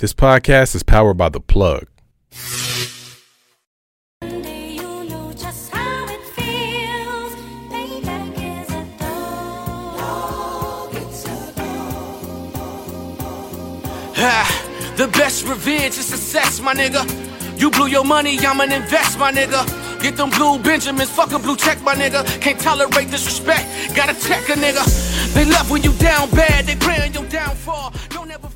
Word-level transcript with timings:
This 0.00 0.12
podcast 0.12 0.76
is 0.76 0.84
powered 0.84 1.16
by 1.16 1.28
The 1.28 1.40
Plug. 1.40 1.88
You 4.22 5.04
know 5.10 5.32
just 5.36 5.72
how 5.72 6.06
it 6.06 6.22
feels. 6.36 7.34
Payback 7.68 8.62
is 8.62 8.68
a 8.70 8.86
dog. 9.00 10.94
It's 10.94 11.24
a 11.26 11.28
Ha, 14.20 14.94
the 14.96 15.08
best 15.08 15.44
revenge 15.48 15.98
is 15.98 16.06
success, 16.06 16.60
my 16.60 16.74
nigga. 16.74 17.02
You 17.58 17.68
blew 17.68 17.88
your 17.88 18.04
money, 18.04 18.38
I'ma 18.38 18.62
invest, 18.72 19.18
my 19.18 19.32
nigga. 19.32 19.66
Get 20.00 20.16
them 20.16 20.30
blue 20.30 20.60
Benjamins, 20.60 21.10
fuck 21.10 21.32
a 21.32 21.40
blue 21.40 21.56
check, 21.56 21.82
my 21.82 21.96
nigga. 21.96 22.24
Can't 22.40 22.60
tolerate 22.60 23.10
disrespect, 23.10 23.66
gotta 23.96 24.14
check 24.14 24.48
a 24.48 24.52
nigga. 24.52 24.84
They 25.34 25.44
love 25.44 25.68
when 25.72 25.82
you 25.82 25.92
down 25.94 26.30
bad, 26.30 26.66
they 26.66 26.76
pray 26.76 27.00
on 27.04 27.12
your 27.12 27.24
downfall. 27.24 27.92
Don't 28.10 28.30
ever 28.30 28.47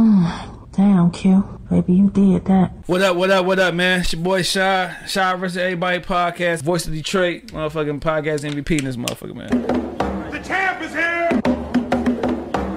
Damn, 0.72 1.10
Q. 1.10 1.60
Baby, 1.68 1.92
you 1.92 2.08
did 2.08 2.46
that. 2.46 2.72
What 2.86 3.02
up, 3.02 3.18
what 3.18 3.30
up, 3.30 3.44
what 3.44 3.58
up, 3.58 3.74
man? 3.74 4.00
It's 4.00 4.14
your 4.14 4.22
boy 4.22 4.40
Shad. 4.40 5.06
Shad 5.06 5.38
versus 5.38 5.58
Everybody 5.58 5.98
podcast. 5.98 6.62
Voice 6.62 6.86
of 6.86 6.94
Detroit. 6.94 7.48
Motherfucking 7.48 8.00
podcast 8.00 8.50
MVP 8.50 8.78
in 8.78 8.86
this 8.86 8.96
motherfucker, 8.96 9.34
man. 9.34 9.50
The 10.30 10.38
champ 10.38 10.80
is 10.80 10.92
here! 10.94 11.28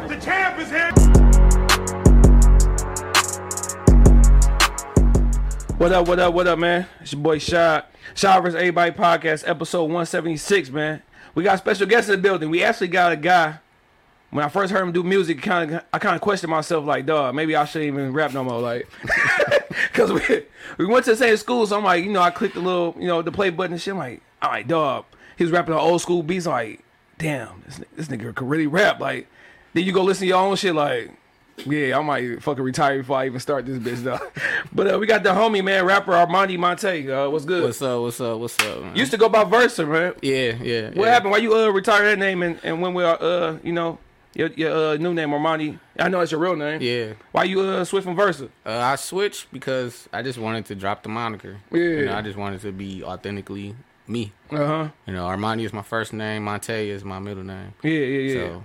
The 0.09 0.19
champ 0.21 0.59
is 0.59 0.69
here! 0.69 0.91
What 5.77 5.93
up, 5.93 6.09
what 6.09 6.19
up, 6.19 6.33
what 6.33 6.47
up, 6.47 6.59
man? 6.59 6.87
It's 6.99 7.13
your 7.13 7.21
boy 7.21 7.39
Shad. 7.39 7.85
Shad 8.15 8.43
versus 8.43 8.55
Everybody 8.55 8.91
podcast, 8.91 9.47
episode 9.47 9.83
176, 9.83 10.71
man. 10.71 11.01
We 11.35 11.45
got 11.45 11.57
special 11.59 11.87
guests 11.87 12.09
in 12.09 12.17
the 12.17 12.21
building. 12.21 12.49
We 12.49 12.63
actually 12.63 12.89
got 12.89 13.13
a 13.13 13.15
guy. 13.15 13.59
When 14.33 14.43
I 14.43 14.49
first 14.49 14.73
heard 14.73 14.81
him 14.81 14.91
do 14.91 15.03
music, 15.03 15.43
kind 15.43 15.75
of, 15.75 15.83
I 15.93 15.99
kind 15.99 16.15
of 16.15 16.21
questioned 16.21 16.49
myself, 16.49 16.85
like, 16.85 17.05
dog, 17.05 17.35
maybe 17.35 17.55
I 17.55 17.65
shouldn't 17.65 17.93
even 17.93 18.13
rap 18.13 18.33
no 18.33 18.43
more, 18.43 18.59
like, 18.59 18.89
because 19.91 20.11
we 20.11 20.45
we 20.79 20.87
went 20.87 21.05
to 21.05 21.11
the 21.11 21.17
same 21.17 21.37
school, 21.37 21.67
so 21.67 21.77
I'm 21.77 21.83
like, 21.83 22.03
you 22.03 22.11
know, 22.11 22.19
I 22.19 22.31
clicked 22.31 22.55
the 22.55 22.59
little, 22.59 22.95
you 22.97 23.05
know, 23.05 23.21
the 23.21 23.31
play 23.31 23.51
button 23.51 23.73
and 23.73 23.81
shit. 23.81 23.91
I'm 23.93 23.99
like, 23.99 24.21
all 24.41 24.49
right, 24.49 24.67
dog. 24.67 25.05
He 25.37 25.43
was 25.43 25.51
rapping 25.51 25.75
on 25.75 25.79
old 25.79 26.01
school 26.01 26.23
beats. 26.23 26.47
I'm 26.47 26.53
like, 26.53 26.83
damn, 27.19 27.61
this 27.67 27.81
this 27.95 28.07
nigga 28.07 28.33
could 28.33 28.49
really 28.49 28.65
rap. 28.65 28.99
Like, 28.99 29.27
then 29.75 29.83
you 29.83 29.91
go 29.91 30.03
listen 30.03 30.21
to 30.21 30.27
your 30.29 30.39
own 30.39 30.55
shit, 30.55 30.73
like, 30.73 31.11
yeah, 31.67 31.99
I 31.99 32.01
might 32.01 32.41
fucking 32.41 32.63
retire 32.63 32.97
before 32.97 33.17
I 33.17 33.27
even 33.27 33.39
start 33.39 33.67
this 33.67 33.77
bitch, 33.77 34.03
though. 34.03 34.19
but 34.73 34.95
uh, 34.95 34.97
we 34.97 35.05
got 35.05 35.21
the 35.21 35.29
homie, 35.29 35.63
man, 35.63 35.85
rapper 35.85 36.11
Armani 36.11 36.57
Monte. 36.57 37.11
Uh, 37.11 37.29
what's 37.29 37.45
good? 37.45 37.65
What's 37.65 37.83
up? 37.83 38.01
What's 38.01 38.19
up? 38.19 38.39
What's 38.39 38.59
up? 38.61 38.81
Man? 38.81 38.95
Used 38.95 39.11
to 39.11 39.17
go 39.17 39.29
by 39.29 39.43
Versa, 39.43 39.85
man. 39.85 40.15
yeah, 40.23 40.55
yeah. 40.59 40.87
What 40.87 41.05
yeah. 41.05 41.13
happened? 41.13 41.31
Why 41.33 41.37
you 41.37 41.55
uh 41.55 41.67
retire 41.67 42.05
that 42.05 42.17
name 42.17 42.41
and, 42.41 42.59
and 42.63 42.81
when 42.81 42.95
we 42.95 43.03
are 43.03 43.21
uh 43.21 43.57
you 43.63 43.73
know 43.73 43.99
your 44.35 44.49
your 44.55 44.71
uh, 44.93 44.97
new 44.97 45.13
name 45.13 45.29
Armani? 45.29 45.79
I 45.99 46.09
know 46.09 46.19
it's 46.21 46.31
your 46.31 46.41
real 46.41 46.55
name. 46.55 46.81
Yeah, 46.81 47.13
Why 47.31 47.43
you 47.43 47.61
uh 47.61 47.83
switch 47.85 48.03
from 48.03 48.15
Versa? 48.15 48.49
uh, 48.65 48.69
I 48.77 48.95
switched 48.95 49.51
because 49.51 50.07
I 50.11 50.21
just 50.21 50.37
wanted 50.39 50.65
to 50.65 50.75
drop 50.75 51.03
the 51.03 51.09
moniker. 51.09 51.57
Yeah. 51.71 51.79
you 51.79 52.05
know, 52.05 52.15
I 52.15 52.21
just 52.21 52.37
wanted 52.37 52.61
to 52.61 52.71
be 52.71 53.03
authentically 53.03 53.75
me. 54.07 54.31
Uh 54.51 54.57
huh. 54.57 54.89
You 55.07 55.13
know, 55.13 55.25
Armani 55.25 55.63
is 55.65 55.73
my 55.73 55.81
first 55.83 56.13
name, 56.13 56.43
Monte 56.43 56.89
is 56.89 57.03
my 57.03 57.19
middle 57.19 57.43
name. 57.43 57.73
Yeah, 57.83 57.91
yeah, 57.91 58.19
yeah. 58.19 58.33
So, 58.49 58.63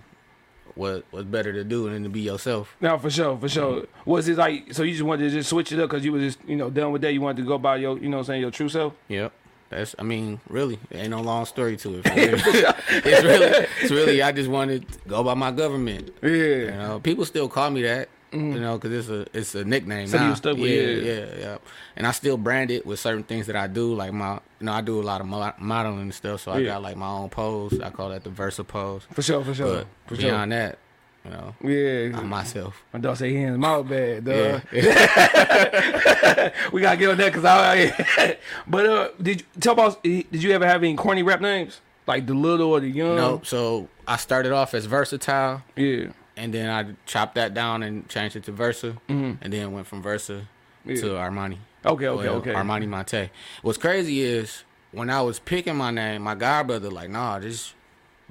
what 0.75 1.05
what's 1.11 1.27
better 1.27 1.53
to 1.53 1.65
do 1.65 1.91
than 1.91 2.03
to 2.05 2.09
be 2.09 2.21
yourself? 2.21 2.77
No, 2.81 2.99
for 2.99 3.11
sure, 3.11 3.37
for 3.39 3.49
sure. 3.49 3.87
Was 4.05 4.29
it 4.29 4.37
like 4.37 4.73
so? 4.73 4.83
You 4.85 4.93
just 4.93 5.03
wanted 5.05 5.25
to 5.25 5.31
just 5.31 5.51
switch 5.51 5.73
it 5.73 5.81
up 5.81 5.91
because 5.91 6.05
you 6.05 6.13
was 6.13 6.23
just 6.23 6.39
you 6.49 6.57
know 6.57 6.71
done 6.71 6.93
with 6.93 7.03
that. 7.03 7.13
You 7.13 7.21
wanted 7.21 7.43
to 7.43 7.49
go 7.49 7.59
by 7.59 7.77
your 7.77 7.99
you 7.99 8.09
know 8.09 8.23
saying 8.23 8.41
your 8.41 8.51
true 8.53 8.69
self. 8.69 8.95
Yep. 9.09 9.33
That's. 9.71 9.95
I 9.99 10.03
mean, 10.03 10.41
really, 10.49 10.79
there 10.89 11.01
ain't 11.01 11.11
no 11.11 11.21
long 11.21 11.45
story 11.47 11.77
to 11.79 11.99
it. 11.99 12.03
it's 12.07 13.25
really, 13.25 13.67
it's 13.83 13.91
really. 13.91 14.23
I 14.23 14.33
just 14.33 14.49
wanted 14.49 14.89
to 14.91 14.99
go 15.09 15.23
by 15.23 15.35
my 15.35 15.51
government. 15.51 16.11
Yeah. 16.23 16.29
You 16.31 16.71
know, 16.71 17.01
people 17.01 17.25
still 17.25 17.49
call 17.49 17.71
me 17.71 17.83
that. 17.83 18.09
Mm-hmm. 18.33 18.53
You 18.53 18.61
know, 18.61 18.79
because 18.79 18.93
it's 18.93 19.09
a 19.09 19.39
it's 19.39 19.55
a 19.55 19.65
nickname. 19.65 20.07
So 20.07 20.23
you 20.23 20.35
stuck 20.37 20.59
with 20.59 20.71
yeah, 20.71 20.81
it. 20.81 21.03
yeah, 21.39 21.41
yeah. 21.41 21.59
And 21.97 22.07
I 22.07 22.11
still 22.11 22.37
brand 22.37 22.71
it 22.71 22.85
with 22.85 23.01
certain 23.01 23.23
things 23.25 23.47
that 23.47 23.57
I 23.57 23.67
do. 23.69 23.95
Like 23.95 24.13
my, 24.13 24.35
you 24.61 24.67
know, 24.67 24.73
I 24.73 24.83
do 24.83 25.01
a 25.01 25.03
lot 25.03 25.23
of 25.23 25.27
mo- 25.27 25.55
modeling 25.59 26.01
and 26.01 26.15
stuff. 26.15 26.43
So 26.43 26.53
I 26.53 26.59
Yeah. 26.59 26.67
got 26.75 26.83
like 26.83 26.97
my 26.99 27.09
own 27.09 27.31
pose. 27.31 27.81
I 27.81 27.89
call 27.89 28.11
that 28.11 28.25
the 28.25 28.31
Versa 28.31 28.65
pose. 28.65 29.05
For 29.13 29.23
sure, 29.23 29.43
for 29.43 29.55
sure, 29.55 29.77
But 29.77 29.87
for 30.07 30.17
sure. 30.17 30.31
beyond 30.31 30.53
that, 30.53 30.79
you 31.25 31.31
know, 31.31 31.55
Yeah. 31.63 32.19
I'm 32.19 32.29
myself. 32.29 32.83
My 32.93 32.99
dog 33.01 33.17
say 33.17 33.31
he 33.31 33.37
in 33.37 33.49
his 33.51 33.59
mouth 33.59 33.89
bad, 33.89 34.25
dog. 34.25 34.63
Yeah. 34.73 36.51
we 36.73 36.81
gotta 36.81 36.97
get 36.97 37.11
on 37.11 37.17
that 37.19 37.33
because 37.33 37.45
I. 37.45 38.37
but 38.67 38.87
uh, 38.87 39.09
did 39.21 39.41
you 39.41 39.47
tell 39.61 39.73
about? 39.75 40.03
Did 40.03 40.43
you 40.43 40.53
ever 40.53 40.67
have 40.67 40.83
any 40.83 40.95
corny 40.97 41.23
rap 41.23 41.41
names 41.41 41.81
like 42.07 42.27
the 42.27 42.35
little 42.35 42.71
or 42.73 42.81
the 42.81 42.89
young? 42.89 43.17
nope. 43.17 43.47
So 43.47 43.89
I 44.07 44.17
started 44.17 44.53
off 44.53 44.75
as 44.75 44.87
versatile. 44.87 45.63
Yeah. 45.77 46.09
and 46.37 46.55
then 46.55 46.71
I 46.71 46.95
chopped 47.05 47.35
that 47.35 47.53
down 47.53 47.83
and 47.83 48.09
changed 48.09 48.37
it 48.37 48.45
to 48.45 48.53
Versa, 48.53 48.97
and 49.09 49.39
then 49.41 49.73
went 49.73 49.87
from 49.87 50.03
Versa 50.03 50.47
to 50.87 50.93
Armani. 50.93 51.55
Mm-hmm. 51.85 51.89
Okay, 51.89 52.07
okay, 52.09 52.29
Well, 52.29 52.37
okay. 52.39 52.53
Armani 52.55 52.89
Monte. 52.89 53.31
What's 53.63 53.79
crazy 53.79 54.21
is 54.23 54.65
when 54.93 55.11
I 55.11 55.21
was 55.23 55.39
picking 55.39 55.77
my 55.77 55.91
name, 55.91 56.23
my 56.23 56.35
godbrother 56.35 56.91
like, 56.93 57.11
nah, 57.11 57.39
just 57.41 57.75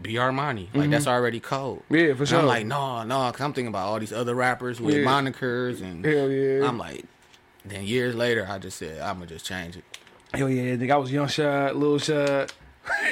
be 0.02 0.14
Armani. 0.14 0.68
Like 0.74 0.90
that's 0.90 1.08
already. 1.08 1.40
Mm-hmm. 1.40 1.96
Yeah, 1.96 2.14
for 2.14 2.20
And 2.22 2.28
sure. 2.30 2.40
I'm 2.40 2.46
like, 2.46 2.66
no, 2.66 3.04
no, 3.04 3.28
because 3.32 3.44
I'm 3.44 3.54
thinking 3.54 3.70
about 3.70 3.88
all 3.88 4.00
these 4.00 4.14
other 4.14 4.36
rappers 4.36 4.80
with 4.80 4.96
Yeah. 4.96 5.04
monikers, 5.04 5.82
and 5.82 6.06
Hell 6.06 6.30
yeah. 6.30 6.68
I'm 6.68 6.78
like, 6.78 7.06
then 7.66 7.84
years 7.86 8.16
later, 8.16 8.48
I 8.50 8.60
just 8.60 8.78
said, 8.78 9.00
I'm 9.02 9.16
gonna 9.16 9.26
just 9.28 9.46
change 9.46 9.76
it. 9.78 9.84
Hell 10.34 10.50
yeah, 10.50 10.76
nigga, 10.76 10.92
I 10.92 10.98
was 10.98 11.12
young 11.12 11.28
shot, 11.28 11.76
little 11.76 11.98
shot. 12.00 12.54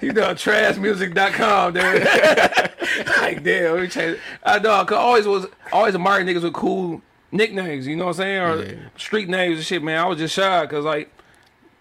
you 0.00 0.12
know, 0.12 0.34
trashmusic.com, 0.34 1.72
dude. 1.74 1.82
like, 3.18 3.42
damn, 3.42 3.74
let 3.74 3.82
me 3.82 3.88
change 3.88 4.14
it. 4.14 4.20
I 4.42 4.58
know, 4.58 4.84
cause 4.84 4.96
I 4.96 5.00
always 5.00 5.26
was, 5.26 5.46
always 5.72 5.94
admired 5.94 6.26
niggas 6.26 6.42
with 6.42 6.52
cool 6.54 7.00
nicknames, 7.32 7.86
you 7.86 7.96
know 7.96 8.06
what 8.06 8.16
I'm 8.20 8.22
saying? 8.22 8.42
Or 8.42 8.62
Yeah. 8.64 8.74
street 8.96 9.28
names 9.28 9.58
and 9.58 9.66
shit, 9.66 9.82
man. 9.82 9.98
I 9.98 10.06
was 10.06 10.18
just 10.18 10.34
shy, 10.34 10.66
cause 10.66 10.84
like, 10.84 11.10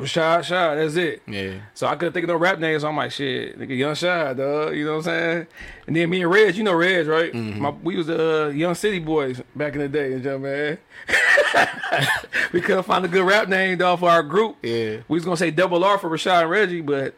shy, 0.05 0.41
shy, 0.41 0.75
that's 0.75 0.95
it. 0.95 1.21
Yeah. 1.27 1.55
So 1.73 1.87
I 1.87 1.95
couldn't 1.95 2.13
think 2.13 2.23
of 2.23 2.29
no 2.29 2.35
rap 2.37 2.59
names. 2.59 2.83
So 2.83 2.87
I'm 2.87 2.95
like, 2.95 3.11
shit, 3.11 3.59
nigga, 3.59 3.77
Young 3.77 3.95
Shy, 3.95 4.33
dog. 4.33 4.75
You 4.75 4.85
know 4.85 4.91
what 4.91 4.97
I'm 4.99 5.03
saying? 5.03 5.47
And 5.87 5.95
then 5.95 6.09
me 6.09 6.21
and 6.21 6.31
Reg, 6.31 6.55
you 6.55 6.63
know 6.63 6.73
Reg, 6.73 7.07
right? 7.07 7.33
Mm-hmm. 7.33 7.61
My, 7.61 7.69
we 7.69 7.97
was 7.97 8.07
the 8.07 8.45
uh, 8.45 8.49
Young 8.49 8.75
City 8.75 8.99
Boys 8.99 9.41
back 9.55 9.73
in 9.73 9.79
the 9.79 9.89
day, 9.89 10.11
you 10.11 10.19
know, 10.19 10.39
man. 10.39 10.77
we 12.53 12.61
couldn't 12.61 12.83
find 12.83 13.03
a 13.03 13.07
good 13.07 13.25
rap 13.25 13.49
name, 13.49 13.77
dog, 13.77 13.99
for 13.99 14.09
our 14.09 14.23
group. 14.23 14.57
Yeah. 14.61 14.97
We 15.07 15.17
was 15.17 15.25
gonna 15.25 15.37
say 15.37 15.51
Double 15.51 15.83
R 15.83 15.97
for 15.97 16.09
Rashad 16.09 16.43
and 16.43 16.49
Reggie, 16.49 16.81
but 16.81 17.15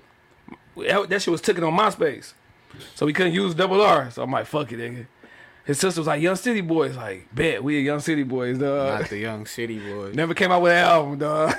that, 0.78 1.10
that 1.10 1.22
shit 1.22 1.32
was 1.32 1.42
taken 1.42 1.64
on 1.64 1.74
MySpace, 1.74 2.34
so 2.96 3.06
we 3.06 3.14
couldn't 3.14 3.34
use 3.34 3.54
Double 3.54 3.82
R. 3.82 4.10
So 4.12 4.24
I'm 4.24 4.32
like, 4.32 4.46
fuck 4.46 4.72
it, 4.72 4.80
nigga. 4.80 5.06
His 5.66 5.80
sister 5.80 6.02
was 6.02 6.08
like, 6.08 6.22
Young 6.22 6.36
City 6.36 6.62
Boys, 6.62 6.98
like, 6.98 7.28
bet 7.34 7.64
we 7.64 7.78
a 7.78 7.82
Young 7.82 8.00
City 8.00 8.24
Boys, 8.24 8.58
dog. 8.58 9.00
Not 9.02 9.10
the 9.10 9.20
young 9.20 9.46
city 9.46 9.78
Boys. 9.80 10.16
Never 10.16 10.34
came 10.34 10.52
out 10.52 10.62
with 10.64 10.72
an 10.72 10.80
album, 10.80 11.20
dog. 11.20 11.54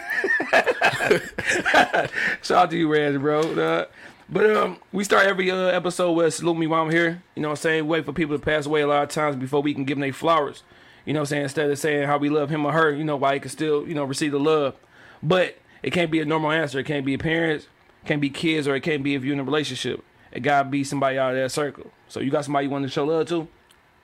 Shout 2.42 2.64
out 2.64 2.70
to 2.70 2.76
you, 2.76 2.88
Reg, 2.92 3.20
bro. 3.20 3.54
dawg. 3.54 3.88
But 4.28 4.56
um, 4.56 4.78
we 4.92 5.04
start 5.04 5.26
every 5.26 5.50
uh, 5.50 5.66
episode 5.66 6.12
with 6.12 6.32
salute 6.34 6.56
me 6.56 6.66
while 6.66 6.82
I'm 6.82 6.90
here. 6.90 7.22
You 7.36 7.42
know 7.42 7.48
what 7.48 7.58
I'm 7.58 7.62
saying? 7.62 7.86
Wait 7.86 8.04
for 8.04 8.12
people 8.12 8.36
to 8.38 8.44
pass 8.44 8.66
away 8.66 8.80
a 8.80 8.86
lot 8.86 9.02
of 9.02 9.10
times 9.10 9.36
before 9.36 9.60
we 9.62 9.74
can 9.74 9.84
give 9.84 9.96
them 9.98 10.02
their 10.02 10.12
flowers. 10.12 10.62
You 11.04 11.12
know 11.12 11.20
what 11.20 11.24
I'm 11.24 11.26
saying? 11.26 11.42
Instead 11.44 11.70
of 11.70 11.78
saying 11.78 12.06
how 12.06 12.16
we 12.18 12.28
love 12.30 12.48
him 12.48 12.64
or 12.64 12.72
her, 12.72 12.92
you 12.92 13.04
know, 13.04 13.16
why 13.16 13.34
he 13.34 13.40
can 13.40 13.50
still, 13.50 13.86
you 13.86 13.94
know, 13.94 14.04
receive 14.04 14.32
the 14.32 14.40
love. 14.40 14.74
But 15.22 15.58
it 15.82 15.92
can't 15.92 16.10
be 16.10 16.20
a 16.20 16.24
normal 16.24 16.50
answer. 16.50 16.78
It 16.78 16.86
can't 16.86 17.04
be 17.04 17.16
parents, 17.18 17.66
can't 18.04 18.20
be 18.20 18.30
kids, 18.30 18.66
or 18.66 18.74
it 18.74 18.80
can't 18.80 19.02
be 19.02 19.14
if 19.14 19.22
you're 19.22 19.34
in 19.34 19.40
a 19.40 19.44
relationship. 19.44 20.02
It 20.30 20.40
gotta 20.40 20.68
be 20.68 20.82
somebody 20.82 21.18
out 21.18 21.34
of 21.34 21.36
that 21.36 21.50
circle. 21.50 21.90
So 22.08 22.20
you 22.20 22.30
got 22.30 22.44
somebody 22.44 22.66
you 22.66 22.70
want 22.70 22.84
to 22.84 22.88
show 22.90 23.04
love 23.04 23.28
to? 23.28 23.48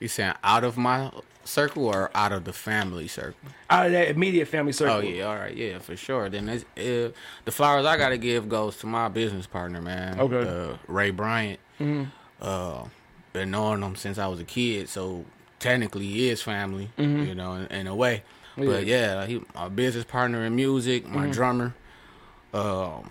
You 0.00 0.09
saying 0.09 0.34
out 0.44 0.64
of 0.64 0.76
my 0.76 1.10
circle 1.44 1.86
or 1.86 2.10
out 2.14 2.31
of 2.32 2.44
the 2.44 2.53
family 2.53 3.09
circle? 3.09 3.34
Out 3.70 3.86
of 3.86 3.92
that 3.92 4.09
immediate 4.09 4.47
family 4.47 4.72
circle. 4.72 4.97
Oh 4.97 5.00
yeah, 5.00 5.25
all 5.25 5.34
right, 5.36 5.56
yeah, 5.56 5.78
for 5.78 5.97
sure. 5.97 6.28
Then 6.28 6.48
it's, 6.48 6.64
uh, 6.76 7.12
the 7.44 7.50
flowers 7.50 7.84
I 7.86 7.97
gotta 7.97 8.19
give 8.19 8.48
goes 8.48 8.76
to 8.78 8.87
my 8.87 9.08
business 9.08 9.47
partner, 9.47 9.81
man. 9.82 10.20
Okay. 10.20 10.34
Mm-hmm. 10.37 10.72
uh, 10.75 10.76
Ray 10.92 11.10
Bryant. 11.10 11.58
Uh, 12.41 12.84
been 13.32 13.50
knowing 13.50 13.82
him 13.82 13.97
since 13.97 14.19
I 14.19 14.26
was 14.28 14.41
a 14.41 14.44
kid, 14.44 14.88
so 14.88 15.25
technically 15.58 16.06
he 16.06 16.28
is 16.28 16.40
family, 16.43 16.90
Mm-hmm. 16.99 17.25
you 17.28 17.34
know, 17.34 17.55
in, 17.55 17.67
in 17.67 17.87
a 17.87 17.94
way. 17.94 18.22
But 18.56 18.87
yeah, 18.87 19.26
he 19.26 19.40
my 19.55 19.69
business 19.69 20.05
partner 20.05 20.44
in 20.44 20.55
music, 20.56 21.06
my 21.08 21.22
Mm-hmm. 21.22 21.31
drummer. 21.32 21.75
Um, 22.55 23.11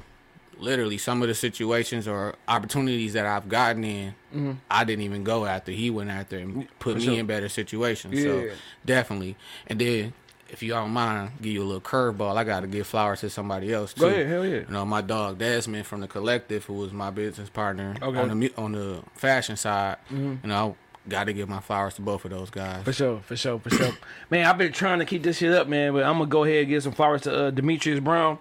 literally 0.60 0.98
some 0.98 1.22
of 1.22 1.28
the 1.28 1.36
situations 1.36 2.08
or 2.08 2.36
opportunities 2.48 3.14
that 3.14 3.26
I've 3.26 3.48
gotten 3.50 3.84
in, 3.84 4.60
I 4.70 4.84
didn't 4.84 5.04
even 5.06 5.24
go 5.24 5.46
after. 5.46 5.72
He 5.72 5.90
went 5.90 6.10
after 6.10 6.38
and 6.38 6.68
put 6.80 6.98
me 6.98 7.02
Mm-hmm. 7.04 7.12
sure. 7.12 7.20
in 7.20 7.26
better 7.28 7.50
situations. 7.50 8.14
Yeah. 8.20 8.24
So 8.24 8.50
definitely. 8.86 9.36
And 9.68 9.80
then 9.80 10.14
if 10.50 10.64
you 10.64 10.70
don't 10.70 10.92
mind, 10.92 11.32
give 11.42 11.52
you 11.54 11.62
a 11.62 11.66
little 11.66 11.82
curveball. 11.82 12.38
I 12.38 12.44
got 12.44 12.62
to 12.62 12.68
give 12.68 12.88
flowers 12.88 13.20
to 13.22 13.30
somebody 13.30 13.74
else 13.74 13.94
too. 13.94 14.02
Go 14.02 14.08
ahead, 14.08 14.28
hell 14.28 14.46
yeah. 14.46 14.60
You 14.60 14.66
know, 14.70 14.86
my 14.86 15.02
dog 15.02 15.38
Desmond 15.40 15.86
from 15.86 16.02
the 16.02 16.08
collective, 16.08 16.64
who 16.66 16.74
was 16.76 16.94
my 16.94 17.10
business 17.10 17.50
partner 17.50 17.96
Okay. 18.02 18.18
Mm-hmm. 18.20 18.32
on 18.32 18.40
the 18.40 18.54
on 18.58 18.72
the 18.74 19.04
fashion 19.16 19.58
side. 19.58 19.98
You 20.10 20.40
know, 20.44 20.76
got 21.10 21.26
to 21.26 21.34
give 21.34 21.50
my 21.50 21.60
flowers 21.60 21.96
to 21.96 22.02
both 22.02 22.24
of 22.26 22.32
those 22.32 22.50
guys. 22.50 22.84
For 22.84 22.94
sure, 22.94 23.20
for 23.26 23.36
sure, 23.36 23.60
for 23.60 23.70
sure. 23.72 23.92
man, 24.30 24.46
I've 24.46 24.58
been 24.58 24.72
trying 24.72 25.00
to 25.00 25.06
keep 25.06 25.24
this 25.24 25.38
shit 25.38 25.52
up, 25.54 25.68
man, 25.68 25.92
but 25.94 26.04
I'm 26.04 26.14
gonna 26.18 26.28
go 26.30 26.44
ahead 26.44 26.60
and 26.60 26.68
give 26.70 26.84
some 26.84 26.94
flowers 26.94 27.22
to 27.24 27.48
uh, 27.48 27.52
Demetrius 27.52 28.00
Brown. 28.00 28.40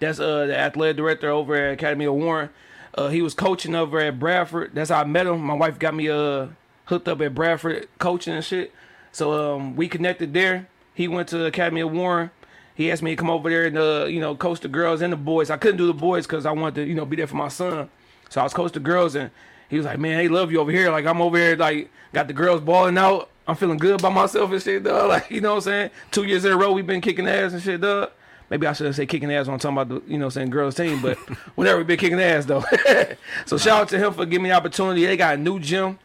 That's 0.00 0.20
uh, 0.20 0.46
the 0.46 0.58
athletic 0.58 0.96
director 0.96 1.30
over 1.30 1.54
at 1.54 1.74
Academy 1.74 2.04
of 2.04 2.14
Warren. 2.14 2.50
Uh, 2.94 3.08
he 3.08 3.22
was 3.22 3.34
coaching 3.34 3.74
over 3.74 3.98
at 4.00 4.18
Bradford. 4.18 4.74
That's 4.74 4.90
how 4.90 5.00
I 5.00 5.04
met 5.04 5.26
him. 5.26 5.40
My 5.40 5.54
wife 5.54 5.78
got 5.78 5.94
me 5.94 6.08
uh 6.08 6.48
hooked 6.86 7.08
up 7.08 7.20
at 7.20 7.34
Bradford 7.34 7.88
coaching 7.98 8.34
and 8.34 8.44
shit. 8.44 8.72
So 9.12 9.54
um, 9.54 9.76
we 9.76 9.88
connected 9.88 10.32
there. 10.32 10.68
He 10.94 11.08
went 11.08 11.28
to 11.28 11.44
Academy 11.44 11.80
of 11.80 11.92
Warren. 11.92 12.30
He 12.74 12.90
asked 12.90 13.02
me 13.02 13.12
to 13.12 13.16
come 13.16 13.30
over 13.30 13.48
there 13.48 13.66
and 13.66 13.78
uh, 13.78 14.06
you 14.08 14.20
know 14.20 14.34
coach 14.34 14.60
the 14.60 14.68
girls 14.68 15.00
and 15.00 15.12
the 15.12 15.16
boys. 15.16 15.50
I 15.50 15.56
couldn't 15.56 15.78
do 15.78 15.86
the 15.86 15.94
boys 15.94 16.26
because 16.26 16.46
I 16.46 16.52
wanted 16.52 16.76
to 16.76 16.86
you 16.86 16.94
know 16.94 17.04
be 17.04 17.16
there 17.16 17.26
for 17.26 17.36
my 17.36 17.48
son. 17.48 17.90
So 18.28 18.40
I 18.40 18.44
was 18.44 18.54
coach 18.54 18.72
the 18.72 18.80
girls 18.80 19.14
and 19.14 19.30
he 19.68 19.76
was 19.76 19.86
like, 19.86 19.98
man, 19.98 20.18
they 20.18 20.28
love 20.28 20.52
you 20.52 20.60
over 20.60 20.70
here. 20.70 20.90
Like 20.90 21.06
I'm 21.06 21.20
over 21.20 21.36
here, 21.36 21.56
like 21.56 21.90
got 22.12 22.28
the 22.28 22.34
girls 22.34 22.60
balling 22.60 22.98
out. 22.98 23.30
I'm 23.48 23.56
feeling 23.56 23.78
good 23.78 24.02
by 24.02 24.08
myself 24.08 24.50
and 24.50 24.62
shit, 24.62 24.82
dog. 24.82 25.08
Like 25.08 25.30
you 25.30 25.40
know 25.40 25.50
what 25.50 25.56
I'm 25.56 25.62
saying? 25.62 25.90
Two 26.10 26.24
years 26.24 26.44
in 26.44 26.52
a 26.52 26.56
row 26.56 26.72
we've 26.72 26.86
been 26.86 27.00
kicking 27.00 27.26
ass 27.28 27.52
and 27.52 27.62
shit, 27.62 27.80
dog. 27.80 28.10
Maybe 28.50 28.66
I 28.66 28.72
should 28.72 28.86
have 28.86 28.94
said 28.94 29.08
kicking 29.08 29.32
ass 29.32 29.46
when 29.46 29.54
I'm 29.54 29.60
talking 29.60 29.78
about 29.78 30.06
the 30.06 30.12
you 30.12 30.18
know 30.18 30.28
saying 30.28 30.50
girls 30.50 30.74
team, 30.74 31.02
but 31.02 31.16
whatever, 31.56 31.78
we 31.78 31.84
been 31.84 31.98
kicking 31.98 32.20
ass 32.20 32.44
though. 32.44 32.64
so 33.46 33.58
shout 33.58 33.82
out 33.82 33.88
to 33.90 33.98
him 33.98 34.12
for 34.12 34.24
giving 34.24 34.44
me 34.44 34.50
the 34.50 34.56
opportunity. 34.56 35.04
They 35.04 35.16
got 35.16 35.34
a 35.34 35.38
new 35.38 35.58
gym. 35.58 35.98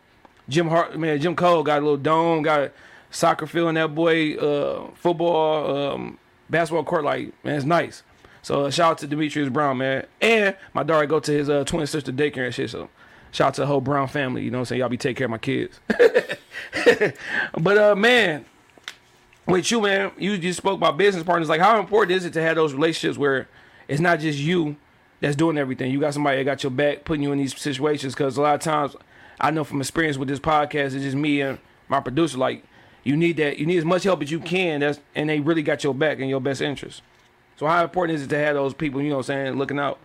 Jim 0.49 0.67
Hart, 0.67 0.99
man, 0.99 1.19
Jim 1.21 1.35
Cole 1.35 1.63
got 1.63 1.79
a 1.79 1.81
little 1.81 1.97
dome, 1.97 2.41
got 2.41 2.59
a 2.59 2.71
soccer 3.11 3.45
field 3.45 3.69
in 3.69 3.75
that 3.75 3.93
boy, 3.93 4.35
uh, 4.35 4.89
football, 4.95 5.93
um, 5.93 6.17
basketball 6.49 6.83
court. 6.83 7.03
Like, 7.03 7.33
man, 7.43 7.55
it's 7.55 7.65
nice. 7.65 8.03
So 8.41 8.65
uh, 8.65 8.71
shout 8.71 8.91
out 8.91 8.97
to 8.99 9.07
Demetrius 9.07 9.49
Brown, 9.49 9.77
man, 9.77 10.05
and 10.19 10.55
my 10.73 10.83
daughter 10.83 11.05
go 11.05 11.19
to 11.19 11.31
his 11.31 11.49
uh, 11.49 11.63
twin 11.63 11.85
sister 11.85 12.11
daycare 12.11 12.45
and 12.45 12.53
shit. 12.53 12.71
So 12.71 12.89
shout 13.31 13.49
out 13.49 13.53
to 13.55 13.61
the 13.61 13.67
whole 13.67 13.81
Brown 13.81 14.07
family. 14.07 14.43
You 14.43 14.49
know 14.51 14.57
what 14.57 14.61
I'm 14.61 14.65
saying? 14.65 14.79
Y'all 14.79 14.89
be 14.89 14.97
taking 14.97 15.15
care 15.15 15.25
of 15.25 15.31
my 15.31 15.37
kids. 15.37 15.79
but 17.57 17.77
uh, 17.77 17.95
man, 17.95 18.45
with 19.47 19.71
you, 19.71 19.81
man, 19.81 20.11
you 20.17 20.37
just 20.37 20.57
spoke 20.57 20.77
about 20.77 20.97
business 20.97 21.23
partners. 21.23 21.49
Like, 21.49 21.61
how 21.61 21.79
important 21.79 22.17
is 22.17 22.25
it 22.25 22.33
to 22.33 22.41
have 22.41 22.55
those 22.55 22.73
relationships 22.73 23.17
where 23.17 23.47
it's 23.87 24.01
not 24.01 24.19
just 24.19 24.39
you 24.39 24.75
that's 25.19 25.35
doing 25.35 25.57
everything? 25.57 25.91
You 25.91 25.99
got 25.99 26.13
somebody 26.13 26.37
that 26.37 26.43
got 26.43 26.63
your 26.63 26.71
back, 26.71 27.05
putting 27.05 27.23
you 27.23 27.31
in 27.31 27.37
these 27.37 27.59
situations. 27.59 28.13
Because 28.13 28.37
a 28.37 28.41
lot 28.41 28.55
of 28.55 28.61
times, 28.61 28.95
I 29.39 29.51
know 29.51 29.63
from 29.63 29.81
experience 29.81 30.17
with 30.17 30.27
this 30.27 30.39
podcast, 30.39 30.93
it's 30.93 31.03
just 31.03 31.15
me 31.15 31.41
and 31.41 31.59
my 31.87 31.99
producer. 31.99 32.37
Like, 32.37 32.63
you 33.03 33.17
need 33.17 33.37
that. 33.37 33.57
You 33.57 33.65
need 33.65 33.77
as 33.77 33.85
much 33.85 34.03
help 34.03 34.21
as 34.21 34.31
you 34.31 34.39
can. 34.39 34.81
That's 34.81 34.99
and 35.15 35.29
they 35.29 35.39
really 35.39 35.63
got 35.63 35.83
your 35.83 35.93
back 35.93 36.19
in 36.19 36.29
your 36.29 36.41
best 36.41 36.61
interest. 36.61 37.01
So 37.57 37.67
how 37.67 37.83
important 37.83 38.15
is 38.17 38.23
it 38.23 38.29
to 38.29 38.37
have 38.37 38.55
those 38.55 38.73
people? 38.73 39.01
You 39.01 39.09
know 39.09 39.17
what 39.17 39.29
I'm 39.29 39.45
saying, 39.45 39.53
looking 39.57 39.79
out. 39.79 39.99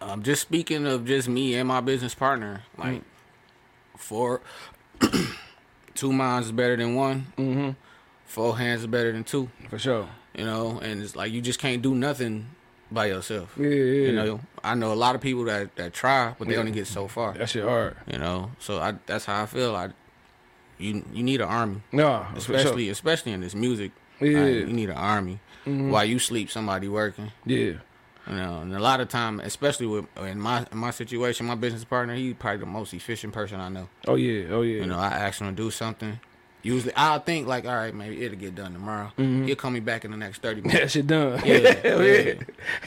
Um, 0.00 0.22
just 0.22 0.42
speaking 0.42 0.86
of 0.86 1.06
just 1.06 1.28
me 1.28 1.54
and 1.54 1.66
my 1.66 1.80
business 1.80 2.14
partner, 2.14 2.62
like 2.76 3.02
for 3.96 4.42
two 5.94 6.12
minds 6.12 6.48
is 6.48 6.52
better 6.52 6.76
than 6.76 6.94
one. 6.94 7.26
Mm-hmm. 7.38 7.70
Four 8.26 8.58
hands 8.58 8.84
are 8.84 8.88
better 8.88 9.12
than 9.12 9.24
two. 9.24 9.48
For 9.70 9.78
sure. 9.78 10.08
You 10.34 10.44
know, 10.44 10.78
and 10.80 11.02
it's 11.02 11.16
like 11.16 11.32
you 11.32 11.40
just 11.40 11.58
can't 11.58 11.80
do 11.80 11.94
nothing 11.94 12.48
by 12.90 13.06
yourself. 13.06 13.54
Yeah, 13.58 13.68
yeah, 13.68 14.06
You 14.08 14.12
know, 14.12 14.40
I 14.62 14.74
know 14.74 14.92
a 14.92 14.94
lot 14.94 15.14
of 15.14 15.20
people 15.20 15.44
that 15.44 15.74
that 15.76 15.92
try, 15.94 16.34
but 16.38 16.46
they 16.48 16.56
only 16.56 16.72
get 16.72 16.86
so 16.86 17.08
far. 17.08 17.32
That 17.32 17.48
shit 17.48 17.64
hard. 17.64 17.96
You 18.06 18.18
know, 18.18 18.50
so 18.58 18.78
I 18.78 18.94
that's 19.06 19.24
how 19.24 19.42
I 19.42 19.46
feel. 19.46 19.74
I 19.74 19.90
you 20.78 21.04
you 21.12 21.22
need 21.22 21.40
an 21.40 21.48
army, 21.48 21.80
No, 21.92 22.26
for 22.34 22.40
sure. 22.40 22.56
especially 22.56 22.88
especially 22.90 23.32
in 23.32 23.40
this 23.40 23.54
music. 23.54 23.92
Yeah. 24.20 24.40
Like, 24.40 24.52
you 24.54 24.72
need 24.72 24.90
an 24.90 24.96
army. 24.96 25.40
Mm-hmm. 25.66 25.90
While 25.90 26.04
you 26.04 26.18
sleep, 26.18 26.50
somebody 26.50 26.88
working. 26.88 27.32
Yeah. 27.44 27.74
You 28.28 28.34
know, 28.34 28.60
and 28.60 28.74
a 28.74 28.80
lot 28.80 29.00
of 29.00 29.08
time, 29.08 29.40
especially 29.40 29.86
with 29.86 30.04
in 30.18 30.40
my 30.40 30.66
in 30.70 30.78
my 30.78 30.90
situation, 30.90 31.46
my 31.46 31.54
business 31.54 31.84
partner, 31.84 32.14
he's 32.14 32.34
probably 32.34 32.60
the 32.60 32.66
most 32.66 32.92
efficient 32.92 33.32
person 33.32 33.60
I 33.60 33.68
know. 33.68 33.88
Oh 34.06 34.16
yeah. 34.16 34.48
Oh 34.50 34.62
yeah. 34.62 34.80
You 34.80 34.86
know, 34.86 34.98
I 34.98 35.08
ask 35.08 35.40
him 35.40 35.48
to 35.48 35.52
do 35.62 35.70
something. 35.70 36.18
Usually, 36.66 36.92
I'll 36.96 37.20
think 37.20 37.46
like, 37.46 37.64
all 37.64 37.76
right, 37.76 37.94
maybe 37.94 38.24
it'll 38.24 38.36
get 38.36 38.56
done 38.56 38.72
tomorrow. 38.72 39.12
Mm-hmm. 39.16 39.44
He'll 39.44 39.54
call 39.54 39.70
me 39.70 39.78
back 39.78 40.04
in 40.04 40.10
the 40.10 40.16
next 40.16 40.42
thirty 40.42 40.60
minutes. 40.62 40.80
that 40.80 40.90
shit 40.90 41.06
done. 41.06 41.40
Yeah, 41.46 42.02
yeah. 42.02 42.34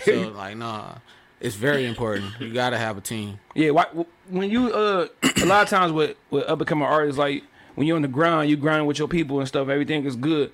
So 0.03 0.27
like, 0.35 0.57
nah, 0.57 0.95
it's 1.39 1.55
very 1.55 1.85
important. 1.85 2.33
You 2.41 2.51
gotta 2.51 2.77
have 2.77 2.97
a 2.97 3.01
team. 3.01 3.39
Yeah, 3.55 3.69
why, 3.69 3.85
when 4.29 4.49
you 4.49 4.73
uh 4.73 5.07
a 5.41 5.45
lot 5.45 5.63
of 5.63 5.69
times 5.69 5.93
with 5.93 6.17
with 6.29 6.43
up 6.49 6.59
and 6.59 6.67
coming 6.67 6.85
artists, 6.85 7.17
like 7.17 7.43
when 7.75 7.87
you're 7.87 7.95
on 7.95 8.01
the 8.01 8.09
ground, 8.09 8.49
you 8.49 8.57
grinding 8.57 8.85
with 8.85 8.99
your 8.99 9.07
people 9.07 9.39
and 9.39 9.47
stuff, 9.47 9.69
everything 9.69 10.03
is 10.05 10.17
good. 10.17 10.51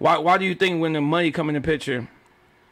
Why 0.00 0.18
why 0.18 0.36
do 0.36 0.44
you 0.44 0.56
think 0.56 0.80
when 0.82 0.94
the 0.94 1.00
money 1.00 1.30
come 1.30 1.48
in 1.48 1.54
the 1.54 1.60
picture, 1.60 2.08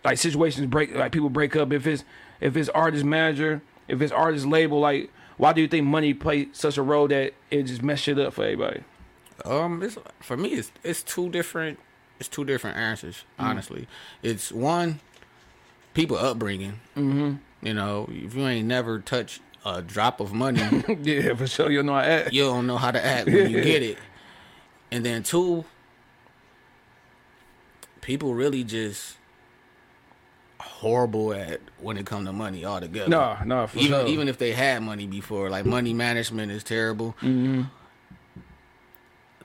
like 0.04 0.18
situations 0.18 0.66
break, 0.66 0.92
like 0.96 1.12
people 1.12 1.30
break 1.30 1.54
up? 1.54 1.72
If 1.72 1.86
it's 1.86 2.02
if 2.40 2.56
it's 2.56 2.68
artist 2.70 3.04
manager, 3.04 3.62
if 3.86 4.02
it's 4.02 4.10
artist 4.10 4.46
label, 4.46 4.80
like 4.80 5.10
why 5.36 5.52
do 5.52 5.60
you 5.60 5.68
think 5.68 5.86
money 5.86 6.12
play 6.12 6.48
such 6.52 6.76
a 6.76 6.82
role 6.82 7.06
that 7.06 7.34
it 7.52 7.62
just 7.64 7.84
mess 7.84 8.00
shit 8.00 8.18
up 8.18 8.32
for 8.32 8.42
everybody? 8.42 8.82
Um, 9.44 9.82
it's 9.82 9.96
for 10.20 10.36
me. 10.36 10.50
It's 10.50 10.72
it's 10.82 11.02
two 11.02 11.28
different. 11.30 11.78
It's 12.18 12.28
two 12.28 12.44
different 12.44 12.76
answers. 12.76 13.24
Mm. 13.38 13.44
Honestly, 13.44 13.88
it's 14.22 14.52
one 14.52 15.00
people 15.94 16.16
upbringing. 16.16 16.80
Mm-hmm. 16.96 17.66
You 17.66 17.74
know, 17.74 18.08
if 18.10 18.34
you 18.34 18.46
ain't 18.46 18.66
never 18.66 18.98
touched 18.98 19.40
a 19.64 19.82
drop 19.82 20.20
of 20.20 20.32
money, 20.32 20.60
yeah, 21.02 21.34
for 21.34 21.46
sure. 21.46 21.70
You 21.70 21.82
know 21.82 21.94
I 21.94 22.04
act. 22.04 22.32
you 22.32 22.42
don't 22.42 22.66
know 22.66 22.76
how 22.76 22.90
to 22.90 23.04
act 23.04 23.26
when 23.26 23.50
you 23.50 23.62
get 23.62 23.82
it. 23.82 23.98
And 24.92 25.06
then 25.06 25.22
two, 25.22 25.64
people 28.02 28.34
really 28.34 28.62
just 28.62 29.16
horrible 30.60 31.32
at 31.32 31.60
when 31.80 31.96
it 31.96 32.04
come 32.04 32.26
to 32.26 32.32
money 32.32 32.64
altogether. 32.64 33.08
No, 33.08 33.38
no, 33.46 33.66
for 33.66 33.78
even 33.78 34.00
sure. 34.00 34.06
even 34.06 34.28
if 34.28 34.36
they 34.36 34.52
had 34.52 34.82
money 34.82 35.06
before, 35.06 35.48
like 35.48 35.64
money 35.64 35.94
management 35.94 36.52
is 36.52 36.62
terrible. 36.62 37.16
Mm-hmm. 37.22 37.62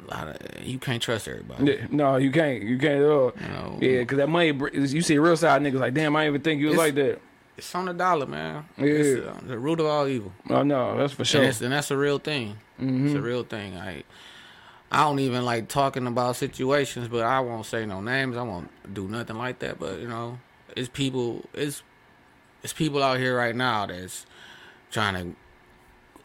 Of 0.10 0.66
you 0.66 0.80
can't 0.80 1.02
trust 1.02 1.28
everybody. 1.28 1.74
Yeah, 1.74 1.88
no, 1.90 2.18
you 2.18 2.32
can't. 2.32 2.64
You 2.64 2.78
can't 2.78 3.02
at 3.02 3.10
all. 3.10 3.34
know. 3.40 3.78
Yeah, 3.82 4.00
because 4.00 4.18
that 4.18 4.30
money, 4.30 4.48
you 4.74 5.02
see 5.02 5.18
real 5.18 5.38
side 5.38 5.62
niggas 5.62 5.80
like, 5.80 5.94
damn, 5.94 6.16
I 6.16 6.24
didn't 6.24 6.36
even 6.36 6.42
think 6.44 6.62
you 6.62 6.68
was 6.68 6.78
like 6.78 6.96
that. 6.96 7.20
It's 7.58 7.74
on 7.74 7.86
the 7.86 7.94
dollar, 7.94 8.28
man. 8.28 8.66
Yeah. 8.78 8.86
It's 8.86 9.28
uh, 9.28 9.40
the 9.48 9.58
root 9.58 9.80
of 9.80 9.88
all 9.88 10.08
evil. 10.08 10.32
Oh 10.50 10.62
no, 10.64 10.96
that's 10.98 11.14
for 11.14 11.26
sure. 11.26 11.44
it's, 11.44 11.62
and 11.62 11.74
that's 11.74 11.90
a 11.90 11.98
real 11.98 12.20
thing. 12.20 12.58
It's 12.80 13.16
a 13.16 13.22
real 13.22 13.44
thing. 13.44 13.76
I 13.76 14.04
I 14.92 15.04
don't 15.04 15.20
even 15.20 15.44
like 15.44 15.68
talking 15.68 16.08
about 16.08 16.36
situations, 16.36 17.08
but 17.08 17.24
I 17.24 17.40
won't 17.40 17.66
say 17.66 17.86
no 17.86 18.00
names. 18.00 18.38
I 18.38 18.44
won't 18.44 18.70
do 18.94 19.08
nothing 19.08 19.38
like 19.38 19.60
that. 19.60 19.80
But 19.80 20.00
you 20.00 20.08
know, 20.08 20.40
it's 20.76 20.88
people. 20.88 21.44
It's 21.54 21.82
it's 22.64 22.74
people 22.74 23.04
out 23.04 23.18
here 23.18 23.36
right 23.36 23.56
now 23.56 23.88
that's 23.88 24.26
trying 24.92 25.36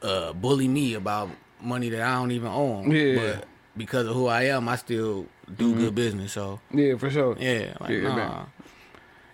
to 0.00 0.06
uh, 0.06 0.32
bully 0.34 0.68
me 0.68 0.94
about 0.94 1.30
money 1.60 1.88
that 1.88 2.02
I 2.02 2.14
don't 2.14 2.30
even 2.30 2.48
own. 2.48 2.90
Yeah. 2.90 3.16
But 3.16 3.44
because 3.76 4.06
of 4.06 4.14
who 4.14 4.26
I 4.26 4.44
am, 4.44 4.68
I 4.68 4.76
still 4.76 5.26
do 5.56 5.74
good 5.74 5.94
business. 5.94 6.32
So 6.32 6.60
Yeah, 6.72 6.96
for 6.96 7.10
sure. 7.10 7.36
yeah, 7.38 7.74
like 7.80 7.90
Yeah, 7.90 8.14
nah. 8.14 8.44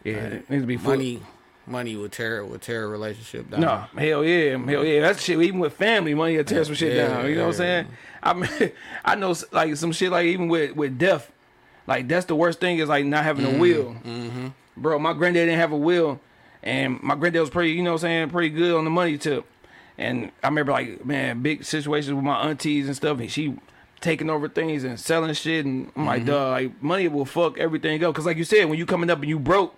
Yeah, 0.05 0.13
it 0.15 0.51
needs 0.51 0.63
to 0.63 0.67
be 0.67 0.77
full. 0.77 0.91
money. 0.93 1.23
Money 1.67 1.97
will 1.97 2.09
tear 2.09 2.43
will 2.47 2.59
tear 2.59 2.85
a 2.85 2.89
relationship 2.89 3.51
down. 3.51 3.61
No, 3.61 3.85
hell 3.95 4.25
yeah, 4.25 4.57
hell 4.57 4.83
yeah. 4.85 5.03
That's 5.03 5.23
shit. 5.23 5.39
Even 5.43 5.59
with 5.61 5.75
family, 5.75 6.15
money 6.15 6.39
will 6.39 6.45
tear 6.45 6.65
some 6.65 6.75
shit 6.75 6.95
Yeah, 6.97 7.09
down. 7.09 7.29
You 7.29 7.35
know 7.37 7.43
what 7.43 7.47
I'm 7.49 7.53
saying? 7.59 7.87
I 8.23 8.33
mean, 8.33 8.73
I 9.05 9.15
know 9.17 9.35
like 9.53 9.77
some 9.77 9.93
shit 9.93 10.11
like 10.11 10.25
even 10.27 10.49
with 10.49 10.75
with 10.77 10.97
death, 10.99 11.31
like 11.87 12.09
that's 12.09 12.25
the 12.25 12.35
worst 12.35 12.59
thing 12.59 12.79
is 12.79 12.89
like 12.89 13.05
not 13.05 13.23
having 13.25 13.45
Mm-hmm. 13.45 13.57
a 13.57 13.61
will. 13.61 14.53
Bro, 14.79 14.99
my 15.01 15.13
granddad 15.13 15.47
didn't 15.47 15.59
have 15.61 15.73
a 15.73 15.77
will, 15.77 16.21
and 16.63 17.03
my 17.03 17.15
granddad 17.17 17.41
was 17.43 17.51
pretty, 17.51 17.73
you 17.73 17.83
know 17.83 17.91
what 17.93 17.97
I'm 18.05 18.09
saying, 18.09 18.31
pretty 18.31 18.49
good 18.51 18.75
on 18.75 18.85
the 18.85 18.91
money 18.91 19.19
tip. 19.19 19.45
And 19.99 20.31
I 20.43 20.49
remember 20.49 20.73
like 20.73 21.05
man, 21.05 21.43
big 21.43 21.65
situations 21.65 22.15
with 22.15 22.25
my 22.25 22.49
aunties 22.49 22.87
and 22.87 22.97
stuff, 22.97 23.19
and 23.21 23.31
she 23.31 23.55
taking 24.01 24.31
over 24.31 24.49
things 24.49 24.85
and 24.85 24.99
selling 24.99 25.35
shit, 25.35 25.65
and 25.67 25.87
I'm 25.89 25.93
Mm-hmm. 26.03 26.07
like, 26.07 26.25
dog, 26.25 26.53
like 26.53 26.83
money 26.83 27.09
will 27.09 27.25
fuck 27.25 27.59
everything 27.59 28.03
up. 28.05 28.15
Cause 28.15 28.27
like 28.27 28.37
you 28.37 28.45
said, 28.45 28.69
when 28.69 28.79
you 28.79 28.87
coming 28.87 29.11
up 29.11 29.19
and 29.21 29.29
you 29.29 29.39
broke, 29.39 29.75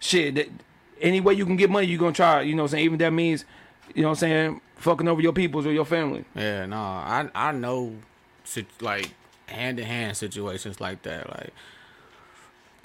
shit, 0.00 0.34
that, 0.36 0.48
any 1.00 1.20
way 1.20 1.34
you 1.34 1.44
can 1.44 1.56
get 1.56 1.70
money, 1.70 1.86
you 1.86 1.98
gonna 1.98 2.12
try. 2.12 2.40
You 2.42 2.54
know 2.54 2.62
what 2.62 2.68
I'm 2.70 2.76
saying? 2.76 2.84
Even 2.84 2.98
that 2.98 3.10
means, 3.12 3.44
you 3.94 4.02
know 4.02 4.08
what 4.08 4.12
I'm 4.12 4.18
saying, 4.20 4.60
fucking 4.76 5.08
over 5.08 5.20
your 5.20 5.32
peoples 5.32 5.66
or 5.66 5.72
your 5.72 5.84
family. 5.84 6.24
Yeah, 6.34 6.66
no, 6.66 6.76
I 6.76 7.28
I 7.34 7.52
know, 7.52 7.96
like 8.80 9.10
hand 9.46 9.76
to 9.78 9.84
hand 9.84 10.16
situations 10.16 10.80
like 10.80 11.02
that. 11.02 11.28
Like, 11.28 11.50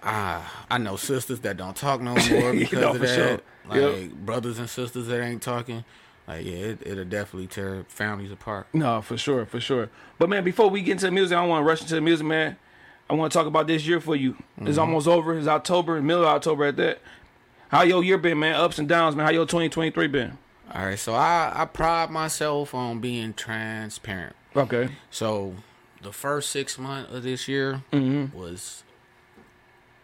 ah, 0.03 0.65
I 0.69 0.77
know 0.77 0.95
sisters 0.95 1.39
that 1.41 1.57
don't 1.57 1.75
talk 1.75 2.01
no 2.01 2.15
more 2.29 2.53
You 2.53 2.59
because 2.61 2.81
know, 2.81 2.93
of 2.95 2.99
that. 2.99 3.15
sure. 3.15 3.39
Like 3.67 3.81
Yep. 3.81 4.11
brothers 4.25 4.59
and 4.59 4.69
sisters 4.69 5.07
that 5.07 5.21
ain't 5.23 5.41
talking. 5.41 5.83
Like, 6.29 6.45
yeah, 6.45 6.51
it, 6.53 6.79
it'll 6.85 7.03
definitely 7.05 7.47
tear 7.47 7.85
families 7.89 8.31
apart. 8.31 8.67
No, 8.71 9.01
for 9.01 9.17
sure, 9.17 9.45
for 9.47 9.59
sure. 9.59 9.89
But 10.19 10.29
man, 10.29 10.43
before 10.43 10.69
we 10.69 10.81
get 10.81 10.91
into 10.93 11.05
the 11.07 11.11
music, 11.11 11.35
I 11.35 11.41
don't 11.41 11.49
want 11.49 11.63
to 11.63 11.67
rush 11.67 11.81
into 11.81 11.95
the 11.95 12.01
music, 12.01 12.25
man. 12.27 12.55
I 13.09 13.15
want 13.15 13.31
to 13.33 13.37
talk 13.37 13.47
about 13.47 13.65
this 13.65 13.87
year 13.87 13.99
for 13.99 14.15
you. 14.15 14.37
It's 14.61 14.77
almost 14.77 15.07
over. 15.07 15.35
It's 15.37 15.47
October, 15.47 15.99
middle 16.01 16.21
of 16.21 16.29
October 16.29 16.65
at 16.65 16.77
that. 16.77 16.99
How 17.69 17.81
your 17.81 18.03
year 18.03 18.19
been, 18.19 18.37
man? 18.39 18.53
Ups 18.55 18.77
and 18.77 18.87
downs, 18.87 19.15
man. 19.15 19.25
How 19.25 19.31
your 19.31 19.45
2023 19.47 20.07
been? 20.07 20.37
All 20.71 20.85
right, 20.85 20.99
so 20.99 21.15
I 21.15 21.51
I 21.55 21.65
pride 21.65 22.11
myself 22.11 22.75
on 22.75 22.99
being 22.99 23.33
transparent. 23.33 24.35
Okay. 24.55 24.89
So 25.09 25.55
the 26.03 26.11
first 26.13 26.51
six 26.51 26.77
months 26.77 27.11
of 27.11 27.23
this 27.23 27.47
year 27.47 27.81
Mm-hmm. 27.91 28.37
was 28.37 28.83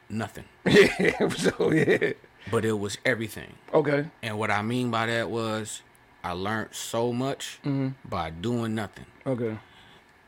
nothing, 0.09 0.45
Yeah. 0.65 1.29
so 1.29 1.71
yeah. 1.71 2.13
but 2.51 2.65
it 2.65 2.79
was 2.79 2.97
everything. 3.05 3.53
Okay. 3.73 4.07
And 4.23 4.37
what 4.39 4.49
I 4.51 4.61
mean 4.63 4.89
by 4.91 5.05
that 5.07 5.29
was 5.29 5.81
I 6.25 6.31
learned 6.31 6.69
so 6.71 7.13
much 7.13 7.59
mm-hmm. 7.63 7.89
by 8.07 8.31
doing 8.31 8.75
nothing. 8.75 9.05
Okay. 9.25 9.57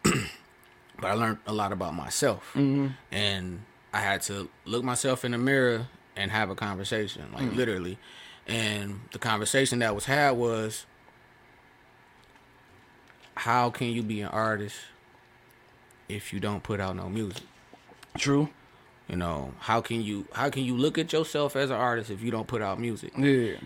But 1.00 1.12
I 1.12 1.14
learned 1.14 1.38
a 1.46 1.54
lot 1.54 1.72
about 1.72 1.94
myself. 1.94 2.52
Mm-hmm. 2.56 2.88
And 3.12 3.62
I 3.94 4.00
had 4.00 4.24
to 4.24 4.50
look 4.66 4.84
myself 4.84 5.24
in 5.24 5.32
the 5.32 5.38
mirror 5.38 5.88
and 6.16 6.32
have 6.32 6.50
a 6.50 6.56
conversation, 6.56 7.30
like 7.34 7.44
mm. 7.44 7.56
literally. 7.56 8.00
And 8.48 9.02
the 9.12 9.20
conversation 9.20 9.80
that 9.80 9.94
was 9.94 10.06
had 10.06 10.32
was 10.32 10.86
how 13.36 13.70
can 13.70 13.90
you 13.90 14.02
be 14.02 14.22
an 14.22 14.30
artist 14.30 14.78
if 16.10 16.34
you 16.34 16.40
don't 16.40 16.64
put 16.64 16.80
out 16.80 16.96
no 16.96 17.10
music? 17.10 17.44
True. 18.18 18.50
You 19.08 19.18
know, 19.18 19.54
how 19.60 19.82
can 19.82 20.02
you 20.02 20.26
how 20.34 20.50
can 20.50 20.64
you 20.64 20.76
look 20.76 20.98
at 20.98 21.14
yourself 21.14 21.56
as 21.56 21.70
an 21.70 21.76
artist 21.76 22.10
if 22.10 22.22
you 22.22 22.32
don't 22.32 22.48
put 22.48 22.62
out 22.62 22.80
music? 22.80 23.14
Yeah. 23.16 23.58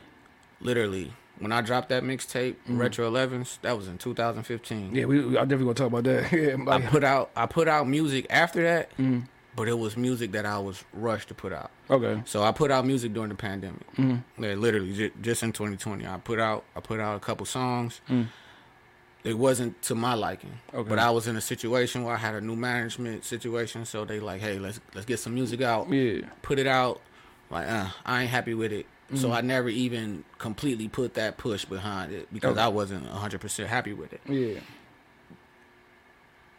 Literally, 0.59 1.13
when 1.41 1.51
I 1.51 1.62
dropped 1.62 1.89
that 1.89 2.03
mixtape, 2.03 2.55
Retro 2.67 3.12
11s, 3.12 3.60
that 3.62 3.75
was 3.77 3.88
in 3.88 3.98
2015. 3.98 4.77
Mm-hmm. 4.88 4.95
Yeah, 4.95 5.05
we, 5.05 5.25
we 5.25 5.38
I 5.38 5.41
definitely 5.41 5.65
gonna 5.74 5.74
talk 5.75 5.88
about 5.88 6.03
that. 6.05 6.31
yeah, 6.67 6.74
I 6.74 6.79
put 6.81 7.03
out 7.03 7.31
I 7.36 7.45
put 7.45 7.67
out 7.67 7.88
music 7.88 8.27
after 8.29 8.63
that, 8.63 8.89
Mm-hmm. 8.98 9.21
but 9.55 9.67
it 9.67 9.77
was 9.77 9.98
music 9.98 10.31
that 10.33 10.45
I 10.45 10.60
was 10.60 10.83
rushed 10.93 11.27
to 11.29 11.33
put 11.33 11.51
out. 11.53 11.71
okay. 11.89 12.21
So 12.25 12.43
I 12.43 12.51
put 12.51 12.71
out 12.71 12.86
music 12.86 13.13
during 13.13 13.29
the 13.29 13.36
pandemic. 13.36 13.86
Mm-hmm. 13.98 14.43
Yeah, 14.43 14.53
literally 14.53 14.93
just, 14.93 15.13
just 15.21 15.43
in 15.43 15.51
2020. 15.51 16.05
I 16.07 16.17
put 16.17 16.39
out 16.39 16.63
I 16.75 16.79
put 16.79 17.00
out 17.00 17.15
a 17.17 17.19
couple 17.19 17.45
songs. 17.45 18.00
Mm. 18.10 18.27
It 19.24 19.38
wasn't 19.38 19.79
to 19.83 19.93
my 19.93 20.15
liking, 20.15 20.57
Okay. 20.74 20.89
but 20.89 20.98
I 20.98 21.12
was 21.12 21.27
in 21.27 21.36
a 21.38 21.41
situation 21.41 22.03
where 22.03 22.15
I 22.15 22.17
had 22.17 22.33
a 22.33 22.41
new 22.41 22.55
management 22.55 23.24
situation. 23.24 23.86
So 23.86 24.03
they 24.03 24.19
like, 24.19 24.41
hey, 24.41 24.57
let's 24.57 24.79
let's 24.95 25.05
get 25.05 25.19
some 25.19 25.36
music 25.36 25.62
out. 25.62 25.89
Yeah. 25.91 26.21
Put 26.41 26.57
it 26.57 26.65
out. 26.65 27.01
Like, 27.51 27.67
uh, 27.69 27.89
I 28.05 28.21
ain't 28.21 28.31
happy 28.31 28.53
with 28.55 28.71
it. 28.71 28.88
So 29.13 29.27
Mm-hmm. 29.27 29.31
I 29.33 29.41
never 29.41 29.69
even 29.69 30.23
completely 30.37 30.87
put 30.87 31.15
that 31.15 31.37
push 31.37 31.65
behind 31.65 32.13
it 32.13 32.31
because 32.33 32.51
Okay. 32.51 32.61
I 32.61 32.67
wasn't 32.69 33.05
100% 33.09 33.65
happy 33.67 33.93
with 33.93 34.13
it. 34.13 34.21
Yeah. 34.27 34.59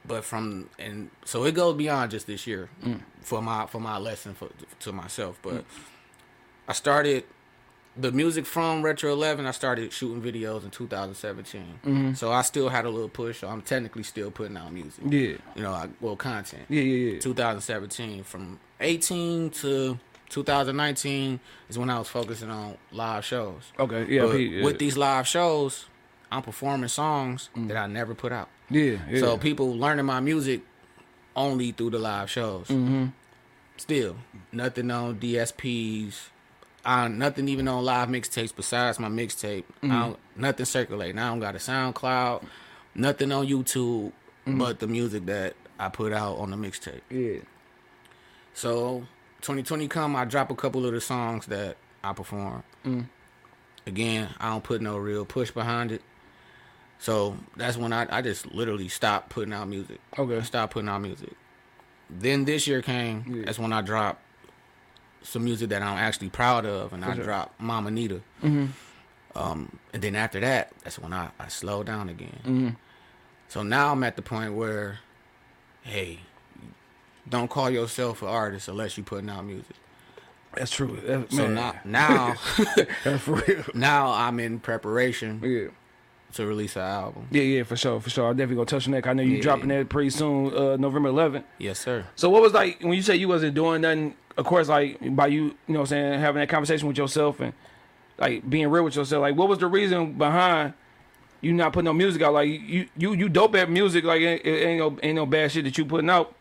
But 0.04 0.24
from 0.24 0.68
and 0.78 1.10
so 1.24 1.44
it 1.44 1.52
goes 1.54 1.76
beyond 1.76 2.10
just 2.10 2.26
this 2.26 2.46
year 2.46 2.68
Mm. 2.84 3.00
for 3.20 3.40
my 3.40 3.66
for 3.66 3.80
my 3.80 3.98
lesson 3.98 4.34
for 4.34 4.48
to 4.80 4.92
myself. 4.92 5.38
But 5.42 5.64
I 6.66 6.72
started 6.72 7.22
the 7.96 8.10
music 8.10 8.44
from 8.44 8.82
Retro 8.82 9.12
Eleven. 9.12 9.46
I 9.46 9.52
started 9.52 9.92
shooting 9.92 10.20
videos 10.20 10.64
in 10.64 10.70
2017. 10.70 11.62
Mm-hmm. 11.84 12.14
So 12.14 12.32
I 12.32 12.42
still 12.42 12.68
had 12.68 12.84
a 12.84 12.90
little 12.90 13.08
push. 13.08 13.38
So 13.40 13.48
I'm 13.48 13.62
technically 13.62 14.02
still 14.02 14.32
putting 14.32 14.56
out 14.56 14.72
music. 14.72 15.04
Yeah. 15.08 15.36
You 15.54 15.62
know, 15.62 15.72
I, 15.72 15.88
well, 16.00 16.16
content. 16.16 16.64
Yeah, 16.68 16.82
yeah, 16.82 17.12
yeah. 17.14 17.20
2017 17.20 18.24
from 18.24 18.58
18 18.80 19.50
to 19.50 19.98
2019 20.32 21.38
is 21.68 21.78
when 21.78 21.90
I 21.90 21.98
was 21.98 22.08
focusing 22.08 22.50
on 22.50 22.76
live 22.90 23.24
shows. 23.24 23.62
Okay. 23.78 24.06
Yeah. 24.08 24.22
But 24.22 24.32
Pete, 24.32 24.52
yeah. 24.52 24.64
with 24.64 24.78
these 24.78 24.96
live 24.96 25.26
shows, 25.28 25.86
I'm 26.30 26.42
performing 26.42 26.88
songs 26.88 27.50
Mm. 27.56 27.68
that 27.68 27.76
I 27.76 27.86
never 27.86 28.14
put 28.14 28.32
out. 28.32 28.48
Yeah. 28.70 28.96
Yeah. 29.08 29.20
So 29.20 29.36
people 29.38 29.74
learning 29.76 30.06
my 30.06 30.20
music 30.20 30.62
only 31.36 31.72
through 31.72 31.90
the 31.90 31.98
live 31.98 32.30
shows. 32.30 32.68
Mm-hmm. 32.68 33.06
Still, 33.76 34.16
nothing 34.52 34.90
on 34.90 35.16
DSPs. 35.18 36.28
Uh, 36.84 37.08
nothing 37.08 37.48
even 37.48 37.68
on 37.68 37.84
live 37.84 38.08
mixtapes 38.08 38.54
besides 38.54 38.98
my 38.98 39.08
mixtape. 39.08 39.64
Mm-hmm. 39.82 40.40
Nothing 40.42 40.66
circulating. 40.66 41.18
I 41.18 41.28
don't 41.28 41.40
got 41.40 41.54
a 41.54 41.58
SoundCloud. 41.58 42.44
Nothing 42.94 43.32
on 43.32 43.46
YouTube 43.46 44.12
Mm-hmm. 44.46 44.58
but 44.58 44.80
the 44.80 44.88
music 44.88 45.24
that 45.26 45.54
I 45.78 45.88
put 45.88 46.12
out 46.12 46.36
on 46.38 46.50
the 46.50 46.56
mixtape. 46.56 47.00
yeah. 47.10 47.42
So 48.54 49.06
2020 49.42 49.88
come, 49.88 50.16
I 50.16 50.24
drop 50.24 50.50
a 50.50 50.54
couple 50.54 50.86
of 50.86 50.92
the 50.92 51.00
songs 51.00 51.46
that 51.46 51.76
I 52.02 52.12
perform. 52.12 52.62
Mm. 52.84 53.06
Again, 53.86 54.28
I 54.38 54.50
don't 54.50 54.62
put 54.64 54.80
no 54.80 54.96
real 54.96 55.24
push 55.24 55.50
behind 55.50 55.92
it. 55.92 56.02
So 56.98 57.36
that's 57.56 57.76
when 57.76 57.92
I, 57.92 58.06
I 58.08 58.22
just 58.22 58.52
literally 58.54 58.88
stopped 58.88 59.30
putting 59.30 59.52
out 59.52 59.68
music. 59.68 60.00
Okay. 60.16 60.36
I 60.36 60.42
stopped 60.42 60.72
putting 60.72 60.88
out 60.88 61.00
music. 61.00 61.32
Then 62.08 62.44
this 62.44 62.68
year 62.68 62.80
came. 62.80 63.24
Yeah. 63.26 63.44
That's 63.46 63.58
when 63.58 63.72
I 63.72 63.80
dropped 63.80 64.22
some 65.22 65.44
music 65.44 65.70
that 65.70 65.82
I'm 65.82 65.98
actually 65.98 66.28
proud 66.30 66.64
of, 66.64 66.92
and 66.92 67.04
I 67.04 67.08
sure. 67.08 67.14
Mm-hmm. 67.16 67.24
dropped 67.24 67.60
Mama 67.60 67.90
Nita. 67.90 68.20
Um, 69.34 69.78
and 69.92 70.02
then 70.02 70.14
after 70.14 70.40
that, 70.40 70.72
that's 70.84 70.98
when 70.98 71.12
I, 71.12 71.30
I 71.40 71.48
slowed 71.48 71.86
down 71.86 72.08
again. 72.08 72.40
Mm-hmm. 72.44 72.68
So 73.48 73.62
now 73.62 73.92
I'm 73.92 74.04
at 74.04 74.16
the 74.16 74.22
point 74.22 74.54
where, 74.54 75.00
hey, 75.82 76.20
don't 77.28 77.48
call 77.48 77.70
yourself 77.70 78.22
an 78.22 78.28
artist 78.28 78.68
unless 78.68 78.96
you're 78.96 79.04
putting 79.04 79.30
out 79.30 79.44
music. 79.44 79.76
That's 80.54 80.70
true. 80.70 80.98
That's, 81.04 81.34
So 81.34 81.48
man, 81.48 81.54
now, 81.54 81.74
now, 81.84 82.34
that's 83.04 83.22
for 83.22 83.42
real. 83.46 83.64
now 83.74 84.12
I'm 84.12 84.38
in 84.38 84.58
preparation 84.60 85.40
Yeah. 85.42 85.68
to 86.34 86.46
release 86.46 86.76
an 86.76 86.82
album. 86.82 87.28
Yeah, 87.30 87.42
yeah, 87.42 87.62
for 87.62 87.76
sure, 87.76 88.00
for 88.00 88.10
sure. 88.10 88.28
I 88.28 88.32
definitely 88.32 88.56
gonna 88.56 88.66
touch 88.66 88.86
on 88.86 88.92
that. 88.92 89.06
I 89.06 89.12
know 89.14 89.22
you 89.22 89.36
Yeah. 89.36 89.42
dropping 89.42 89.68
that 89.68 89.88
pretty 89.88 90.10
soon, 90.10 90.54
uh, 90.54 90.76
November 90.76 91.08
11th. 91.10 91.44
Yes, 91.58 91.78
sir. 91.78 92.04
So 92.16 92.28
what 92.28 92.42
was 92.42 92.52
like 92.52 92.80
when 92.82 92.92
you 92.94 93.02
say 93.02 93.16
you 93.16 93.28
wasn't 93.28 93.54
doing 93.54 93.80
nothing? 93.80 94.14
Of 94.36 94.44
course, 94.46 94.68
like 94.68 94.98
by 95.16 95.28
you, 95.28 95.44
you 95.44 95.54
know, 95.68 95.80
what 95.80 95.80
I'm 95.80 95.86
saying 95.86 96.20
having 96.20 96.40
that 96.40 96.48
conversation 96.48 96.86
with 96.88 96.98
yourself 96.98 97.40
and 97.40 97.52
like 98.18 98.48
being 98.48 98.68
real 98.68 98.84
with 98.84 98.96
yourself. 98.96 99.20
Like, 99.22 99.36
what 99.36 99.48
was 99.48 99.58
the 99.58 99.66
reason 99.66 100.14
behind 100.14 100.74
you 101.40 101.52
not 101.54 101.72
putting 101.72 101.84
no 101.86 101.92
music 101.94 102.20
out? 102.22 102.34
Like, 102.34 102.48
you 102.48 102.88
you 102.96 103.14
you 103.14 103.28
dope 103.30 103.54
at 103.56 103.70
music. 103.70 104.04
Like, 104.04 104.20
it, 104.20 104.44
it 104.44 104.66
ain't 104.66 104.78
no 104.78 104.98
ain't 105.02 105.16
no 105.16 105.24
bad 105.26 105.50
shit 105.52 105.64
that 105.64 105.76
you 105.78 105.84
putting 105.86 106.08
out. 106.10 106.34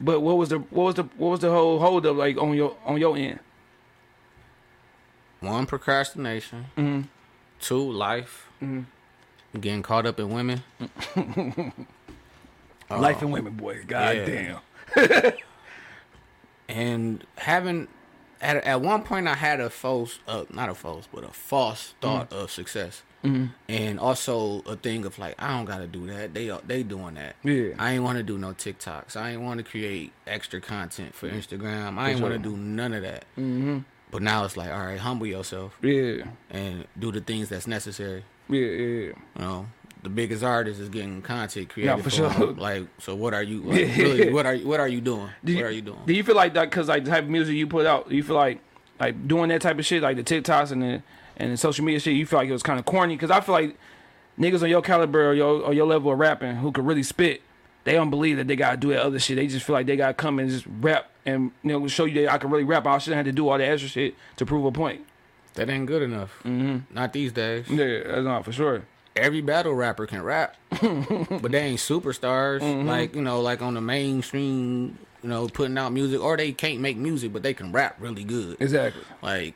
But 0.00 0.20
what 0.20 0.36
was 0.36 0.48
the 0.50 0.58
what 0.58 0.84
was 0.84 0.94
the 0.96 1.02
what 1.16 1.28
was 1.30 1.40
the 1.40 1.50
whole 1.50 1.78
hold 1.78 2.06
up 2.06 2.16
like 2.16 2.36
on 2.38 2.54
your 2.54 2.76
on 2.84 2.98
your 2.98 3.16
end? 3.16 3.40
One, 5.40 5.66
procrastination. 5.66 6.66
Mm-hmm. 6.76 7.02
Two, 7.60 7.90
life. 7.92 8.48
Getting 9.58 9.82
caught 9.82 10.06
up 10.06 10.18
in 10.20 10.30
women. 10.30 10.62
Life 12.90 13.20
and 13.22 13.32
women, 13.32 13.52
boy. 13.54 13.84
God 13.86 14.16
Yeah. 14.16 14.60
damn. 14.96 15.32
and 16.68 17.24
having 17.36 17.86
at 18.40 18.56
at 18.64 18.80
one 18.80 19.02
point 19.02 19.28
I 19.28 19.34
had 19.34 19.60
a 19.60 19.70
false, 19.70 20.18
uh, 20.28 20.44
not 20.50 20.68
a 20.68 20.74
false, 20.74 21.08
but 21.12 21.24
a 21.24 21.28
false 21.28 21.94
thought 22.00 22.32
of 22.32 22.50
success, 22.50 23.02
and 23.68 23.98
also 24.00 24.60
a 24.66 24.76
thing 24.76 25.04
of 25.04 25.18
like 25.18 25.34
I 25.40 25.56
don't 25.56 25.64
gotta 25.66 25.86
do 25.86 26.06
that. 26.08 26.34
They 26.34 26.50
are 26.50 26.60
they 26.66 26.82
doing 26.82 27.14
that. 27.14 27.36
Yeah. 27.42 27.70
I 27.78 27.92
ain't 27.92 28.04
want 28.04 28.18
to 28.18 28.22
do 28.24 28.38
no 28.38 28.52
TikToks. 28.54 29.16
I 29.16 29.30
ain't 29.32 29.42
want 29.42 29.58
to 29.58 29.64
create 29.64 30.12
extra 30.26 30.60
content 30.60 31.14
for 31.14 31.28
Instagram. 31.28 31.98
I 31.98 32.10
ain't 32.10 32.20
want 32.20 32.34
to 32.34 32.38
do 32.38 32.56
none 32.56 32.92
of 32.92 33.02
that. 33.02 33.24
Mm-hmm. 33.36 33.78
But 34.10 34.22
now 34.22 34.44
it's 34.46 34.56
like, 34.56 34.70
all 34.70 34.78
right, 34.86 34.98
humble 34.98 35.26
yourself 35.26 35.76
Yeah, 35.82 36.24
and 36.50 36.86
do 36.98 37.12
the 37.12 37.20
things 37.20 37.50
that's 37.50 37.66
necessary. 37.66 38.24
yeah, 38.48 38.60
yeah. 38.60 39.06
You 39.06 39.14
know, 39.36 39.66
the 40.08 40.14
biggest 40.14 40.42
artist 40.42 40.80
is 40.80 40.88
getting 40.88 41.20
content 41.20 41.68
created. 41.68 41.96
for 41.98 42.04
for 42.04 42.10
sure. 42.10 42.30
them. 42.30 42.56
Like, 42.56 42.86
so 42.98 43.14
what 43.14 43.34
are 43.34 43.42
you? 43.42 43.60
Like, 43.60 43.96
really, 43.96 44.32
what 44.32 44.46
are 44.46 44.54
you? 44.54 44.66
What 44.66 44.80
are 44.80 44.88
you 44.88 45.00
doing? 45.00 45.28
Do 45.44 45.54
what 45.54 45.64
are 45.64 45.70
you 45.70 45.82
doing? 45.82 46.00
Do 46.06 46.14
you 46.14 46.24
feel 46.24 46.34
like 46.34 46.54
that 46.54 46.70
because 46.70 46.88
like 46.88 47.04
the 47.04 47.10
type 47.10 47.24
of 47.24 47.30
music 47.30 47.54
you 47.54 47.66
put 47.66 47.86
out? 47.86 48.10
You 48.10 48.22
feel 48.22 48.36
like 48.36 48.60
like 48.98 49.28
doing 49.28 49.50
that 49.50 49.60
type 49.60 49.78
of 49.78 49.84
shit, 49.84 50.02
like 50.02 50.16
the 50.16 50.24
TikToks 50.24 50.72
and 50.72 50.82
the 50.82 51.02
and 51.36 51.52
the 51.52 51.56
social 51.56 51.84
media 51.84 52.00
shit? 52.00 52.14
You 52.14 52.26
feel 52.26 52.38
like 52.38 52.48
it 52.48 52.52
was 52.52 52.62
kind 52.62 52.78
of 52.78 52.86
corny? 52.86 53.14
Because 53.14 53.30
I 53.30 53.40
feel 53.40 53.54
like 53.54 53.76
niggas 54.38 54.62
on 54.62 54.70
your 54.70 54.82
caliber 54.82 55.30
or 55.30 55.34
your 55.34 55.60
or 55.62 55.74
your 55.74 55.86
level 55.86 56.10
of 56.12 56.18
rapping 56.18 56.56
who 56.56 56.72
could 56.72 56.86
really 56.86 57.02
spit, 57.02 57.42
they 57.84 57.92
don't 57.92 58.10
believe 58.10 58.38
that 58.38 58.48
they 58.48 58.56
gotta 58.56 58.78
do 58.78 58.88
that 58.88 59.02
other 59.02 59.18
shit. 59.18 59.36
They 59.36 59.46
just 59.46 59.66
feel 59.66 59.74
like 59.74 59.86
they 59.86 59.96
gotta 59.96 60.14
come 60.14 60.38
and 60.38 60.48
just 60.48 60.64
rap 60.80 61.10
and 61.26 61.52
you 61.62 61.72
know 61.78 61.86
show 61.86 62.06
you 62.06 62.22
that 62.22 62.32
I 62.32 62.38
can 62.38 62.50
really 62.50 62.64
rap. 62.64 62.86
I 62.86 62.96
shouldn't 62.98 63.16
have 63.16 63.26
to 63.26 63.32
do 63.32 63.48
all 63.48 63.58
the 63.58 63.66
extra 63.66 63.90
shit 63.90 64.14
to 64.36 64.46
prove 64.46 64.64
a 64.64 64.72
point. 64.72 65.02
That 65.54 65.68
ain't 65.68 65.86
good 65.86 66.02
enough. 66.02 66.38
Mm-hmm. 66.44 66.94
Not 66.94 67.12
these 67.12 67.32
days. 67.32 67.68
Yeah, 67.68 68.02
that's 68.06 68.24
not 68.24 68.44
for 68.44 68.52
sure. 68.52 68.84
Every 69.18 69.40
battle 69.40 69.74
rapper 69.74 70.06
can 70.06 70.22
rap, 70.22 70.56
but 70.70 71.50
they 71.52 71.60
ain't 71.60 71.80
superstars. 71.80 72.60
Mm-hmm. 72.60 72.88
Like 72.88 73.14
you 73.14 73.22
know, 73.22 73.40
like 73.40 73.60
on 73.62 73.74
the 73.74 73.80
mainstream, 73.80 74.98
you 75.22 75.28
know, 75.28 75.48
putting 75.48 75.76
out 75.78 75.92
music, 75.92 76.20
or 76.22 76.36
they 76.36 76.52
can't 76.52 76.80
make 76.80 76.96
music, 76.96 77.32
but 77.32 77.42
they 77.42 77.54
can 77.54 77.72
rap 77.72 77.96
really 78.00 78.24
good. 78.24 78.56
Exactly. 78.60 79.02
Like 79.22 79.54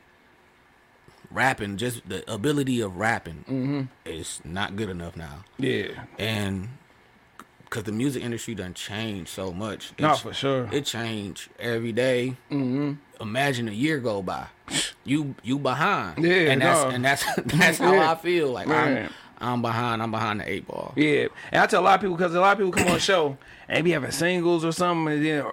rapping, 1.31 1.77
just 1.77 2.07
the 2.07 2.29
ability 2.31 2.79
of 2.81 2.95
rapping 2.97 3.43
Mm-hmm. 3.49 3.81
is 4.05 4.41
not 4.43 4.75
good 4.75 4.89
enough 4.89 5.15
now. 5.17 5.43
Yeah. 5.57 6.03
and 6.19 6.69
because 7.65 7.85
the 7.85 7.91
music 7.91 8.21
industry 8.23 8.53
done 8.53 8.75
changed 8.75 9.29
so 9.31 9.51
much. 9.51 9.93
Not 9.97 10.05
It's- 10.11 10.21
for 10.21 10.31
sure. 10.33 10.69
It 10.71 10.85
changed 10.85 11.49
every 11.57 11.91
day. 11.91 12.37
Mm-hmm. 12.51 12.93
Imagine 13.19 13.67
a 13.67 13.71
year 13.71 13.97
go 13.99 14.21
by, 14.21 14.47
you 15.05 15.33
you 15.43 15.57
behind. 15.57 16.23
Yeah, 16.23 16.51
and 16.51 16.61
that's 16.61 16.83
no. 16.83 16.89
and 16.89 17.03
that's 17.05 17.23
that's 17.45 17.77
how 17.79 17.93
Yeah. 17.93 18.11
I 18.11 18.15
feel. 18.15 18.51
Like 18.51 18.67
Man. 18.67 19.05
I'm 19.05 19.09
I'm 19.43 19.61
behind. 19.61 20.01
I'm 20.01 20.11
behind 20.11 20.39
the 20.39 20.49
eight 20.49 20.67
ball. 20.67 20.93
Yeah, 20.95 21.27
and 21.51 21.61
I 21.61 21.67
tell 21.67 21.81
a 21.81 21.85
lot 21.85 21.95
of 21.95 22.01
people 22.01 22.15
because 22.15 22.33
a 22.33 22.39
lot 22.39 22.53
of 22.53 22.57
people 22.57 22.71
come 22.71 22.87
on 22.87 22.93
the 22.95 22.99
show 22.99 23.37
and 23.67 23.83
be 23.83 23.91
having 23.91 24.11
singles 24.11 24.63
or 24.63 24.71
something, 24.71 25.13
and 25.13 25.25
then, 25.25 25.45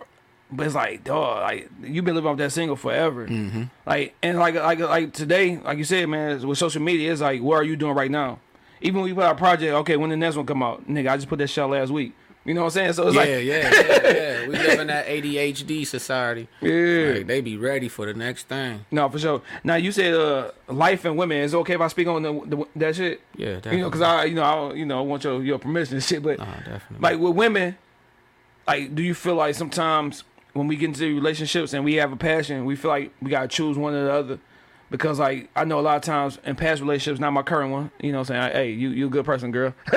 but 0.53 0.67
it's 0.67 0.75
like, 0.75 1.05
dog, 1.05 1.43
like 1.43 1.71
you've 1.83 2.05
been 2.05 2.15
living 2.15 2.31
off 2.31 2.39
that 2.39 2.53
single 2.53 2.77
forever. 2.77 3.27
Mm-hmm. 3.27 3.65
Like 3.87 4.15
and 4.23 4.39
like 4.39 4.55
like 4.55 4.79
like 4.79 5.13
today, 5.13 5.59
like 5.59 5.79
you 5.79 5.85
said, 5.85 6.09
man, 6.09 6.47
with 6.47 6.59
social 6.59 6.83
media, 6.83 7.13
it's 7.13 7.21
like, 7.21 7.43
what 7.43 7.57
are 7.57 7.65
you 7.65 7.77
doing 7.77 7.95
right 7.95 8.11
now? 8.11 8.39
Even 8.81 9.01
when 9.01 9.11
we 9.11 9.15
put 9.15 9.25
out 9.25 9.37
a 9.37 9.39
project, 9.39 9.75
okay, 9.75 9.97
when 9.97 10.11
the 10.11 10.17
next 10.17 10.37
one 10.37 10.47
come 10.47 10.63
out, 10.63 10.89
nigga, 10.89 11.11
I 11.11 11.17
just 11.17 11.29
put 11.29 11.39
that 11.39 11.49
shit 11.49 11.63
out 11.63 11.71
last 11.71 11.91
week. 11.91 12.15
You 12.51 12.55
know 12.55 12.63
what 12.63 12.77
I'm 12.77 12.93
saying? 12.93 12.93
So 12.95 13.07
it's 13.07 13.15
Yeah, 13.15 13.21
like, 13.21 13.29
yeah, 13.29 13.43
yeah, 13.45 14.13
yeah. 14.43 14.47
We 14.49 14.57
live 14.57 14.81
in 14.81 14.87
that 14.89 15.07
ADHD 15.07 15.87
society. 15.87 16.49
yeah, 16.61 17.13
Like, 17.19 17.27
they 17.29 17.41
be 17.41 17.57
ready 17.57 17.89
for 17.89 18.07
the 18.07 18.15
next 18.15 18.49
thing. 18.49 18.85
no, 18.91 19.09
for 19.09 19.21
sure. 19.21 19.41
Now 19.63 19.77
you 19.77 19.93
said 19.93 20.15
uh, 20.15 20.51
life 20.67 21.05
and 21.05 21.17
women. 21.17 21.39
Is 21.43 21.55
it 21.55 21.57
okay 21.59 21.75
if 21.75 21.81
I 21.81 21.87
speak 21.87 22.09
on 22.09 22.23
the, 22.25 22.33
the 22.57 22.65
that 22.75 22.97
shit? 22.97 23.21
Yeah, 23.37 23.61
You 23.71 23.79
know, 23.79 23.85
because 23.89 24.01
I, 24.01 24.25
you 24.25 24.35
know, 24.35 24.43
I, 24.43 24.73
you 24.75 24.85
know, 24.85 24.99
I 24.99 25.03
want 25.03 25.23
your 25.23 25.41
your 25.45 25.61
permission 25.61 25.95
and 25.95 26.03
shit, 26.03 26.25
but 26.25 26.39
Nah, 26.41 26.47
definitely. 26.57 26.99
like 26.99 27.21
with 27.21 27.37
women, 27.37 27.77
like 28.67 28.95
do 28.97 29.03
you 29.05 29.15
feel 29.15 29.37
like 29.37 29.55
sometimes 29.55 30.25
when 30.53 30.67
we 30.67 30.75
get 30.75 30.87
into 30.89 31.05
relationships 31.15 31.73
and 31.73 31.85
we 31.85 31.95
have 31.95 32.11
a 32.13 32.17
passion, 32.17 32.65
we 32.65 32.75
feel 32.75 32.91
like 32.91 33.13
we 33.23 33.31
gotta 33.31 33.47
choose 33.47 33.79
one 33.79 33.95
or 33.95 34.05
the 34.07 34.13
other. 34.13 34.39
Because 34.91 35.19
like 35.19 35.49
I 35.55 35.65
know 35.65 35.79
a 35.79 35.83
lot 35.83 35.97
of 35.97 36.03
times 36.03 36.39
in 36.45 36.57
past 36.57 36.81
relationships, 36.81 37.21
not 37.21 37.33
my 37.33 37.43
current 37.43 37.71
one, 37.73 37.91
you 38.01 38.13
know, 38.13 38.19
I'm 38.21 38.25
saying, 38.25 38.53
hey, 38.53 38.71
you 38.73 38.91
you 38.91 39.07
a 39.07 39.11
good 39.11 39.25
person, 39.25 39.51
girl. 39.53 39.75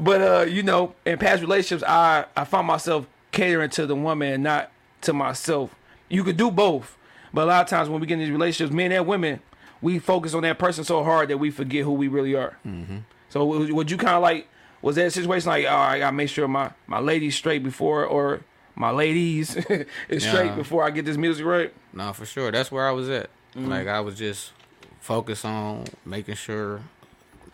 but 0.00 0.22
uh, 0.22 0.46
you 0.48 0.62
know, 0.62 0.94
in 1.04 1.18
past 1.18 1.42
relationships, 1.42 1.82
I 1.86 2.26
I 2.36 2.44
found 2.44 2.66
myself 2.66 3.06
catering 3.32 3.70
to 3.70 3.86
the 3.86 3.96
woman 3.96 4.32
and 4.32 4.42
not 4.42 4.70
to 5.02 5.12
myself. 5.12 5.74
You 6.08 6.22
could 6.24 6.36
do 6.36 6.50
both, 6.50 6.96
but 7.34 7.44
a 7.44 7.46
lot 7.46 7.62
of 7.62 7.68
times 7.68 7.88
when 7.88 8.00
we 8.00 8.06
get 8.06 8.14
in 8.14 8.20
these 8.20 8.30
relationships, 8.30 8.72
men 8.72 8.92
and 8.92 9.06
women, 9.06 9.40
we 9.80 9.98
focus 9.98 10.34
on 10.34 10.42
that 10.42 10.58
person 10.58 10.84
so 10.84 11.02
hard 11.02 11.28
that 11.28 11.38
we 11.38 11.50
forget 11.50 11.84
who 11.84 11.92
we 11.92 12.08
really 12.08 12.34
are. 12.34 12.56
Mm-hmm. 12.66 12.98
So 13.30 13.44
would 13.44 13.90
you 13.90 13.96
kind 13.96 14.14
of 14.14 14.22
like 14.22 14.48
was 14.82 14.96
that 14.96 15.06
a 15.06 15.10
situation 15.10 15.48
like, 15.48 15.66
all 15.66 15.76
right, 15.76 15.94
I 15.94 15.98
gotta 16.00 16.16
make 16.16 16.28
sure 16.28 16.46
my 16.46 16.70
my 16.86 17.00
lady's 17.00 17.34
straight 17.34 17.64
before 17.64 18.04
or 18.04 18.42
my 18.74 18.90
ladies 18.90 19.56
is 20.08 20.22
straight 20.22 20.54
before 20.56 20.84
I 20.84 20.90
get 20.90 21.04
this 21.04 21.16
music 21.16 21.44
right? 21.46 21.72
No, 21.92 22.12
for 22.12 22.26
sure. 22.26 22.50
That's 22.50 22.70
where 22.72 22.86
I 22.86 22.92
was 22.92 23.08
at. 23.08 23.30
Mm-hmm. 23.54 23.68
Like 23.68 23.86
I 23.86 24.00
was 24.00 24.16
just 24.16 24.52
focused 25.00 25.44
on 25.44 25.84
making 26.04 26.36
sure 26.36 26.80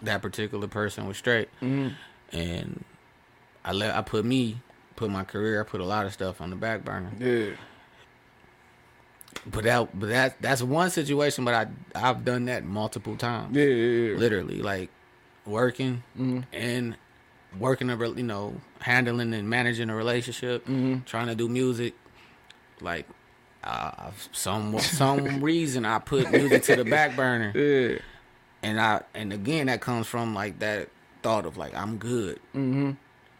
that 0.02 0.23
particular 0.23 0.68
person 0.68 1.09
was 1.09 1.16
straight, 1.16 1.49
mm-hmm. 1.61 1.88
and 2.37 2.85
I 3.64 3.73
let 3.73 3.95
I 3.95 4.02
put 4.02 4.25
me, 4.25 4.61
put 4.97 5.11
my 5.11 5.25
career, 5.25 5.61
I 5.61 5.64
put 5.64 5.80
a 5.80 5.85
lot 5.85 6.07
of 6.07 6.12
stuff 6.12 6.40
on 6.40 6.50
the 6.50 6.57
back 6.57 6.85
burner. 6.85 7.11
Yeah. 7.18 7.57
But 9.47 9.64
that, 9.64 9.99
but 9.99 10.09
that 10.09 10.40
that's 10.40 10.62
one 10.62 10.90
situation. 10.90 11.45
But 11.45 11.54
I 11.54 11.66
I've 11.95 12.25
done 12.25 12.47
that 12.47 12.64
multiple 12.64 13.16
times. 13.16 13.57
Yeah, 13.57 13.64
yeah, 13.64 14.11
yeah. 14.11 14.16
literally 14.16 14.62
like 14.62 14.90
working 15.47 16.02
mm-hmm. 16.16 16.40
and 16.52 16.97
working 17.59 17.90
a 17.90 18.09
you 18.11 18.23
know 18.23 18.61
handling 18.80 19.33
and 19.33 19.49
managing 19.49 19.90
a 19.90 19.95
relationship 19.95 20.66
trying 21.07 21.26
to 21.26 21.35
do 21.35 21.49
music 21.49 21.95
like 22.80 23.07
uh 23.69 24.11
some 24.33 24.79
some 24.81 25.41
reason 25.43 25.85
i 25.85 25.99
put 25.99 26.31
music 26.31 26.63
to 26.63 26.77
the 26.77 26.85
back 26.85 27.15
burner 27.17 27.53
Yeah. 27.55 27.99
and 28.63 28.81
i 28.81 29.03
and 29.15 29.33
again 29.33 29.67
that 29.67 29.81
comes 29.81 30.07
from 30.07 30.35
like 30.35 30.59
that 30.61 30.89
thought 31.23 31.45
of 31.47 31.57
like 31.57 31.75
i'm 31.75 31.99
good 31.99 32.41
mm-hmm. 32.55 32.93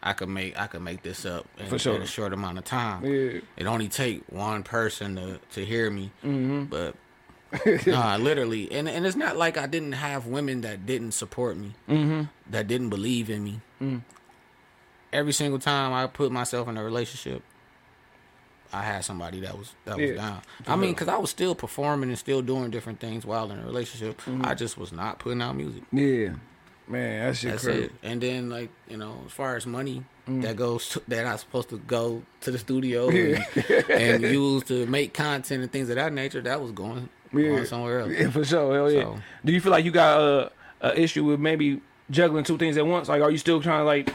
i 0.02 0.12
could 0.12 0.28
make 0.28 0.58
i 0.61 0.66
could 0.66 0.82
make 0.82 1.02
this 1.02 1.25
up 1.25 1.47
in, 1.58 1.66
For 1.66 1.78
sure. 1.78 1.97
in 1.97 2.02
a 2.02 2.06
short 2.06 2.32
amount 2.32 2.58
of 2.58 2.64
time 2.64 3.04
Yeah. 3.04 3.40
it 3.56 3.66
only 3.66 3.88
take 3.88 4.23
one 4.28 4.62
person 4.62 5.16
to 5.16 5.40
to 5.54 5.64
hear 5.64 5.90
me 5.90 6.11
Mm-hmm. 6.25 6.64
but 6.64 6.94
nah, 7.87 8.16
literally 8.16 8.70
and 8.70 8.87
and 8.88 9.06
it's 9.06 9.16
not 9.16 9.37
like 9.38 9.56
i 9.56 9.66
didn't 9.66 9.92
have 9.92 10.26
women 10.26 10.61
that 10.61 10.85
didn't 10.85 11.12
support 11.12 11.56
me 11.56 11.75
Mm-hmm. 11.88 12.25
that 12.50 12.66
didn't 12.68 12.90
believe 12.90 13.30
in 13.30 13.42
me 13.42 13.61
Mm. 13.80 14.02
every 15.12 15.32
single 15.32 15.58
time 15.61 15.92
i 15.94 16.06
put 16.06 16.30
myself 16.32 16.68
in 16.68 16.76
a 16.76 16.85
relationship 16.85 17.42
i 18.72 18.82
had 18.82 19.04
somebody 19.04 19.40
that 19.40 19.56
was 19.56 19.72
that 19.84 19.96
was 19.96 20.10
Yeah. 20.10 20.16
down 20.16 20.42
i 20.66 20.76
mean 20.76 20.92
because 20.92 21.08
i 21.08 21.16
was 21.16 21.30
still 21.30 21.54
performing 21.54 22.08
and 22.10 22.18
still 22.18 22.42
doing 22.42 22.70
different 22.70 23.00
things 23.00 23.25
while 23.26 23.50
in 23.50 23.58
a 23.58 23.64
relationship 23.64 24.20
Mm-hmm. 24.22 24.44
i 24.46 24.54
just 24.54 24.76
was 24.78 24.92
not 24.92 25.18
putting 25.18 25.40
out 25.42 25.56
music 25.56 25.82
Yeah. 25.92 26.34
Man, 26.90 27.26
that 27.26 27.37
shit 27.37 27.50
that's 27.50 27.64
crazy. 27.64 27.82
it. 27.84 27.92
And 28.02 28.18
then 28.22 28.48
like 28.48 28.70
you 28.88 28.96
know, 28.96 29.14
as 29.26 29.32
far 29.32 29.56
as 29.56 29.66
money 29.66 30.04
Mm. 30.26 30.42
that 30.42 30.56
goes 30.56 30.88
to, 30.90 31.02
that 31.08 31.26
I'm 31.26 31.37
supposed 31.38 31.68
to 31.70 31.78
go 31.78 32.22
to 32.42 32.50
the 32.50 32.58
studio 32.58 33.08
and, 33.10 33.44
and 33.90 34.22
use 34.22 34.62
to 34.64 34.84
make 34.87 35.12
content 35.14 35.62
and 35.62 35.70
things 35.72 35.88
of 35.90 35.96
that 35.96 36.12
nature, 36.14 36.40
that 36.42 36.60
was 36.62 36.72
going, 36.72 37.08
going 37.32 37.64
somewhere 37.64 38.00
else. 38.00 38.12
Yeah, 38.12 38.28
for 38.30 38.44
sure. 38.44 38.75
Hell 38.75 38.90
yeah. 38.92 39.02
So- 39.04 39.18
Do 39.44 39.52
you 39.52 39.60
feel 39.62 39.72
like 39.72 39.87
you 39.87 39.90
got 39.90 40.20
a, 40.20 40.52
a 40.82 41.00
issue 41.00 41.25
with 41.25 41.40
maybe 41.40 41.80
juggling 42.10 42.44
two 42.44 42.58
things 42.58 42.76
at 42.76 42.87
once? 42.87 43.08
Like, 43.08 43.22
are 43.22 43.30
you 43.30 43.38
still 43.38 43.60
trying 43.62 43.80
to 43.80 43.84
like? 43.84 44.14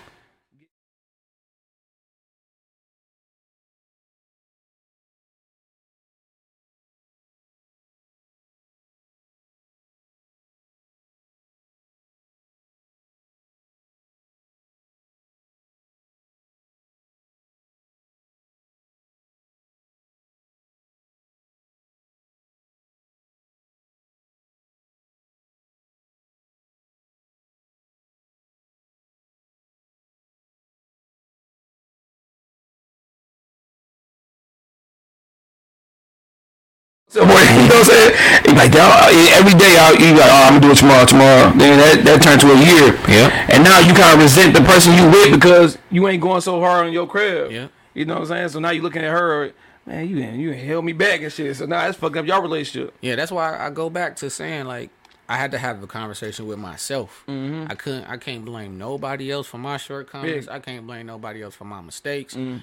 So, 37.13 37.23
boy, 37.27 37.29
you 37.61 37.69
know 37.69 37.77
what 37.77 37.93
I'm 37.93 37.93
saying? 37.93 38.55
Like 38.57 38.73
y'all, 38.73 39.05
every 39.37 39.53
day, 39.53 39.77
y'all, 39.77 39.93
you 39.93 40.17
like, 40.17 40.25
oh, 40.33 40.49
I'm 40.49 40.59
gonna 40.59 40.65
do 40.65 40.71
it 40.71 40.77
tomorrow, 40.77 41.05
tomorrow. 41.05 41.53
Then 41.53 41.77
that 41.77 42.01
that 42.05 42.23
turned 42.23 42.41
to 42.41 42.49
a 42.49 42.57
year. 42.57 42.97
Yeah. 43.07 43.53
And 43.53 43.63
now 43.63 43.77
you 43.77 43.93
kind 43.93 44.17
of 44.17 44.19
resent 44.19 44.55
the 44.55 44.61
person 44.61 44.93
you 44.97 45.05
with 45.05 45.31
because 45.31 45.77
you 45.91 46.07
ain't 46.07 46.23
going 46.23 46.41
so 46.41 46.59
hard 46.59 46.87
on 46.87 46.91
your 46.91 47.05
crib. 47.05 47.51
Yeah. 47.51 47.67
You 47.93 48.05
know 48.05 48.15
what 48.15 48.21
I'm 48.21 48.27
saying? 48.29 48.49
So 48.49 48.59
now 48.59 48.71
you 48.71 48.81
looking 48.81 49.03
at 49.03 49.11
her, 49.11 49.53
man, 49.85 50.09
you 50.09 50.17
you 50.17 50.53
held 50.53 50.85
me 50.85 50.93
back 50.93 51.21
and 51.21 51.31
shit. 51.31 51.55
So 51.55 51.67
now 51.67 51.85
that's 51.85 51.99
fucking 51.99 52.17
up 52.17 52.25
your 52.25 52.41
relationship. 52.41 52.95
Yeah, 53.01 53.15
that's 53.15 53.31
why 53.31 53.59
I 53.59 53.69
go 53.69 53.91
back 53.91 54.15
to 54.15 54.31
saying 54.31 54.65
like 54.65 54.89
I 55.29 55.37
had 55.37 55.51
to 55.51 55.59
have 55.59 55.83
a 55.83 55.87
conversation 55.87 56.47
with 56.47 56.57
myself. 56.57 57.23
Mm-hmm. 57.27 57.71
I 57.71 57.75
couldn't. 57.75 58.05
I 58.05 58.17
can't 58.17 58.43
blame 58.43 58.79
nobody 58.79 59.31
else 59.31 59.45
for 59.45 59.59
my 59.59 59.77
shortcomings. 59.77 60.47
Yeah. 60.47 60.53
I 60.53 60.59
can't 60.59 60.87
blame 60.87 61.05
nobody 61.05 61.43
else 61.43 61.53
for 61.53 61.65
my 61.65 61.81
mistakes. 61.81 62.33
Mm-hmm. 62.33 62.57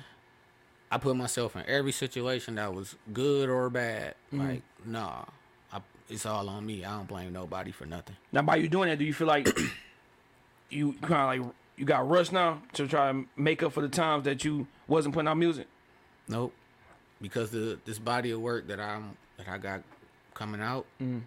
I 0.91 0.99
put 0.99 1.17
myself 1.17 1.55
in 1.57 1.63
every 1.67 1.93
situation 1.93 2.57
that 2.57 2.75
was 2.75 2.97
good 3.13 3.49
or 3.49 3.71
bad. 3.71 4.15
Mm-hmm. 4.33 4.49
Like, 4.49 4.63
nah, 4.85 5.25
I, 5.73 5.81
it's 6.09 6.27
all 6.27 6.49
on 6.49 6.67
me. 6.67 6.85
I 6.85 6.97
don't 6.97 7.07
blame 7.07 7.33
nobody 7.33 7.71
for 7.71 7.87
nothing. 7.87 8.17
Now, 8.33 8.43
by 8.43 8.57
you 8.57 8.69
doing 8.69 8.89
that, 8.89 8.99
do 8.99 9.05
you 9.05 9.15
feel 9.15 9.29
like 9.29 9.49
you 10.71 10.93
kind 11.03 11.41
of 11.41 11.47
like 11.47 11.55
you 11.77 11.85
got 11.85 12.09
rushed 12.09 12.33
now 12.33 12.61
to 12.75 12.87
try 12.87 13.13
to 13.13 13.25
make 13.37 13.63
up 13.63 13.73
for 13.73 13.81
the 13.83 13.89
times 13.89 14.25
that 14.25 14.45
you 14.45 14.67
wasn't 14.89 15.15
putting 15.15 15.29
out 15.29 15.37
music? 15.39 15.67
Nope. 16.29 16.53
Because 17.21 17.51
the 17.51 17.79
this 17.85 17.99
body 17.99 18.31
of 18.31 18.41
work 18.41 18.67
that 18.69 18.81
I'm 18.81 19.17
that 19.37 19.49
I 19.49 19.59
got 19.59 19.83
coming 20.35 20.61
out 20.61 20.87
Mm. 21.01 21.23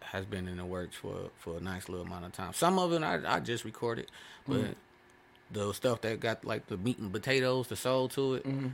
has 0.00 0.24
been 0.24 0.48
in 0.48 0.56
the 0.56 0.64
works 0.64 0.96
for 0.96 1.30
for 1.38 1.58
a 1.58 1.60
nice 1.60 1.88
little 1.88 2.06
amount 2.06 2.24
of 2.24 2.32
time. 2.32 2.52
Some 2.54 2.78
of 2.78 2.92
it 2.92 3.02
I, 3.02 3.36
I 3.36 3.40
just 3.40 3.64
recorded, 3.64 4.10
but 4.48 4.56
Mm. 4.56 4.74
The 5.52 5.72
stuff 5.72 6.00
that 6.02 6.20
got 6.20 6.44
like 6.44 6.66
the 6.66 6.76
meat 6.76 6.98
and 6.98 7.12
potatoes, 7.12 7.68
the 7.68 7.76
soul 7.76 8.08
to 8.10 8.34
it, 8.34 8.46
Mm-hmm. 8.46 8.68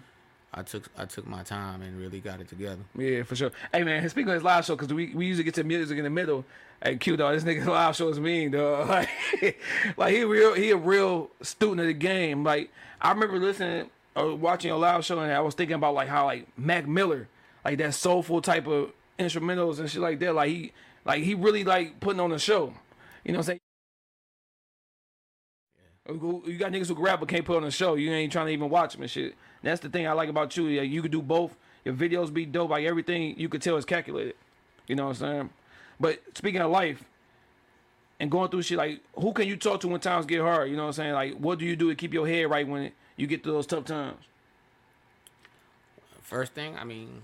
I 0.55 0.63
took 0.63 0.89
I 0.97 1.05
took 1.05 1.27
my 1.27 1.43
time 1.43 1.83
and 1.83 1.99
really 1.99 2.21
got 2.21 2.41
it 2.41 2.49
together. 2.49 2.81
Yeah, 2.97 3.25
for 3.25 3.37
sure. 3.37 3.51
Hey 3.73 3.83
man, 3.83 4.09
speaking 4.09 4.29
of 4.31 4.35
his 4.35 4.43
live 4.43 4.65
show, 4.65 4.75
because 4.75 4.93
we, 4.93 5.13
we 5.15 5.27
usually 5.27 5.45
get 5.45 5.55
to 5.55 5.65
music 5.65 5.99
in 5.99 6.05
the 6.05 6.11
middle. 6.11 6.47
Hey, 6.83 6.97
Q 6.97 7.17
dog, 7.17 7.35
this 7.35 7.45
nigga's 7.45 7.67
live 7.67 7.95
show 7.95 8.09
is 8.09 8.19
mean, 8.19 8.53
dog. 8.53 8.89
Like, 8.89 9.61
like 9.99 10.15
he 10.15 10.25
real, 10.25 10.55
he 10.55 10.71
a 10.71 10.77
real 10.77 11.31
student 11.43 11.81
of 11.81 11.87
the 11.87 11.93
game. 11.93 12.43
Like 12.43 12.71
I 13.03 13.11
remember 13.13 13.39
listening 13.39 13.91
or 14.15 14.35
watching 14.35 14.71
your 14.71 14.79
live 14.79 15.05
show, 15.05 15.19
and 15.19 15.31
I 15.31 15.41
was 15.41 15.55
thinking 15.55 15.75
about 15.75 15.95
like 15.95 16.09
how 16.09 16.25
like 16.25 16.47
Mac 16.59 16.89
Miller, 16.89 17.29
like 17.65 17.77
that 17.79 17.93
soulful 17.95 18.41
type 18.41 18.67
of 18.67 18.93
instrumentals 19.19 19.79
and 19.79 19.91
shit 19.91 20.01
like 20.01 20.21
that. 20.21 20.35
Like 20.35 20.49
he, 20.49 20.73
like 21.05 21.23
he 21.23 21.35
really 21.35 21.65
like 21.65 22.01
putting 22.01 22.21
on 22.21 22.33
a 22.33 22.39
show. 22.39 22.73
You 23.25 23.33
know 23.33 23.39
what 23.41 23.43
I'm 23.43 23.43
saying? 23.43 23.61
You 26.09 26.57
got 26.59 26.73
niggas 26.73 26.89
who 26.89 26.95
can 26.95 27.05
rap 27.05 27.21
but 27.21 27.29
can't 27.29 27.45
put 27.45 27.57
on 27.57 27.65
a 27.65 27.71
show. 27.71 27.95
You 27.95 28.13
ain't 28.13 28.33
trying 28.33 28.47
to 28.47 28.53
even 28.53 28.69
watch 28.69 28.93
them 28.93 29.03
and 29.03 29.11
shit. 29.11 29.35
That's 29.63 29.81
the 29.81 29.89
thing 29.89 30.07
I 30.07 30.13
like 30.13 30.29
about 30.29 30.57
you. 30.57 30.67
You 30.67 31.03
could 31.03 31.11
do 31.11 31.23
both. 31.23 31.57
Your 31.85 31.95
videos 31.95 32.33
be 32.33 32.47
dope. 32.47 32.71
Like 32.71 32.85
everything 32.85 33.39
you 33.39 33.49
could 33.49 33.63
tell 33.63 33.77
is 33.77 33.85
calculated. 33.85 34.35
You 34.87 34.95
know 34.95 35.05
what 35.07 35.21
I'm 35.23 35.29
saying? 35.29 35.51
But 35.99 36.21
speaking 36.35 36.61
of 36.61 36.71
life 36.71 37.03
and 38.21 38.31
going 38.31 38.51
through 38.51 38.63
shit, 38.63 38.79
like 38.79 39.01
who 39.15 39.33
can 39.33 39.49
you 39.49 39.57
talk 39.57 39.81
to 39.81 39.89
when 39.89 40.01
times 40.01 40.27
get 40.27 40.41
hard? 40.41 40.71
You 40.71 40.77
know 40.77 40.83
what 40.83 40.89
I'm 40.89 40.93
saying? 40.95 41.13
Like 41.13 41.35
what 41.39 41.59
do 41.59 41.65
you 41.65 41.75
do 41.75 41.89
to 41.89 41.95
keep 41.95 42.13
your 42.13 42.27
head 42.27 42.51
right 42.51 42.67
when 42.67 42.93
you 43.17 43.27
get 43.27 43.43
through 43.43 43.53
those 43.53 43.67
tough 43.67 43.85
times? 43.85 44.23
First 46.23 46.53
thing, 46.53 46.77
I 46.77 46.85
mean, 46.85 47.23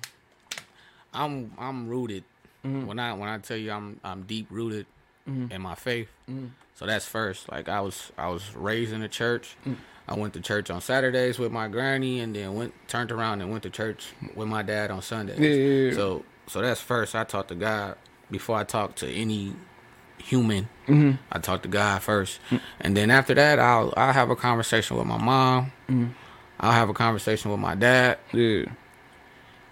I'm 1.12 1.52
I'm 1.58 1.88
rooted. 1.88 2.24
Mm-hmm. 2.64 2.86
When 2.86 2.98
I 2.98 3.12
when 3.12 3.28
I 3.28 3.38
tell 3.38 3.56
you 3.56 3.72
I'm 3.72 4.00
I'm 4.04 4.22
deep 4.22 4.46
rooted 4.50 4.86
in 5.26 5.62
my 5.62 5.74
faith. 5.74 6.08
Mm-hmm. 6.28 6.46
So 6.74 6.86
that's 6.86 7.06
first. 7.06 7.50
Like 7.50 7.68
I 7.68 7.80
was 7.80 8.12
I 8.18 8.28
was 8.28 8.54
raised 8.54 8.92
in 8.92 9.00
the 9.00 9.08
church. 9.08 9.56
Mm. 9.66 9.76
I 10.08 10.14
went 10.14 10.34
to 10.34 10.40
church 10.40 10.68
on 10.68 10.80
Saturdays 10.80 11.38
with 11.38 11.52
my 11.52 11.68
granny, 11.68 12.20
and 12.20 12.34
then 12.34 12.54
went 12.54 12.74
turned 12.88 13.12
around 13.12 13.40
and 13.40 13.50
went 13.50 13.62
to 13.62 13.70
church 13.70 14.12
with 14.34 14.48
my 14.48 14.62
dad 14.62 14.90
on 14.90 15.00
Sundays. 15.02 15.38
Yeah, 15.38 15.48
yeah, 15.48 15.90
yeah. 15.90 15.94
So 15.94 16.24
so 16.46 16.60
that's 16.60 16.80
first. 16.80 17.14
I 17.14 17.24
talked 17.24 17.48
to 17.48 17.54
God 17.54 17.96
before 18.30 18.56
I 18.56 18.64
talked 18.64 18.98
to 18.98 19.08
any 19.08 19.54
human. 20.18 20.68
Mm-hmm. 20.86 21.12
I 21.30 21.38
talked 21.38 21.62
to 21.64 21.68
God 21.68 22.02
first, 22.02 22.40
and 22.80 22.96
then 22.96 23.10
after 23.10 23.34
that, 23.34 23.58
I'll 23.58 23.94
I'll 23.96 24.12
have 24.12 24.30
a 24.30 24.36
conversation 24.36 24.96
with 24.96 25.06
my 25.06 25.18
mom. 25.18 25.72
Mm-hmm. 25.88 26.08
I'll 26.60 26.72
have 26.72 26.88
a 26.88 26.94
conversation 26.94 27.50
with 27.50 27.60
my 27.60 27.74
dad. 27.74 28.18
Yeah. 28.32 28.66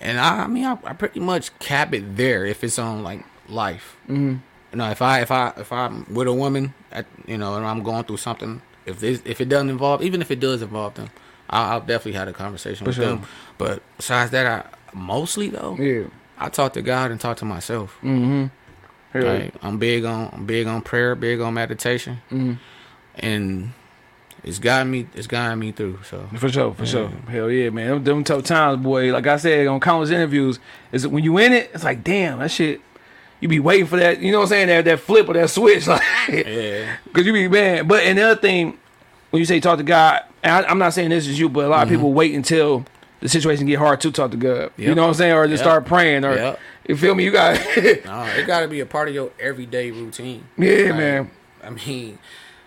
And 0.00 0.18
I, 0.18 0.44
I 0.44 0.46
mean, 0.46 0.64
I, 0.64 0.78
I 0.84 0.92
pretty 0.94 1.20
much 1.20 1.56
cap 1.58 1.92
it 1.94 2.16
there 2.16 2.44
if 2.46 2.64
it's 2.64 2.78
on 2.78 3.02
like 3.02 3.24
life. 3.48 3.96
Mm-hmm. 4.08 4.38
You 4.72 4.78
know, 4.78 4.90
if 4.90 5.02
I 5.02 5.20
if 5.20 5.30
I 5.30 5.52
if 5.56 5.72
I'm 5.72 6.06
with 6.12 6.28
a 6.28 6.32
woman, 6.32 6.74
at, 6.92 7.06
you 7.26 7.36
know, 7.38 7.56
and 7.56 7.66
I'm 7.66 7.82
going 7.82 8.04
through 8.04 8.18
something, 8.18 8.62
if 8.86 9.00
this 9.00 9.20
if 9.24 9.40
it 9.40 9.48
doesn't 9.48 9.70
involve, 9.70 10.02
even 10.02 10.20
if 10.22 10.30
it 10.30 10.38
does 10.40 10.62
involve 10.62 10.94
them, 10.94 11.10
I'll, 11.48 11.72
I'll 11.72 11.80
definitely 11.80 12.12
have 12.12 12.28
a 12.28 12.32
conversation 12.32 12.86
with 12.86 12.94
sure. 12.96 13.06
them. 13.06 13.22
But 13.58 13.82
besides 13.96 14.30
that, 14.30 14.46
I 14.46 14.94
mostly 14.96 15.48
though, 15.48 15.76
Yeah. 15.76 16.04
I 16.38 16.48
talk 16.50 16.72
to 16.74 16.82
God 16.82 17.10
and 17.10 17.20
talk 17.20 17.36
to 17.38 17.44
myself. 17.44 17.96
Mm-hmm. 18.02 18.46
Yeah. 19.18 19.20
Like, 19.32 19.54
I'm 19.62 19.78
big 19.78 20.04
on 20.04 20.30
I'm 20.32 20.46
big 20.46 20.66
on 20.68 20.82
prayer, 20.82 21.14
big 21.16 21.40
on 21.40 21.54
meditation, 21.54 22.18
Mm-hmm. 22.30 22.52
and 23.16 23.72
it's 24.44 24.58
gotten 24.58 24.90
me 24.90 25.06
it's 25.14 25.26
gotten 25.26 25.58
me 25.58 25.72
through. 25.72 25.98
So 26.08 26.28
For 26.36 26.48
sure, 26.48 26.72
for 26.74 26.86
sure. 26.86 27.08
Hell 27.28 27.50
yeah, 27.50 27.70
man. 27.70 27.88
Them, 27.88 28.04
them 28.04 28.24
tough 28.24 28.44
times, 28.44 28.82
boy. 28.82 29.12
Like 29.12 29.26
I 29.26 29.36
said 29.36 29.66
on 29.66 29.80
countless 29.80 30.10
interviews, 30.10 30.60
is 30.92 31.06
when 31.08 31.24
you 31.24 31.36
in 31.38 31.52
it, 31.52 31.70
it's 31.74 31.82
like, 31.84 32.04
damn, 32.04 32.38
that 32.38 32.50
shit. 32.52 32.80
You 33.40 33.48
be 33.48 33.60
waiting 33.60 33.86
for 33.86 33.98
that, 33.98 34.20
you 34.20 34.32
know 34.32 34.38
what 34.38 34.44
I'm 34.44 34.48
saying? 34.50 34.68
That 34.68 34.84
that 34.84 35.00
flip 35.00 35.28
or 35.28 35.34
that 35.34 35.50
switch, 35.50 35.86
like, 35.88 36.02
yeah, 36.28 36.96
cause 37.12 37.24
you 37.24 37.32
be 37.32 37.48
man. 37.48 37.88
But 37.88 38.04
another 38.04 38.38
thing, 38.40 38.78
when 39.30 39.40
you 39.40 39.46
say 39.46 39.60
talk 39.60 39.78
to 39.78 39.84
God, 39.84 40.22
and 40.42 40.66
I, 40.66 40.68
I'm 40.68 40.78
not 40.78 40.92
saying 40.92 41.10
this 41.10 41.26
is 41.26 41.38
you, 41.38 41.48
but 41.48 41.64
a 41.64 41.68
lot 41.68 41.82
of 41.82 41.88
mm-hmm. 41.88 41.96
people 41.96 42.12
wait 42.12 42.34
until 42.34 42.84
the 43.20 43.28
situation 43.28 43.66
get 43.66 43.78
hard 43.78 44.00
to 44.02 44.10
talk 44.12 44.30
to 44.32 44.36
God. 44.36 44.72
You 44.76 44.94
know 44.94 45.02
what 45.02 45.08
I'm 45.08 45.14
saying? 45.14 45.32
Or 45.32 45.46
just 45.46 45.60
Yep. 45.60 45.64
start 45.64 45.86
praying, 45.86 46.24
or 46.24 46.34
Yep. 46.34 46.60
you 46.88 46.96
feel 46.96 47.14
me? 47.14 47.24
You 47.24 47.30
got, 47.30 47.54
no, 47.76 48.24
it 48.36 48.46
got 48.46 48.60
to 48.60 48.68
be 48.68 48.80
a 48.80 48.86
part 48.86 49.08
of 49.08 49.14
your 49.14 49.30
everyday 49.38 49.90
routine. 49.90 50.46
yeah, 50.56 50.86
Like, 50.86 50.96
man. 50.96 51.30
I 51.62 51.70
mean, 51.70 52.18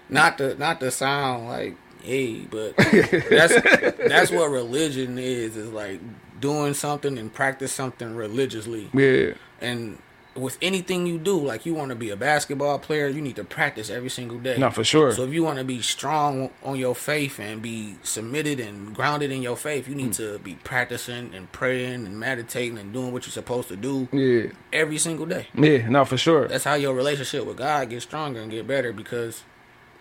not 0.09 0.37
to 0.37 0.55
not 0.55 0.79
to 0.79 0.91
sound 0.91 1.47
like 1.47 1.75
hey, 2.03 2.41
but 2.49 2.75
that's 3.29 3.53
that's 3.97 4.31
what 4.31 4.49
religion 4.49 5.17
is. 5.17 5.57
Is 5.57 5.71
like 5.71 5.99
doing 6.39 6.73
something 6.73 7.17
and 7.17 7.33
practice 7.33 7.71
something 7.71 8.15
religiously. 8.15 8.89
Yeah, 8.93 9.33
And 9.61 9.97
with 10.35 10.57
anything 10.61 11.05
you 11.05 11.17
do, 11.19 11.37
like 11.37 11.65
you 11.65 11.73
want 11.73 11.89
to 11.89 11.95
be 11.95 12.09
a 12.09 12.15
basketball 12.15 12.79
player, 12.79 13.07
you 13.07 13.21
need 13.21 13.35
to 13.35 13.43
practice 13.43 13.89
every 13.89 14.09
single 14.09 14.39
day. 14.39 14.57
no, 14.57 14.69
for 14.71 14.83
sure. 14.83 15.11
So 15.11 15.23
if 15.23 15.33
you 15.33 15.43
want 15.43 15.59
to 15.59 15.63
be 15.63 15.81
strong 15.81 16.49
on 16.63 16.77
your 16.77 16.95
faith 16.95 17.39
and 17.39 17.61
be 17.61 17.95
submitted 18.03 18.59
and 18.59 18.95
grounded 18.95 19.31
in 19.31 19.41
your 19.41 19.55
faith, 19.57 19.87
you 19.87 19.95
need 19.95 20.11
Mm. 20.11 20.17
to 20.17 20.39
be 20.39 20.55
practicing 20.63 21.33
and 21.35 21.51
praying 21.51 22.05
and 22.07 22.19
meditating 22.19 22.77
and 22.77 22.91
doing 22.91 23.11
what 23.13 23.25
you're 23.25 23.31
supposed 23.31 23.67
to 23.69 23.75
do 23.75 24.07
yeah, 24.11 24.51
every 24.71 24.97
single 24.97 25.25
day. 25.25 25.47
yeah, 25.55 25.87
no, 25.87 26.03
for 26.05 26.17
sure. 26.17 26.47
That's 26.47 26.63
how 26.63 26.75
your 26.75 26.93
relationship 26.93 27.45
with 27.45 27.57
God 27.57 27.89
gets 27.89 28.03
stronger 28.03 28.39
and 28.41 28.49
get 28.49 28.65
better 28.67 28.91
because 28.93 29.43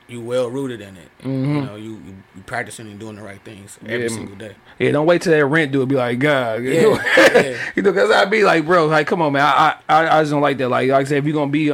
you 0.09 0.21
well 0.21 0.49
rooted 0.51 0.81
in 0.81 0.97
it. 0.97 1.09
You 1.25 1.31
know, 1.31 1.77
you, 1.77 2.03
you 2.37 2.43
practicing 2.47 2.87
and 2.89 2.99
doing 2.99 3.17
the 3.17 3.23
right 3.23 3.41
things 3.43 3.79
every 3.83 3.95
Mm-hmm. 3.95 4.03
Yeah, 4.03 4.09
single 4.09 4.37
day. 4.37 4.55
Yeah, 4.79 4.91
don't 4.93 5.07
wait 5.07 5.23
till 5.23 5.33
that 5.33 5.47
rent 5.47 5.73
due. 5.73 5.87
Be 5.87 5.95
like, 5.95 6.19
God, 6.19 6.63
Yeah, 6.65 7.03
yeah. 7.17 7.59
you 7.75 7.83
know, 7.83 7.93
cause 7.93 8.11
I'd 8.11 8.31
be 8.31 8.43
like, 8.45 8.67
bro, 8.67 8.87
like, 8.87 9.07
come 9.07 9.23
on, 9.23 9.33
man. 9.33 9.43
I, 9.43 9.77
I, 9.89 10.19
I 10.19 10.23
just 10.23 10.33
don't 10.33 10.43
like 10.43 10.59
that. 10.59 10.69
Like, 10.69 10.89
like 10.91 11.07
I 11.07 11.09
said, 11.09 11.19
if 11.19 11.25
you're 11.25 11.35
gonna 11.35 11.51
be, 11.51 11.73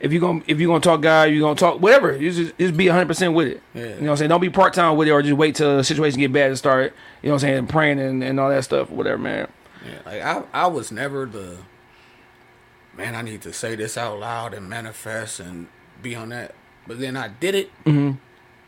if 0.00 0.12
you're 0.12 0.20
gonna, 0.20 0.42
if 0.46 0.60
you're 0.60 0.68
gonna 0.68 0.80
talk 0.80 1.00
God, 1.00 1.24
you're 1.30 1.40
gonna 1.40 1.54
talk 1.54 1.80
whatever. 1.80 2.16
You 2.16 2.30
just, 2.30 2.58
just 2.58 2.76
be 2.76 2.86
100 2.88 3.06
percent 3.06 3.32
with 3.34 3.48
it. 3.48 3.62
Yeah. 3.72 3.82
You 3.82 3.88
know 3.88 3.94
what 4.02 4.10
I'm 4.10 4.16
saying? 4.18 4.28
Don't 4.28 4.40
be 4.40 4.50
part 4.50 4.74
time 4.74 4.96
with 4.96 5.08
it, 5.08 5.12
or 5.12 5.22
just 5.22 5.34
wait 5.34 5.54
till 5.54 5.78
the 5.78 5.84
situation 5.84 6.20
get 6.20 6.32
bad 6.32 6.48
and 6.48 6.58
start. 6.58 6.92
You 7.22 7.28
know 7.28 7.34
what 7.34 7.42
I'm 7.44 7.48
saying? 7.48 7.66
Praying 7.68 7.98
and, 8.00 8.22
and 8.22 8.38
all 8.38 8.50
that 8.50 8.64
stuff, 8.64 8.90
whatever, 8.90 9.18
man. 9.18 9.48
Yeah, 9.86 9.98
like 10.04 10.22
I, 10.22 10.42
I 10.64 10.66
was 10.66 10.92
never 10.92 11.24
the 11.26 11.56
man. 12.96 13.14
I 13.14 13.22
need 13.22 13.40
to 13.42 13.52
say 13.52 13.74
this 13.74 13.96
out 13.96 14.18
loud 14.20 14.52
and 14.54 14.68
manifest 14.68 15.40
and 15.40 15.68
be 16.02 16.14
on 16.14 16.28
that. 16.30 16.54
But 16.86 17.00
then 17.00 17.16
I 17.16 17.28
did 17.28 17.54
it, 17.54 17.70
mm-hmm. 17.84 18.18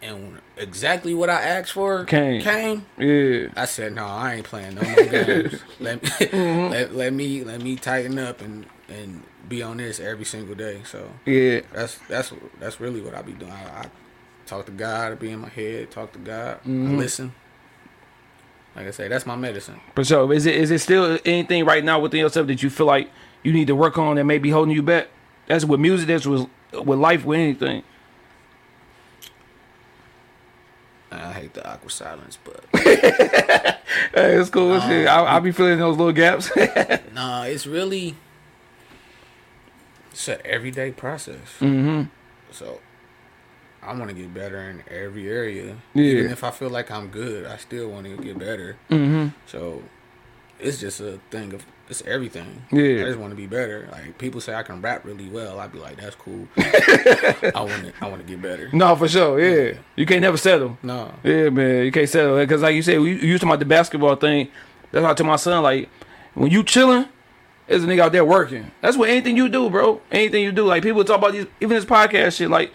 and 0.02 0.40
exactly 0.57 1.14
what 1.14 1.29
I 1.29 1.42
asked 1.42 1.72
for 1.72 2.05
Came. 2.05 2.40
Came. 2.40 2.87
Yeah, 2.98 3.48
I 3.57 3.66
said, 3.66 3.94
no, 3.94 4.07
I 4.07 4.35
ain't 4.35 4.46
playing 4.46 4.76
no 4.76 4.83
more 4.83 5.05
games. 5.05 5.61
Mm-hmm. 5.79 5.83
let, 5.85 6.33
let 6.70 6.94
let 6.94 7.12
me 7.12 7.44
let 7.44 7.62
me 7.62 7.76
tighten 7.76 8.18
up 8.18 8.40
and 8.40 8.66
and 8.88 9.22
be 9.48 9.62
on 9.62 9.76
this 9.76 10.00
every 10.00 10.24
single 10.24 10.55
day. 10.55 10.81
So 10.85 11.11
yeah, 11.24 11.61
that's 11.72 11.98
that's 12.09 12.33
that's 12.59 12.81
really 12.81 13.00
what 13.00 13.14
I 13.14 13.22
be 13.22 13.33
doing. 13.33 13.52
I, 13.52 13.83
I 13.83 13.90
talk 14.46 14.66
to 14.66 14.72
God, 14.72 15.12
I 15.12 15.14
be 15.16 15.31
in 15.31 15.40
my 15.40 15.48
head, 15.48 15.90
talk 15.90 16.12
to 16.12 16.18
God, 16.18 16.61
I 16.64 16.68
mm-hmm. 16.68 16.96
listen. 16.96 17.35
Like 18.74 18.88
I 18.88 18.90
say, 18.90 19.09
that's 19.09 19.24
my 19.24 19.37
medicine. 19.37 19.81
for 19.94 20.05
sure. 20.05 20.31
Is 20.35 20.44
it, 20.44 20.55
is 20.55 20.70
it 20.70 20.81
still 20.81 21.18
anything 21.24 21.64
right 21.64 21.83
now 21.83 21.98
within 21.98 22.20
yourself 22.20 22.46
that 22.48 22.62
you 22.62 22.68
feel 22.68 22.85
like 22.85 23.11
you 23.42 23.50
need 23.50 23.68
to 23.68 23.74
work 23.74 23.96
on 23.96 24.16
that 24.16 24.24
may 24.24 24.37
be 24.37 24.50
holding 24.50 24.74
you 24.74 24.83
back? 24.83 25.09
That's 25.46 25.64
with 25.64 25.81
music. 25.81 26.09
That's 26.09 26.26
with 26.26 26.46
with 26.72 26.98
life. 26.98 27.24
With 27.24 27.38
anything. 27.38 27.83
I 31.18 31.33
hate 31.33 31.55
the 31.55 31.68
awkward 31.68 31.90
silence, 31.92 32.38
but 32.44 32.64
Hey, 34.14 34.35
it's 34.37 34.50
cool. 34.50 34.81
shit. 34.81 35.07
I, 35.07 35.37
I 35.37 35.40
be 35.40 35.52
filling 35.52 35.79
those 35.79 35.96
little 35.96 36.12
gaps. 36.12 36.50
nah, 37.14 37.44
it's 37.44 37.66
really 37.66 38.16
it's 40.11 40.29
an 40.29 40.38
everyday 40.44 40.90
process. 40.92 41.37
mm-hmm. 41.61 42.05
So 42.50 42.81
I 43.83 43.92
want 43.94 44.09
to 44.09 44.14
get 44.14 44.33
better 44.33 44.59
in 44.70 44.83
every 44.90 45.29
area. 45.29 45.76
Yeah. 45.94 46.02
Even 46.05 46.33
if 46.33 46.42
I 46.42 46.50
feel 46.50 46.70
like 46.70 46.90
I'm 46.90 47.09
good, 47.09 47.46
I 47.46 47.57
still 47.57 47.90
want 47.90 48.07
to 48.07 48.16
get 48.16 48.38
better. 48.38 48.76
Mm-hmm. 48.90 49.29
So 49.46 49.83
it's 50.59 50.81
just 50.81 51.00
a 51.00 51.20
thing 51.31 51.52
of 51.52 51.64
it's 51.88 52.03
everything. 52.03 52.64
Yeah. 52.72 53.03
I 53.03 53.05
just 53.05 53.18
want 53.18 53.31
to 53.31 53.37
be 53.37 53.46
better. 53.46 53.88
Like 53.92 54.18
people 54.18 54.40
say 54.40 54.55
I 54.55 54.62
can 54.62 54.83
rap 54.83 55.05
really 55.05 55.29
well. 55.29 55.61
I'd 55.61 55.72
be 55.72 55.79
like, 55.79 55.96
that's 55.96 56.16
cool. 56.16 56.49
I 56.57 57.53
want 57.55 57.85
to 57.85 57.92
I 58.01 58.09
want 58.09 58.20
to 58.20 58.27
get 58.27 58.42
better. 58.42 58.70
No, 58.72 58.96
for 58.96 59.09
sure. 59.09 59.40
Yeah, 59.40 59.79
you 59.94 60.07
can't 60.07 60.20
never 60.20 60.37
settle. 60.37 60.79
No. 60.83 61.12
Yeah, 61.22 61.51
man, 61.51 61.85
you 61.85 61.92
can't 61.92 62.09
settle 62.09 62.37
because, 62.38 62.62
like 62.62 62.75
you 62.75 62.83
said, 62.83 63.01
we 63.01 63.12
you 63.12 63.38
talking 63.38 63.51
about 63.51 63.61
the 63.61 63.66
basketball 63.66 64.16
thing. 64.16 64.49
That's 64.90 65.03
why 65.03 65.11
I 65.11 65.14
tell 65.14 65.27
my 65.27 65.37
son, 65.37 65.62
like, 65.62 65.88
when 66.35 66.51
you 66.51 66.62
chilling, 66.62 67.07
there's 67.66 67.85
a 67.85 67.87
nigga 67.87 68.01
out 68.01 68.12
there 68.12 68.25
working. 68.25 68.70
That's 68.81 68.96
what 68.96 69.09
anything 69.09 69.37
you 69.37 69.49
do, 69.49 69.68
bro. 69.70 70.01
Anything 70.11 70.44
you 70.44 70.53
do, 70.53 70.64
like 70.64 70.83
people 70.83 71.05
talk 71.05 71.18
about 71.18 71.33
these, 71.33 71.46
even 71.61 71.77
this 71.77 71.85
podcast 71.85 72.37
shit, 72.37 72.51
like. 72.51 72.72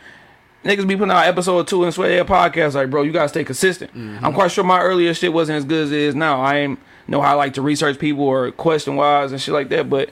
Niggas 0.63 0.87
be 0.87 0.95
putting 0.95 1.09
out 1.09 1.25
episode 1.25 1.67
two 1.67 1.83
and 1.85 1.91
swear 1.91 2.09
their 2.09 2.23
podcast 2.23 2.75
like, 2.75 2.91
bro, 2.91 3.01
you 3.01 3.11
gotta 3.11 3.29
stay 3.29 3.43
consistent. 3.43 3.89
Mm-hmm. 3.95 4.23
I'm 4.23 4.31
quite 4.31 4.51
sure 4.51 4.63
my 4.63 4.79
earlier 4.79 5.11
shit 5.11 5.33
wasn't 5.33 5.57
as 5.57 5.65
good 5.65 5.85
as 5.85 5.91
it 5.91 5.97
is 5.97 6.13
now. 6.13 6.39
I 6.39 6.57
ain't 6.57 6.79
know 7.11 7.21
how 7.21 7.33
I 7.33 7.33
like 7.33 7.53
to 7.53 7.61
research 7.61 7.99
people 7.99 8.23
or 8.23 8.51
question 8.51 8.95
wise 8.95 9.31
and 9.31 9.39
shit 9.39 9.53
like 9.53 9.69
that. 9.69 9.89
But 9.89 10.09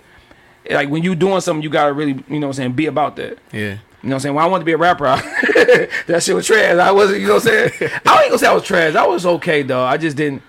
like 0.69 0.89
when 0.89 1.01
you 1.03 1.15
doing 1.15 1.41
something, 1.41 1.63
you 1.63 1.69
gotta 1.69 1.93
really, 1.93 2.23
you 2.27 2.39
know, 2.39 2.47
what 2.47 2.51
I'm 2.51 2.53
saying, 2.53 2.71
be 2.73 2.85
about 2.85 3.15
that. 3.15 3.39
Yeah. 3.51 3.77
You 4.01 4.07
know 4.07 4.15
what 4.15 4.15
I'm 4.15 4.19
saying? 4.19 4.35
When 4.35 4.45
I 4.45 4.47
wanted 4.47 4.61
to 4.61 4.65
be 4.65 4.71
a 4.73 4.77
rapper, 4.77 5.07
I, 5.07 5.17
that 6.07 6.23
shit 6.23 6.35
was 6.35 6.45
trash. 6.45 6.77
I 6.77 6.91
wasn't, 6.91 7.19
you 7.19 7.27
know 7.27 7.35
what 7.35 7.47
I'm 7.47 7.69
saying? 7.69 7.71
I 8.05 8.21
ain't 8.21 8.29
gonna 8.29 8.37
say 8.37 8.47
I 8.47 8.53
was 8.53 8.63
trash. 8.63 8.95
I 8.95 9.07
was 9.07 9.25
okay 9.25 9.63
though. 9.63 9.83
I 9.83 9.97
just 9.97 10.15
didn't. 10.15 10.43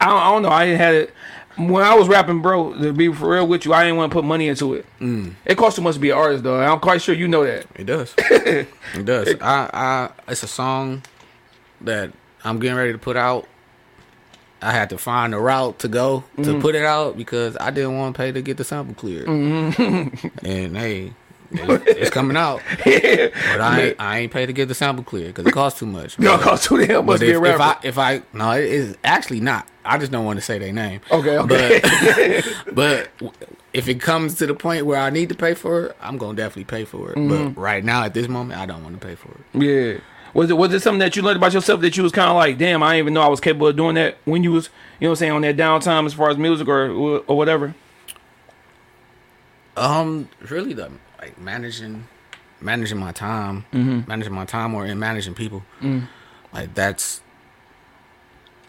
I 0.00 0.06
don't, 0.06 0.16
I 0.16 0.32
don't 0.32 0.42
know. 0.42 0.48
I 0.48 0.66
didn't 0.66 0.80
have 0.80 0.94
it. 0.94 1.14
When 1.56 1.84
I 1.84 1.94
was 1.94 2.08
rapping, 2.08 2.40
bro, 2.40 2.74
to 2.80 2.92
be 2.92 3.12
for 3.12 3.32
real 3.32 3.46
with 3.46 3.66
you, 3.66 3.74
I 3.74 3.82
didn't 3.82 3.98
want 3.98 4.10
to 4.10 4.14
put 4.14 4.24
money 4.24 4.48
into 4.48 4.74
it. 4.74 4.86
Mm. 4.98 5.34
It 5.44 5.58
costs 5.58 5.76
too 5.76 5.82
much 5.82 5.94
to 5.94 6.00
be 6.00 6.10
an 6.10 6.16
artist, 6.16 6.42
though. 6.42 6.58
I'm 6.58 6.80
quite 6.80 7.02
sure 7.02 7.14
you 7.14 7.28
know 7.28 7.44
that. 7.44 7.66
It 7.74 7.84
does. 7.84 8.14
it 8.18 8.68
does. 9.04 9.34
I, 9.42 9.68
I, 9.72 10.10
it's 10.28 10.42
a 10.42 10.46
song 10.46 11.02
that 11.82 12.12
I'm 12.44 12.60
getting 12.60 12.78
ready 12.78 12.92
to 12.92 12.98
put 12.98 13.16
out. 13.16 13.46
I 14.62 14.72
had 14.72 14.90
to 14.90 14.98
find 14.98 15.34
a 15.34 15.38
route 15.38 15.78
to 15.80 15.88
go 15.88 16.24
to 16.42 16.60
put 16.60 16.74
it 16.74 16.84
out 16.84 17.16
because 17.16 17.56
I 17.60 17.70
didn't 17.70 17.96
want 17.98 18.14
to 18.14 18.18
pay 18.18 18.32
to 18.32 18.42
get 18.42 18.56
the 18.58 18.64
sample 18.64 18.94
cleared. 18.94 19.26
and 19.28 20.76
hey, 20.76 21.12
it- 21.52 21.82
it's 21.86 22.10
coming 22.10 22.36
out, 22.36 22.60
but 22.84 23.60
I 23.60 23.80
ain't, 23.80 24.00
I 24.00 24.18
ain't 24.18 24.32
paid 24.32 24.46
to 24.46 24.52
get 24.52 24.68
the 24.68 24.74
sample 24.74 25.02
cleared 25.04 25.28
because 25.28 25.46
it 25.46 25.52
costs 25.52 25.78
too 25.80 25.86
much. 25.86 26.18
Y'all 26.18 26.36
But- 26.36 26.42
cost 26.44 26.64
too 26.64 26.84
damn 26.86 27.06
much 27.06 27.20
to 27.20 27.26
be 27.26 27.32
a 27.32 27.38
if, 27.40 27.44
if 27.46 27.58
rapper. 27.58 27.62
I 27.84 27.88
if 27.88 27.98
I 27.98 28.22
no, 28.32 28.50
it 28.52 28.64
is 28.64 28.96
actually 29.04 29.40
not. 29.40 29.66
I 29.84 29.96
just 29.98 30.12
don't 30.12 30.24
want 30.26 30.38
to 30.38 30.44
say 30.44 30.58
their 30.58 30.72
name. 30.72 31.00
okay, 31.10 31.38
okay. 31.38 32.42
But 32.66 32.74
but 33.20 33.30
if 33.72 33.88
it 33.88 34.00
comes 34.00 34.34
to 34.36 34.46
the 34.46 34.54
point 34.54 34.84
where 34.84 34.98
I 35.00 35.10
need 35.10 35.30
to 35.30 35.34
pay 35.34 35.54
for 35.54 35.86
it, 35.86 35.96
I'm 36.02 36.18
gonna 36.18 36.36
definitely 36.36 36.64
pay 36.64 36.84
for 36.84 37.10
it. 37.12 37.16
Mm-hmm. 37.16 37.54
But 37.54 37.60
right 37.60 37.82
now, 37.82 38.04
at 38.04 38.12
this 38.14 38.28
moment, 38.28 38.60
I 38.60 38.66
don't 38.66 38.82
want 38.84 39.00
to 39.00 39.06
pay 39.06 39.14
for 39.14 39.30
it. 39.30 39.62
yeah. 39.62 40.00
Was 40.34 40.50
it 40.50 40.54
was 40.56 40.72
it 40.72 40.80
something 40.82 41.00
that 41.00 41.16
you 41.16 41.22
learned 41.22 41.38
about 41.38 41.52
yourself 41.52 41.80
that 41.80 41.96
you 41.96 42.02
was 42.02 42.12
kind 42.12 42.30
of 42.30 42.36
like, 42.36 42.56
damn, 42.58 42.82
I 42.82 42.90
didn't 42.92 42.98
even 43.04 43.14
know 43.14 43.22
I 43.22 43.28
was 43.28 43.40
capable 43.40 43.66
of 43.68 43.76
doing 43.76 43.96
that 43.96 44.16
when 44.24 44.44
you 44.44 44.52
was, 44.52 44.70
you 45.00 45.06
know, 45.06 45.10
what 45.10 45.12
I'm 45.12 45.16
saying 45.16 45.32
on 45.32 45.42
that 45.42 45.56
downtime 45.56 46.06
as 46.06 46.14
far 46.14 46.30
as 46.30 46.36
music 46.38 46.68
or 46.68 46.88
or 47.26 47.36
whatever. 47.36 47.74
Um, 49.76 50.28
really, 50.48 50.72
the 50.74 50.90
like 51.18 51.38
managing 51.38 52.06
managing 52.60 52.98
my 52.98 53.12
time, 53.12 53.64
Mm-hmm. 53.72 54.08
managing 54.08 54.32
my 54.32 54.44
time, 54.44 54.74
or 54.74 54.84
in 54.86 54.98
managing 54.98 55.34
people. 55.34 55.62
Mm. 55.80 56.06
Like 56.52 56.74
that's 56.74 57.22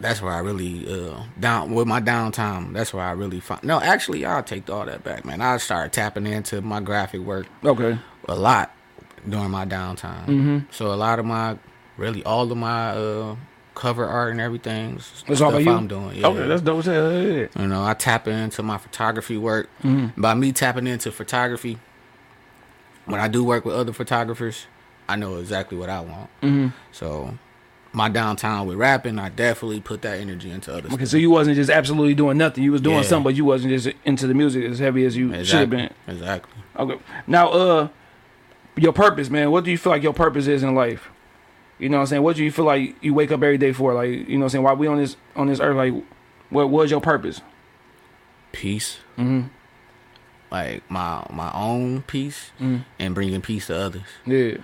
that's 0.00 0.20
where 0.22 0.32
I 0.32 0.38
really 0.38 0.86
uh 0.92 1.22
down 1.38 1.72
with 1.74 1.86
my 1.86 2.00
downtime. 2.00 2.72
That's 2.72 2.92
where 2.94 3.04
I 3.04 3.12
really 3.12 3.40
find. 3.40 3.62
No, 3.62 3.80
actually, 3.80 4.24
I'll 4.24 4.42
take 4.42 4.70
all 4.70 4.86
that 4.86 5.04
back, 5.04 5.24
man. 5.24 5.40
I 5.40 5.56
started 5.58 5.92
tapping 5.92 6.26
into 6.26 6.60
my 6.62 6.80
graphic 6.80 7.20
work 7.20 7.46
Okay. 7.64 7.98
a 8.28 8.34
lot 8.34 8.74
during 9.28 9.50
my 9.50 9.64
downtime. 9.64 10.26
Mm-hmm. 10.26 10.58
So 10.70 10.92
a 10.92 10.96
lot 10.96 11.18
of 11.18 11.24
my, 11.24 11.56
really 11.96 12.24
all 12.24 12.50
of 12.50 12.56
my 12.58 12.90
uh, 12.90 13.36
cover 13.74 14.04
art 14.06 14.32
and 14.32 14.40
everything, 14.40 14.96
s- 14.96 15.24
It's 15.26 15.40
all 15.40 15.50
stuff 15.50 15.62
about 15.62 15.62
you. 15.64 15.70
I'm 15.72 15.88
doing. 15.88 16.16
Yeah. 16.16 16.26
Okay, 16.28 16.46
that's 16.48 16.62
dope 16.62 16.80
as 16.80 16.86
hell. 16.86 17.12
Yeah. 17.12 17.46
you 17.58 17.66
know, 17.68 17.84
I 17.84 17.94
tap 17.94 18.26
into 18.28 18.62
my 18.62 18.78
photography 18.78 19.36
work. 19.36 19.68
Mm-hmm. 19.82 20.20
By 20.20 20.34
me 20.34 20.52
tapping 20.52 20.86
into 20.86 21.10
photography, 21.12 21.78
when 23.06 23.20
I 23.20 23.28
do 23.28 23.42
work 23.44 23.64
with 23.64 23.74
other 23.74 23.92
photographers, 23.92 24.66
I 25.08 25.16
know 25.16 25.36
exactly 25.36 25.76
what 25.76 25.90
I 25.90 26.00
want. 26.00 26.30
Mm-hmm. 26.42 26.68
So 26.92 27.36
my 27.92 28.08
downtime 28.08 28.66
with 28.66 28.76
rapping, 28.76 29.18
I 29.18 29.28
definitely 29.28 29.80
put 29.80 30.02
that 30.02 30.18
energy 30.18 30.50
into 30.50 30.70
other 30.72 30.86
Okay, 30.86 30.96
stuff. 30.96 31.08
so 31.08 31.16
you 31.16 31.30
wasn't 31.30 31.56
just 31.56 31.68
absolutely 31.70 32.14
doing 32.14 32.38
nothing. 32.38 32.64
You 32.64 32.72
was 32.72 32.80
doing 32.80 32.96
Yeah. 32.98 33.02
something, 33.02 33.24
but 33.24 33.34
you 33.34 33.44
wasn't 33.44 33.72
just 33.72 33.94
into 34.04 34.26
the 34.26 34.34
music 34.34 34.64
as 34.64 34.78
heavy 34.78 35.04
as 35.04 35.16
you 35.16 35.30
should 35.44 35.58
have 35.60 35.70
been. 35.70 35.90
Exactly. 36.08 36.62
Okay. 36.78 36.98
Now, 37.26 37.48
uh, 37.50 37.88
your 38.76 38.92
purpose, 38.92 39.28
man. 39.30 39.50
What 39.50 39.64
do 39.64 39.70
you 39.70 39.78
feel 39.78 39.90
like 39.92 40.02
your 40.02 40.12
purpose 40.14 40.46
is 40.46 40.62
in 40.62 40.74
life? 40.74 41.08
You 41.78 41.88
know 41.88 41.96
what 41.98 42.02
I'm 42.02 42.06
saying? 42.06 42.22
What 42.22 42.36
do 42.36 42.44
you 42.44 42.52
feel 42.52 42.64
like 42.64 42.94
you 43.02 43.12
wake 43.14 43.32
up 43.32 43.42
every 43.42 43.58
day 43.58 43.72
for? 43.72 43.92
Like, 43.94 44.10
you 44.10 44.38
know 44.38 44.40
what 44.40 44.44
I'm 44.44 44.48
saying? 44.50 44.64
Why 44.64 44.72
we 44.74 44.86
on 44.86 44.98
this 44.98 45.16
on 45.36 45.46
this 45.48 45.58
earth? 45.60 45.76
Like, 45.76 45.94
what 46.50 46.70
was 46.70 46.90
your 46.90 47.00
purpose? 47.00 47.40
Peace. 48.52 48.98
Mm-hmm. 49.18 49.48
like 50.50 50.82
my 50.90 51.26
my 51.30 51.50
own 51.54 52.02
peace 52.02 52.50
Mm. 52.60 52.84
and 52.98 53.14
bringing 53.14 53.40
peace 53.40 53.66
to 53.68 53.76
others. 53.76 54.02
Yeah. 54.26 54.58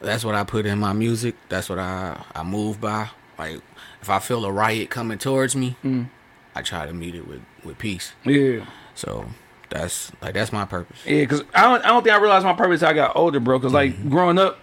That's 0.00 0.24
what 0.24 0.34
I 0.34 0.44
put 0.44 0.66
in 0.66 0.78
my 0.78 0.92
music. 0.92 1.36
That's 1.48 1.68
what 1.68 1.78
I 1.78 2.22
I 2.34 2.42
move 2.42 2.80
by. 2.80 3.10
Like 3.38 3.60
if 4.02 4.10
I 4.10 4.18
feel 4.18 4.44
a 4.44 4.52
riot 4.52 4.90
coming 4.90 5.18
towards 5.18 5.54
me, 5.56 5.76
Mm. 5.84 6.08
I 6.54 6.62
try 6.62 6.86
to 6.86 6.92
meet 6.92 7.14
it 7.14 7.26
with 7.28 7.40
with 7.64 7.78
peace. 7.78 8.12
Yeah. 8.24 8.66
So 8.94 9.26
that's 9.70 10.12
like 10.20 10.34
that's 10.34 10.52
my 10.52 10.64
purpose. 10.64 10.98
Yeah, 11.06 11.24
cause 11.24 11.42
I 11.54 11.62
don't, 11.62 11.84
I 11.84 11.88
don't 11.88 12.02
think 12.02 12.14
I 12.14 12.18
realized 12.18 12.44
my 12.44 12.52
purpose. 12.52 12.80
Till 12.80 12.88
I 12.88 12.92
got 12.92 13.16
older, 13.16 13.40
bro. 13.40 13.58
Cause 13.58 13.72
like 13.72 14.08
growing 14.10 14.38
up, 14.38 14.58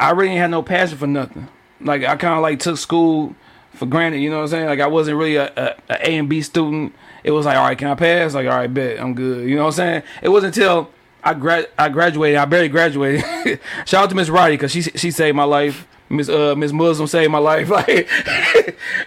I 0.00 0.10
really 0.10 0.30
ain't 0.30 0.40
had 0.40 0.50
no 0.50 0.62
passion 0.62 0.98
for 0.98 1.06
nothing. 1.06 1.48
Like 1.80 2.02
I 2.04 2.16
kind 2.16 2.34
of 2.34 2.42
like 2.42 2.58
took 2.58 2.78
school 2.78 3.36
for 3.74 3.86
granted. 3.86 4.20
You 4.20 4.30
know 4.30 4.36
what 4.36 4.42
I'm 4.44 4.48
saying? 4.48 4.66
Like 4.66 4.80
I 4.80 4.86
wasn't 4.86 5.18
really 5.18 5.36
a, 5.36 5.52
a, 5.56 5.76
a 5.90 6.08
A 6.10 6.18
and 6.18 6.28
B 6.28 6.42
student. 6.42 6.94
It 7.22 7.30
was 7.30 7.46
like, 7.46 7.56
all 7.56 7.64
right, 7.64 7.78
can 7.78 7.88
I 7.88 7.94
pass? 7.94 8.34
Like, 8.34 8.46
all 8.46 8.56
right, 8.56 8.72
bet 8.72 9.00
I'm 9.00 9.14
good. 9.14 9.48
You 9.48 9.54
know 9.54 9.62
what 9.62 9.68
I'm 9.68 9.72
saying? 9.74 10.02
It 10.22 10.28
wasn't 10.30 10.56
until 10.56 10.90
I 11.22 11.34
grad 11.34 11.68
I 11.78 11.88
graduated. 11.88 12.38
I 12.38 12.46
barely 12.46 12.68
graduated. 12.68 13.24
Shout 13.86 14.04
out 14.04 14.10
to 14.10 14.16
Miss 14.16 14.28
Roddy 14.28 14.54
because 14.54 14.72
she 14.72 14.82
she 14.82 15.10
saved 15.10 15.36
my 15.36 15.44
life. 15.44 15.86
Miss 16.08 16.28
uh 16.28 16.54
Miss 16.56 16.72
Muslim 16.72 17.06
saved 17.06 17.30
my 17.30 17.38
life. 17.38 17.68
Like, 17.70 18.08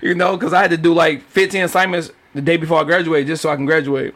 you 0.02 0.16
know, 0.16 0.38
cause 0.38 0.54
I 0.54 0.62
had 0.62 0.72
to 0.72 0.78
do 0.78 0.94
like 0.94 1.24
15 1.24 1.64
assignments 1.64 2.12
the 2.34 2.42
day 2.42 2.58
before 2.58 2.80
I 2.80 2.84
graduated 2.84 3.28
just 3.28 3.42
so 3.42 3.50
I 3.50 3.56
can 3.56 3.66
graduate. 3.66 4.14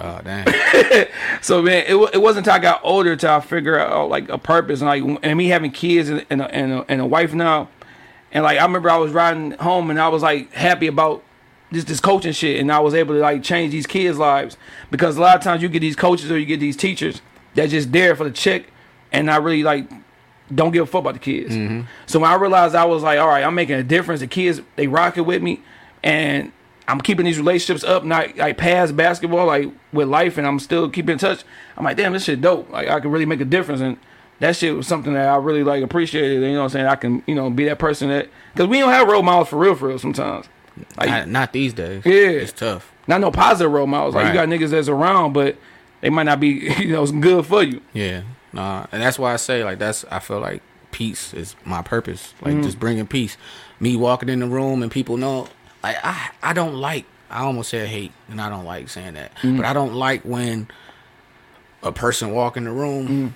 Oh 0.00 0.20
damn. 0.22 0.46
So 1.40 1.62
man, 1.62 1.84
it, 1.86 1.96
it 2.14 2.18
wasn't 2.18 2.46
until 2.46 2.54
I 2.54 2.58
got 2.58 2.80
older 2.82 3.14
till 3.16 3.30
I 3.30 3.40
figure 3.40 3.78
out 3.78 4.08
like 4.08 4.28
a 4.28 4.38
purpose 4.38 4.80
and 4.80 4.88
like 4.88 5.20
and 5.22 5.38
me 5.38 5.48
having 5.48 5.70
kids 5.70 6.08
and 6.08 6.24
and 6.30 6.42
a, 6.42 6.54
and, 6.54 6.72
a, 6.72 6.84
and 6.88 7.00
a 7.00 7.06
wife 7.06 7.32
now, 7.32 7.68
and 8.32 8.44
like 8.44 8.58
I 8.58 8.62
remember 8.62 8.90
I 8.90 8.96
was 8.96 9.12
riding 9.12 9.52
home 9.52 9.90
and 9.90 10.00
I 10.00 10.08
was 10.08 10.22
like 10.22 10.52
happy 10.52 10.86
about 10.86 11.22
this 11.70 11.84
this 11.84 12.00
coaching 12.00 12.32
shit 12.32 12.60
and 12.60 12.72
I 12.72 12.80
was 12.80 12.94
able 12.94 13.14
to 13.14 13.20
like 13.20 13.42
change 13.42 13.72
these 13.72 13.86
kids' 13.86 14.18
lives 14.18 14.56
because 14.90 15.16
a 15.16 15.20
lot 15.20 15.36
of 15.36 15.42
times 15.42 15.62
you 15.62 15.68
get 15.68 15.80
these 15.80 15.96
coaches 15.96 16.30
or 16.30 16.38
you 16.38 16.46
get 16.46 16.60
these 16.60 16.76
teachers 16.76 17.20
that 17.54 17.70
just 17.70 17.92
there 17.92 18.16
for 18.16 18.24
the 18.24 18.30
check 18.30 18.66
and 19.12 19.26
not 19.26 19.42
really 19.42 19.62
like 19.62 19.88
don't 20.54 20.72
give 20.72 20.84
a 20.84 20.86
fuck 20.86 21.00
about 21.00 21.14
the 21.14 21.20
kids. 21.20 21.54
Mm-hmm. 21.54 21.82
So 22.06 22.20
when 22.20 22.30
I 22.30 22.34
realized 22.36 22.74
I 22.74 22.86
was 22.86 23.02
like, 23.02 23.18
all 23.18 23.28
right, 23.28 23.44
I'm 23.44 23.54
making 23.54 23.76
a 23.76 23.82
difference. 23.82 24.20
The 24.20 24.26
kids 24.26 24.62
they 24.76 24.86
rocking 24.86 25.24
with 25.24 25.42
me, 25.42 25.60
and 26.02 26.52
I'm 26.88 27.00
keeping 27.00 27.26
these 27.26 27.38
relationships 27.38 27.84
up, 27.84 28.02
not 28.04 28.36
like 28.36 28.56
past 28.56 28.96
basketball, 28.96 29.46
like 29.46 29.68
with 29.92 30.08
life, 30.08 30.38
and 30.38 30.46
I'm 30.46 30.58
still 30.58 30.88
keeping 30.88 31.12
in 31.12 31.18
touch. 31.18 31.44
I'm 31.76 31.84
like, 31.84 31.96
damn, 31.96 32.12
this 32.14 32.24
shit 32.24 32.40
dope. 32.40 32.70
Like 32.70 32.88
I 32.88 32.98
can 33.00 33.10
really 33.10 33.26
make 33.26 33.40
a 33.40 33.44
difference, 33.44 33.80
and 33.80 33.98
that 34.40 34.56
shit 34.56 34.74
was 34.74 34.86
something 34.86 35.12
that 35.14 35.28
I 35.28 35.36
really 35.36 35.62
like 35.62 35.84
appreciated. 35.84 36.40
You 36.42 36.52
know 36.52 36.58
what 36.58 36.64
I'm 36.64 36.68
saying? 36.70 36.86
I 36.86 36.96
can, 36.96 37.22
you 37.26 37.34
know, 37.34 37.50
be 37.50 37.66
that 37.66 37.78
person 37.78 38.08
that 38.08 38.28
because 38.54 38.68
we 38.68 38.78
don't 38.78 38.90
have 38.90 39.06
role 39.06 39.22
models 39.22 39.48
for 39.48 39.58
real, 39.58 39.74
for 39.74 39.88
real. 39.88 39.98
Sometimes, 39.98 40.46
like 40.96 41.10
not, 41.10 41.28
not 41.28 41.52
these 41.52 41.74
days. 41.74 42.04
Yeah. 42.06 42.12
It's 42.12 42.52
tough. 42.52 42.90
not 43.06 43.20
no 43.20 43.30
positive 43.30 43.70
role 43.70 43.86
models. 43.86 44.14
Like 44.14 44.28
you 44.28 44.32
got 44.32 44.48
niggas 44.48 44.70
that's 44.70 44.88
around, 44.88 45.34
but 45.34 45.56
they 46.00 46.08
might 46.10 46.22
not 46.22 46.40
be, 46.40 46.48
you 46.78 46.92
know, 46.92 47.06
good 47.06 47.44
for 47.46 47.62
you. 47.62 47.82
Yeah. 47.92 48.22
Nah, 48.52 48.86
and 48.92 49.02
that's 49.02 49.18
why 49.18 49.34
I 49.34 49.36
say 49.36 49.62
like 49.62 49.78
that's 49.78 50.06
I 50.10 50.20
feel 50.20 50.40
like 50.40 50.62
peace 50.90 51.34
is 51.34 51.54
my 51.66 51.82
purpose. 51.82 52.32
Like 52.40 52.54
Mm-hmm. 52.54 52.62
just 52.62 52.80
bringing 52.80 53.06
peace. 53.06 53.36
Me 53.78 53.94
walking 53.94 54.28
in 54.30 54.40
the 54.40 54.46
room 54.46 54.82
and 54.82 54.90
people 54.90 55.16
know 55.18 55.48
like 55.82 55.96
I 56.02 56.30
I 56.42 56.52
don't 56.52 56.74
like 56.74 57.04
I 57.30 57.40
almost 57.40 57.70
said 57.70 57.88
hate 57.88 58.12
and 58.28 58.40
I 58.40 58.48
don't 58.48 58.64
like 58.64 58.88
saying 58.88 59.14
that. 59.14 59.34
Mm-hmm. 59.36 59.56
But 59.58 59.66
I 59.66 59.72
don't 59.72 59.94
like 59.94 60.22
when 60.22 60.68
a 61.82 61.92
person 61.92 62.32
walk 62.32 62.56
in 62.56 62.64
the 62.64 62.72
room 62.72 63.08
Mm. 63.08 63.32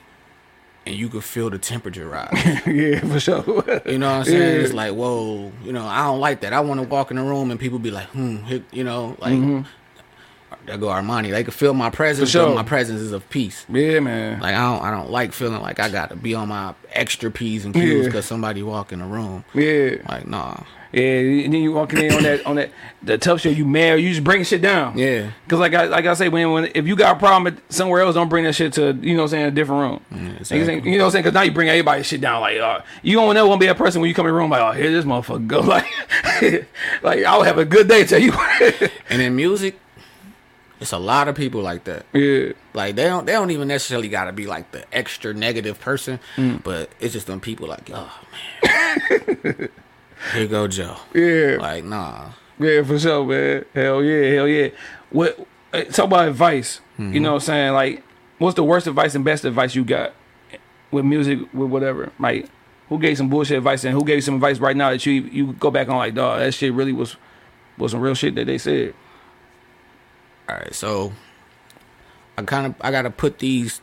and 0.86 0.96
you 0.96 1.08
could 1.08 1.22
feel 1.24 1.50
the 1.50 1.58
temperature 1.58 2.08
rise. 2.08 2.30
yeah, 2.66 3.00
for 3.00 3.20
sure. 3.20 3.44
You 3.86 3.98
know 3.98 4.08
what 4.10 4.18
I'm 4.20 4.24
saying? 4.24 4.40
Yeah. 4.56 4.64
It's 4.64 4.72
like, 4.72 4.92
whoa, 4.94 5.52
you 5.62 5.72
know, 5.72 5.84
I 5.86 6.04
don't 6.06 6.18
like 6.20 6.40
that. 6.40 6.52
I 6.52 6.60
want 6.60 6.80
to 6.80 6.88
walk 6.88 7.10
in 7.10 7.18
the 7.18 7.22
room 7.22 7.50
and 7.50 7.60
people 7.60 7.78
be 7.78 7.90
like, 7.90 8.08
hmm, 8.08 8.38
you 8.72 8.82
know, 8.82 9.16
like, 9.20 9.64
there 10.66 10.78
go 10.78 10.86
Armani. 10.88 11.30
They 11.30 11.44
can 11.44 11.52
feel 11.52 11.74
my 11.74 11.90
presence, 11.90 12.30
Mm-hmm. 12.30 12.38
For 12.38 12.44
sure. 12.46 12.54
but 12.56 12.62
my 12.62 12.68
presence 12.68 13.00
is 13.00 13.12
of 13.12 13.28
peace. 13.30 13.66
yeah, 13.68 14.00
man. 14.00 14.40
Like 14.40 14.54
I 14.54 14.60
don't, 14.60 14.82
I 14.84 14.90
don't 14.90 15.10
like 15.10 15.32
feeling 15.32 15.60
like 15.60 15.80
I 15.80 15.88
got 15.88 16.10
to 16.10 16.16
be 16.16 16.34
on 16.34 16.48
my 16.48 16.74
extra 16.92 17.30
p's 17.30 17.64
and 17.64 17.74
q's 17.74 17.84
Yeah. 18.00 18.04
because 18.06 18.24
somebody 18.26 18.62
walk 18.62 18.92
in 18.92 19.00
the 19.00 19.04
room. 19.06 19.44
yeah. 19.54 19.96
Like 20.08 20.26
nah, 20.26 20.62
Yeah, 20.92 21.02
and 21.44 21.54
then 21.54 21.62
you 21.62 21.72
walking 21.72 22.00
in 22.00 22.12
on 22.12 22.22
that 22.24 22.46
on 22.46 22.56
that 22.56 22.70
the 23.02 23.16
tough 23.16 23.40
shit. 23.40 23.56
You 23.56 23.64
mad? 23.64 23.94
You 24.00 24.10
just 24.10 24.22
bring 24.22 24.44
shit 24.44 24.60
down. 24.60 24.98
Yeah. 24.98 25.30
Cause 25.48 25.58
like 25.58 25.72
I 25.74 25.84
like 25.86 26.04
I 26.04 26.12
say, 26.14 26.28
when 26.28 26.50
when 26.52 26.70
if 26.74 26.86
you 26.86 26.96
got 26.96 27.16
a 27.16 27.18
problem 27.18 27.56
somewhere 27.70 28.02
else, 28.02 28.14
don't 28.14 28.28
bring 28.28 28.44
that 28.44 28.52
shit 28.54 28.74
to 28.74 28.92
you 29.00 29.14
know 29.14 29.22
what 29.22 29.24
I'm 29.24 29.28
saying 29.30 29.46
a 29.46 29.50
different 29.50 30.02
room. 30.12 30.36
exactly. 30.38 30.90
You 30.92 30.98
know 30.98 31.04
what 31.04 31.08
I'm 31.08 31.12
saying? 31.12 31.24
Cause 31.24 31.32
now 31.32 31.42
you 31.42 31.50
bring 31.52 31.68
everybody's 31.70 32.04
shit 32.06 32.20
down. 32.20 32.42
Like 32.42 32.58
uh, 32.58 32.80
you 33.02 33.16
don't 33.16 33.32
never 33.34 33.48
want 33.48 33.60
to 33.60 33.64
be 33.64 33.70
a 33.70 33.74
person 33.74 34.00
when 34.02 34.08
you 34.08 34.14
come 34.14 34.26
in 34.26 34.32
the 34.32 34.38
room 34.38 34.50
like 34.50 34.60
oh 34.60 34.72
here 34.72 34.90
this 34.90 35.04
motherfucker 35.04 35.46
go 35.46 35.60
like 35.60 35.86
like 37.02 37.24
I'll 37.24 37.42
have 37.42 37.56
a 37.58 37.64
good 37.64 37.88
day 37.88 38.04
tell 38.04 38.20
you. 38.20 38.32
and 39.08 39.22
in 39.22 39.34
music, 39.34 39.78
it's 40.80 40.92
a 40.92 40.98
lot 40.98 41.26
of 41.28 41.34
people 41.36 41.62
like 41.62 41.84
that. 41.84 42.04
yeah, 42.12 42.52
Like 42.74 42.96
they 42.96 43.04
don't, 43.04 43.24
they 43.24 43.32
don't 43.32 43.50
even 43.50 43.68
necessarily 43.68 44.08
got 44.08 44.24
to 44.24 44.32
be 44.32 44.46
like 44.46 44.72
the 44.72 44.84
extra 44.94 45.32
negative 45.32 45.80
person, 45.80 46.18
Mm. 46.36 46.62
but 46.62 46.90
it's 47.00 47.12
just 47.14 47.26
them 47.28 47.40
people 47.40 47.68
like, 47.68 47.88
oh 47.94 48.12
man, 48.64 49.68
here 50.32 50.46
go 50.46 50.68
Joe. 50.68 50.96
yeah, 51.14 51.56
Like 51.60 51.84
nah, 51.84 52.30
yeah 52.58 52.82
for 52.82 52.98
sure, 52.98 53.24
man. 53.24 53.64
Hell 53.74 54.02
yeah, 54.02 54.34
hell 54.34 54.48
yeah. 54.48 54.68
What 55.10 55.46
uh, 55.72 55.82
talk 55.84 56.06
about 56.06 56.28
advice? 56.28 56.80
You 56.98 57.18
know 57.18 57.30
what 57.32 57.42
I'm 57.42 57.46
saying? 57.46 57.72
Like, 57.72 58.04
what's 58.38 58.54
the 58.54 58.62
worst 58.62 58.86
advice 58.86 59.16
and 59.16 59.24
best 59.24 59.44
advice 59.44 59.74
you 59.74 59.84
got 59.84 60.14
with 60.92 61.04
music 61.04 61.40
with 61.52 61.68
whatever? 61.68 62.12
Like, 62.20 62.48
who 62.88 62.98
gave 63.00 63.16
some 63.16 63.28
bullshit 63.28 63.58
advice 63.58 63.82
and 63.84 63.92
who 63.92 64.04
gave 64.04 64.16
you 64.16 64.20
some 64.20 64.34
advice 64.34 64.58
right 64.60 64.76
now 64.76 64.90
that 64.90 65.04
you 65.04 65.12
you 65.14 65.52
go 65.54 65.70
back 65.70 65.88
on 65.88 65.96
like, 65.96 66.14
dog, 66.14 66.38
that 66.38 66.54
shit 66.54 66.72
really 66.72 66.92
was 66.92 67.16
was 67.76 67.90
some 67.90 68.00
real 68.00 68.14
shit 68.14 68.36
that 68.36 68.46
they 68.46 68.58
said. 68.58 68.94
All 70.48 70.56
right, 70.56 70.72
so 70.74 71.12
I 72.38 72.42
kind 72.42 72.66
of 72.66 72.74
I 72.80 72.90
gotta 72.92 73.10
put 73.10 73.38
these 73.40 73.80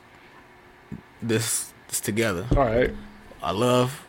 this, 1.22 1.74
this 1.90 2.00
together. 2.00 2.48
All 2.52 2.64
right. 2.64 2.94
I 3.42 3.52
love, 3.52 4.06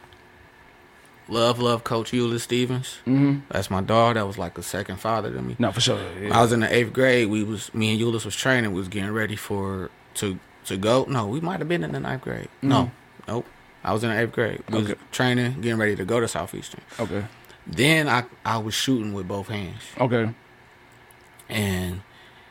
love, 1.30 1.58
love 1.58 1.84
Coach 1.84 2.12
Eula 2.12 2.38
Stevens. 2.40 2.98
Mm-hmm. 3.06 3.40
That's 3.50 3.70
my 3.70 3.80
dog. 3.80 4.14
That 4.16 4.26
was 4.26 4.36
like 4.38 4.58
a 4.58 4.62
second 4.62 4.98
father 4.98 5.32
to 5.32 5.40
me. 5.42 5.56
No, 5.58 5.72
for 5.72 5.80
sure. 5.80 5.96
When 5.96 6.32
I 6.32 6.42
was 6.42 6.52
in 6.52 6.60
the 6.60 6.74
eighth 6.74 6.92
grade. 6.92 7.28
We 7.30 7.44
was 7.44 7.72
me 7.74 7.92
and 7.92 8.00
Euless 8.00 8.24
was 8.24 8.36
training. 8.36 8.72
We 8.72 8.78
was 8.80 8.88
getting 8.88 9.10
ready 9.12 9.36
for 9.36 9.90
to 10.14 10.38
to 10.66 10.76
go. 10.76 11.04
No, 11.08 11.26
we 11.26 11.40
might 11.40 11.58
have 11.60 11.68
been 11.68 11.82
in 11.84 11.92
the 11.92 12.00
ninth 12.00 12.22
grade. 12.22 12.48
No, 12.62 12.90
nope. 13.28 13.46
I 13.82 13.92
was 13.94 14.04
in 14.04 14.10
the 14.10 14.18
eighth 14.20 14.32
grade. 14.32 14.62
We 14.68 14.78
was 14.82 14.88
Mm-hmm. 14.90 15.02
Training, 15.12 15.60
getting 15.62 15.78
ready 15.78 15.96
to 15.96 16.04
go 16.04 16.20
to 16.20 16.28
Southeastern. 16.28 16.80
Okay. 16.98 17.24
Then 17.66 18.08
I 18.08 18.24
I 18.44 18.58
was 18.58 18.74
shooting 18.74 19.12
with 19.14 19.26
both 19.28 19.48
hands, 19.48 19.82
Okay. 19.98 20.34
and 21.48 22.02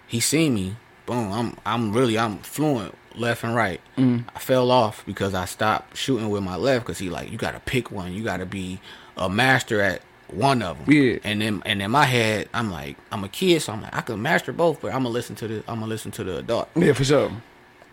he 0.07 0.19
seen 0.19 0.53
me. 0.55 0.75
Boom. 1.05 1.31
I'm 1.31 1.57
I'm 1.65 1.91
really 1.93 2.17
I'm 2.17 2.37
fluent 2.39 2.95
left 3.15 3.43
and 3.43 3.55
right. 3.55 3.81
Mm. 3.97 4.25
I 4.35 4.39
fell 4.39 4.71
off 4.71 5.05
because 5.05 5.33
I 5.33 5.45
stopped 5.45 5.97
shooting 5.97 6.29
with 6.29 6.43
my 6.43 6.55
left 6.55 6.85
because 6.85 6.99
he 6.99 7.09
like 7.09 7.31
you 7.31 7.37
got 7.37 7.51
to 7.51 7.59
pick 7.59 7.91
one. 7.91 8.13
You 8.13 8.23
got 8.23 8.37
to 8.37 8.45
be 8.45 8.79
a 9.17 9.29
master 9.29 9.81
at 9.81 10.01
one 10.27 10.61
of 10.61 10.77
them. 10.85 10.93
Yeah. 10.93 11.17
And 11.23 11.41
then 11.41 11.61
and 11.65 11.81
in 11.81 11.91
my 11.91 12.05
head 12.05 12.49
I'm 12.53 12.71
like 12.71 12.97
I'm 13.11 13.23
a 13.23 13.29
kid, 13.29 13.61
so 13.61 13.73
I'm 13.73 13.81
like 13.81 13.95
I 13.95 14.01
can 14.01 14.21
master 14.21 14.53
both, 14.53 14.81
but 14.81 14.93
I'm 14.93 15.03
gonna 15.03 15.09
listen 15.09 15.35
to 15.37 15.47
the 15.47 15.57
I'm 15.67 15.79
gonna 15.79 15.87
listen 15.87 16.11
to 16.11 16.23
the 16.23 16.37
adult. 16.37 16.69
Yeah, 16.75 16.93
for 16.93 17.03
sure. 17.03 17.31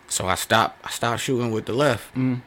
So 0.09 0.26
I 0.26 0.35
stopped 0.35 0.85
I 0.85 0.90
stopped 0.90 1.20
shooting 1.22 1.50
with 1.50 1.66
the 1.66 1.72
left. 1.72 2.14
Mm. 2.14 2.42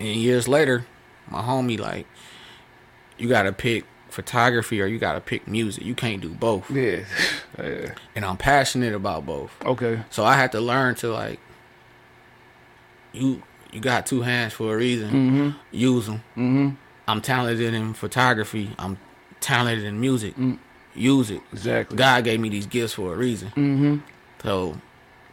And 0.00 0.08
years 0.16 0.46
later, 0.46 0.86
my 1.30 1.42
homie 1.42 1.78
like 1.78 2.06
you 3.18 3.28
got 3.28 3.42
to 3.42 3.52
pick 3.52 3.84
photography 4.18 4.82
or 4.82 4.86
you 4.86 4.98
got 4.98 5.12
to 5.12 5.20
pick 5.20 5.46
music. 5.46 5.84
You 5.84 5.94
can't 5.94 6.20
do 6.20 6.30
both. 6.30 6.68
Yeah. 6.72 7.04
yeah. 7.58 7.94
And 8.16 8.24
I'm 8.24 8.36
passionate 8.36 8.92
about 8.92 9.24
both. 9.24 9.52
Okay. 9.64 10.00
So 10.10 10.24
I 10.24 10.34
had 10.34 10.50
to 10.52 10.60
learn 10.60 10.96
to 10.96 11.12
like 11.12 11.38
you 13.12 13.44
you 13.72 13.78
got 13.80 14.06
two 14.06 14.22
hands 14.22 14.54
for 14.54 14.74
a 14.74 14.76
reason. 14.76 15.54
Use 15.70 16.06
them. 16.06 16.24
Mm-hmm. 16.36 16.70
I'm 17.06 17.20
talented 17.20 17.72
in 17.72 17.94
photography. 17.94 18.72
I'm 18.76 18.98
talented 19.38 19.84
in 19.84 20.00
music. 20.00 20.34
Use 20.96 21.30
it. 21.30 21.40
Exactly. 21.52 21.96
God 21.96 22.24
gave 22.24 22.40
me 22.40 22.48
these 22.48 22.66
gifts 22.66 22.94
for 22.94 23.14
a 23.14 23.16
reason. 23.16 23.50
Mm-hmm. 23.50 23.96
So 24.42 24.80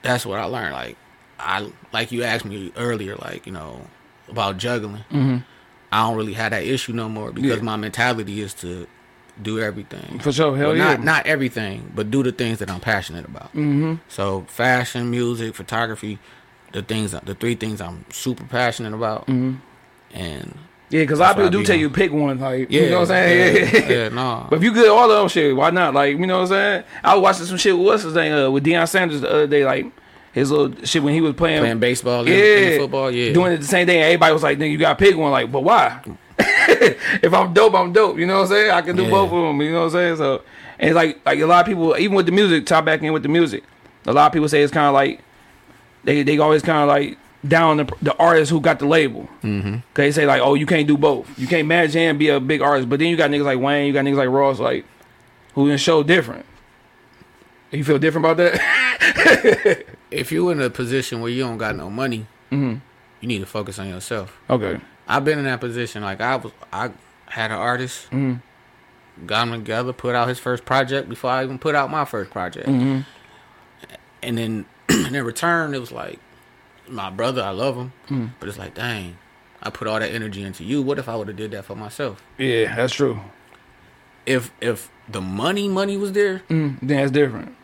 that's 0.03 0.27
what 0.27 0.39
I 0.39 0.43
learned. 0.43 0.73
Like 0.73 0.95
I 1.39 1.71
like 1.91 2.11
you 2.11 2.21
asked 2.21 2.45
me 2.45 2.71
earlier, 2.77 3.15
like 3.15 3.47
you 3.47 3.51
know 3.51 3.87
about 4.29 4.57
juggling. 4.57 5.43
I 5.91 6.07
don't 6.07 6.17
really 6.17 6.33
have 6.33 6.51
that 6.51 6.63
issue 6.63 6.93
no 6.93 7.07
more 7.09 7.31
because 7.31 7.57
Yeah. 7.57 7.63
my 7.63 7.75
mentality 7.77 8.41
is 8.41 8.53
to 8.55 8.87
do 9.41 9.59
everything. 9.59 10.19
For 10.19 10.31
sure. 10.31 10.55
Hell 10.57 10.69
Well, 10.69 10.77
yeah. 10.77 10.83
not 10.95 11.03
not 11.03 11.25
everything, 11.25 11.91
but 11.95 12.09
do 12.11 12.23
the 12.23 12.31
things 12.31 12.59
that 12.59 12.69
I'm 12.69 12.79
passionate 12.79 13.25
about. 13.25 13.49
Mm-hmm. 13.53 13.95
So 14.07 14.45
fashion, 14.47 15.09
music, 15.11 15.55
photography, 15.55 16.19
the 16.71 16.81
things, 16.81 17.11
the 17.11 17.35
three 17.35 17.55
things 17.55 17.81
I'm 17.81 18.05
super 18.11 18.43
passionate 18.45 18.93
about, 18.93 19.27
mm-hmm. 19.27 19.55
and 20.17 20.57
yeah, 20.89 21.01
because 21.01 21.19
a 21.19 21.23
lot 21.23 21.31
of 21.31 21.37
people 21.37 21.49
do 21.49 21.63
tell 21.65 21.75
on. 21.75 21.79
you 21.79 21.89
pick 21.89 22.11
one. 22.11 22.39
Like, 22.39 22.67
yeah, 22.69 22.81
you 22.83 22.89
know 22.89 22.95
what 22.99 23.01
I'm 23.01 23.07
saying? 23.07 23.73
Yeah, 23.73 23.89
yeah, 24.03 24.09
no. 24.13 24.47
But 24.49 24.57
if 24.57 24.63
you 24.63 24.71
good 24.73 24.89
all 24.89 25.09
of 25.09 25.17
them 25.19 25.27
shit, 25.29 25.55
why 25.55 25.69
not? 25.71 25.93
Like, 25.93 26.17
you 26.17 26.27
know 26.27 26.35
what 26.41 26.41
I'm 26.43 26.47
saying? 26.47 26.83
I 27.03 27.15
was 27.15 27.23
watching 27.23 27.45
some 27.45 27.57
shit 27.57 27.75
with 27.77 27.85
what's 27.87 28.03
his 28.03 28.13
name 28.13 28.33
uh, 28.33 28.49
with 28.51 28.63
Deion 28.65 28.87
Sanders 28.87 29.21
the 29.21 29.29
other 29.29 29.47
day, 29.47 29.65
like 29.65 29.85
his 30.35 30.51
little 30.51 30.71
shit 30.85 31.01
when 31.01 31.13
he 31.15 31.21
was 31.21 31.33
playing, 31.33 31.61
Playing 31.61 31.79
baseball, 31.79 32.19
and- 32.19 32.27
yeah, 32.29 32.77
football, 32.77 33.09
yeah. 33.09 33.31
doing 33.33 33.53
it 33.53 33.57
the 33.57 33.65
same 33.65 33.87
thing. 33.87 33.99
Everybody 34.01 34.33
was 34.33 34.43
like, 34.43 34.57
"Nigga, 34.59 34.69
you 34.71 34.77
gotta 34.77 34.95
pick 34.99 35.15
one." 35.15 35.31
Like, 35.31 35.49
but 35.51 35.61
why? 35.63 36.01
if 36.37 37.33
I'm 37.33 37.53
dope, 37.53 37.73
I'm 37.73 37.93
dope. 37.93 38.17
You 38.19 38.25
know 38.25 38.35
what 38.35 38.41
I'm 38.43 38.47
saying? 38.49 38.71
I 38.71 38.81
can 38.81 38.95
do 38.97 39.03
Yeah. 39.03 39.09
both 39.11 39.31
of 39.31 39.41
them. 39.41 39.61
You 39.61 39.71
know 39.71 39.79
what 39.79 39.85
I'm 39.85 39.91
saying? 39.91 40.17
So, 40.17 40.41
and 40.77 40.93
like, 40.93 41.25
like 41.25 41.39
a 41.39 41.45
lot 41.45 41.61
of 41.61 41.65
people, 41.65 41.95
even 41.97 42.15
with 42.17 42.25
the 42.25 42.33
music, 42.33 42.65
tie 42.65 42.81
back 42.81 43.01
in 43.01 43.13
with 43.13 43.23
the 43.23 43.29
music. 43.29 43.63
a 44.05 44.11
lot 44.13 44.27
of 44.27 44.33
people 44.33 44.49
say 44.49 44.61
it's 44.61 44.73
kind 44.73 44.87
of 44.87 44.93
like 44.93 45.21
they 46.03 46.21
they 46.21 46.37
always 46.37 46.61
kind 46.61 46.79
of 46.83 46.89
like 46.89 47.17
down 47.47 47.77
the, 47.77 47.85
the 48.01 48.13
artist 48.17 48.51
who 48.51 48.59
got 48.59 48.79
the 48.79 48.85
label. 48.87 49.29
Mm-hmm. 49.41 49.77
They 49.93 50.11
say 50.11 50.25
like, 50.25 50.41
oh, 50.41 50.55
you 50.55 50.65
can't 50.65 50.87
do 50.87 50.97
both. 50.97 51.27
You 51.39 51.47
can't 51.47 51.67
manage 51.67 51.95
and 51.95 52.19
be 52.19 52.27
a 52.29 52.39
big 52.41 52.61
artist. 52.61 52.89
But 52.89 52.99
then 52.99 53.07
you 53.07 53.15
got 53.15 53.29
niggas 53.31 53.45
like 53.45 53.59
Wayne, 53.59 53.87
you 53.87 53.93
got 53.93 54.03
niggas 54.03 54.17
like 54.17 54.29
Ross, 54.29 54.59
like 54.59 54.83
who 55.53 55.69
can 55.69 55.77
show 55.77 56.03
different. 56.03 56.45
You 57.71 57.83
feel 57.85 57.99
different 57.99 58.25
about 58.25 58.37
that? 58.37 59.85
If 60.11 60.31
you're 60.31 60.51
in 60.51 60.61
a 60.61 60.69
position 60.69 61.21
where 61.21 61.31
you 61.31 61.43
don't 61.43 61.57
got 61.57 61.75
no 61.75 61.89
money, 61.89 62.27
Mm-hmm. 62.51 62.75
you 63.21 63.27
need 63.27 63.39
to 63.39 63.45
focus 63.45 63.79
on 63.79 63.87
yourself. 63.89 64.37
okay. 64.49 64.79
I've 65.07 65.23
been 65.23 65.37
in 65.37 65.45
that 65.45 65.59
position. 65.59 66.01
Like 66.03 66.19
I 66.21 66.35
was, 66.37 66.51
I 66.73 66.89
had 67.27 67.51
an 67.51 67.57
artist, 67.57 68.05
Mm-hmm. 68.11 69.25
got 69.27 69.47
him 69.47 69.53
together, 69.53 69.93
put 69.93 70.15
out 70.15 70.27
his 70.27 70.39
first 70.39 70.65
project 70.65 71.09
before 71.09 71.29
I 71.31 71.43
even 71.43 71.59
put 71.59 71.75
out 71.75 71.89
my 71.91 72.05
first 72.05 72.31
project, 72.31 72.67
Mm-hmm. 72.67 73.01
and 74.23 74.37
then 74.37 74.65
in 74.89 75.23
return, 75.23 75.73
it 75.73 75.79
was 75.79 75.91
like 75.91 76.19
my 76.87 77.09
brother. 77.09 77.41
I 77.41 77.49
love 77.51 77.75
him, 77.75 77.93
Mm. 78.09 78.29
but 78.39 78.49
it's 78.49 78.57
like, 78.59 78.75
dang, 78.75 79.17
I 79.61 79.69
put 79.69 79.87
all 79.87 79.99
that 79.99 80.11
energy 80.11 80.43
into 80.43 80.63
you. 80.63 80.81
What 80.81 80.99
if 80.99 81.09
I 81.09 81.15
would 81.15 81.27
have 81.27 81.37
did 81.37 81.51
that 81.51 81.65
for 81.65 81.75
myself? 81.75 82.21
Yeah, 82.37 82.75
that's 82.75 82.93
true. 82.93 83.19
If 84.25 84.51
if 84.61 84.89
the 85.09 85.21
money 85.21 85.67
money 85.67 85.97
was 85.97 86.11
there, 86.13 86.39
Mm, 86.49 86.79
then 86.81 86.97
that's 86.97 87.11
different. 87.11 87.55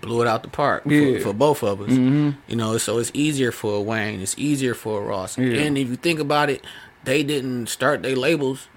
Blew 0.00 0.22
it 0.22 0.28
out 0.28 0.42
the 0.42 0.48
park 0.48 0.82
Yeah. 0.86 1.18
for, 1.18 1.24
for 1.24 1.32
both 1.32 1.62
of 1.62 1.80
us. 1.80 1.90
Mhm. 1.90 2.36
You 2.48 2.56
know, 2.56 2.78
so 2.78 2.98
it's 2.98 3.10
easier 3.14 3.52
for 3.52 3.84
Wayne, 3.84 4.20
it's 4.20 4.34
easier 4.38 4.74
for 4.74 5.02
Ross. 5.04 5.36
Yeah. 5.38 5.60
And 5.60 5.76
if 5.78 5.88
you 5.88 5.96
think 5.96 6.18
about 6.20 6.50
it, 6.50 6.64
they 7.04 7.22
didn't 7.22 7.68
start 7.68 8.02
their 8.02 8.16
labels 8.16 8.68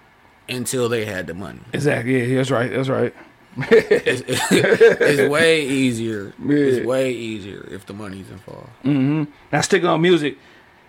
until 0.50 0.90
they 0.90 1.06
had 1.06 1.28
the 1.28 1.34
money. 1.34 1.60
Exactly. 1.74 2.26
Yeah, 2.32 2.38
that's 2.38 2.52
right. 2.52 2.72
That's 2.72 2.90
right. 2.90 3.14
It's, 3.58 4.22
it's 4.52 5.30
way 5.32 5.66
easier. 5.66 6.34
Yeah. 6.44 6.56
It's 6.58 6.86
way 6.86 7.12
easier 7.14 7.66
if 7.72 7.86
the 7.86 7.94
money's 7.94 8.30
involved. 8.30 8.70
hmm 8.82 9.24
Now 9.52 9.62
sticking 9.62 9.88
on 9.88 10.02
music, 10.02 10.38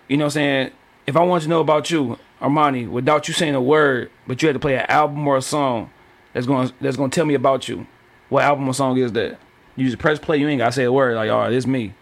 you 0.09 0.17
know 0.17 0.25
what 0.25 0.29
I'm 0.29 0.31
saying? 0.33 0.71
If 1.07 1.17
I 1.17 1.21
want 1.23 1.45
to 1.45 1.49
know 1.49 1.61
about 1.61 1.91
you, 1.91 2.19
Armani, 2.43 2.89
without 2.89 3.29
you 3.29 3.35
saying 3.35 3.55
a 3.55 3.61
word, 3.63 4.11
but 4.27 4.43
you 4.43 4.49
had 4.49 4.55
to 4.55 4.59
play 4.59 4.75
an 4.75 4.87
album 4.89 5.27
or 5.27 5.37
a 5.37 5.43
song 5.43 5.91
that's 6.33 6.47
going 6.47 6.73
that's 6.81 6.97
going 6.97 7.11
to 7.11 7.15
tell 7.15 7.25
me 7.27 7.35
about 7.35 7.69
you. 7.69 7.87
What 8.29 8.43
album 8.43 8.69
or 8.69 8.75
song 8.75 8.99
is 8.99 9.13
that? 9.13 9.39
You 9.77 9.87
just 9.87 9.99
press 9.99 10.19
play, 10.19 10.39
you 10.39 10.49
ain't 10.49 10.59
got 10.59 10.67
to 10.67 10.73
say 10.73 10.85
a 10.85 10.93
word 10.93 11.15
like, 11.17 11.31
"All 11.31 11.41
right, 11.41 11.51
this 11.51 11.67
me." 11.67 11.95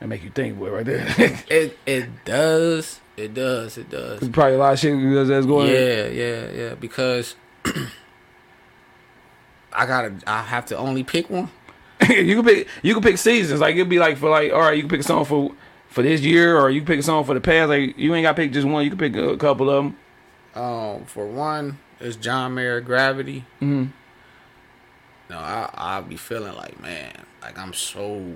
That 0.00 0.08
make 0.08 0.22
you 0.24 0.30
think, 0.30 0.58
boy, 0.58 0.70
right 0.70 0.84
there. 0.84 1.06
It 1.48 1.78
it 1.86 2.24
does. 2.24 3.00
It 3.16 3.32
does. 3.32 3.78
It 3.78 3.90
does. 3.90 4.20
There's 4.20 4.32
probably 4.32 4.54
a 4.54 4.58
lot 4.58 4.72
of 4.72 4.78
shit 4.78 4.92
that's 5.14 5.28
that's 5.28 5.46
going. 5.46 5.68
Yeah, 5.68 6.06
yeah, 6.08 6.50
yeah. 6.50 6.74
Because 6.74 7.36
I 9.72 9.86
gotta. 9.86 10.14
I 10.26 10.42
have 10.42 10.66
to 10.66 10.76
only 10.76 11.04
pick 11.04 11.30
one. 11.30 11.48
you 12.08 12.42
can 12.42 12.44
pick 12.44 12.68
you 12.82 12.92
can 12.92 13.02
pick 13.02 13.18
seasons. 13.18 13.60
Like 13.60 13.76
it'd 13.76 13.88
be 13.88 13.98
like 13.98 14.18
for 14.18 14.28
like, 14.28 14.52
all 14.52 14.60
right, 14.60 14.76
you 14.76 14.82
can 14.82 14.90
pick 14.90 15.00
a 15.00 15.04
song 15.04 15.24
for 15.24 15.52
for 15.88 16.02
this 16.02 16.20
year, 16.22 16.58
or 16.58 16.70
you 16.70 16.80
can 16.80 16.86
pick 16.86 16.98
a 16.98 17.02
song 17.02 17.24
for 17.24 17.34
the 17.34 17.40
past. 17.40 17.68
Like 17.68 17.96
you 17.96 18.14
ain't 18.14 18.24
got 18.24 18.32
to 18.32 18.42
pick 18.42 18.52
just 18.52 18.66
one. 18.66 18.84
You 18.84 18.90
can 18.90 18.98
pick 18.98 19.16
a 19.16 19.36
couple 19.36 19.70
of 19.70 19.84
them. 19.84 19.96
Um, 20.54 21.04
for 21.04 21.26
one, 21.26 21.78
it's 22.00 22.16
John 22.16 22.54
Mayer 22.54 22.80
Gravity. 22.80 23.44
No, 25.30 25.38
I 25.38 25.70
I'll 25.74 26.02
be 26.02 26.16
feeling 26.16 26.54
like 26.54 26.80
man, 26.80 27.12
like 27.42 27.58
I'm 27.58 27.72
so 27.72 28.32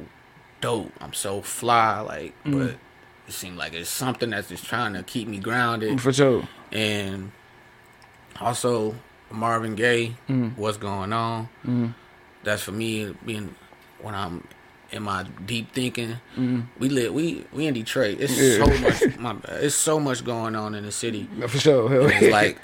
dope. 0.60 0.92
I'm 1.00 1.12
so 1.12 1.40
fly. 1.42 2.00
Like, 2.00 2.34
Mm-hmm. 2.44 2.58
but 2.58 2.70
it 3.26 3.32
seems 3.32 3.58
like 3.58 3.74
it's 3.74 3.90
something 3.90 4.30
that's 4.30 4.48
just 4.48 4.64
trying 4.64 4.94
to 4.94 5.02
keep 5.02 5.28
me 5.28 5.38
grounded. 5.38 6.00
For 6.00 6.12
sure. 6.12 6.48
And 6.72 7.32
also 8.40 8.94
Marvin 9.30 9.74
Gaye, 9.74 10.14
Mm-hmm. 10.28 10.60
what's 10.60 10.78
going 10.78 11.12
on? 11.12 11.48
That's 12.44 12.62
for 12.62 12.72
me 12.72 13.14
being 13.26 13.54
when 14.00 14.14
I'm 14.14 14.46
in 14.90 15.02
my 15.02 15.24
deep 15.44 15.72
thinking. 15.72 16.16
We 16.78 16.88
live 16.88 17.12
we 17.12 17.44
we 17.52 17.66
in 17.66 17.74
Detroit. 17.74 18.18
It's. 18.20 18.38
Yeah. 18.38 18.64
so 18.64 18.78
much. 18.78 19.18
My, 19.18 19.36
it's 19.60 19.74
so 19.74 20.00
much 20.00 20.24
going 20.24 20.56
on 20.56 20.74
in 20.74 20.84
the 20.86 20.92
city. 20.92 21.28
For 21.48 21.58
sure. 21.58 22.08
It's 22.10 22.32
like 22.32 22.58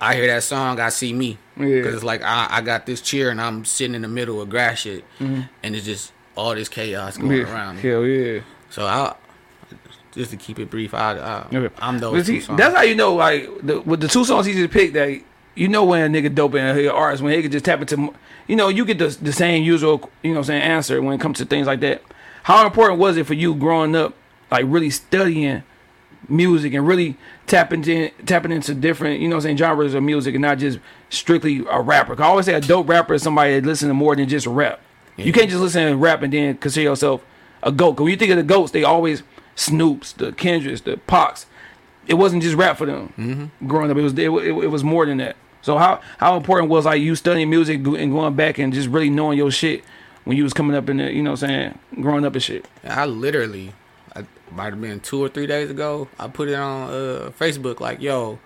I 0.00 0.14
hear 0.14 0.26
that 0.26 0.42
song, 0.42 0.78
I 0.80 0.90
see 0.90 1.12
me. 1.12 1.38
Yeah. 1.56 1.82
Cause 1.82 1.94
it's 1.94 2.04
like 2.04 2.22
I, 2.22 2.48
I 2.50 2.60
got 2.60 2.84
this 2.86 3.00
chair 3.00 3.30
and 3.30 3.40
I'm 3.40 3.64
sitting 3.64 3.94
in 3.94 4.02
the 4.02 4.08
middle 4.08 4.40
of 4.42 4.50
grass 4.50 4.80
shit, 4.80 5.04
and 5.20 5.48
it's 5.62 5.84
just 5.86 6.12
all 6.36 6.54
this 6.54 6.68
chaos 6.68 7.16
going 7.16 7.30
Mm-hmm. 7.30 7.46
Yeah. 7.48 7.54
around 7.54 7.76
me. 7.76 7.82
Hell 7.82 8.04
yeah. 8.04 8.40
So 8.70 8.84
I, 8.84 9.14
just 10.12 10.30
to 10.32 10.36
keep 10.36 10.58
it 10.58 10.70
brief, 10.70 10.92
I, 10.94 11.18
I 11.18 11.70
I'm 11.78 11.98
those 11.98 12.26
see, 12.26 12.36
two 12.36 12.40
songs. 12.42 12.58
that's 12.58 12.74
how 12.74 12.82
you 12.82 12.94
know, 12.94 13.14
like, 13.14 13.48
the, 13.62 13.80
with 13.80 14.00
the 14.00 14.08
two 14.08 14.24
songs 14.24 14.46
he 14.46 14.52
just 14.54 14.70
picked, 14.72 14.94
that 14.94 15.18
you 15.54 15.68
know 15.68 15.84
when 15.84 16.14
a 16.14 16.18
nigga 16.22 16.34
dope 16.34 16.54
and 16.54 16.78
a 16.78 16.92
artist, 16.92 17.22
when 17.22 17.32
he 17.34 17.42
could 17.42 17.52
just 17.52 17.64
tap 17.64 17.80
into, 17.80 18.14
you 18.46 18.56
know, 18.56 18.68
you 18.68 18.84
get 18.84 18.98
the, 18.98 19.08
the 19.22 19.32
same 19.32 19.62
usual, 19.64 20.10
you 20.22 20.34
know 20.34 20.42
saying, 20.42 20.62
answer 20.62 21.00
when 21.00 21.14
it 21.14 21.20
comes 21.20 21.38
to 21.38 21.44
things 21.46 21.66
like 21.66 21.80
that. 21.80 22.02
How 22.42 22.64
important 22.66 23.00
was 23.00 23.16
it 23.16 23.26
for 23.26 23.34
you 23.34 23.54
growing 23.54 23.96
up, 23.96 24.14
like, 24.50 24.64
really 24.68 24.90
studying 24.90 25.62
music 26.28 26.72
and 26.74 26.86
really 26.86 27.16
tapping, 27.46 27.84
in, 27.84 28.10
tapping 28.24 28.52
into 28.52 28.74
different, 28.74 29.20
you 29.20 29.28
know 29.28 29.36
what 29.36 29.40
I'm 29.44 29.48
saying, 29.48 29.56
genres 29.58 29.94
of 29.94 30.02
music 30.02 30.34
and 30.34 30.42
not 30.42 30.58
just 30.58 30.78
strictly 31.10 31.64
a 31.70 31.80
rapper. 31.80 32.20
I 32.20 32.26
always 32.26 32.46
say 32.46 32.54
a 32.54 32.60
dope 32.60 32.88
rapper 32.88 33.14
is 33.14 33.22
somebody 33.22 33.58
that 33.60 33.66
listens 33.66 33.90
to 33.90 33.94
more 33.94 34.16
than 34.16 34.28
just 34.28 34.46
rap. 34.46 34.80
You 35.16 35.32
can't 35.32 35.48
just 35.48 35.62
listen 35.62 35.86
to 35.90 35.96
rap 35.96 36.22
and 36.22 36.32
then 36.32 36.58
consider 36.58 36.84
yourself 36.90 37.24
a 37.62 37.72
goat. 37.72 37.94
Cause 37.96 38.04
when 38.04 38.10
you 38.10 38.16
think 38.18 38.30
of 38.32 38.36
the 38.36 38.42
goats, 38.42 38.72
they 38.72 38.84
always 38.84 39.22
Snoops, 39.56 40.14
the 40.14 40.32
Kendricks, 40.32 40.82
the 40.82 40.98
Pacs. 40.98 41.46
It 42.06 42.14
wasn't 42.14 42.42
just 42.42 42.54
rap 42.56 42.76
for 42.76 42.84
them 42.86 43.12
Mm-hmm. 43.16 43.66
growing 43.66 43.90
up. 43.90 43.96
It 43.96 44.02
was 44.02 44.12
it, 44.12 44.28
it, 44.30 44.64
it 44.64 44.70
was 44.70 44.84
more 44.84 45.06
than 45.06 45.16
that. 45.18 45.36
So 45.62 45.78
how 45.78 46.00
how 46.18 46.36
important 46.36 46.68
was 46.70 46.84
like 46.84 47.00
you 47.00 47.14
studying 47.16 47.48
music 47.48 47.76
and 47.78 48.12
going 48.12 48.34
back 48.34 48.58
and 48.58 48.72
just 48.72 48.88
really 48.88 49.08
knowing 49.10 49.38
your 49.38 49.50
shit 49.50 49.82
when 50.24 50.36
you 50.36 50.42
was 50.44 50.52
coming 50.52 50.76
up 50.76 50.88
in 50.90 50.98
the 50.98 51.10
you 51.12 51.22
know 51.22 51.30
what 51.30 51.42
I'm 51.44 51.48
saying 51.48 51.78
growing 52.02 52.24
up 52.26 52.34
and 52.34 52.42
shit. 52.42 52.66
I 52.84 53.06
literally, 53.06 53.72
I 54.16 54.24
might 54.50 54.72
have 54.72 54.80
been 54.80 55.00
two 55.00 55.22
or 55.22 55.28
three 55.28 55.46
days 55.46 55.70
ago. 55.70 56.08
I 56.18 56.28
put 56.28 56.48
it 56.48 56.54
on 56.54 56.90
uh, 56.90 57.30
Facebook 57.38 57.80
like, 57.80 58.00
"Yo, 58.00 58.38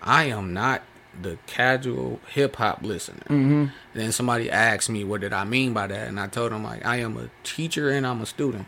I 0.00 0.24
am 0.24 0.52
not 0.54 0.82
the 1.20 1.38
casual 1.46 2.20
hip 2.28 2.56
hop 2.56 2.82
listener." 2.82 3.24
Mm-hmm. 3.28 3.66
Then 3.94 4.12
somebody 4.12 4.50
asked 4.50 4.88
me, 4.88 5.04
"What 5.04 5.20
did 5.20 5.32
I 5.32 5.44
mean 5.44 5.72
by 5.72 5.86
that?" 5.86 6.08
And 6.08 6.18
I 6.18 6.28
told 6.28 6.52
them 6.52 6.64
like, 6.64 6.84
"I 6.86 6.96
am 6.96 7.16
a 7.16 7.28
teacher 7.44 7.90
and 7.90 8.06
I'm 8.06 8.20
a 8.22 8.26
student, 8.26 8.66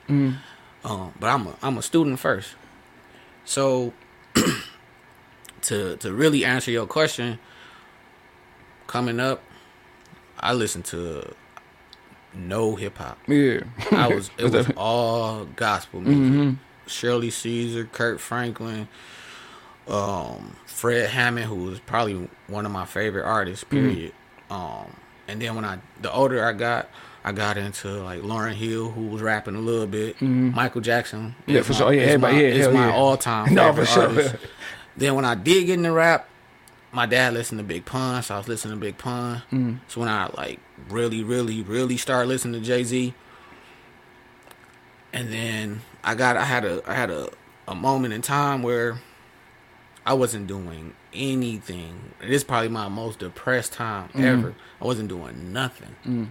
um, 0.85 1.15
but 1.19 1.29
I'm 1.29 1.47
a 1.47 1.57
I'm 1.63 1.79
a 1.79 1.83
student 1.83 2.19
first. 2.19 2.55
So, 3.47 3.93
to 5.63 5.97
to 5.97 6.13
really 6.13 6.45
answer 6.45 6.71
your 6.71 6.87
question, 6.87 7.39
coming 8.87 9.21
up, 9.21 9.43
I 10.41 10.53
listened 10.53 10.85
to 10.87 11.35
no 12.35 12.75
hip 12.77 12.99
hop. 12.99 13.19
Yeah, 13.27 13.61
I 13.93 14.09
was 14.09 14.31
it 14.39 14.45
was 14.53 14.71
all 14.77 15.45
gospel 15.57 16.01
music. 16.01 16.59
Shirley 16.87 17.31
Caesar, 17.31 17.85
Kirk 17.87 18.19
Franklin, 18.19 18.89
um, 19.89 20.57
Fred 20.67 21.11
Hammond, 21.11 21.47
who 21.47 21.57
was 21.57 21.81
probably 21.81 22.29
one 22.47 22.67
of 22.67 22.73
my 22.73 22.85
favorite 22.85 23.25
artists. 23.25 23.65
Period. 23.65 24.13
Um, 24.51 24.95
and 25.29 25.41
then 25.41 25.55
when 25.55 25.65
I 25.65 25.79
the 26.03 26.13
older 26.13 26.45
I 26.45 26.53
got, 26.53 26.89
I 27.25 27.33
got 27.33 27.57
into 27.57 27.89
like 28.03 28.21
Lauryn 28.23 28.53
Hill, 28.55 28.91
who 28.91 29.07
was 29.09 29.23
rapping 29.23 29.55
a 29.55 29.61
little 29.61 29.87
bit. 29.87 30.21
Michael 30.21 30.81
Jackson, 30.81 31.35
Yeah, 31.47 31.63
for 31.63 31.73
my- 31.73 31.79
sure. 31.79 31.93
Yeah, 31.93 32.03
everybody- 32.03 32.37
my, 32.37 32.43
yeah, 32.43 32.55
hell 32.55 32.73
my 32.73 32.87
yeah. 32.89 32.95
all 32.95 33.17
time 33.17 33.55
No, 33.55 33.73
for 33.73 33.85
favorite 33.87 34.25
sure. 34.31 34.39
Then 34.97 35.15
when 35.15 35.25
I 35.25 35.35
did 35.35 35.65
get 35.67 35.75
into 35.79 35.93
rap, 35.93 36.29
my 36.95 37.07
dad 37.07 37.35
listened 37.35 37.59
to 37.59 37.65
Big 37.65 37.85
Pun, 37.85 38.23
so 38.23 38.35
I 38.35 38.39
was 38.39 38.49
listening 38.49 38.77
to 38.79 38.81
Big 38.81 38.97
Pun. 38.99 39.43
Mm. 39.53 39.81
So 39.89 40.01
when 40.01 40.09
I 40.09 40.31
like 40.37 40.61
really, 40.89 41.23
really, 41.25 41.61
really 41.63 41.97
started 41.97 42.29
listening 42.29 42.61
to 42.61 42.67
Jay 42.67 42.85
Z, 42.85 43.13
and 45.13 45.33
then 45.33 45.81
I 46.03 46.15
got 46.15 46.37
I 46.37 46.45
had 46.45 46.65
a 46.65 46.83
I 46.87 46.95
had 46.95 47.11
a, 47.11 47.31
a 47.69 47.75
moment 47.75 48.15
in 48.15 48.23
time 48.23 48.63
where 48.63 49.01
I 50.07 50.15
wasn't 50.15 50.47
doing 50.47 50.95
anything. 51.13 52.13
This 52.21 52.31
is 52.39 52.45
probably 52.45 52.69
my 52.69 52.89
most 52.89 53.19
depressed 53.19 53.73
time 53.73 54.09
Mm. 54.11 54.25
ever. 54.25 54.55
I 54.81 54.85
wasn't 54.85 55.09
doing 55.09 55.53
nothing. 55.53 56.31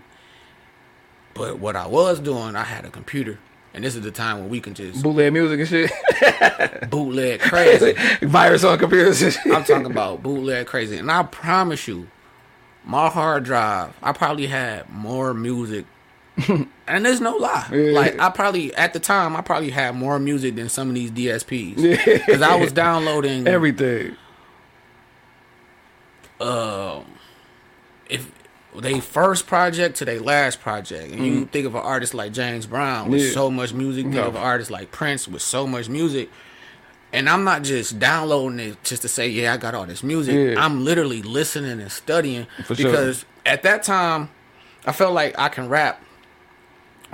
But 1.34 1.58
what 1.60 1.76
I 1.76 1.88
was 1.88 2.20
doing, 2.20 2.56
I 2.56 2.64
had 2.64 2.86
a 2.86 2.90
computer. 2.90 3.40
And 3.74 3.84
this 3.84 3.96
is 3.96 4.02
the 4.04 4.12
time 4.12 4.40
when 4.40 4.50
we 4.50 4.60
can 4.60 4.76
just 4.76 5.02
bootleg 5.02 5.34
music 5.34 5.60
and 5.60 5.68
shit, 5.68 6.90
bootleg 6.92 7.40
crazy. 7.40 7.94
virus 8.26 8.64
on 8.64 8.78
computers. 8.78 9.38
I'm 9.46 9.64
talking 9.64 9.88
about 9.88 10.22
bootleg 10.22 10.68
crazy. 10.68 10.98
And 10.98 11.12
I 11.12 11.24
promise 11.24 11.88
you, 11.88 12.08
my 12.86 13.10
hard 13.10 13.46
drive, 13.46 13.96
I 14.04 14.12
probably 14.12 14.46
had 14.46 14.90
more 14.90 15.34
music. 15.34 15.86
and 16.48 17.06
there's 17.06 17.22
no 17.22 17.36
lie. 17.36 17.68
Yeah. 17.72 17.92
Like 17.92 18.20
I 18.20 18.30
probably 18.30 18.74
at 18.76 18.94
the 18.94 19.00
time 19.00 19.36
I 19.36 19.42
probably 19.42 19.72
had 19.72 19.96
more 19.96 20.20
music 20.20 20.56
than 20.56 20.70
some 20.70 20.90
of 20.90 20.96
these 20.96 21.12
DSPs. 21.12 21.76
Because 22.26 22.42
I 22.42 22.56
was 22.56 22.72
downloading 22.72 23.48
everything. 23.48 24.18
um 26.40 27.06
if 28.10 28.30
they 28.76 29.00
first 29.00 29.46
project 29.48 29.98
to 29.98 30.06
their 30.06 30.20
last 30.20 30.60
project, 30.62 31.12
and 31.14 31.26
you 31.26 31.46
think 31.46 31.66
of 31.66 31.76
an 31.76 31.82
artist 31.82 32.14
like 32.14 32.34
James 32.34 32.66
Brown 32.66 33.10
with 33.10 33.20
Mm-hmm. 33.22 33.28
Yeah. 33.28 33.34
so 33.34 33.52
much 33.52 33.74
music, 33.74 34.04
think 34.06 34.16
No. 34.16 34.28
of 34.28 34.36
an 34.36 34.42
artist 34.42 34.72
like 34.72 34.92
Prince 34.92 35.28
with 35.28 35.42
so 35.42 35.66
much 35.68 35.90
music, 35.90 36.30
and 37.12 37.30
I'm 37.30 37.44
not 37.44 37.64
just 37.64 38.00
downloading 38.00 38.60
it 38.60 38.84
just 38.84 39.02
to 39.04 39.08
say, 39.08 39.28
yeah, 39.30 39.54
I 39.54 39.58
got 39.58 39.76
all 39.76 39.86
this 39.86 40.04
music. 40.04 40.36
Yeah. 40.36 40.64
I'm 40.64 40.84
literally 40.84 41.22
listening 41.22 41.80
and 41.80 41.92
studying 41.92 42.48
For 42.66 42.74
sure. 42.76 42.90
because 42.90 43.26
at 43.46 43.62
that 43.64 43.84
time, 43.84 44.30
I 44.86 44.92
felt 44.92 45.14
like 45.14 45.38
I 45.38 45.50
can 45.50 45.70
rap, 45.70 46.02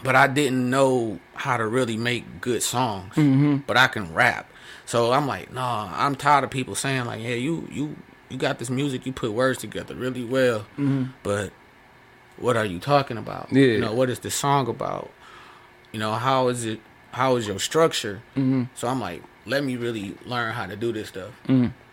but 0.03 0.15
I 0.15 0.27
didn't 0.27 0.69
know 0.69 1.19
how 1.33 1.57
to 1.57 1.67
really 1.67 1.97
make 1.97 2.39
good 2.41 2.63
songs. 2.63 3.13
Mm-hmm. 3.15 3.57
But 3.67 3.75
I 3.77 3.87
can 3.87 4.13
rap, 4.13 4.49
so 4.85 5.11
I'm 5.11 5.27
like, 5.27 5.51
nah. 5.51 5.89
I'm 5.93 6.15
tired 6.15 6.43
of 6.45 6.49
people 6.49 6.75
saying 6.75 7.05
like, 7.05 7.21
yeah, 7.21 7.35
you 7.35 7.67
you 7.71 7.95
you 8.29 8.37
got 8.37 8.59
this 8.59 8.69
music, 8.69 9.05
you 9.05 9.11
put 9.11 9.31
words 9.33 9.59
together 9.59 9.95
really 9.95 10.23
well, 10.23 10.65
but 11.23 11.51
what 12.37 12.55
are 12.55 12.65
you 12.65 12.79
talking 12.79 13.17
about? 13.17 13.51
Yeah. 13.51 13.65
You 13.65 13.79
know, 13.79 13.93
what 13.93 14.09
is 14.09 14.19
the 14.19 14.31
song 14.31 14.67
about? 14.67 15.11
You 15.91 15.99
know, 15.99 16.13
how 16.13 16.47
is 16.49 16.65
it? 16.65 16.79
How 17.11 17.35
is 17.37 17.47
your 17.47 17.59
structure? 17.59 18.21
Mm-hmm. 18.35 18.63
So 18.75 18.87
I'm 18.87 19.01
like, 19.01 19.23
let 19.45 19.63
me 19.63 19.75
really 19.75 20.15
learn 20.25 20.53
how 20.53 20.67
to 20.67 20.75
do 20.75 20.91
this 20.91 21.09
stuff. 21.09 21.31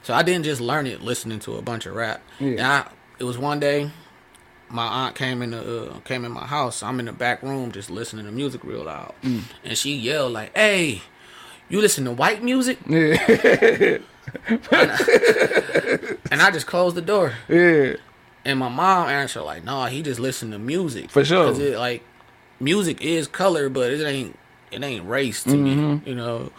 So 0.03 0.15
I 0.15 0.23
didn't 0.23 0.45
just 0.45 0.61
learn 0.61 0.87
it 0.87 1.03
listening 1.03 1.41
to 1.41 1.57
a 1.57 1.63
bunch 1.63 1.87
of 1.87 1.95
rap. 1.95 2.23
Yeah. 2.39 2.51
And 2.51 2.61
I, 2.63 2.89
it 3.19 3.25
was 3.25 3.39
one 3.39 3.59
day, 3.59 3.91
my 4.69 4.87
aunt 4.87 5.15
came 5.17 5.43
in 5.43 5.53
the 5.53 5.91
uh, 5.91 6.01
came 6.01 6.25
in 6.25 6.33
my 6.33 6.47
house. 6.47 6.83
I'm 6.83 7.01
in 7.01 7.07
the 7.07 7.13
back 7.13 7.43
room 7.43 7.73
just 7.73 7.89
listening 7.91 8.27
to 8.27 8.33
music 8.33 8.63
real 8.65 8.85
loud, 8.85 9.15
and 9.65 9.77
she 9.79 9.95
yelled 9.95 10.33
like, 10.33 10.57
"Hey, 10.57 11.03
you 11.69 11.81
listen 11.81 12.05
to 12.05 12.13
white 12.13 12.43
music?" 12.43 12.79
and 16.31 16.43
I 16.43 16.51
just 16.53 16.67
closed 16.67 16.97
the 16.97 17.03
door. 17.03 17.33
Yeah. 17.49 17.95
And 18.45 18.59
my 18.59 18.69
mom 18.69 19.09
answered 19.09 19.43
like, 19.43 19.65
"No, 19.65 19.85
he 19.87 20.03
just 20.03 20.21
listened 20.21 20.53
to 20.53 20.59
music 20.59 21.11
For 21.11 21.25
sure. 21.25 21.47
'Cause 21.47 21.59
it, 21.59 21.77
like, 21.79 22.03
music 22.61 23.01
is 23.01 23.27
color, 23.29 23.69
but 23.69 23.91
it 23.93 24.05
ain't 24.05 24.39
it 24.71 24.83
ain't 24.83 25.07
race 25.09 25.43
to 25.45 25.51
Mm-hmm. 25.51 25.93
me, 25.95 26.01
you 26.07 26.15
know. 26.15 26.51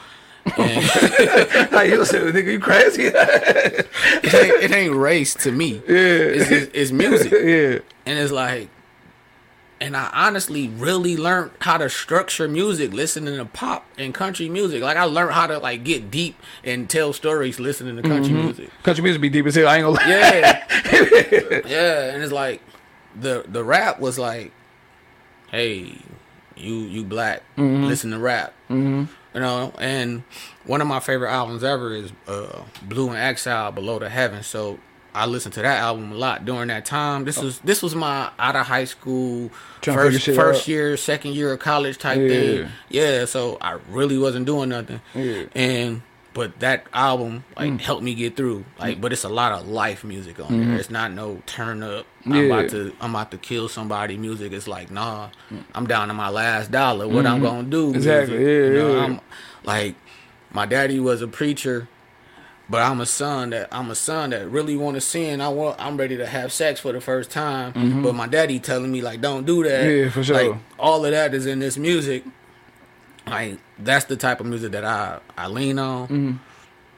And 0.57 1.71
like 1.73 1.89
you 1.89 1.97
listen, 1.99 2.21
nigga, 2.31 2.51
you 2.53 2.59
crazy? 2.59 3.03
it, 3.05 4.33
ain't, 4.33 4.63
it 4.63 4.71
ain't 4.71 4.95
race 4.95 5.33
to 5.35 5.51
me. 5.51 5.81
yeah. 5.87 5.93
It's, 5.95 6.49
it's, 6.51 6.71
it's 6.73 6.91
music, 6.91 7.31
yeah. 7.33 7.79
and 8.05 8.17
it's 8.19 8.31
like, 8.31 8.69
and 9.79 9.95
I 9.95 10.09
honestly 10.13 10.67
really 10.69 11.15
learned 11.17 11.51
how 11.59 11.77
to 11.77 11.89
structure 11.89 12.47
music 12.47 12.93
listening 12.93 13.37
to 13.37 13.45
pop 13.45 13.85
and 13.97 14.13
country 14.13 14.49
music. 14.49 14.81
Like 14.81 14.97
I 14.97 15.03
learned 15.03 15.31
how 15.33 15.47
to 15.47 15.59
like 15.59 15.83
get 15.83 16.09
deep 16.09 16.35
and 16.63 16.89
tell 16.89 17.13
stories 17.13 17.59
listening 17.59 17.95
to 17.97 18.01
country 18.01 18.33
Mm-hmm. 18.33 18.43
music. 18.45 18.69
Country 18.83 19.03
music 19.03 19.21
be 19.21 19.29
deep 19.29 19.45
as 19.45 19.55
hell. 19.55 19.67
I 19.67 19.77
ain't 19.77 19.83
gonna 19.85 19.97
lie. 19.97 20.07
Yeah. 20.07 21.61
yeah, 21.67 22.13
and 22.13 22.23
it's 22.23 22.31
like 22.33 22.61
the 23.19 23.45
the 23.47 23.63
rap 23.63 23.99
was 23.99 24.17
like, 24.19 24.51
hey, 25.51 25.97
you 26.55 26.73
you 26.75 27.03
black, 27.03 27.43
listen 27.57 28.11
to 28.11 28.19
rap. 28.19 28.53
Mm-hmm. 28.69 29.05
You 29.33 29.39
know, 29.43 29.71
and 29.77 30.23
one 30.65 30.81
of 30.81 30.87
my 30.87 30.99
favorite 30.99 31.29
albums 31.31 31.63
ever 31.63 31.93
is 31.93 32.11
uh, 32.27 32.63
Blu 32.81 33.09
and 33.09 33.17
Exile, 33.17 33.71
Below 33.71 33.99
the 33.99 34.09
Heaven. 34.09 34.41
So 34.41 34.79
I 35.17 35.25
listened 35.25 35.55
to 35.55 35.61
that 35.63 35.79
album 35.79 36.11
a 36.11 36.15
lot 36.15 36.45
during 36.45 36.67
that 36.67 36.85
time. 36.85 37.25
This 37.25 37.39
oh. 37.39 37.45
was 37.45 37.59
this 37.59 37.81
was 37.81 37.95
my 37.95 38.29
out 38.37 38.55
of 38.55 38.67
high 38.67 38.85
school 38.85 39.49
Trying 39.81 39.97
first 39.97 40.25
first 40.25 40.61
out. 40.61 40.67
year, 40.67 40.95
second 40.97 41.33
year 41.33 41.53
of 41.53 41.59
college 41.59 41.97
type 41.97 42.19
Yeah. 42.19 42.27
thing. 42.27 42.69
Yeah, 42.89 43.25
so 43.25 43.57
I 43.59 43.79
really 43.89 44.17
wasn't 44.17 44.45
doing 44.45 44.69
nothing. 44.69 45.01
Yeah. 45.15 45.43
And 45.55 46.01
but 46.35 46.59
that 46.59 46.85
album 46.93 47.45
like 47.57 47.71
mm. 47.71 47.79
helped 47.81 48.03
me 48.03 48.13
get 48.13 48.37
through. 48.37 48.63
Like, 48.77 48.97
mm. 48.97 49.01
but 49.01 49.11
it's 49.11 49.23
a 49.23 49.29
lot 49.29 49.53
of 49.53 49.67
life 49.67 50.03
music 50.03 50.39
on 50.39 50.55
there. 50.55 50.67
Mm-hmm. 50.67 50.75
It's 50.75 50.91
not 50.91 51.11
no 51.11 51.41
turn 51.47 51.81
up. 51.81 52.05
I'm 52.27 52.35
Yeah. 52.35 52.41
about 52.41 52.69
to 52.69 52.93
I'm 53.01 53.15
about 53.15 53.31
to 53.31 53.39
kill 53.39 53.67
somebody 53.69 54.17
music. 54.17 54.53
It's 54.53 54.67
like, 54.67 54.91
nah, 54.91 55.29
mm. 55.49 55.63
I'm 55.73 55.87
down 55.87 56.09
to 56.09 56.13
my 56.13 56.29
last 56.29 56.69
dollar. 56.69 57.07
What 57.07 57.25
I'm 57.25 57.41
mm-hmm. 57.41 57.43
gonna 57.43 57.63
do? 57.63 57.95
Exactly. 57.95 58.37
music. 58.37 58.53
Yeah, 58.53 58.67
You 58.67 58.73
know, 58.77 58.95
yeah. 58.95 59.03
I'm 59.03 59.21
like 59.63 59.95
my 60.51 60.67
daddy 60.67 60.99
was 60.99 61.23
a 61.23 61.27
preacher. 61.27 61.87
But 62.69 62.81
I'm 62.81 62.99
a 62.99 63.05
son 63.05 63.51
that 63.51 63.69
I'm 63.71 63.89
a 63.89 63.95
son 63.95 64.31
that 64.31 64.49
really 64.49 64.75
want 64.75 64.95
to 64.95 65.01
sin. 65.01 65.39
I 65.39 65.47
want 65.47 65.79
I'm 65.79 65.95
ready 65.95 66.17
to 66.17 66.25
have 66.25 66.51
sex 66.51 66.79
for 66.79 66.91
the 66.91 66.99
first 66.99 67.31
time. 67.31 68.01
But 68.03 68.13
my 68.13 68.27
daddy 68.27 68.59
telling 68.59 68.91
me 68.91 69.01
like 69.01 69.21
don't 69.21 69.45
do 69.45 69.63
that. 69.63 69.85
Mm-hmm. 69.85 70.03
Yeah, 70.03 70.09
for 70.09 70.23
sure. 70.23 70.51
Like 70.51 70.61
all 70.77 71.05
of 71.05 71.11
that 71.11 71.33
is 71.33 71.45
in 71.45 71.59
this 71.59 71.77
music. 71.77 72.23
Like 73.25 73.59
that's 73.79 74.05
the 74.05 74.17
type 74.17 74.39
of 74.39 74.45
music 74.47 74.73
that 74.73 74.83
I 74.83 75.19
I 75.37 75.47
lean 75.47 75.79
on. 75.79 76.07
Mm-hmm. 76.07 76.37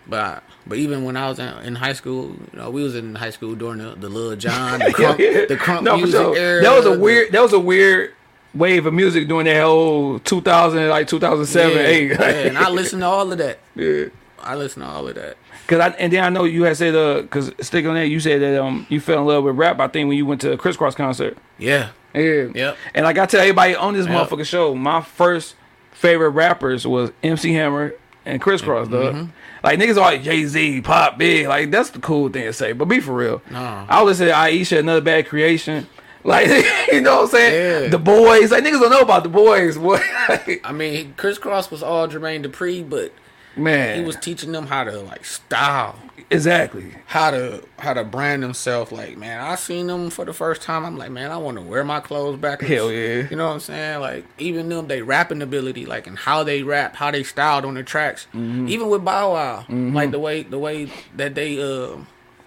But 0.07 0.43
but 0.65 0.79
even 0.79 1.03
when 1.03 1.15
I 1.15 1.29
was 1.29 1.37
in, 1.37 1.47
in 1.59 1.75
high 1.75 1.93
school, 1.93 2.35
you 2.51 2.59
know, 2.59 2.71
we 2.71 2.81
was 2.81 2.95
in 2.95 3.13
high 3.13 3.29
school 3.29 3.53
during 3.53 3.77
the, 3.77 3.95
the 3.95 4.09
Lil 4.09 4.35
John, 4.35 4.79
the 4.79 4.85
crunk, 4.93 5.47
the 5.47 5.55
crunk 5.55 5.83
no, 5.83 5.97
music 5.97 6.19
sure. 6.19 6.35
era. 6.35 6.61
That 6.63 6.75
was 6.75 6.85
a 6.87 6.97
weird. 6.97 7.31
That 7.31 7.41
was 7.41 7.53
a 7.53 7.59
weird 7.59 8.13
wave 8.55 8.87
of 8.87 8.93
music 8.93 9.27
during 9.27 9.45
that 9.45 9.61
whole 9.61 10.17
2000, 10.19 10.89
like 10.89 11.07
2007, 11.07 11.77
yeah, 11.77 11.83
8. 11.83 12.09
yeah, 12.09 12.21
and 12.47 12.57
I 12.57 12.69
listened 12.71 13.03
to 13.03 13.07
all 13.07 13.31
of 13.31 13.37
that. 13.37 13.59
yeah. 13.75 14.05
I 14.41 14.55
listened 14.55 14.85
to 14.85 14.89
all 14.89 15.07
of 15.07 15.15
that. 15.15 15.37
Cause 15.69 15.79
I 15.79 15.87
and 15.99 16.11
then 16.11 16.23
I 16.23 16.29
know 16.29 16.43
you 16.45 16.63
had 16.63 16.75
said 16.77 16.95
uh, 16.95 17.23
cause 17.27 17.51
stick 17.61 17.85
on 17.85 17.93
that 17.93 18.07
you 18.07 18.19
said 18.19 18.41
that 18.41 18.61
um 18.61 18.85
you 18.89 18.99
fell 18.99 19.19
in 19.21 19.27
love 19.27 19.43
with 19.43 19.55
rap. 19.55 19.79
I 19.79 19.87
think 19.87 20.07
when 20.09 20.17
you 20.17 20.25
went 20.25 20.41
to 20.41 20.51
a 20.53 20.57
Kris 20.57 20.75
Kross 20.75 20.95
concert. 20.95 21.37
Yeah, 21.57 21.89
Yeah. 22.13 22.47
Yep. 22.53 22.77
And 22.95 23.05
like 23.05 23.17
I 23.17 23.25
tell 23.27 23.39
everybody 23.41 23.75
on 23.75 23.93
this 23.93 24.07
Yep. 24.07 24.29
motherfucking 24.29 24.45
show, 24.45 24.73
my 24.75 25.01
first 25.01 25.55
favorite 25.91 26.29
rappers 26.31 26.85
was 26.87 27.11
MC 27.23 27.53
Hammer 27.53 27.93
and 28.25 28.41
Kris 28.41 28.61
Kross, 28.61 28.87
Mm-hmm. 28.87 29.17
dog. 29.19 29.29
Like 29.63 29.77
niggas 29.79 29.97
are 29.97 30.11
like 30.11 30.23
Jay 30.23 30.45
Z, 30.45 30.81
Pop 30.81 31.17
Big, 31.17 31.45
like 31.47 31.69
that's 31.69 31.91
the 31.91 31.99
cool 31.99 32.29
thing 32.29 32.43
to 32.43 32.53
say. 32.53 32.71
But 32.73 32.85
be 32.85 32.99
for 32.99 33.13
real. 33.13 33.41
Nah. 33.51 33.85
I 33.89 34.01
was 34.01 34.19
listening 34.19 34.33
to 34.33 34.39
Aisha, 34.75 34.79
another 34.79 35.01
bad 35.01 35.27
creation. 35.27 35.87
Like 36.21 36.47
you 36.91 36.99
know 36.99 37.15
what 37.15 37.21
I'm 37.23 37.27
saying? 37.29 37.83
Yeah. 37.83 37.89
The 37.89 37.97
boys, 37.97 38.51
like 38.51 38.61
niggas 38.65 38.81
don't 38.81 38.89
know 38.91 38.99
about 38.99 39.23
the 39.23 39.29
boys, 39.29 39.77
boy. 39.77 40.01
Like, 40.27 40.59
I 40.67 40.73
mean, 40.73 41.13
crisscross 41.15 41.71
was 41.71 41.81
all 41.81 42.09
Jermaine 42.09 42.43
Dupri, 42.45 42.87
but 42.87 43.13
man, 43.55 43.99
he 43.99 44.03
was 44.03 44.15
teaching 44.15 44.51
them 44.51 44.67
how 44.67 44.83
to 44.83 44.99
like 44.99 45.25
style, 45.25 45.97
exactly. 46.29 46.93
how 47.07 47.31
to 47.31 47.63
how 47.77 47.93
to 47.93 48.03
brand 48.03 48.43
themselves. 48.43 48.91
Like, 48.91 49.17
man, 49.17 49.41
I 49.41 49.55
seen 49.55 49.87
them 49.87 50.09
for 50.09 50.25
the 50.25 50.33
first 50.33 50.61
time. 50.61 50.85
I'm 50.85 50.97
like, 50.97 51.11
man, 51.11 51.31
I 51.31 51.37
want 51.37 51.57
to 51.57 51.63
wear 51.63 51.83
my 51.83 51.99
clothes 51.99 52.39
back. 52.39 52.61
Hell 52.61 52.91
yeah. 52.91 53.27
You 53.29 53.35
know 53.35 53.47
what 53.47 53.53
I'm 53.53 53.59
saying? 53.59 53.99
Like, 53.99 54.25
even 54.37 54.69
them, 54.69 54.87
they 54.87 55.01
rapping 55.01 55.41
ability, 55.41 55.85
like, 55.85 56.07
and 56.07 56.17
how 56.17 56.43
they 56.43 56.63
rap, 56.63 56.95
how 56.95 57.11
they 57.11 57.23
styled 57.23 57.65
on 57.65 57.73
the 57.73 57.83
tracks. 57.83 58.27
Mm-hmm. 58.33 58.67
Even 58.69 58.89
with 58.89 59.03
Bow 59.03 59.33
Wow, 59.33 59.65
like 59.69 60.11
the 60.11 60.19
way 60.19 60.43
the 60.43 60.59
way 60.59 60.91
that 61.15 61.35
they 61.35 61.61
uh 61.61 61.97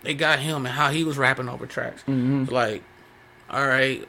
they 0.03 0.15
got 0.15 0.39
him 0.39 0.67
and 0.67 0.75
how 0.75 0.91
he 0.91 1.05
was 1.05 1.17
rapping 1.19 1.49
over 1.49 1.67
tracks. 1.67 2.03
Mm-hmm. 2.03 2.53
Like, 2.53 2.83
all 3.49 3.67
right, 3.67 4.07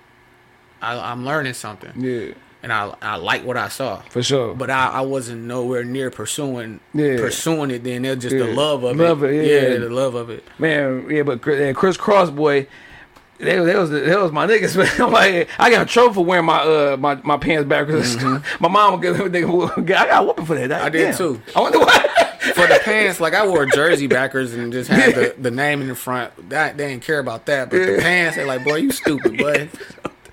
I, 0.81 1.11
I'm 1.11 1.25
learning 1.25 1.53
something. 1.53 1.91
Yeah, 1.95 2.33
and 2.63 2.71
I 2.73 2.93
I 3.01 3.17
like 3.17 3.43
what 3.45 3.57
I 3.57 3.67
saw. 3.67 3.97
for 4.09 4.23
sure. 4.23 4.55
But 4.55 4.69
I, 4.71 4.87
I 4.87 5.01
wasn't 5.01 5.43
nowhere 5.43 5.83
near 5.83 6.09
pursuing 6.09 6.79
Yeah. 6.93 7.17
pursuing 7.17 7.69
it. 7.71 7.83
Then 7.83 8.03
it's 8.05 8.23
just 8.23 8.35
Yeah. 8.35 8.45
the 8.47 8.53
love 8.53 8.83
of 8.83 8.97
Love 8.97 9.23
it. 9.23 9.33
it, 9.33 9.71
yeah. 9.73 9.77
the 9.77 9.89
love 9.89 10.15
of 10.15 10.29
it. 10.29 10.43
Man, 10.57 11.07
yeah, 11.09 11.23
but 11.23 11.41
Chris, 11.41 11.59
yeah, 11.59 11.73
Kris 11.73 11.97
Kross 11.97 12.33
boy, 12.35 12.67
they, 13.39 13.55
they 13.59 13.75
was 13.75 13.89
they 13.89 14.15
was 14.15 14.31
my 14.31 14.47
niggas. 14.47 14.77
Man, 14.97 15.01
I'm 15.01 15.11
like, 15.11 15.49
I 15.59 15.69
got 15.69 15.81
in 15.81 15.87
trouble 15.87 16.13
for 16.13 16.25
wearing 16.25 16.45
my 16.45 16.59
uh 16.61 16.97
my, 16.97 17.15
my 17.23 17.37
pants 17.37 17.67
backwards. 17.67 18.15
my 18.59 18.67
mom 18.69 18.93
would 18.93 19.01
get, 19.01 19.31
they, 19.31 19.43
I 19.43 20.07
got 20.07 20.25
whooping 20.25 20.45
for 20.45 20.55
that. 20.55 20.69
Mm-hmm. 20.69 20.85
I 20.85 20.89
did 20.89 21.15
too. 21.17 21.41
I 21.55 21.59
wonder 21.59 21.79
why. 21.79 22.09
For 22.55 22.67
the 22.67 22.79
pants, 22.83 23.19
like 23.21 23.33
I 23.33 23.47
wore 23.47 23.65
jersey 23.65 24.07
backers 24.07 24.53
and 24.53 24.71
just 24.73 24.89
had 24.89 25.15
the, 25.15 25.35
the 25.39 25.49
name 25.49 25.81
in 25.81 25.87
the 25.87 25.95
front. 25.95 26.49
That 26.49 26.77
they 26.77 26.89
didn't 26.89 27.03
care 27.03 27.19
about 27.19 27.45
that. 27.45 27.69
But 27.69 27.77
the 27.77 27.97
pants, 28.01 28.35
they're 28.35 28.45
like, 28.45 28.63
boy, 28.65 28.75
you 28.75 28.91
stupid, 28.91 29.37
boy. 29.37 29.69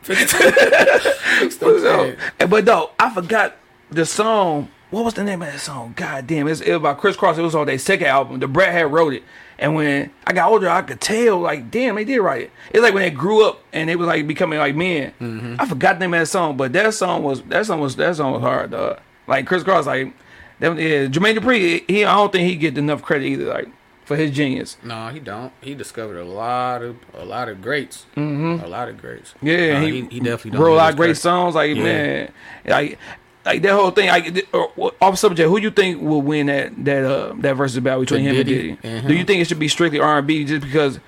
Fix 0.02 0.32
the- 0.32 1.14
fix 1.40 1.56
the 1.56 1.78
So, 1.80 2.14
pants. 2.16 2.46
but 2.48 2.64
though 2.64 2.90
I 2.98 3.12
forgot 3.14 3.56
the 3.90 4.04
song. 4.06 4.68
What 4.90 5.04
was 5.04 5.14
the 5.14 5.22
name 5.22 5.40
of 5.42 5.52
that 5.52 5.60
song? 5.60 5.92
God 5.96 6.26
damn, 6.26 6.48
it's, 6.48 6.60
it 6.60 6.72
was 6.72 6.82
by 6.82 6.94
Kris 6.94 7.16
Kross. 7.16 7.38
It 7.38 7.42
was 7.42 7.54
on 7.54 7.66
their 7.66 7.78
second 7.78 8.08
album. 8.08 8.40
Da 8.40 8.48
Brat 8.48 8.72
had 8.72 8.92
wrote 8.92 9.12
it. 9.14 9.22
And 9.56 9.74
when 9.76 10.10
I 10.26 10.32
got 10.32 10.50
older, 10.50 10.68
I 10.68 10.82
could 10.82 11.00
tell, 11.00 11.38
like, 11.38 11.70
damn, 11.70 11.94
they 11.94 12.04
did 12.04 12.18
write 12.18 12.42
it. 12.42 12.50
It's 12.72 12.82
like 12.82 12.92
when 12.94 13.02
they 13.04 13.10
grew 13.10 13.46
up 13.46 13.62
and 13.72 13.88
they 13.88 13.94
was 13.94 14.08
like 14.08 14.26
becoming 14.26 14.58
like 14.58 14.74
men. 14.74 15.12
Mm-hmm. 15.20 15.56
I 15.60 15.66
forgot 15.66 15.94
the 15.96 16.00
name 16.00 16.14
of 16.14 16.20
that 16.20 16.26
song, 16.26 16.56
but 16.56 16.72
that 16.72 16.92
song 16.94 17.22
was 17.22 17.40
that 17.42 17.66
song 17.66 17.80
was 17.80 17.94
that 17.96 18.16
song 18.16 18.32
was 18.32 18.40
hard, 18.42 18.70
dog. 18.72 18.98
Like 19.28 19.46
Kris 19.46 19.62
Kross, 19.62 19.86
like, 19.86 20.12
them, 20.58 20.76
yeah, 20.76 21.06
Jermaine 21.06 21.36
Dupri, 21.38 21.84
he 21.88 22.04
I 22.04 22.14
don't 22.14 22.32
think 22.32 22.48
he 22.48 22.56
get 22.56 22.76
enough 22.76 23.02
credit 23.02 23.26
either, 23.26 23.44
like, 23.44 23.68
for 24.10 24.16
his 24.16 24.32
genius. 24.32 24.76
No, 24.82 25.06
he 25.08 25.20
don't. 25.20 25.52
He 25.60 25.72
discovered 25.76 26.18
a 26.18 26.24
lot 26.24 26.82
of 26.82 26.96
a 27.14 27.24
lot 27.24 27.48
of 27.48 27.62
greats. 27.62 28.06
Mm-hmm. 28.16 28.64
A 28.64 28.66
lot 28.66 28.88
of 28.88 28.98
greats. 29.00 29.34
Yeah, 29.40 29.78
No, 29.78 29.86
he, 29.86 30.00
he, 30.00 30.08
he 30.08 30.18
definitely 30.20 30.58
wrote 30.58 30.72
a 30.72 30.74
lot 30.74 30.90
of 30.90 30.96
great 30.96 31.06
credit. 31.10 31.20
songs. 31.20 31.54
Like 31.54 31.76
Yeah. 31.76 31.82
man, 31.84 32.32
like 32.66 32.98
like 33.44 33.62
that 33.62 33.72
whole 33.72 33.92
thing. 33.92 34.08
Like 34.08 34.46
uh, 34.52 34.90
off 35.00 35.16
subject, 35.16 35.48
who 35.48 35.60
you 35.60 35.70
think 35.70 36.02
will 36.02 36.22
win 36.22 36.46
that 36.46 36.72
that 36.84 37.04
uh 37.04 37.34
that 37.38 37.54
versus 37.54 37.78
battle 37.78 38.00
between 38.00 38.22
him 38.22 38.34
Diddy 38.34 38.70
and 38.70 38.82
Diddy? 38.82 38.96
and 38.96 39.06
Do 39.08 39.14
you 39.14 39.24
think 39.24 39.40
it 39.42 39.46
should 39.46 39.60
be 39.60 39.68
strictly 39.68 40.00
R 40.00 40.18
and 40.18 40.26
B 40.26 40.44
just 40.44 40.62
because 40.66 40.98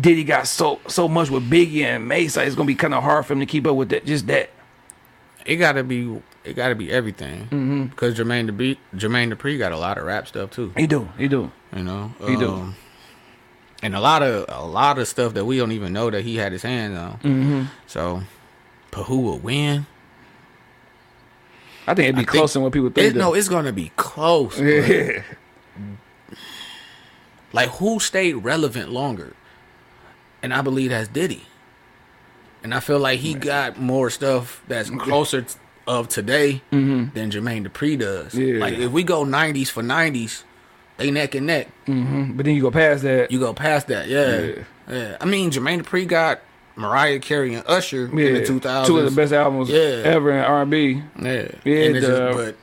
Diddy 0.00 0.24
got 0.24 0.48
so 0.48 0.80
so 0.88 1.06
much 1.08 1.30
with 1.30 1.48
Biggie 1.48 1.82
and 1.84 2.08
Mase? 2.08 2.36
Like 2.36 2.46
it's 2.48 2.56
gonna 2.56 2.66
be 2.66 2.74
kind 2.74 2.92
of 2.92 3.04
hard 3.04 3.24
for 3.24 3.34
him 3.34 3.40
to 3.40 3.46
keep 3.46 3.66
up 3.68 3.76
with 3.76 3.90
that. 3.90 4.04
Just 4.04 4.26
that. 4.26 4.50
It 5.46 5.56
gotta 5.56 5.84
be. 5.84 6.20
It 6.48 6.54
gotta 6.56 6.74
be 6.74 6.90
everything. 6.90 7.44
Mm-hmm. 7.44 7.84
Because 7.86 8.18
Jermaine 8.18 8.50
Dupri, 8.50 8.78
Jermaine 8.94 9.32
Dupri 9.32 9.58
got 9.58 9.72
a 9.72 9.76
lot 9.78 9.98
of 9.98 10.04
rap 10.04 10.26
stuff 10.28 10.50
too. 10.50 10.72
He 10.76 10.86
do. 10.86 11.08
He 11.18 11.28
do. 11.28 11.50
You 11.76 11.84
know, 11.84 12.12
He 12.26 12.36
do. 12.36 12.50
Um, 12.50 12.74
and 13.82 13.94
a 13.94 14.00
lot 14.00 14.22
of 14.22 14.46
a 14.48 14.64
lot 14.64 14.98
of 14.98 15.06
stuff 15.06 15.34
that 15.34 15.44
we 15.44 15.58
don't 15.58 15.72
even 15.72 15.92
know 15.92 16.10
that 16.10 16.22
he 16.22 16.36
had 16.36 16.52
his 16.52 16.62
hands 16.62 16.96
on. 16.98 17.12
Mm-hmm. 17.18 17.62
So, 17.86 18.22
but 18.90 19.04
who 19.04 19.20
will 19.20 19.38
win? 19.38 19.86
I 21.86 21.94
think 21.94 22.04
it'd 22.08 22.16
be 22.16 22.22
I 22.22 22.24
closer 22.24 22.54
than 22.54 22.64
what 22.64 22.72
people 22.72 22.90
think. 22.90 23.14
It, 23.14 23.18
no, 23.18 23.34
it's 23.34 23.48
gonna 23.48 23.72
be 23.72 23.92
close. 23.96 24.58
yeah. 24.60 25.22
Like 27.52 27.70
who 27.70 27.98
stayed 28.00 28.34
relevant 28.34 28.90
longer? 28.90 29.34
And 30.42 30.52
I 30.52 30.60
believe 30.62 30.90
that's 30.90 31.08
Diddy. 31.08 31.44
and 32.62 32.74
I 32.74 32.80
feel 32.80 32.98
like 32.98 33.20
he 33.20 33.34
got 33.34 33.80
more 33.80 34.10
stuff 34.10 34.62
that's 34.68 34.90
closer 34.90 35.42
t- 35.42 35.54
of 35.88 36.08
today 36.08 36.62
than 36.70 37.10
Jermaine 37.14 37.66
Dupri 37.66 37.98
does. 37.98 38.32
Mm-hmm. 38.34 38.54
Yeah. 38.54 38.60
Like 38.60 38.74
if 38.74 38.92
we 38.92 39.02
go 39.02 39.24
'90s 39.24 39.68
for 39.68 39.82
'90s, 39.82 40.44
they 40.98 41.10
neck 41.10 41.34
and 41.34 41.46
neck. 41.46 41.68
But 41.86 42.44
then 42.44 42.54
you 42.54 42.62
go 42.62 42.70
past 42.70 43.02
that. 43.02 43.30
You 43.32 43.40
go 43.40 43.52
past 43.54 43.88
that, 43.88 44.06
yeah, 44.08 44.62
yeah. 44.88 45.16
I 45.20 45.24
mean, 45.24 45.50
Jermaine 45.50 45.82
Dupri 45.82 46.06
got 46.06 46.40
Mariah 46.76 47.18
Carey 47.18 47.54
and 47.54 47.64
Usher 47.66 48.04
in 48.06 48.14
the 48.16 48.40
2000s. 48.42 48.86
two 48.86 48.98
of 48.98 49.04
the 49.04 49.10
best 49.10 49.32
albums 49.32 49.68
Yeah. 49.70 50.02
ever 50.04 50.30
in 50.30 50.38
R 50.44 50.62
and 50.62 50.70
B. 50.70 51.02
Yeah, 51.20 51.48
Yeah, 51.64 51.76
And 51.84 51.94
just- 51.96 52.36
but 52.36 52.56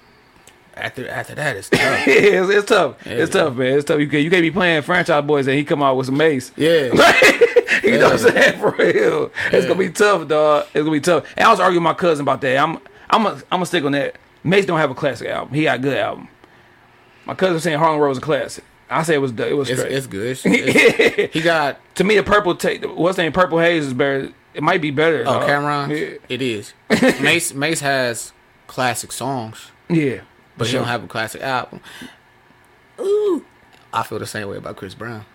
after 0.75 1.07
after 1.09 1.35
that, 1.35 1.55
it's 1.57 1.69
tough. 1.71 2.07
it's, 2.07 2.49
it's 2.49 2.65
tough. 2.67 2.95
It's 3.07 3.33
Yeah. 3.35 3.41
tough, 3.41 3.55
man. 3.55 3.73
It's 3.77 3.85
tough. 3.85 3.99
You 3.99 4.07
can't 4.07 4.23
you 4.23 4.29
can't 4.29 4.41
be 4.43 4.51
playing 4.51 4.83
Franchize 4.83 5.25
Boyz 5.27 5.47
and 5.47 5.57
he 5.57 5.63
come 5.65 5.81
out 5.83 5.97
with 5.97 6.05
some 6.07 6.17
Mase. 6.17 6.51
yeah, 6.55 6.85
you 7.83 7.97
know 7.99 8.09
what 8.09 8.13
I'm 8.13 8.17
saying? 8.19 8.59
For 8.59 8.71
real. 8.71 9.31
It's 9.51 9.65
gonna 9.65 9.79
be 9.79 9.89
tough, 9.89 10.27
dog. 10.27 10.65
It's 10.73 10.79
gonna 10.83 10.91
be 10.91 10.99
tough. 11.01 11.25
And 11.37 11.47
I 11.47 11.51
was 11.51 11.59
arguing 11.59 11.83
with 11.83 11.89
my 11.89 11.93
cousin 11.93 12.23
about 12.23 12.41
that. 12.41 12.57
I'm 12.57 12.77
I'm 13.09 13.25
a, 13.25 13.29
I'm 13.31 13.41
gonna 13.51 13.65
stick 13.65 13.83
on 13.83 13.91
that. 13.93 14.17
Mase 14.43 14.65
don't 14.65 14.79
have 14.79 14.91
a 14.91 14.95
classic 14.95 15.27
album. 15.27 15.53
He 15.53 15.63
got 15.63 15.77
a 15.77 15.81
good 15.81 15.97
album. 15.97 16.27
My 17.25 17.33
cousin 17.33 17.59
saying 17.59 17.79
Harlem 17.79 17.99
World 17.99 18.09
was 18.09 18.17
a 18.19 18.21
classic. 18.21 18.63
I 18.89 19.01
say 19.03 19.15
it 19.15 19.17
was 19.17 19.31
it 19.31 19.55
was 19.57 19.69
it's, 19.69 19.79
straight. 19.79 19.93
it's 19.95 20.07
good. 20.07 20.37
It's- 20.37 20.45
it's- 20.45 21.33
he 21.33 21.41
got 21.41 21.79
to 21.95 22.03
me, 22.03 22.15
the 22.15 22.23
purple 22.23 22.55
take 22.55 22.83
what's 22.83 23.15
the 23.17 23.23
name? 23.23 23.31
Purple 23.31 23.59
Haze 23.59 23.85
is 23.87 23.93
better. 23.93 24.29
It 24.53 24.61
might 24.63 24.81
be 24.81 24.91
better. 24.91 25.21
oh 25.21 25.39
dog. 25.39 25.49
Cam'ron. 25.49 25.89
Yeah. 25.89 26.17
It 26.29 26.41
is. 26.41 26.73
Mase 27.21 27.53
Mase 27.53 27.79
has 27.81 28.31
classic 28.67 29.11
songs, 29.11 29.71
Yeah. 29.89 30.21
but 30.57 30.65
For 30.67 30.71
he 30.71 30.77
don't 30.77 30.87
have 30.87 31.03
a 31.03 31.07
classic 31.07 31.41
album. 31.41 31.81
Ooh, 32.99 33.43
I 33.91 34.03
feel 34.03 34.19
the 34.19 34.25
same 34.27 34.47
way 34.49 34.57
about 34.57 34.75
Chris 34.77 34.93
Brown. 34.93 35.25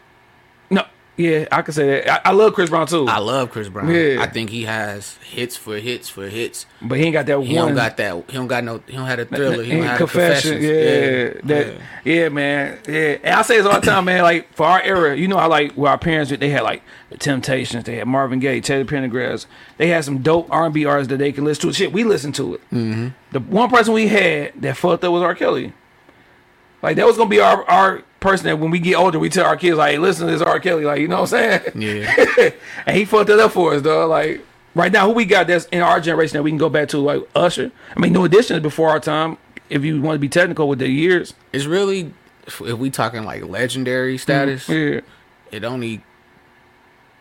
Yeah, 1.20 1.46
I 1.52 1.60
can 1.62 1.74
say 1.74 1.86
that. 2.02 2.26
I, 2.26 2.30
I 2.30 2.32
love 2.32 2.54
Chris 2.54 2.70
Brown 2.70 2.86
too, 2.86 3.06
I 3.06 3.18
love 3.18 3.50
Chris 3.50 3.68
Brown. 3.68 3.88
Yeah. 3.94 4.22
I 4.22 4.26
think 4.26 4.48
he 4.48 4.64
has 4.64 5.16
hits 5.18 5.54
for 5.56 5.76
hits 5.76 6.08
for 6.08 6.28
hits. 6.28 6.64
but 6.80 6.98
he 6.98 7.04
ain't 7.04 7.12
got 7.12 7.26
that 7.26 7.32
He 7.32 7.36
one. 7.36 7.46
He 7.46 7.54
don't 7.54 7.74
got 7.74 7.96
that. 7.98 8.24
He 8.30 8.36
don't 8.36 8.46
got 8.46 8.64
no. 8.64 8.82
He 8.86 8.94
don't 8.94 9.06
have 9.06 9.18
a 9.18 9.24
thriller. 9.26 9.62
He 9.62 9.72
don't 9.72 9.82
have 9.82 9.98
confession, 9.98 10.52
confessions. 10.52 10.64
yeah, 10.64 11.40
that, 11.44 11.80
yeah. 12.04 12.28
man, 12.30 12.78
yeah. 12.88 13.18
And 13.22 13.34
I 13.34 13.42
say 13.42 13.58
this 13.58 13.66
all 13.66 13.78
the 13.80 13.86
time, 13.86 14.06
man. 14.06 14.22
Like 14.22 14.52
for 14.54 14.64
our 14.64 14.80
era, 14.80 15.16
you 15.16 15.28
know, 15.28 15.36
I 15.36 15.46
like 15.46 15.72
where 15.72 15.90
our 15.90 15.98
parents 15.98 16.30
they 16.30 16.48
had 16.48 16.62
like 16.62 16.82
the 17.10 17.18
Temptations, 17.18 17.84
they 17.84 17.96
had 17.96 18.06
Marvin 18.08 18.38
Gaye, 18.38 18.60
Teddy 18.60 18.84
Pendergrass. 18.84 19.46
They 19.76 19.88
had 19.88 20.04
some 20.04 20.22
dope 20.22 20.48
R 20.50 20.64
and 20.64 20.74
B 20.74 20.84
artists 20.86 21.10
that 21.10 21.18
they 21.18 21.32
can 21.32 21.44
listen 21.44 21.68
to. 21.68 21.74
Shit, 21.74 21.92
we 21.92 22.04
listen 22.04 22.32
to 22.32 22.54
it. 22.54 22.60
Mm-hmm. 22.70 23.08
The 23.32 23.40
one 23.40 23.68
person 23.68 23.92
we 23.92 24.08
had 24.08 24.52
that 24.62 24.76
fucked 24.76 25.04
up 25.04 25.12
was 25.12 25.22
R. 25.22 25.34
Kelly. 25.34 25.72
Like 26.82 26.96
that 26.96 27.06
was 27.06 27.16
gonna 27.16 27.28
be 27.28 27.40
our 27.40 27.62
our 27.68 28.02
person 28.20 28.46
that 28.46 28.58
when 28.58 28.70
we 28.70 28.78
get 28.78 28.94
older, 28.94 29.18
we 29.18 29.28
tell 29.28 29.46
our 29.46 29.56
kids 29.56 29.76
like, 29.76 29.92
hey, 29.92 29.98
listen 29.98 30.26
to 30.26 30.32
this 30.32 30.42
R. 30.42 30.60
Kelly, 30.60 30.84
like 30.84 31.00
you 31.00 31.08
know 31.08 31.22
what 31.22 31.32
I'm 31.32 31.62
saying? 31.72 31.72
Yeah. 31.74 32.50
and 32.86 32.96
he 32.96 33.04
fucked 33.04 33.30
it 33.30 33.40
up 33.40 33.52
for 33.52 33.74
us, 33.74 33.82
though. 33.82 34.06
Like 34.06 34.44
right 34.74 34.92
now, 34.92 35.06
who 35.06 35.12
we 35.12 35.24
got 35.24 35.46
that's 35.46 35.66
in 35.66 35.80
our 35.80 36.00
generation 36.00 36.34
that 36.36 36.42
we 36.42 36.50
can 36.50 36.58
go 36.58 36.68
back 36.68 36.88
to, 36.88 36.98
like 36.98 37.22
Usher. 37.34 37.72
I 37.96 38.00
mean, 38.00 38.12
New 38.12 38.24
Edition 38.24 38.56
is 38.56 38.62
before 38.62 38.90
our 38.90 39.00
time. 39.00 39.38
If 39.68 39.84
you 39.84 40.00
want 40.00 40.16
to 40.16 40.20
be 40.20 40.28
technical 40.28 40.68
with 40.68 40.80
the 40.80 40.88
years, 40.88 41.34
It's 41.52 41.64
really 41.64 42.12
if 42.46 42.60
we 42.60 42.90
talking 42.90 43.24
like 43.24 43.44
legendary 43.44 44.18
status, 44.18 44.68
yeah, 44.68 45.00
it 45.50 45.64
only 45.64 46.02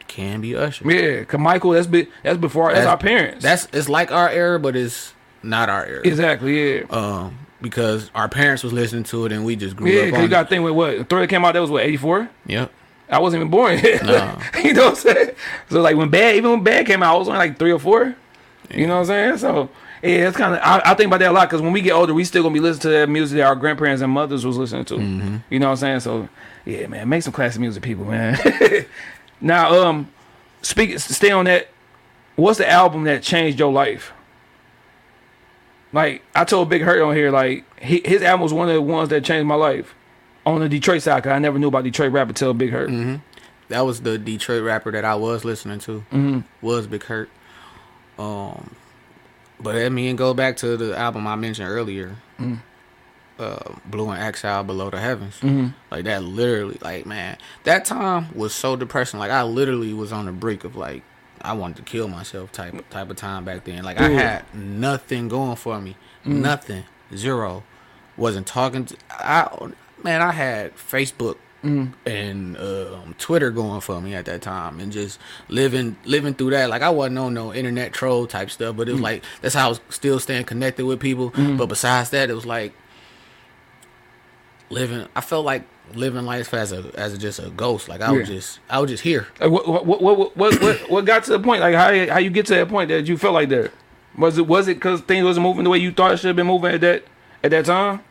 can 0.08 0.42
be 0.42 0.56
Usher. 0.56 0.92
yeah. 0.92 1.24
Cause 1.24 1.40
Michael, 1.40 1.72
that's 1.72 1.88
be, 1.88 2.08
that's 2.24 2.40
before 2.40 2.74
that's, 2.74 2.88
our 2.88 2.98
parents. 2.98 3.44
That's 3.44 3.68
it's 3.72 3.88
like 3.88 4.12
our 4.12 4.30
era, 4.30 4.60
but 4.60 4.76
it's 4.76 5.14
not 5.44 5.70
our 5.70 5.86
era. 5.86 6.02
exactly 6.04 6.80
yeah. 6.80 6.86
um, 6.90 7.38
because 7.62 8.10
our 8.16 8.30
parents 8.30 8.64
was 8.64 8.74
listening 8.74 9.04
to 9.04 9.26
it 9.26 9.32
and 9.32 9.46
we 9.46 9.56
just 9.56 9.76
grew 9.76 9.90
yeah, 9.90 10.02
up 10.02 10.06
because 10.06 10.18
on 10.18 10.24
you 10.24 10.30
got 10.30 10.44
to 10.44 10.50
think 10.50 10.64
with 10.64 10.74
what 10.74 11.10
Thriller 11.10 11.28
came 11.28 11.44
out. 11.44 11.54
That 11.54 11.60
was 11.60 11.72
what 11.72 11.84
eighty 11.84 11.98
four. 11.98 12.30
Yep. 12.46 12.72
I 13.10 13.20
wasn't 13.20 13.42
even 13.42 13.52
born 13.52 13.80
yet. 13.84 14.06
No. 14.06 14.40
you 14.64 14.74
know 14.74 14.86
what 14.86 14.90
I'm 14.92 14.96
saying? 14.96 15.32
So 15.70 15.82
like 15.82 15.96
when 15.96 16.10
Bad, 16.10 16.36
even 16.36 16.52
when 16.52 16.64
Bad 16.64 16.86
came 16.86 17.02
out, 17.04 17.16
I 17.16 17.18
was 17.18 17.28
only 17.28 17.40
like 17.40 17.58
three 17.58 17.72
or 17.72 17.80
four. 17.80 18.16
You 18.70 18.88
know 18.88 18.96
what 18.96 19.02
I'm 19.02 19.06
saying? 19.06 19.38
So 19.38 19.70
yeah, 20.04 20.28
it's 20.28 20.38
kind 20.38 20.56
of 20.56 20.62
I, 20.62 20.82
I 20.86 20.94
think 20.94 21.08
about 21.08 21.20
that 21.20 21.32
a 21.32 21.34
lot 21.34 21.50
because 21.50 21.62
when 21.62 21.74
we 21.74 21.82
get 21.82 21.92
older, 21.92 22.14
we 22.14 22.24
still 22.24 22.44
gonna 22.44 22.54
be 22.54 22.60
listening 22.60 22.82
to 22.82 22.90
that 22.90 23.10
music 23.10 23.38
that 23.38 23.48
our 23.48 23.56
grandparents 23.56 24.02
and 24.02 24.12
mothers 24.12 24.46
was 24.46 24.58
listening 24.58 24.86
to. 24.86 24.96
Mm-hmm. 24.96 25.38
You 25.50 25.60
know 25.60 25.68
what 25.68 25.72
I'm 25.72 25.78
saying? 25.78 26.00
So 26.02 26.30
yeah, 26.66 26.88
man, 26.88 27.10
make 27.10 27.24
some 27.24 27.34
classic 27.34 27.60
music, 27.60 27.84
people, 27.84 28.06
man. 28.06 28.38
now, 29.42 29.74
um, 29.74 30.12
speak, 30.62 31.00
stay 31.00 31.32
on 31.32 31.46
that. 31.46 31.70
What's 32.36 32.60
the 32.60 32.70
album 32.70 33.04
that 33.04 33.24
changed 33.24 33.60
your 33.60 33.72
life? 33.72 34.14
Like 35.92 36.22
I 36.36 36.44
told 36.44 36.70
Big 36.70 36.82
Hurt 36.82 37.02
on 37.02 37.16
here, 37.16 37.32
like 37.32 37.66
he, 37.82 38.02
his 38.06 38.22
album 38.22 38.42
was 38.42 38.54
one 38.54 38.70
of 38.70 38.76
the 38.76 38.82
ones 38.82 39.10
that 39.10 39.24
changed 39.24 39.48
my 39.48 39.56
life 39.56 39.96
on 40.46 40.60
the 40.60 40.70
Detroit 40.70 41.02
side. 41.02 41.24
Cause 41.24 41.32
I 41.32 41.40
never 41.40 41.58
knew 41.58 41.68
about 41.68 41.84
Detroit 41.84 42.12
rapper 42.12 42.30
until 42.30 42.54
Big 42.54 42.72
Hurt. 42.72 42.90
Mm-hmm. 42.90 43.16
That 43.70 43.82
was 43.82 44.02
the 44.02 44.18
Detroit 44.18 44.64
rapper 44.64 44.92
that 44.92 45.06
I 45.06 45.16
was 45.16 45.46
listening 45.46 45.80
to. 45.80 46.04
Mm-hmm. 46.12 46.40
Was 46.62 46.88
Big 46.88 47.04
Hurt. 47.04 47.30
Um, 48.18 48.76
but 49.60 49.76
I 49.76 49.90
mean, 49.90 50.16
go 50.16 50.34
back 50.34 50.58
to 50.58 50.78
the 50.78 50.98
album 50.98 51.28
I 51.28 51.36
mentioned 51.36 51.70
earlier. 51.70 52.16
Uh, 53.40 53.74
Blu 53.86 54.10
and 54.10 54.22
Exile 54.22 54.64
Below 54.64 54.90
the 54.90 55.00
Heavens. 55.00 55.42
Like 55.90 56.04
that 56.06 56.24
literally, 56.24 56.78
like 56.82 57.06
man, 57.06 57.38
that 57.64 57.86
time 57.86 58.28
was 58.36 58.54
so 58.54 58.76
depressing. 58.76 59.20
Like 59.20 59.32
I 59.32 59.44
literally 59.44 59.94
was 59.94 60.12
on 60.12 60.26
the 60.26 60.32
brink 60.34 60.66
of 60.66 60.76
like 60.76 61.04
I 61.42 61.54
wanted 61.54 61.78
to 61.78 61.84
kill 61.84 62.08
myself 62.08 62.52
type 62.52 62.90
type 62.90 63.10
of 63.10 63.16
time 63.16 63.46
back 63.46 63.64
then. 63.64 63.84
Like 63.84 64.00
I 64.00 64.10
had 64.10 64.54
nothing 64.54 65.28
going 65.28 65.56
for 65.56 65.80
me, 65.80 65.96
mm. 66.26 66.42
nothing, 66.42 66.84
zero. 67.16 67.64
Wasn't 68.18 68.48
talking 68.48 68.86
to 68.86 68.98
I 69.10 69.72
man. 70.04 70.22
I 70.22 70.32
had 70.32 70.76
Facebook 70.76 71.38
mm. 71.64 71.94
and 72.06 72.58
um, 72.58 73.16
Twitter 73.18 73.52
going 73.52 73.82
for 73.82 74.02
me 74.02 74.14
at 74.14 74.26
that 74.26 74.42
time, 74.42 74.80
and 74.80 74.92
just 74.92 75.20
living 75.48 75.96
living 76.06 76.34
through 76.34 76.52
that. 76.52 76.70
Like 76.70 76.82
I 76.82 76.90
wasn't 76.90 77.20
on 77.20 77.34
no 77.34 77.54
internet 77.54 77.94
troll 77.94 78.28
type 78.28 78.52
stuff, 78.52 78.76
but 78.76 78.90
it 78.90 78.94
was 78.94 79.02
mm. 79.02 79.06
like 79.06 79.24
that's 79.42 79.56
how 79.56 79.68
I 79.68 79.70
was 79.70 79.82
still 79.90 80.20
staying 80.20 80.46
connected 80.46 80.86
with 80.86 81.00
people. 81.00 81.30
But 81.30 81.68
besides 81.68 82.10
that, 82.10 82.30
it 82.30 82.34
was 82.34 82.46
like 82.46 82.74
living. 84.70 85.08
I 85.16 85.22
felt 85.22 85.46
like 85.46 85.64
living 85.96 86.26
life 86.26 86.54
as 86.54 86.72
a 86.72 86.92
as 86.96 87.14
a, 87.14 87.18
just 87.18 87.40
a 87.40 87.50
ghost. 87.50 87.88
Like 87.90 88.02
I 88.02 88.12
was 88.12 88.30
Yeah. 88.30 88.36
just 88.36 88.60
I 88.70 88.80
was 88.80 88.90
just 88.92 89.04
here. 89.04 89.28
Like, 89.40 89.52
what, 89.52 89.68
what, 89.68 89.86
what, 89.86 90.02
what, 90.02 90.38
what, 90.38 90.62
what, 90.62 90.90
what 90.90 91.06
got 91.06 91.24
to 91.26 91.32
the 91.32 91.40
point? 91.40 91.62
Like, 91.62 91.76
how, 91.76 92.14
how 92.14 92.20
you 92.20 92.30
get 92.30 92.46
to 92.48 92.56
that 92.56 92.70
point 92.70 92.90
that 92.90 93.08
you 93.08 93.18
felt 93.18 93.34
like 93.34 93.50
that? 93.50 93.72
Was 94.18 94.38
it, 94.38 94.48
was 94.48 94.68
it 94.68 94.76
because 94.76 95.02
things 95.02 95.24
wasn't 95.24 95.46
moving 95.46 95.64
the 95.64 95.70
way 95.70 95.78
you 95.78 95.92
thought 95.92 96.12
it 96.14 96.18
should 96.18 96.28
have 96.28 96.36
been 96.36 96.48
moving 96.48 96.74
at 96.74 96.82
that, 96.82 97.04
at 97.44 97.52
that 97.52 97.66
time? 97.66 98.02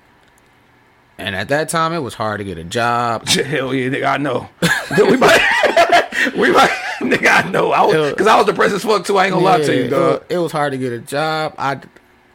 And 1.19 1.35
at 1.35 1.49
that 1.49 1.69
time, 1.69 1.93
it 1.93 1.99
was 1.99 2.15
hard 2.15 2.39
to 2.39 2.45
get 2.45 2.57
a 2.59 2.65
job. 2.65 3.27
Hell 3.29 3.75
yeah, 3.75 3.89
nigga, 3.89 4.07
I 4.07 4.17
know. 4.19 4.49
we 4.97 5.17
might, 5.17 6.33
we 6.37 6.53
might, 6.53 6.71
nigga, 7.01 7.45
I 7.45 7.51
know. 7.51 7.73
I 7.73 7.85
was, 7.85 8.15
cause 8.15 8.27
I 8.29 8.37
was 8.37 8.47
depressed 8.47 8.75
as 8.75 8.83
fuck 8.85 9.05
too. 9.05 9.19
I 9.19 9.25
ain't 9.27 9.35
gonna 9.35 9.45
lie 9.45 9.61
to 9.61 9.77
you, 9.77 9.89
dog. 9.89 10.25
It, 10.29 10.35
it 10.35 10.39
was 10.39 10.53
hard 10.53 10.73
to 10.73 10.79
get 10.79 10.93
a 10.93 11.01
job. 11.01 11.55
I 11.59 11.81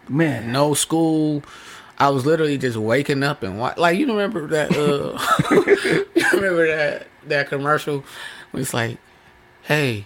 Man, 0.10 0.52
no 0.52 0.74
school. 0.74 1.44
I 2.04 2.10
was 2.10 2.26
literally 2.26 2.58
just 2.58 2.76
waking 2.78 3.24
up 3.24 3.44
and 3.44 3.58
wa- 3.58 3.74
like 3.78 3.98
you 3.98 4.08
remember 4.08 4.48
that. 4.48 4.72
Uh, 4.76 5.18
you 6.16 6.26
remember 6.34 6.68
that 6.68 7.08
that 7.28 7.48
commercial? 7.48 8.04
When 8.52 8.62
it's 8.62 8.74
like, 8.74 8.98
"Hey, 9.62 10.06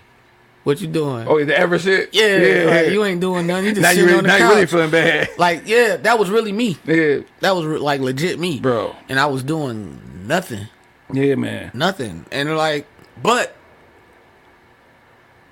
what 0.64 0.80
you 0.80 0.88
doing?" 0.88 1.28
oh, 1.28 1.44
the 1.44 1.58
ever 1.58 1.80
shit. 1.80 2.10
yeah, 2.14 2.66
like, 2.70 2.92
you 2.92 3.04
ain't 3.04 3.20
doing 3.20 3.48
nothing. 3.48 3.66
You 3.66 3.72
just 3.72 3.82
now 3.82 3.90
you 3.90 3.96
sitting 4.02 4.08
really, 4.10 4.18
on 4.20 4.24
the 4.26 4.28
now 4.30 4.38
you 4.38 4.54
really 4.54 4.66
feeling 4.68 4.92
bad, 4.92 5.30
like, 5.40 5.64
yeah, 5.68 5.98
that 5.98 6.20
was 6.20 6.30
really 6.30 6.52
me. 6.52 6.78
yeah, 6.86 7.20
That 7.40 7.56
was 7.56 7.66
re- 7.66 7.80
like 7.80 8.00
legit 8.02 8.40
me, 8.40 8.60
bro. 8.60 8.96
And 9.10 9.20
I 9.20 9.26
was 9.26 9.42
doing 9.44 10.00
nothing. 10.28 10.68
Yeah, 11.12 11.34
man. 11.36 11.72
nothing. 11.74 12.26
And 12.32 12.56
like, 12.58 12.86
but 13.24 13.56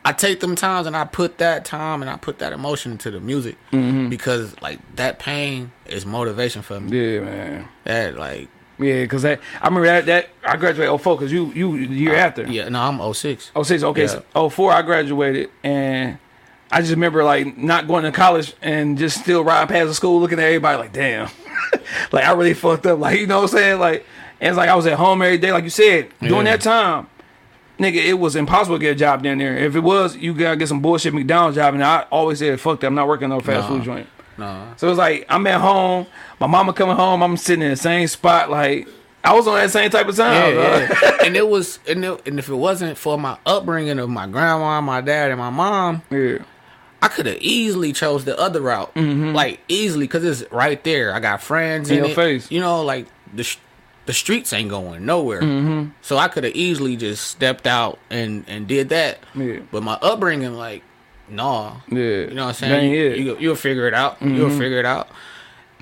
I 0.04 0.12
take 0.12 0.40
them 0.42 0.56
times 0.56 0.86
and 0.86 0.96
I 0.96 1.06
put 1.06 1.40
that 1.40 1.66
time 1.66 2.02
and 2.04 2.10
I 2.12 2.18
put 2.18 2.38
that 2.40 2.54
emotion 2.54 2.92
into 2.92 3.10
the 3.10 3.20
music 3.20 3.58
Mm-hmm. 3.72 4.10
because 4.10 4.54
like 4.62 4.80
that 4.98 5.18
pain 5.18 5.72
is 5.88 6.06
motivation 6.06 6.62
for 6.62 6.80
me. 6.80 6.98
Yeah, 7.16 7.20
man. 7.22 7.68
That 7.84 8.18
like, 8.18 8.50
Yeah, 8.80 9.06
cause 9.06 9.22
that 9.24 9.40
I 9.62 9.68
remember 9.68 9.88
that 9.88 10.06
that 10.08 10.30
I 10.44 10.58
graduated 10.58 11.00
04 11.00 11.18
cause 11.18 11.32
you 11.32 11.52
you 11.54 11.88
the 11.88 11.94
year 11.96 12.16
after. 12.16 12.44
yeah, 12.44 12.70
no, 12.70 12.82
I'm 12.82 13.14
06. 13.14 13.52
Oh 13.56 13.64
six, 13.64 13.84
okay. 13.84 14.02
Yeah. 14.02 14.08
So 14.08 14.24
oh 14.36 14.50
four, 14.50 14.72
I 14.72 14.82
graduated, 14.82 15.50
and 15.64 16.18
I 16.72 16.82
just 16.82 16.92
remember 16.92 17.24
like 17.24 17.58
not 17.58 17.88
going 17.88 18.04
to 18.04 18.12
college 18.12 18.54
and 18.62 18.98
just 18.98 19.22
still 19.22 19.44
riding 19.44 19.68
past 19.68 19.88
the 19.88 19.94
school, 19.94 20.20
looking 20.20 20.40
at 20.40 20.46
everybody 20.46 20.78
like, 20.78 20.94
damn, 20.94 21.30
like 22.12 22.26
I 22.26 22.32
really 22.34 22.54
fucked 22.54 22.86
up. 22.88 23.00
Like 23.00 23.20
you 23.20 23.28
know 23.28 23.42
what 23.42 23.52
I'm 23.52 23.58
saying? 23.58 23.80
Like 23.80 24.06
and 24.42 24.50
it's 24.50 24.58
like 24.58 24.70
I 24.70 24.76
was 24.76 24.86
at 24.88 24.98
home 24.98 25.22
every 25.22 25.38
day, 25.38 25.52
like 25.52 25.64
you 25.64 25.70
said. 25.70 26.10
During 26.20 26.46
Yeah. 26.46 26.58
that 26.58 26.62
time, 26.62 27.08
nigga, 27.80 28.04
it 28.04 28.16
was 28.16 28.36
impossible 28.36 28.76
to 28.78 28.82
get 28.82 28.92
a 28.92 28.96
job 28.96 29.24
down 29.24 29.38
there. 29.38 29.56
If 29.58 29.76
it 29.76 29.80
was, 29.80 30.18
you 30.18 30.34
gotta 30.34 30.58
get 30.58 30.68
some 30.68 30.82
bullshit 30.82 31.14
McDonald's 31.14 31.56
job, 31.56 31.74
and 31.76 31.84
I 31.84 32.02
always 32.12 32.40
said, 32.40 32.60
fuck 32.60 32.82
that, 32.82 32.88
I'm 32.88 32.96
not 32.96 33.08
working 33.08 33.30
no 33.30 33.40
fast 33.40 33.70
Nah. 33.70 33.76
food 33.78 33.84
joint. 33.84 34.08
No, 34.38 34.74
So 34.78 34.90
it's 34.90 34.98
like 34.98 35.26
I'm 35.30 35.46
at 35.48 35.62
home, 35.62 36.08
my 36.40 36.48
mama 36.48 36.74
coming 36.74 36.96
home, 36.96 37.24
I'm 37.24 37.38
sitting 37.38 37.64
in 37.64 37.70
the 37.72 37.78
same 37.78 38.08
spot, 38.08 38.50
like. 38.50 38.88
I 39.24 39.34
was 39.34 39.48
on 39.48 39.56
that 39.56 39.72
same 39.72 39.90
type 39.90 40.08
of 40.08 40.16
time. 40.16 40.54
yeah, 40.54 40.88
yeah. 41.02 41.18
and 41.26 41.36
it 41.36 41.48
was, 41.50 41.80
and, 41.88 42.06
it, 42.06 42.28
and 42.28 42.38
if 42.38 42.48
it 42.48 42.54
wasn't 42.54 42.96
for 42.96 43.18
my 43.18 43.40
upbringing 43.44 43.98
of 43.98 44.08
my 44.08 44.28
grandma, 44.28 44.80
my 44.82 45.02
dad, 45.02 45.32
and 45.32 45.40
my 45.40 45.50
mom, 45.50 46.04
yeah. 46.12 46.38
I 47.02 47.08
could 47.08 47.26
have 47.26 47.38
easily 47.42 47.92
chose 47.92 48.24
the 48.24 48.38
other 48.40 48.62
route, 48.62 48.94
mm-hmm. 48.94 49.34
like 49.34 49.62
easily, 49.68 50.06
because 50.06 50.24
it's 50.24 50.52
right 50.52 50.84
there. 50.84 51.12
I 51.12 51.20
got 51.22 51.42
friends 51.42 51.90
In 51.90 51.98
in, 51.98 52.04
your 52.04 52.12
it. 52.12 52.16
face. 52.16 52.52
You 52.52 52.60
know, 52.60 52.84
like 52.84 53.08
the 53.34 53.44
sh- 53.44 53.58
the 54.06 54.14
streets 54.14 54.54
ain't 54.54 54.70
going 54.70 55.06
nowhere. 55.08 55.42
Mm-hmm. 55.42 55.90
So 56.04 56.18
I 56.18 56.28
could 56.28 56.44
have 56.44 56.54
easily 56.56 56.96
just 56.96 57.26
stepped 57.28 57.66
out 57.66 57.98
and 58.12 58.46
and 58.48 58.68
did 58.68 58.90
that. 58.90 59.18
Yeah. 59.34 59.62
But 59.72 59.82
my 59.82 59.98
upbringing, 60.04 60.54
like 60.54 60.84
no. 61.30 61.78
Yeah. 61.90 61.98
You 61.98 62.28
know 62.34 62.44
what 62.46 62.50
I'm 62.50 62.54
saying? 62.56 62.92
you, 62.92 63.10
you, 63.10 63.38
you'll 63.40 63.56
figure 63.56 63.88
it 63.88 63.94
out. 63.94 64.22
You'll 64.22 64.50
Mhm. 64.50 64.58
figure 64.58 64.80
it 64.80 64.86
out. 64.86 65.10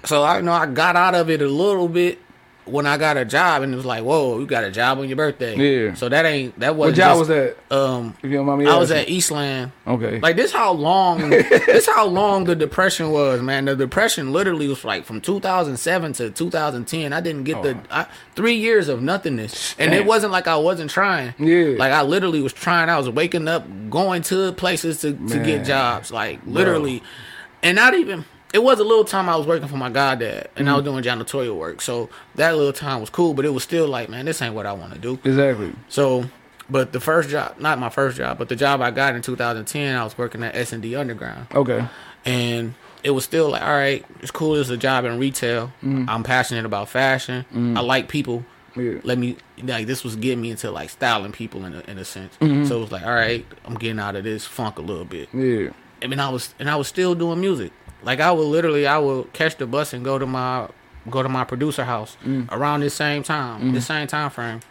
So 0.06 0.24
I 0.24 0.38
you 0.38 0.44
know 0.44 0.52
I 0.54 0.66
got 0.66 0.96
out 0.96 1.16
of 1.16 1.30
it 1.30 1.42
a 1.42 1.48
little 1.48 1.88
bit 1.88 2.20
when 2.66 2.86
I 2.88 2.98
got 2.98 3.18
a 3.18 3.26
job, 3.26 3.62
and 3.62 3.74
it 3.74 3.76
was 3.78 3.86
like, 3.86 4.04
whoa, 4.04 4.40
you 4.40 4.46
got 4.46 4.64
a 4.64 4.72
job 4.72 5.00
on 5.00 5.08
your 5.08 5.16
birthday. 5.18 5.56
Yeah. 5.56 5.94
So 5.96 6.08
that 6.10 6.26
ain't 6.26 6.58
that 6.60 6.76
wasn't. 6.76 6.98
job 6.98 7.10
just- 7.12 7.20
was 7.20 7.28
that? 7.30 7.58
Um, 7.72 8.16
If 8.24 8.30
you 8.30 8.38
don't 8.38 8.46
mind 8.46 8.60
me 8.60 8.68
I 8.68 8.78
was 8.78 8.92
asking. 8.92 9.04
at 9.04 9.10
Eastland. 9.10 9.72
Okay. 9.88 10.20
Like 10.20 10.36
this, 10.36 10.52
how 10.54 10.72
long? 10.74 11.30
this 11.30 11.86
how 11.88 12.06
long 12.06 12.46
the 12.46 12.56
depression 12.56 13.12
was, 13.12 13.42
man. 13.42 13.66
The 13.66 13.76
depression 13.76 14.32
literally 14.32 14.68
was 14.68 14.84
like 14.86 15.06
from 15.06 15.20
2007 15.22 16.14
to 16.14 16.30
2010. 16.32 17.12
I 17.14 17.20
didn't 17.22 17.44
get 17.44 17.62
the 17.64 17.78
I, 17.92 18.06
three 18.36 18.56
years 18.56 18.88
of 18.90 19.02
nothingness, 19.02 19.76
and 19.80 19.94
it 19.94 20.02
Oh. 20.04 20.06
Wasn't 20.06 20.32
like 20.32 20.48
I 20.48 20.58
wasn't 20.58 20.92
trying. 20.92 21.34
Yeah. 21.40 21.76
like 21.78 21.92
I 21.92 22.02
literally 22.04 22.42
was 22.42 22.54
trying. 22.54 22.90
I 22.90 22.98
was 22.98 23.10
waking 23.10 23.48
up, 23.48 23.66
going 23.90 24.22
to 24.24 24.52
places 24.54 25.02
to, 25.02 25.14
to 25.14 25.44
get 25.44 25.66
jobs, 25.66 26.12
like 26.12 26.40
literally, 26.46 27.02
and 27.62 27.76
not 27.76 27.94
even. 27.94 28.26
It 28.54 28.62
was 28.64 28.80
a 28.80 28.84
little 28.84 29.04
time 29.04 29.28
I 29.30 29.36
was 29.36 29.48
working 29.48 29.68
for 29.68 29.78
my 29.78 29.90
goddad, 29.90 30.50
and 30.56 30.70
I 30.70 30.74
was 30.76 30.84
Mm-hmm. 30.86 31.02
doing 31.02 31.04
janitorial 31.04 31.56
work. 31.58 31.82
So 31.82 32.10
that 32.36 32.56
little 32.56 32.72
time 32.72 33.02
was 33.02 33.10
cool, 33.10 33.34
but 33.34 33.46
it 33.46 33.50
was 33.50 33.64
still 33.64 33.88
like, 33.88 34.10
man, 34.10 34.26
this 34.26 34.42
ain't 34.44 34.54
what 34.54 34.66
I 34.68 34.74
want 34.74 34.94
to 34.94 35.00
do. 35.00 35.20
Exactly. 35.24 35.74
So, 35.90 36.26
but 36.70 36.94
the 36.94 37.00
first 37.00 37.30
job, 37.30 37.56
not 37.60 37.80
my 37.80 37.90
first 37.90 38.16
job, 38.16 38.38
but 38.38 38.50
the 38.50 38.56
job 38.56 38.80
I 38.82 38.92
got 38.92 39.16
in 39.16 39.24
2010, 39.24 39.96
I 39.96 40.04
was 40.04 40.18
working 40.20 40.44
at 40.44 40.56
S 40.56 40.72
and 40.72 40.84
D 40.84 40.96
Underground, 40.96 41.48
Okay. 41.56 41.84
and 42.26 42.76
it 43.04 43.10
was 43.10 43.24
still 43.26 43.50
like, 43.50 43.64
all 43.64 43.74
right, 43.74 44.06
it's 44.22 44.32
cool. 44.32 44.56
It's 44.56 44.70
a 44.70 44.78
job 44.78 45.04
in 45.04 45.18
retail. 45.20 45.72
I'm 45.84 46.24
passionate 46.24 46.64
about 46.66 46.88
fashion. 46.90 47.46
I 47.76 47.82
like 47.82 48.08
people. 48.08 48.46
Yeah. 48.76 49.00
Let 49.04 49.18
me 49.20 49.38
like 49.64 49.86
this 49.88 50.04
was 50.04 50.16
getting 50.16 50.42
me 50.42 50.50
into 50.52 50.72
like 50.72 50.90
styling 50.90 51.32
people 51.32 51.64
in 51.66 51.74
a, 51.76 51.80
in 51.82 51.98
a 52.00 52.06
sense. 52.06 52.34
Mhm. 52.40 52.68
So 52.68 52.78
it 52.78 52.82
was 52.82 52.92
like, 52.92 53.04
all 53.06 53.14
right, 53.14 53.46
I'm 53.66 53.76
getting 53.76 54.00
out 54.00 54.16
of 54.16 54.24
this 54.24 54.46
funk 54.46 54.80
a 54.80 54.82
little 54.82 55.06
bit. 55.06 55.30
Yeah. 55.34 55.70
I 56.02 56.08
mean, 56.08 56.20
I 56.20 56.30
was 56.30 56.56
and 56.60 56.70
I 56.70 56.76
was 56.76 56.88
still 56.88 57.14
doing 57.14 57.40
music. 57.40 57.72
Like 58.04 58.20
I 58.20 58.32
would 58.32 58.44
literally, 58.44 58.86
I 58.88 58.98
would 58.98 59.32
catch 59.34 59.58
the 59.58 59.66
bus 59.68 59.94
and 59.94 60.04
go 60.04 60.20
to 60.20 60.26
my 60.26 60.68
go 61.10 61.22
to 61.22 61.30
my 61.30 61.44
producer 61.44 61.84
house 61.84 62.16
Mm. 62.26 62.50
around 62.52 62.80
this 62.80 62.94
same 62.94 63.24
time, 63.24 63.62
Mhm. 63.62 63.74
this 63.74 63.86
same 63.86 64.08
time 64.08 64.30
frame, 64.30 64.62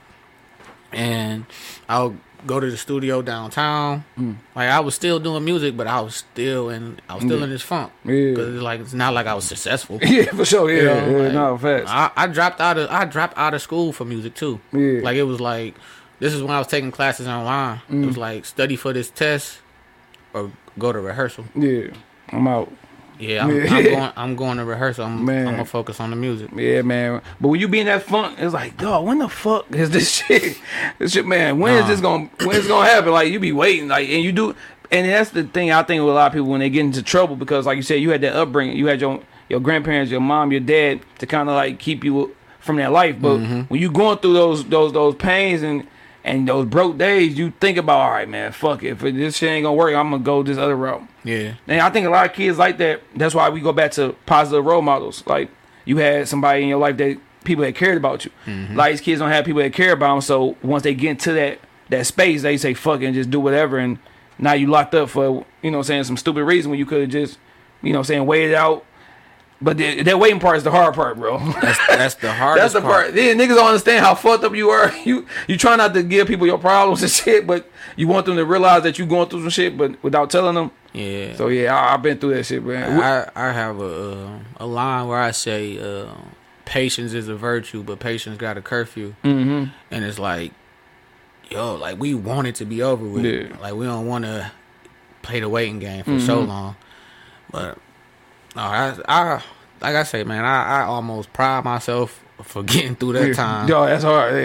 and 0.92 1.44
I'll 1.88 2.16
go 2.46 2.58
to 2.58 2.70
the 2.70 2.76
studio 2.76 3.22
downtown. 3.22 4.04
Mm. 4.18 4.36
Like 4.56 4.68
I 4.70 4.80
was 4.80 4.94
still 4.94 5.20
doing 5.20 5.44
music, 5.44 5.76
but 5.76 5.86
I 5.86 6.00
was 6.00 6.16
still 6.16 6.70
in, 6.70 6.98
I 7.08 7.14
was 7.14 7.24
still 7.24 7.38
Yeah. 7.38 7.44
in 7.44 7.50
this 7.50 7.62
funk. 7.62 7.92
Yeah. 8.04 8.34
Cause 8.34 8.48
it's 8.48 8.62
like 8.62 8.80
it's 8.80 8.92
not 8.94 9.14
like 9.14 9.26
I 9.26 9.34
was 9.34 9.44
successful. 9.44 9.98
Yeah, 10.02 10.24
for 10.32 10.44
sure. 10.44 10.70
Yeah, 10.70 10.80
You 10.80 10.84
know, 11.12 11.16
yeah, 11.18 11.24
like, 11.24 11.32
no, 11.34 11.58
facts. 11.58 11.90
I, 11.90 12.10
I 12.16 12.26
dropped 12.26 12.60
out 12.60 12.78
of 12.78 12.90
I 12.90 13.04
dropped 13.04 13.36
out 13.38 13.54
of 13.54 13.62
school 13.62 13.92
for 13.92 14.04
music 14.04 14.34
too. 14.34 14.58
Yeah. 14.72 15.00
Like 15.02 15.16
it 15.16 15.22
was 15.24 15.40
like 15.40 15.74
this 16.18 16.32
is 16.34 16.42
when 16.42 16.50
I 16.52 16.58
was 16.58 16.66
taking 16.68 16.90
classes 16.92 17.26
online. 17.28 17.80
It 17.88 17.94
Mm. 17.94 18.06
was 18.06 18.16
like 18.16 18.44
study 18.44 18.76
for 18.76 18.92
this 18.92 19.10
test 19.10 19.58
or 20.34 20.50
go 20.78 20.92
to 20.92 20.98
rehearsal. 21.00 21.44
Yeah, 21.54 21.88
I'm 22.30 22.48
out. 22.48 22.72
Yeah, 23.18 23.44
I'm, 23.44 23.50
I'm 23.50 23.84
going. 23.84 24.12
I'm 24.16 24.36
going 24.36 24.56
to 24.58 24.64
rehearsal. 24.64 25.04
I'm, 25.06 25.24
Man. 25.24 25.46
I'm 25.46 25.52
gonna 25.54 25.64
focus 25.64 26.00
on 26.00 26.10
the 26.10 26.16
music. 26.16 26.50
Yeah, 26.56 26.82
man. 26.82 27.20
But 27.40 27.48
when 27.48 27.60
you 27.60 27.68
be 27.68 27.78
in 27.80 27.86
that 27.86 28.02
funk, 28.02 28.36
it's 28.38 28.52
like, 28.54 28.76
dog, 28.78 29.06
when 29.06 29.18
the 29.18 29.28
fuck 29.28 29.70
is 29.74 29.90
this 29.90 30.10
shit? 30.26 30.58
This 30.98 31.12
shit, 31.12 31.26
man. 31.26 31.58
When 31.60 31.74
is 31.74 31.82
Nah. 31.82 31.86
this 31.88 32.00
gonna? 32.00 32.30
When 32.44 32.56
is 32.56 32.66
gonna 32.66 32.88
happen? 32.88 33.12
Like 33.12 33.28
you 33.30 33.38
be 33.38 33.52
waiting, 33.52 33.88
like, 33.88 34.08
and 34.08 34.22
you 34.24 34.32
do, 34.32 34.54
and 34.90 35.08
that's 35.08 35.30
the 35.30 35.44
thing 35.44 35.70
I 35.70 35.82
think 35.84 36.00
with 36.00 36.10
a 36.10 36.14
lot 36.14 36.26
of 36.28 36.32
people 36.32 36.48
when 36.48 36.60
they 36.60 36.70
get 36.70 36.80
into 36.80 37.02
trouble 37.02 37.36
because, 37.36 37.64
like 37.66 37.76
you 37.76 37.82
said, 37.82 38.00
you 38.00 38.10
had 38.10 38.20
that 38.22 38.34
upbringing, 38.34 38.76
you 38.76 38.86
had 38.86 39.00
your 39.00 39.20
your 39.48 39.60
grandparents, 39.60 40.10
your 40.10 40.20
mom, 40.20 40.50
your 40.50 40.60
dad 40.60 41.00
to 41.18 41.26
kind 41.26 41.48
of 41.48 41.54
like 41.54 41.78
keep 41.78 42.02
you 42.04 42.34
from 42.60 42.76
that 42.76 42.90
life. 42.92 43.16
But 43.20 43.38
Mm-hmm. 43.38 43.60
when 43.62 43.80
you 43.80 43.90
going 43.92 44.18
through 44.18 44.32
those 44.34 44.64
those 44.64 44.92
those 44.92 45.14
pains 45.14 45.62
and 45.62 45.86
and 46.24 46.46
those 46.46 46.66
broke 46.66 46.98
days, 46.98 47.36
you 47.36 47.52
think 47.60 47.78
about, 47.78 48.00
all 48.00 48.10
right, 48.10 48.28
man, 48.28 48.52
fuck 48.52 48.82
it. 48.82 48.90
If 48.90 49.00
this 49.00 49.38
shit 49.38 49.50
ain't 49.50 49.64
gonna 49.64 49.74
work, 49.74 49.94
I'm 49.94 50.10
gonna 50.10 50.22
go 50.22 50.42
this 50.42 50.58
other 50.58 50.76
route. 50.76 51.02
Yeah. 51.24 51.54
And 51.66 51.80
I 51.80 51.90
think 51.90 52.06
a 52.06 52.10
lot 52.10 52.26
of 52.26 52.32
kids 52.32 52.58
like 52.58 52.78
that. 52.78 53.02
That's 53.16 53.34
why 53.34 53.48
we 53.48 53.60
go 53.60 53.72
back 53.72 53.92
to 53.92 54.14
positive 54.26 54.64
role 54.64 54.82
models. 54.82 55.24
Like 55.26 55.50
you 55.84 55.96
had 55.98 56.28
somebody 56.28 56.62
in 56.62 56.68
your 56.68 56.78
life 56.78 56.96
that 56.98 57.18
people 57.44 57.64
that 57.64 57.74
cared 57.74 57.96
about 57.96 58.24
you. 58.24 58.30
Mm-hmm. 58.46 58.74
A 58.74 58.76
lot 58.76 58.90
of 58.90 58.92
these 58.92 59.00
kids 59.00 59.20
don't 59.20 59.30
have 59.30 59.44
people 59.44 59.62
that 59.62 59.72
care 59.72 59.92
about 59.92 60.14
them. 60.14 60.20
So 60.20 60.56
once 60.62 60.84
they 60.84 60.94
get 60.94 61.10
into 61.10 61.32
that 61.32 61.58
that 61.88 62.06
space, 62.06 62.42
they 62.42 62.56
say 62.56 62.74
fuck 62.74 63.00
it 63.00 63.06
and 63.06 63.14
just 63.14 63.30
do 63.30 63.40
whatever. 63.40 63.78
And 63.78 63.98
now 64.38 64.52
you 64.52 64.68
locked 64.68 64.94
up 64.94 65.10
for 65.10 65.44
you 65.62 65.70
know 65.70 65.78
what 65.78 65.84
I'm 65.84 65.84
saying 65.84 66.04
some 66.04 66.16
stupid 66.16 66.44
reason 66.44 66.70
when 66.70 66.78
you 66.78 66.86
could 66.86 67.00
have 67.00 67.10
just 67.10 67.38
you 67.82 67.92
know 67.92 67.98
what 67.98 68.02
I'm 68.02 68.14
saying 68.14 68.26
waited 68.26 68.54
out. 68.54 68.84
But 69.62 69.76
the, 69.78 70.02
that 70.02 70.18
waiting 70.18 70.40
part 70.40 70.56
is 70.56 70.64
the 70.64 70.70
hard 70.72 70.94
part, 70.94 71.16
bro. 71.18 71.38
That's 71.60 71.78
that's 71.86 72.14
the 72.16 72.32
hardest 72.32 72.62
That's 72.62 72.74
the 72.74 72.80
part. 72.80 73.04
part. 73.06 73.14
Yeah, 73.14 73.32
niggas 73.34 73.54
don't 73.54 73.66
understand 73.68 74.04
how 74.04 74.14
fucked 74.16 74.42
up 74.44 74.54
you 74.56 74.70
are. 74.70 74.90
You 75.04 75.26
you 75.46 75.56
try 75.56 75.76
not 75.76 75.94
to 75.94 76.02
give 76.02 76.26
people 76.26 76.46
your 76.46 76.58
problems 76.58 77.02
and 77.02 77.10
shit, 77.22 77.46
but 77.46 77.70
you 77.96 78.08
want 78.08 78.26
them 78.26 78.36
to 78.36 78.44
realize 78.44 78.82
that 78.82 78.98
you 78.98 79.06
going 79.06 79.28
through 79.28 79.40
some 79.42 79.50
shit, 79.50 79.76
but 79.78 80.02
without 80.02 80.30
telling 80.30 80.56
them. 80.56 80.70
Yeah. 80.92 81.36
So 81.36 81.48
yeah, 81.48 81.74
I, 81.74 81.94
I've 81.94 82.02
been 82.02 82.18
through 82.18 82.34
that 82.34 82.44
shit, 82.44 82.64
man. 82.64 83.00
I 83.00 83.30
I 83.36 83.52
have 83.52 83.78
a 83.80 84.12
uh, 84.26 84.38
a 84.58 84.66
line 84.66 85.06
where 85.06 85.20
I 85.20 85.30
say 85.30 85.78
uh, 85.78 86.12
patience 86.64 87.12
is 87.12 87.28
a 87.28 87.34
virtue, 87.36 87.82
but 87.84 88.00
patience 88.00 88.36
got 88.38 88.56
a 88.58 88.62
curfew. 88.62 89.14
Mhm. 89.24 89.70
And 89.90 90.04
it's 90.04 90.18
like, 90.18 90.52
yo, 91.50 91.76
like 91.76 91.98
we 92.00 92.14
want 92.14 92.48
it 92.48 92.56
to 92.56 92.64
be 92.64 92.82
over 92.82 93.06
with. 93.06 93.24
Yeah. 93.24 93.56
Like 93.60 93.74
we 93.74 93.86
don't 93.86 94.06
want 94.06 94.24
to 94.24 94.50
play 95.22 95.38
the 95.40 95.48
waiting 95.48 95.78
game 95.78 96.02
for 96.04 96.18
so 96.18 96.42
Mhm. 96.42 96.48
long. 96.48 96.76
But 97.50 97.78
no, 98.56 98.62
I, 98.62 98.96
I 99.08 99.42
like 99.80 99.96
I 99.96 100.02
say, 100.04 100.24
man, 100.24 100.44
I, 100.44 100.80
I 100.80 100.82
almost 100.82 101.32
pride 101.32 101.64
myself 101.64 102.18
for 102.42 102.62
getting 102.64 102.94
through 102.96 103.12
that 103.14 103.34
time. 103.34 103.68
Yo, 103.68 103.86
that's 103.86 104.04
hard. 104.04 104.34
Yeah, 104.34 104.40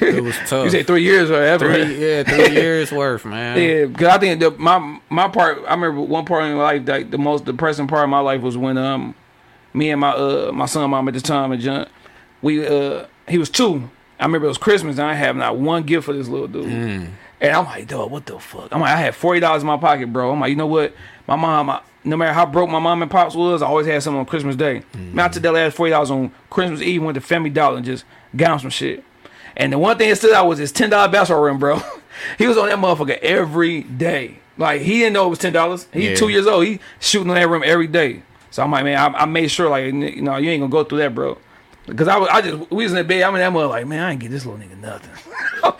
Yeah, 0.00 0.04
it 0.16 0.22
was 0.22 0.36
tough. 0.46 0.64
you 0.64 0.70
say 0.70 0.82
three 0.82 1.02
years 1.02 1.30
or 1.30 1.42
ever. 1.42 1.72
Three, 1.72 1.96
yeah, 1.96 2.22
three 2.22 2.50
years 2.60 2.92
worth, 2.92 3.24
man. 3.24 3.58
Yeah, 3.58 3.86
because 3.86 4.08
I 4.08 4.18
think 4.18 4.40
the, 4.40 4.50
my 4.52 4.98
my 5.08 5.28
part. 5.28 5.58
I 5.66 5.74
remember 5.74 6.00
one 6.02 6.24
part 6.24 6.44
in 6.44 6.54
my 6.56 6.62
life, 6.62 6.82
like 6.86 7.10
the 7.10 7.18
most 7.18 7.44
depressing 7.44 7.86
part 7.88 8.04
of 8.04 8.10
my 8.10 8.20
life 8.20 8.40
was 8.42 8.56
when 8.56 8.76
um 8.78 9.14
me 9.72 9.90
and 9.90 10.00
my 10.00 10.10
uh 10.10 10.50
my 10.52 10.66
son 10.66 10.90
mom 10.90 11.08
at 11.08 11.14
the 11.14 11.20
time 11.20 11.52
and 11.52 11.60
John, 11.62 11.88
we 12.42 12.66
uh 12.66 13.06
he 13.28 13.38
was 13.38 13.48
two. 13.50 13.90
I 14.18 14.24
remember 14.26 14.46
it 14.46 14.48
was 14.48 14.58
Christmas 14.58 14.98
and 14.98 15.06
I 15.08 15.14
have 15.14 15.34
not 15.36 15.56
one 15.56 15.84
gift 15.84 16.04
for 16.04 16.12
this 16.12 16.28
little 16.28 16.46
dude. 16.48 17.08
And 17.40 17.52
I'm 17.56 17.64
like, 17.64 17.88
dog, 17.88 18.10
what 18.10 18.26
the 18.26 18.38
fuck? 18.38 18.68
I'm 18.72 18.80
like, 18.80 18.90
I 18.90 18.96
had 18.96 19.14
forty 19.14 19.40
dollars 19.40 19.62
in 19.62 19.66
my 19.66 19.76
pocket, 19.78 20.12
bro. 20.12 20.32
I'm 20.32 20.40
like, 20.40 20.50
you 20.50 20.56
know 20.56 20.66
what? 20.66 20.94
My 21.26 21.36
mom, 21.36 21.70
I, 21.70 21.80
no 22.04 22.16
matter 22.16 22.32
how 22.32 22.44
broke 22.46 22.68
my 22.70 22.78
mom 22.78 23.02
and 23.02 23.10
pops 23.10 23.34
was, 23.34 23.62
I 23.62 23.66
always 23.66 23.86
had 23.86 24.02
something 24.02 24.20
on 24.20 24.26
Christmas 24.26 24.56
Day. 24.56 24.80
Mm-hmm. 24.92 25.14
Man, 25.14 25.24
I 25.24 25.28
took 25.28 25.42
that 25.42 25.52
last 25.52 25.76
forty 25.76 25.90
dollars 25.90 26.10
on 26.10 26.32
Christmas 26.50 26.82
Eve, 26.82 27.02
went 27.02 27.14
to 27.14 27.20
Family 27.20 27.50
Dollar 27.50 27.76
and 27.76 27.84
just 27.86 28.04
got 28.36 28.52
him 28.54 28.58
some 28.58 28.70
shit. 28.70 29.04
And 29.56 29.72
the 29.72 29.78
one 29.78 29.96
thing 29.98 30.10
that 30.10 30.16
stood 30.16 30.32
out 30.32 30.46
was 30.46 30.58
his 30.58 30.72
ten 30.72 30.90
dollar 30.90 31.10
basketball 31.10 31.42
rim, 31.44 31.58
bro. 31.58 31.80
he 32.38 32.46
was 32.46 32.58
on 32.58 32.68
that 32.68 32.78
motherfucker 32.78 33.18
every 33.18 33.82
day. 33.82 34.38
Like 34.58 34.82
he 34.82 34.98
didn't 34.98 35.14
know 35.14 35.26
it 35.26 35.30
was 35.30 35.38
ten 35.38 35.52
dollars. 35.52 35.86
He's 35.92 36.10
Yeah. 36.10 36.14
two 36.16 36.28
years 36.28 36.46
old. 36.46 36.64
He 36.66 36.80
shooting 37.00 37.30
on 37.30 37.36
that 37.36 37.48
rim 37.48 37.62
every 37.64 37.86
day. 37.86 38.22
So 38.50 38.62
I'm 38.62 38.70
like, 38.70 38.84
man, 38.84 38.98
I, 39.14 39.20
I 39.20 39.24
made 39.26 39.48
sure, 39.50 39.70
like, 39.70 39.84
you 39.86 40.22
know, 40.22 40.36
you 40.36 40.50
ain't 40.50 40.60
gonna 40.60 40.70
go 40.70 40.82
through 40.84 40.98
that, 40.98 41.14
bro. 41.14 41.38
Because 41.86 42.08
I 42.08 42.16
was, 42.18 42.28
I 42.30 42.40
just, 42.40 42.70
we 42.70 42.82
was 42.82 42.92
in 42.92 42.98
the 42.98 43.04
bed. 43.04 43.22
I'm 43.22 43.34
in 43.34 43.40
that 43.40 43.52
mother, 43.52 43.68
like, 43.68 43.86
man, 43.86 44.02
I 44.02 44.10
ain't 44.10 44.20
get 44.20 44.30
this 44.32 44.44
little 44.44 44.60
nigga 44.60 44.76
nothing. 44.80 45.10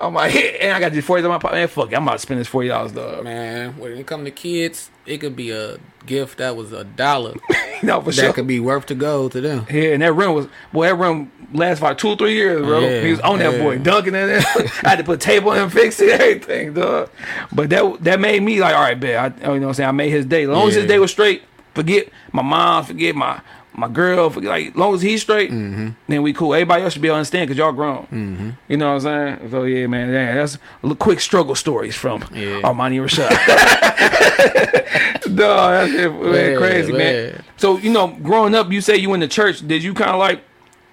I'm 0.00 0.14
like, 0.14 0.34
and 0.60 0.72
I 0.72 0.80
got 0.80 0.92
these 0.92 1.04
forty 1.04 1.22
dollars 1.22 1.36
in 1.36 1.36
my 1.36 1.38
pocket. 1.38 1.54
Man, 1.56 1.68
fuck 1.68 1.92
it, 1.92 1.96
I'm 1.96 2.02
about 2.02 2.14
to 2.14 2.18
spend 2.18 2.40
this 2.40 2.48
forty 2.48 2.68
dollars, 2.68 2.92
dog. 2.92 3.24
Man, 3.24 3.78
when 3.78 3.92
it 3.92 4.06
come 4.06 4.24
to 4.24 4.30
kids, 4.30 4.90
it 5.06 5.18
could 5.18 5.36
be 5.36 5.50
a 5.50 5.78
gift 6.06 6.38
that 6.38 6.56
was 6.56 6.72
a 6.72 6.84
dollar 6.84 7.34
no, 7.82 8.00
for 8.00 8.10
sure. 8.10 8.22
that 8.22 8.28
sure. 8.28 8.32
could 8.32 8.46
be 8.46 8.60
worth 8.60 8.86
to 8.86 8.94
go 8.94 9.28
to 9.28 9.40
them. 9.40 9.66
Yeah, 9.70 9.92
and 9.92 10.02
that 10.02 10.12
rim 10.12 10.34
was 10.34 10.46
boy. 10.72 10.86
That 10.86 10.94
rim 10.94 11.30
lasted 11.52 11.80
for 11.80 11.86
like 11.86 11.98
two 11.98 12.08
or 12.08 12.16
three 12.16 12.34
years, 12.34 12.62
bro. 12.64 12.80
Yeah, 12.80 13.02
he 13.02 13.10
was 13.10 13.20
on 13.20 13.38
that 13.40 13.60
boy, 13.60 13.78
dunking 13.78 14.14
in 14.14 14.28
there. 14.28 14.38
I 14.84 14.90
had 14.90 14.96
to 14.96 15.04
put 15.04 15.26
on 15.28 15.56
him, 15.56 15.70
fix 15.70 16.00
it, 16.00 16.20
everything, 16.20 16.74
dog. 16.74 17.10
But 17.52 17.70
that 17.70 18.04
that 18.04 18.20
made 18.20 18.42
me 18.42 18.60
like, 18.60 18.74
all 18.74 18.82
right, 18.82 18.98
bet. 18.98 19.16
I, 19.16 19.52
you 19.52 19.60
know 19.60 19.66
what 19.66 19.68
I'm 19.68 19.74
saying? 19.74 19.88
I 19.88 19.92
made 19.92 20.10
his 20.10 20.26
day. 20.26 20.44
As 20.44 20.48
long 20.48 20.68
as 20.68 20.74
his 20.74 20.86
day 20.86 20.98
was 20.98 21.10
straight, 21.10 21.42
forget 21.74 22.08
my 22.32 22.42
mom, 22.42 22.84
forget 22.84 23.14
my 23.14 23.40
my 23.80 23.88
girl, 23.88 24.30
like 24.30 24.68
as 24.68 24.76
long 24.76 24.94
as 24.94 25.02
he's 25.02 25.22
straight, 25.22 25.50
Mm-hmm. 25.50 25.88
then 26.08 26.22
we 26.22 26.32
cool. 26.32 26.54
Everybody 26.54 26.84
else 26.84 26.92
should 26.92 27.02
be 27.02 27.08
able 27.08 27.16
to 27.16 27.18
understand 27.18 27.48
because 27.48 27.58
y'all 27.58 27.72
grown. 27.72 28.56
You 28.68 28.76
know 28.76 28.94
what 28.94 29.04
I'm 29.06 29.38
saying? 29.38 29.50
So 29.50 29.64
yeah, 29.64 29.86
man, 29.88 30.12
yeah, 30.12 30.34
that's 30.34 30.58
a 30.84 30.94
quick 30.94 31.20
struggle 31.20 31.54
stories 31.54 31.96
from 31.96 32.22
Yeah. 32.32 32.60
Armani 32.62 33.00
Rashad. 33.04 33.30
Dog, 35.36 35.36
that's 35.36 35.92
it, 35.92 36.12
man, 36.12 36.34
Yeah, 36.52 36.56
crazy, 36.58 36.92
man. 36.92 36.98
man. 37.32 37.44
So 37.56 37.78
you 37.78 37.90
know, 37.90 38.08
growing 38.22 38.54
up, 38.54 38.70
you 38.72 38.80
say 38.80 38.96
you 38.96 39.12
in 39.14 39.20
the 39.20 39.28
church. 39.28 39.66
Did 39.66 39.82
you 39.82 39.94
kind 39.94 40.10
of 40.10 40.18
like? 40.18 40.42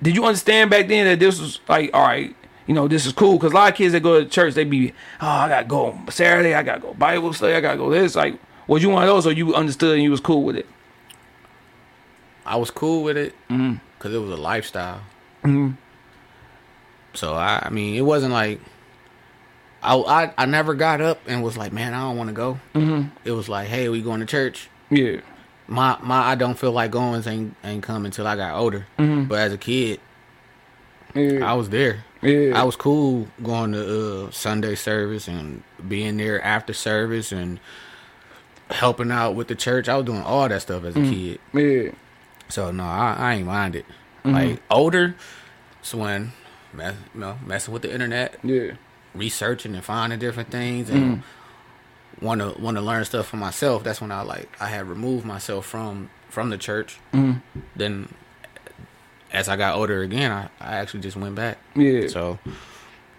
Did 0.01 0.15
you 0.15 0.25
understand 0.25 0.69
back 0.69 0.87
then 0.87 1.05
that 1.05 1.19
this 1.19 1.39
was 1.39 1.59
like, 1.67 1.89
all 1.93 2.03
right, 2.03 2.35
you 2.67 2.73
know, 2.75 2.87
this 2.87 3.07
is 3.07 3.13
cool? 3.13 3.33
Because 3.33 3.51
a 3.51 3.55
lot 3.55 3.71
of 3.71 3.77
kids 3.77 3.93
that 3.93 4.01
go 4.01 4.23
to 4.23 4.29
church, 4.29 4.53
they 4.53 4.63
be, 4.63 4.93
oh, 5.21 5.27
I 5.27 5.49
gotta 5.49 5.65
go 5.65 5.97
Saturday, 6.09 6.53
I 6.53 6.61
gotta 6.61 6.81
go 6.81 6.93
Bible 6.93 7.33
study, 7.33 7.55
I 7.55 7.61
gotta 7.61 7.77
go 7.77 7.89
this. 7.89 8.15
Like, 8.15 8.39
was 8.67 8.83
you 8.83 8.89
one 8.89 9.01
of 9.01 9.07
those, 9.09 9.25
or 9.25 9.31
you 9.31 9.55
understood 9.55 9.95
and 9.95 10.03
you 10.03 10.11
was 10.11 10.19
cool 10.19 10.43
with 10.43 10.55
it? 10.55 10.67
I 12.47 12.55
was 12.55 12.71
cool 12.71 13.03
with 13.03 13.17
it 13.17 13.33
Mm-hmm. 13.49 13.75
because 13.97 14.13
it 14.13 14.17
was 14.19 14.31
a 14.31 14.37
lifestyle. 14.41 15.01
Mhm. 15.43 15.77
So 17.13 17.33
I, 17.33 17.63
I 17.65 17.69
mean, 17.69 17.95
it 17.95 18.01
wasn't 18.01 18.33
like 18.33 18.59
I, 19.83 19.95
I, 19.95 20.33
I 20.37 20.45
never 20.45 20.73
got 20.73 21.01
up 21.01 21.19
and 21.27 21.43
was 21.43 21.55
like, 21.57 21.71
man, 21.71 21.93
I 21.93 22.01
don't 22.01 22.17
want 22.17 22.29
to 22.29 22.33
go. 22.33 22.59
Mhm. 22.73 23.11
It 23.23 23.31
was 23.31 23.47
like, 23.47 23.67
hey, 23.67 23.89
we 23.89 24.01
going 24.01 24.19
to 24.21 24.25
church. 24.25 24.69
Yeah. 24.89 25.21
My 25.67 25.97
my, 26.01 26.19
I 26.21 26.35
don't 26.35 26.57
feel 26.57 26.71
like 26.71 26.91
going 26.91 27.25
ain't 27.27 27.55
ain't 27.63 27.83
come 27.83 28.05
until 28.05 28.25
I 28.27 28.35
got 28.35 28.55
older. 28.55 28.87
Mhm. 28.97 29.27
But 29.27 29.39
as 29.39 29.53
a 29.53 29.57
kid, 29.57 29.99
Yeah. 31.13 31.49
I 31.49 31.53
was 31.53 31.69
there. 31.69 32.03
Yeah. 32.21 32.59
I 32.59 32.63
was 32.63 32.75
cool 32.75 33.27
going 33.43 33.73
to 33.73 34.25
uh, 34.27 34.31
Sunday 34.31 34.75
service 34.75 35.27
and 35.27 35.61
being 35.87 36.17
there 36.17 36.41
after 36.43 36.73
service 36.73 37.31
and 37.31 37.59
helping 38.71 39.11
out 39.11 39.35
with 39.35 39.47
the 39.47 39.55
church. 39.55 39.87
I 39.87 39.95
was 39.97 40.05
doing 40.05 40.21
all 40.23 40.47
that 40.49 40.61
stuff 40.61 40.83
as 40.83 40.95
a 40.95 41.01
kid. 41.01 41.39
Yeah. 41.53 41.91
So 42.49 42.71
no, 42.71 42.83
I, 42.83 43.15
I 43.17 43.33
ain't 43.35 43.47
mind 43.47 43.75
it. 43.75 43.85
Mm-hmm. 44.23 44.31
Like 44.33 44.61
older, 44.69 45.15
it's 45.79 45.93
when 45.93 46.31
mess, 46.73 46.95
you 47.13 47.19
know, 47.21 47.37
messing 47.45 47.73
with 47.73 47.81
the 47.83 47.93
internet, 47.93 48.35
Yeah. 48.43 48.73
researching 49.13 49.75
and 49.75 49.83
finding 49.83 50.19
different 50.19 50.49
things, 50.51 50.89
and 50.89 51.23
want 52.21 52.41
to 52.41 52.59
want 52.61 52.77
to 52.77 52.81
learn 52.81 53.05
stuff 53.05 53.27
for 53.27 53.37
myself. 53.37 53.83
That's 53.83 54.01
when 54.01 54.11
I 54.11 54.21
like 54.21 54.49
I 54.61 54.67
had 54.67 54.87
removed 54.87 55.25
myself 55.25 55.65
from 55.65 56.09
from 56.29 56.49
the 56.49 56.57
church. 56.57 56.99
Mm-hmm. 57.13 57.39
Then, 57.75 58.13
as 59.31 59.49
I 59.49 59.55
got 59.55 59.75
older 59.75 60.01
again, 60.01 60.31
I, 60.31 60.49
I 60.59 60.75
actually 60.77 61.01
just 61.01 61.17
went 61.17 61.35
back. 61.35 61.57
Yeah. 61.75 62.07
So, 62.07 62.39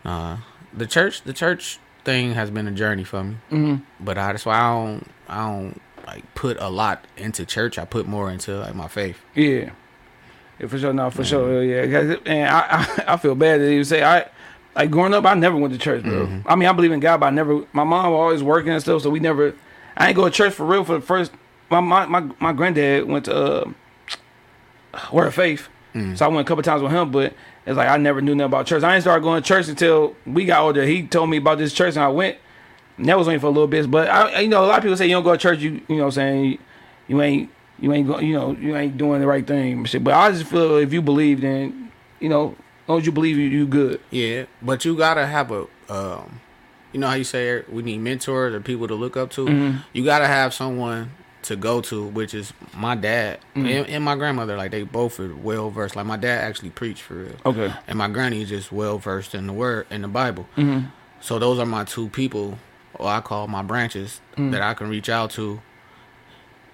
uh, 0.05 0.39
the 0.75 0.87
church 0.87 1.23
the 1.23 1.33
church 1.33 1.79
thing 2.05 2.33
has 2.35 2.51
been 2.51 2.67
a 2.69 2.73
journey 2.73 3.05
for 3.05 3.25
me. 3.25 3.37
Mm-hmm. 3.51 4.05
But 4.05 4.19
I, 4.19 4.33
that's 4.33 4.47
why 4.47 4.59
I 4.59 4.73
don't 4.75 5.07
I 5.29 5.37
don't 5.47 5.81
like 6.09 6.35
put 6.35 6.57
a 6.61 6.69
lot 6.69 7.05
into 7.17 7.45
church. 7.45 7.79
I 7.79 7.85
put 7.85 8.07
more 8.07 8.31
into 8.31 8.59
like 8.59 8.75
my 8.75 8.89
faith. 8.89 9.19
Yeah. 9.35 9.71
Yeah, 10.59 10.67
for 10.67 10.79
sure. 10.79 10.93
No, 10.93 11.11
for 11.11 11.23
sure. 11.25 11.63
Yeah, 11.63 12.17
and 12.27 12.49
I, 12.49 12.61
I, 13.07 13.15
I 13.15 13.17
feel 13.17 13.35
bad 13.35 13.61
that 13.61 13.73
you 13.73 13.85
say 13.85 14.03
I, 14.03 14.27
like 14.75 14.91
growing 14.91 15.15
up, 15.15 15.25
I 15.25 15.35
never 15.35 15.57
went 15.57 15.73
to 15.75 15.79
church, 15.79 16.03
bro. 16.03 16.43
I 16.47 16.57
mean, 16.57 16.69
I 16.69 16.73
believe 16.73 16.93
in 16.93 17.01
God, 17.01 17.21
but 17.21 17.27
I 17.27 17.31
never. 17.31 17.65
My 17.73 17.85
mom 17.85 18.11
was 18.13 18.19
always 18.19 18.43
working 18.43 18.73
and 18.73 18.81
stuff, 18.83 19.03
so 19.03 19.11
we 19.11 19.21
never. 19.21 19.55
I 19.97 20.09
ain't 20.09 20.17
go 20.17 20.25
to 20.25 20.31
church 20.31 20.55
for 20.55 20.65
real 20.67 20.85
for 20.85 20.95
the 20.95 21.01
first. 21.01 21.33
My 21.71 21.81
my 21.81 22.07
my, 22.07 22.21
my 22.41 22.53
granddad 22.53 23.05
went 23.07 23.27
to 23.27 23.35
uh, 23.37 23.73
Word 25.13 25.27
of 25.29 25.35
Faith, 25.35 25.69
so 26.17 26.25
I 26.25 26.29
went 26.29 26.41
a 26.41 26.49
couple 26.49 26.63
times 26.63 26.83
with 26.83 26.93
him, 26.93 27.11
but 27.11 27.35
it's 27.67 27.77
like 27.77 27.89
I 27.89 27.97
never 27.97 28.21
knew 28.21 28.35
nothing 28.35 28.47
about 28.47 28.67
church. 28.67 28.83
I 28.83 28.93
didn't 28.93 29.03
start 29.03 29.23
going 29.23 29.43
to 29.43 29.47
church 29.47 29.69
until 29.69 30.15
we 30.27 30.45
got 30.45 30.63
older. 30.63 30.85
He 30.85 31.07
told 31.07 31.29
me 31.31 31.37
about 31.39 31.59
this 31.59 31.73
church, 31.73 31.95
and 31.95 32.05
I 32.05 32.09
went. 32.09 32.39
That 32.99 33.17
was 33.17 33.29
only 33.29 33.39
for 33.39 33.47
a 33.47 33.51
little 33.51 33.69
bit, 33.69 33.91
but 33.91 34.09
I, 34.09 34.41
you 34.41 34.49
know, 34.49 34.65
a 34.65 34.67
lot 34.67 34.79
of 34.79 34.83
people 34.83 34.97
say 34.97 35.07
you 35.07 35.13
don't 35.15 35.23
go 35.25 35.33
to 35.33 35.39
church. 35.39 35.61
You, 35.61 35.81
you 35.89 35.97
know, 35.97 36.05
what 36.05 36.05
I'm 36.07 36.11
saying 36.13 36.45
you, 36.45 36.59
you 37.07 37.23
ain't, 37.23 37.51
you 37.79 37.93
ain't, 37.93 38.09
go, 38.09 38.19
you 38.19 38.33
know, 38.35 38.53
you 38.53 38.77
ain't 38.77 38.97
doing 38.99 39.21
the 39.21 39.27
right 39.27 39.47
thing. 39.47 39.87
But 40.01 40.15
I 40.15 40.33
just 40.33 40.47
feel 40.47 40.77
if 40.79 40.93
you 40.93 41.01
believe, 41.01 41.41
then 41.41 41.93
you 42.21 42.29
know, 42.29 42.57
as 42.83 42.89
long 42.89 42.99
as 42.99 43.07
you 43.07 43.13
believe, 43.13 43.37
you, 43.37 43.45
you 43.45 43.67
good. 43.67 44.01
Yeah, 44.11 44.45
but 44.61 44.85
you 44.85 44.97
gotta 44.97 45.27
have 45.27 45.53
a, 45.53 45.67
um, 45.89 46.41
you 46.93 46.99
know 47.01 47.07
how 47.09 47.15
you 47.15 47.25
say 47.25 47.63
we 47.69 47.83
need 47.83 47.99
mentors 47.99 48.55
or 48.55 48.61
people 48.61 48.89
to 48.89 48.95
look 48.95 49.17
up 49.17 49.31
to. 49.33 49.47
Mm-hmm. 49.47 49.79
You 49.93 50.05
gotta 50.05 50.27
have 50.27 50.53
someone 50.53 51.13
to 51.43 51.55
go 51.55 51.81
to, 51.81 52.05
which 52.05 52.35
is 52.35 52.53
my 52.75 52.95
dad 52.97 53.39
Mm-hmm. 53.55 53.67
and, 53.67 53.87
and 53.87 54.05
my 54.05 54.17
grandmother. 54.17 54.57
Like 54.57 54.71
they 54.73 54.83
both 54.83 55.21
are 55.21 55.35
well 55.35 55.71
versed. 55.71 55.95
Like 55.97 56.07
my 56.07 56.17
dad 56.17 56.43
actually 56.45 56.71
preached 56.71 57.03
for 57.03 57.15
real. 57.15 57.37
Okay. 57.47 57.73
and 57.87 57.97
my 57.97 58.09
granny 58.09 58.43
is 58.43 58.49
just 58.49 58.73
well 58.73 58.99
versed 58.99 59.35
in 59.35 59.47
the 59.47 59.53
word 59.53 59.87
in 59.91 60.03
the 60.03 60.09
Bible. 60.09 60.49
Mm-hmm. 60.57 60.87
So 61.21 61.39
those 61.39 61.59
are 61.59 61.67
my 61.67 61.85
two 61.85 62.09
people, 62.09 62.59
or 62.95 63.09
I 63.09 63.21
call 63.21 63.47
my 63.49 63.63
branches 63.63 64.21
Mm. 64.37 64.53
that 64.53 64.63
I 64.63 64.75
can 64.75 64.89
reach 64.89 65.09
out 65.09 65.31
to. 65.33 65.61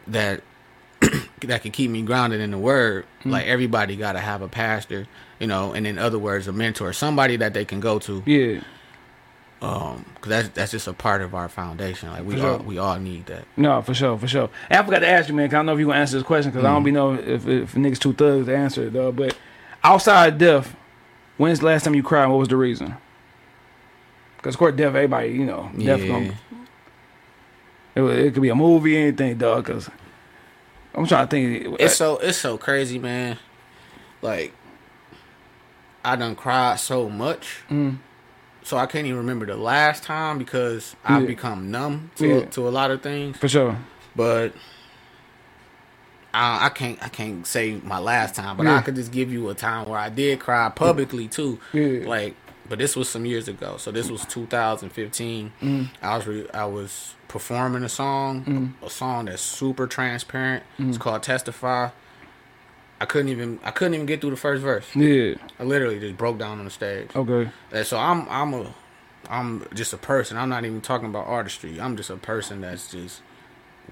That 0.06 0.42
that 1.42 1.62
can 1.62 1.70
keep 1.72 1.90
me 1.90 2.02
grounded 2.02 2.40
in 2.40 2.50
the 2.50 2.58
word. 2.58 3.06
Mm. 3.24 3.30
Like 3.32 3.46
everybody 3.46 3.96
got 3.96 4.12
to 4.12 4.20
have 4.20 4.42
a 4.42 4.48
pastor, 4.48 5.06
you 5.40 5.46
know, 5.46 5.72
and 5.72 5.86
in 5.86 5.98
other 5.98 6.18
words, 6.18 6.46
a 6.48 6.52
mentor, 6.52 6.92
somebody 6.92 7.36
that 7.36 7.54
they 7.54 7.64
can 7.64 7.80
go 7.80 7.98
to. 8.00 8.22
Yeah. 8.26 8.60
Um, 9.62 10.04
cause 10.20 10.28
that's 10.28 10.48
that's 10.50 10.72
just 10.72 10.86
a 10.88 10.92
part 10.92 11.22
of 11.22 11.34
our 11.34 11.48
foundation. 11.48 12.10
Like 12.10 12.24
we 12.26 12.36
For 12.36 12.46
all 12.46 12.58
sure. 12.58 12.66
we 12.66 12.76
all 12.78 12.98
need 12.98 13.26
that. 13.26 13.44
No, 13.56 13.80
for 13.80 13.94
sure, 13.94 14.18
for 14.18 14.28
sure. 14.28 14.50
And 14.68 14.78
I 14.78 14.84
forgot 14.84 14.98
to 14.98 15.08
ask 15.08 15.28
you, 15.28 15.34
man. 15.34 15.48
Cause 15.48 15.54
I 15.54 15.58
don't 15.58 15.66
know 15.66 15.72
if 15.72 15.78
you 15.78 15.86
gonna 15.86 16.00
answer 16.00 16.18
this 16.18 16.26
question 16.26 16.50
because 16.50 16.66
I 16.66 16.72
don't 16.72 16.82
be 16.84 16.90
know 16.90 17.14
if, 17.14 17.46
if 17.46 17.72
niggas 17.74 17.98
too 17.98 18.12
thugs 18.12 18.46
to 18.46 18.54
answer 18.54 18.88
it 18.88 18.92
though. 18.92 19.10
But 19.10 19.34
outside 19.82 20.36
death, 20.36 20.76
when's 21.38 21.60
the 21.60 21.66
last 21.66 21.84
time 21.84 21.94
you 21.94 22.02
cried? 22.02 22.26
What 22.26 22.38
was 22.40 22.48
the 22.48 22.56
reason? 22.56 22.94
Because 24.44 24.56
of 24.56 24.58
course, 24.58 24.76
death, 24.76 24.94
everybody, 24.94 25.30
you 25.30 25.46
know, 25.46 25.70
death 25.74 26.02
Yeah. 26.02 26.06
gonna. 26.06 26.34
It, 27.94 28.02
it 28.02 28.34
could 28.34 28.42
be 28.42 28.50
a 28.50 28.54
movie, 28.54 28.94
anything, 28.94 29.38
dog. 29.38 29.64
Because 29.64 29.88
I'm 30.94 31.06
trying 31.06 31.26
to 31.26 31.30
think. 31.30 31.66
Uh, 31.66 31.76
it's 31.80 31.96
so 31.96 32.18
it's 32.18 32.36
so 32.36 32.58
crazy, 32.58 32.98
man. 32.98 33.38
Like 34.20 34.52
I 36.04 36.16
done 36.16 36.36
cried 36.36 36.78
so 36.78 37.08
much, 37.08 37.62
mm. 37.70 37.96
so 38.62 38.76
I 38.76 38.84
can't 38.84 39.06
even 39.06 39.16
remember 39.20 39.46
the 39.46 39.56
last 39.56 40.02
time 40.02 40.36
because 40.36 40.94
I've 41.06 41.26
become 41.26 41.70
numb 41.70 42.10
to 42.16 42.28
Yeah. 42.28 42.44
to 42.44 42.68
a 42.68 42.70
lot 42.70 42.90
of 42.90 43.00
things. 43.00 43.38
for 43.38 43.48
sure. 43.48 43.78
But 44.14 44.52
I, 46.34 46.66
I 46.66 46.68
can't 46.68 47.02
I 47.02 47.08
can't 47.08 47.46
say 47.46 47.80
my 47.82 47.98
last 47.98 48.34
time, 48.34 48.58
but 48.58 48.64
Yeah. 48.66 48.76
I 48.76 48.82
could 48.82 48.96
just 48.96 49.10
give 49.10 49.32
you 49.32 49.48
a 49.48 49.54
time 49.54 49.88
where 49.88 49.98
I 49.98 50.10
did 50.10 50.38
cry 50.38 50.68
publicly 50.68 51.28
too. 51.28 51.58
Yeah. 51.72 52.06
Like, 52.06 52.36
but 52.68 52.78
this 52.78 52.96
was 52.96 53.08
some 53.08 53.26
years 53.26 53.48
ago. 53.48 53.76
So 53.76 53.90
this 53.90 54.10
was 54.10 54.24
2015. 54.26 55.52
Mm. 55.60 55.88
I 56.02 56.16
was 56.16 56.26
re- 56.26 56.50
I 56.52 56.64
was 56.64 57.14
performing 57.28 57.82
a 57.82 57.88
song, 57.88 58.74
a 58.82 58.90
song 58.90 59.26
that's 59.26 59.42
super 59.42 59.86
transparent. 59.86 60.64
Mm. 60.78 60.88
It's 60.88 60.98
called 60.98 61.22
Testify. 61.22 61.90
I 63.00 63.06
couldn't 63.06 63.28
even 63.28 63.58
I 63.62 63.70
couldn't 63.70 63.94
even 63.94 64.06
get 64.06 64.20
through 64.20 64.30
the 64.30 64.36
first 64.36 64.62
verse. 64.62 64.86
Yeah. 64.94 65.34
I 65.58 65.64
literally 65.64 66.00
just 66.00 66.16
broke 66.16 66.38
down 66.38 66.58
on 66.58 66.64
the 66.64 66.70
stage. 66.70 67.10
Okay. 67.14 67.50
And 67.72 67.86
so 67.86 67.98
I'm 67.98 68.26
I'm 68.28 68.54
a 68.54 68.74
I'm 69.28 69.66
just 69.74 69.92
a 69.92 69.96
person. 69.96 70.36
I'm 70.36 70.48
not 70.48 70.64
even 70.64 70.80
talking 70.80 71.08
about 71.08 71.26
artistry. 71.26 71.80
I'm 71.80 71.96
just 71.96 72.10
a 72.10 72.16
person 72.16 72.60
that's 72.60 72.90
just 72.90 73.20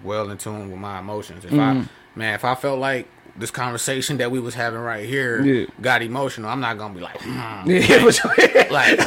well 0.02 0.30
in 0.30 0.38
tune 0.38 0.70
with 0.70 0.80
my 0.80 1.00
emotions. 1.00 1.44
If. 1.44 1.52
I 1.52 1.86
man, 2.14 2.34
if 2.34 2.44
I 2.44 2.54
felt 2.54 2.78
like 2.78 3.08
this 3.36 3.50
conversation 3.50 4.18
that 4.18 4.30
we 4.30 4.38
was 4.40 4.54
having 4.54 4.80
right 4.80 5.04
here 5.06 5.40
Yeah. 5.42 5.66
got 5.80 6.02
emotional, 6.02 6.50
I'm 6.50 6.60
not 6.60 6.76
gonna 6.78 6.94
be 6.94 7.00
like, 7.00 7.20
hmm. 7.20 7.70
Yeah. 7.70 7.98
For 8.10 8.28
like, 8.72 8.98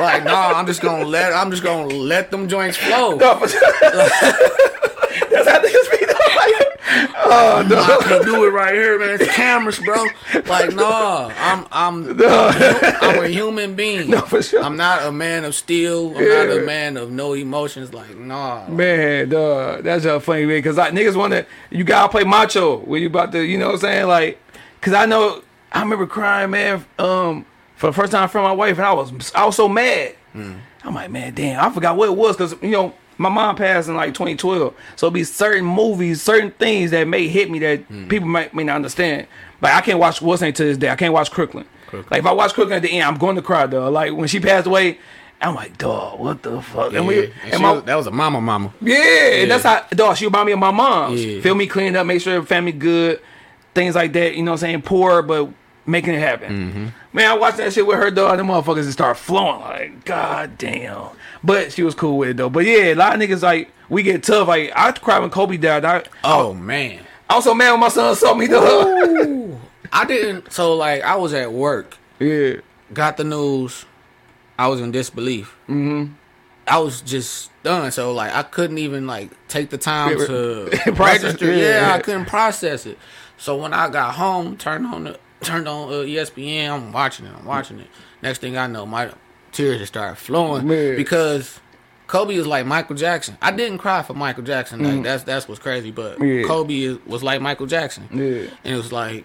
like 0.00 0.24
no, 0.24 0.34
I'm 0.34 0.66
just 0.66 0.80
gonna 0.82 1.04
let 1.04 1.32
I'm 1.32 1.50
just 1.50 1.62
gonna 1.62 1.86
let 1.94 2.30
them 2.30 2.48
joints 2.48 2.76
flow. 2.76 3.16
no, 3.16 3.36
for 3.38 3.48
sure. 3.48 3.60
That's 5.30 5.48
how 5.48 5.60
niggas 5.60 5.90
be. 5.98 6.01
Oh 7.16 7.66
no. 7.68 7.80
I 7.80 7.98
can 8.02 8.22
do 8.24 8.44
it 8.44 8.50
right 8.50 8.74
here, 8.74 8.98
man. 8.98 9.20
It's 9.20 9.34
cameras, 9.34 9.78
bro. 9.78 10.04
Like, 10.46 10.72
no, 10.74 11.30
I'm 11.36 11.66
I'm 11.70 12.20
I'm 12.22 13.24
a 13.24 13.28
human 13.28 13.74
being. 13.74 14.10
No, 14.10 14.20
for 14.20 14.42
sure. 14.42 14.62
I'm 14.62 14.76
not 14.76 15.04
a 15.04 15.12
man 15.12 15.44
of 15.44 15.54
steel. 15.54 16.16
I'm 16.16 16.28
not 16.28 16.56
a 16.56 16.62
man 16.62 16.96
of 16.96 17.10
no 17.10 17.34
emotions. 17.34 17.94
Like, 17.94 18.16
nah. 18.16 18.68
Man, 18.68 19.28
dog, 19.28 19.84
that's 19.84 20.04
just 20.04 20.24
funny, 20.24 20.46
man. 20.46 20.62
Cause 20.62 20.76
like 20.76 20.92
niggas 20.92 21.16
want 21.16 21.32
to, 21.32 21.46
you 21.70 21.84
gotta 21.84 22.08
play 22.10 22.24
macho 22.24 22.78
when 22.78 23.02
you 23.02 23.08
about 23.08 23.32
to, 23.32 23.42
you 23.42 23.58
know 23.58 23.66
what 23.66 23.74
I'm 23.74 23.80
saying? 23.80 24.06
Like, 24.06 24.40
cause 24.80 24.94
I 24.94 25.06
know, 25.06 25.42
I 25.72 25.80
remember 25.82 26.06
crying, 26.06 26.50
man, 26.50 26.84
um, 26.98 27.46
for 27.76 27.86
the 27.86 27.92
first 27.92 28.12
time 28.12 28.28
from 28.28 28.44
my 28.44 28.52
wife, 28.52 28.78
and 28.78 28.86
I 28.86 28.92
was, 28.92 29.32
I 29.34 29.44
was 29.46 29.56
so 29.56 29.68
mad. 29.68 30.14
I'm 30.84 30.94
like, 30.94 31.10
man, 31.10 31.34
damn, 31.34 31.64
I 31.64 31.70
forgot 31.72 31.96
what 31.96 32.08
it 32.08 32.16
was, 32.16 32.36
cause 32.36 32.54
you 32.62 32.70
know, 32.70 32.94
my 33.18 33.28
mom 33.28 33.56
passed 33.56 33.88
in 33.88 33.96
like 33.96 34.14
2012, 34.14 34.74
so 34.96 35.10
be 35.10 35.24
certain 35.24 35.64
movies, 35.64 36.22
certain 36.22 36.50
things 36.52 36.90
that 36.90 37.06
may 37.06 37.28
hit 37.28 37.50
me 37.50 37.58
that 37.60 37.80
hmm. 37.80 38.08
people 38.08 38.28
might 38.28 38.54
may 38.54 38.64
not 38.64 38.76
understand. 38.76 39.26
But 39.60 39.72
I 39.72 39.80
can't 39.80 39.98
watch 39.98 40.20
what's 40.20 40.42
name 40.42 40.52
to 40.54 40.64
this 40.64 40.76
day. 40.76 40.90
I 40.90 40.96
can't 40.96 41.12
watch 41.12 41.30
Crooklyn. 41.30 41.66
Like 41.92 42.20
if 42.20 42.26
I 42.26 42.32
watch 42.32 42.54
Crooklyn 42.54 42.76
at 42.76 42.82
the 42.82 42.90
end, 42.90 43.04
I'm 43.04 43.18
going 43.18 43.36
to 43.36 43.42
cry, 43.42 43.66
though. 43.66 43.90
Like 43.90 44.12
when 44.14 44.28
she 44.28 44.40
passed 44.40 44.66
away. 44.66 44.98
I'm 45.40 45.56
like, 45.56 45.76
dog, 45.76 46.20
what 46.20 46.40
the 46.44 46.62
fuck? 46.62 46.92
Yeah, 46.92 46.98
And 46.98 47.08
we, 47.08 47.24
and 47.24 47.54
and 47.54 47.62
my, 47.62 47.72
was- 47.72 47.82
that 47.82 47.96
was 47.96 48.06
a 48.06 48.12
mama, 48.12 48.40
mama. 48.40 48.72
yeah, 48.80 49.40
and 49.40 49.50
that's 49.50 49.64
how 49.64 49.84
dog. 49.90 50.16
She 50.16 50.26
remind 50.26 50.46
me 50.46 50.52
of 50.52 50.60
my 50.60 50.70
mom. 50.70 51.16
Yeah. 51.16 51.40
Feel 51.40 51.56
me, 51.56 51.66
clean 51.66 51.96
up, 51.96 52.06
make 52.06 52.20
sure 52.20 52.40
family 52.44 52.70
good, 52.70 53.20
things 53.74 53.96
like 53.96 54.12
that. 54.12 54.36
You 54.36 54.44
know 54.44 54.52
what 54.52 54.62
I'm 54.62 54.68
saying? 54.68 54.82
Poor, 54.82 55.20
but 55.20 55.48
making 55.86 56.14
it 56.14 56.20
happen. 56.20 56.52
Mm-hmm. 56.70 56.86
Man, 57.16 57.30
I 57.30 57.34
watched 57.36 57.56
that 57.58 57.72
shit 57.72 57.86
with 57.86 57.98
her 57.98 58.10
dog. 58.10 58.38
Them 58.38 58.48
motherfuckers 58.48 58.84
just 58.84 58.92
start 58.92 59.16
flowing. 59.16 59.60
Like, 59.60 60.04
god 60.04 60.56
damn. 60.58 61.08
But 61.44 61.72
she 61.72 61.82
was 61.82 61.94
cool 61.94 62.18
with 62.18 62.30
it 62.30 62.36
though. 62.36 62.50
But 62.50 62.64
yeah, 62.64 62.92
a 62.92 62.94
lot 62.94 63.14
of 63.14 63.20
niggas 63.20 63.42
like 63.42 63.70
we 63.88 64.02
get 64.02 64.22
tough. 64.22 64.48
Like 64.48 64.72
I 64.74 64.92
cried 64.92 65.18
when 65.20 65.30
Kobe 65.30 65.56
died. 65.56 65.84
I, 65.84 66.04
Oh 66.24 66.54
man, 66.54 67.00
I 67.28 67.36
was 67.36 67.44
so 67.44 67.54
mad 67.54 67.72
when 67.72 67.80
my 67.80 67.88
son 67.88 68.14
saw 68.16 68.34
me 68.34 68.46
though. 68.46 69.58
I 69.92 70.04
didn't. 70.06 70.52
So 70.52 70.74
like, 70.76 71.02
I 71.02 71.16
was 71.16 71.34
at 71.34 71.52
work, 71.52 71.98
yeah, 72.18 72.54
got 72.94 73.16
the 73.16 73.24
news. 73.24 73.84
I 74.58 74.68
was 74.68 74.80
in 74.80 74.92
disbelief. 74.92 75.56
Mm-hmm. 75.68 76.12
I 76.68 76.78
was 76.78 77.00
just 77.02 77.50
done. 77.64 77.90
So 77.90 78.12
like, 78.12 78.32
I 78.32 78.44
couldn't 78.44 78.78
even 78.78 79.06
like 79.06 79.30
take 79.48 79.70
the 79.70 79.78
time 79.78 80.16
to 80.26 80.68
process- 80.94 81.22
register. 81.24 81.52
Yeah, 81.52 81.88
yeah. 81.88 81.94
I 81.94 81.98
couldn't 82.00 82.26
process 82.26 82.86
it. 82.86 82.98
So 83.36 83.56
when 83.56 83.74
I 83.74 83.88
got 83.88 84.14
home, 84.14 84.56
turned 84.56 84.86
on 84.86 85.04
the 85.04 85.18
turned 85.42 85.68
on 85.68 85.88
uh, 85.88 85.96
ESPN. 85.96 86.70
I'm 86.70 86.92
watching 86.92 87.26
it. 87.26 87.32
I'm 87.38 87.44
watching 87.44 87.78
it. 87.80 87.88
Next 88.22 88.38
thing 88.38 88.56
I 88.56 88.66
know, 88.66 88.86
my 88.86 89.10
tears 89.52 89.78
just 89.78 89.92
started 89.92 90.16
flowing 90.16 90.66
Man. 90.66 90.96
because 90.96 91.60
Kobe 92.06 92.34
is 92.34 92.46
like 92.46 92.66
Michael 92.66 92.96
Jackson. 92.96 93.36
I 93.42 93.50
didn't 93.52 93.78
cry 93.78 94.02
for 94.02 94.14
Michael 94.14 94.42
Jackson. 94.44 94.82
Like 94.82 95.02
that's 95.02 95.24
that's 95.24 95.48
what's 95.48 95.60
crazy. 95.60 95.90
But 95.90 96.18
Mm. 96.18 96.42
Yeah. 96.42 96.46
Kobe 96.48 96.78
is, 96.80 96.98
was 97.06 97.22
like 97.22 97.40
Michael 97.40 97.66
Jackson. 97.66 98.08
Yeah. 98.12 98.50
and 98.64 98.74
it 98.74 98.76
was 98.76 98.92
like, 98.92 99.24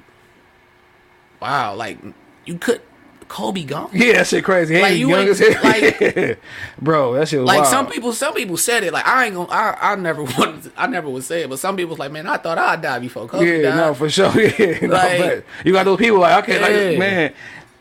wow, 1.42 1.76
like 1.76 1.98
you 2.46 2.58
could 2.58 2.82
Kobe 3.28 3.64
gone. 3.64 3.90
yeah, 3.94 4.14
that 4.14 4.28
shit 4.28 4.44
crazy. 4.44 4.82
Like, 4.82 4.98
you 4.98 5.10
young 5.10 5.28
as 5.28 5.40
hell. 5.40 5.52
like- 5.64 6.40
bro, 6.82 7.14
that 7.14 7.28
shit 7.28 7.40
was 7.40 7.48
Like 7.48 7.60
wild. 7.60 7.68
some 7.70 7.88
people, 7.88 8.14
some 8.14 8.34
people 8.34 8.58
said 8.58 8.84
it. 8.84 8.94
Like 8.94 9.06
I 9.08 9.26
ain't 9.26 9.36
gonna, 9.36 9.50
I, 9.52 9.92
I 9.94 9.96
never 9.96 10.24
wanted, 10.38 10.64
to, 10.64 10.72
I 10.78 10.88
never 10.88 11.10
would 11.10 11.24
say 11.24 11.42
it. 11.44 11.50
But 11.50 11.60
some 11.60 11.76
people 11.76 11.92
was 11.92 12.00
like, 12.00 12.12
man, 12.12 12.28
I 12.28 12.38
thought 12.38 12.58
I'd 12.58 12.82
die 12.82 13.00
before 13.00 13.28
Kobe 13.28 13.62
Yeah, 13.62 13.70
died. 13.70 13.76
no, 13.78 13.94
for 13.94 14.10
sure. 14.10 14.32
Yeah, 14.40 14.80
no, 14.88 14.94
Like- 14.94 15.20
but 15.20 15.44
you 15.66 15.74
got 15.74 15.84
those 15.86 15.98
people 16.00 16.20
like, 16.20 16.44
okay, 16.44 16.60
Yeah. 16.60 16.90
like, 16.90 17.00
man. 17.00 17.34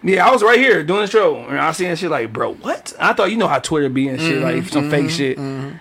Yeah, 0.02 0.28
I 0.28 0.30
was 0.30 0.42
right 0.42 0.58
here 0.58 0.84
doing 0.84 1.00
the 1.00 1.06
show, 1.08 1.36
and 1.36 1.58
I 1.58 1.72
seen 1.72 1.88
that 1.88 1.98
shit 1.98 2.10
like, 2.10 2.32
bro, 2.32 2.54
what? 2.54 2.92
I 3.00 3.12
thought 3.12 3.30
you 3.30 3.36
know 3.38 3.48
how 3.48 3.58
Twitter 3.58 3.88
be 3.88 4.06
and 4.08 4.20
shit, 4.20 4.36
Mm-hmm, 4.40 4.60
like 4.60 4.68
some 4.68 4.90
fake 4.90 5.10
shit. 5.10 5.36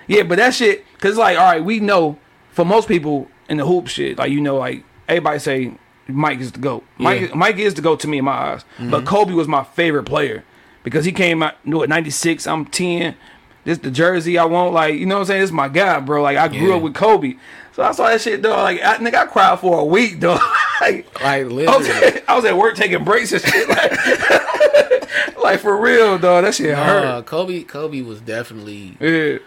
Yeah, 0.07 0.23
but 0.23 0.37
that 0.37 0.53
shit, 0.55 0.83
cause 0.99 1.17
like, 1.17 1.37
all 1.37 1.43
right, 1.45 1.63
we 1.63 1.79
know 1.79 2.17
for 2.51 2.65
most 2.65 2.87
people 2.87 3.27
in 3.49 3.57
the 3.57 3.65
hoop 3.65 3.87
shit, 3.87 4.17
like 4.17 4.31
you 4.31 4.41
know, 4.41 4.55
like 4.57 4.83
everybody 5.07 5.37
say 5.39 5.73
Mike 6.07 6.39
is 6.39 6.51
the 6.51 6.59
goat. 6.59 6.83
Mike, 6.97 7.21
Yeah. 7.21 7.27
Mm-hmm. 7.27 7.39
Mike 7.39 7.57
is 7.57 7.73
the 7.73 7.81
goat 7.81 7.99
to 8.01 8.07
me 8.07 8.19
in 8.19 8.25
my 8.25 8.31
eyes. 8.31 8.65
But 8.79 9.05
Kobe 9.05 9.33
was 9.33 9.47
my 9.47 9.63
favorite 9.63 10.03
player 10.03 10.43
because 10.83 11.05
he 11.05 11.11
came 11.11 11.41
out, 11.43 11.55
you 11.63 11.71
know, 11.71 11.83
at 11.83 11.89
ninety 11.89 12.09
six. 12.11 12.45
I'm 12.47 12.65
ten. 12.65 13.15
This 13.63 13.79
the 13.79 13.89
jersey 13.89 14.37
I 14.37 14.45
want, 14.45 14.73
like 14.73 14.93
you 14.95 15.07
know 15.07 15.15
what 15.15 15.21
I'm 15.21 15.25
saying. 15.27 15.41
This 15.41 15.47
is 15.49 15.51
my 15.53 15.67
guy, 15.67 15.99
bro. 15.99 16.21
Like 16.21 16.37
I 16.37 16.47
grew 16.47 16.69
Yeah. 16.69 16.75
up 16.75 16.83
with 16.83 16.93
Kobe, 16.93 17.33
so 17.73 17.81
I 17.81 17.91
saw 17.93 18.07
that 18.07 18.21
shit, 18.21 18.43
dog. 18.43 18.59
Like 18.59 18.79
I, 18.83 18.97
nigga, 18.97 19.15
I 19.15 19.25
cried 19.25 19.59
for 19.59 19.79
a 19.79 19.83
week, 19.83 20.19
dog. 20.19 20.39
like, 20.81 21.11
Like 21.15 21.23
I 21.23 21.43
was, 21.43 21.51
literally. 21.53 22.21
I 22.27 22.35
was 22.35 22.45
at 22.45 22.55
work 22.55 22.75
taking 22.75 23.03
breaks 23.03 23.31
and 23.31 23.41
shit. 23.41 23.67
Like, 23.67 25.37
like 25.43 25.59
for 25.61 25.75
real, 25.75 26.19
dog. 26.19 26.43
That 26.45 26.53
shit 26.53 26.75
Uh, 26.77 26.83
hurt. 26.83 27.25
Kobe 27.25 27.63
Kobe 27.63 28.01
was 28.01 28.21
definitely 28.21 28.97
Yeah. 28.99 29.39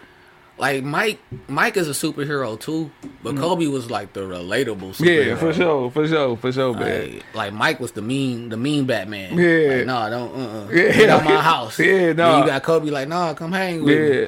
Like 0.59 0.83
Mike 0.83 1.19
Mike 1.47 1.77
is 1.77 1.87
a 1.87 1.91
superhero 1.91 2.59
too, 2.59 2.91
but 3.23 3.37
Kobe 3.37 3.67
was 3.67 3.89
like 3.89 4.13
the 4.13 4.21
relatable 4.21 4.95
superhero. 4.95 5.25
Yeah, 5.27 5.35
for 5.35 5.53
sure, 5.53 5.91
for 5.91 6.07
sure, 6.07 6.37
for 6.37 6.51
sure, 6.51 6.73
man. 6.73 7.13
Like, 7.13 7.23
like 7.33 7.53
Mike 7.53 7.79
was 7.79 7.93
the 7.93 8.01
mean, 8.01 8.49
the 8.49 8.57
mean 8.57 8.85
Batman. 8.85 9.37
Yeah. 9.37 9.77
like, 9.77 9.85
no, 9.85 10.09
don't. 10.09 10.35
Uh, 10.35 10.65
uh 10.65 10.69
Yeah. 10.71 10.91
get 10.91 11.09
out 11.09 11.23
my 11.23 11.41
house. 11.41 11.79
Yeah, 11.89 12.13
no. 12.13 12.31
nah. 12.31 12.39
you 12.41 12.45
got 12.45 12.63
Kobe 12.63 12.89
like, 12.89 13.07
nah, 13.07 13.33
come 13.33 13.53
hang 13.53 13.83
with 13.83 13.97
me. 13.97 14.19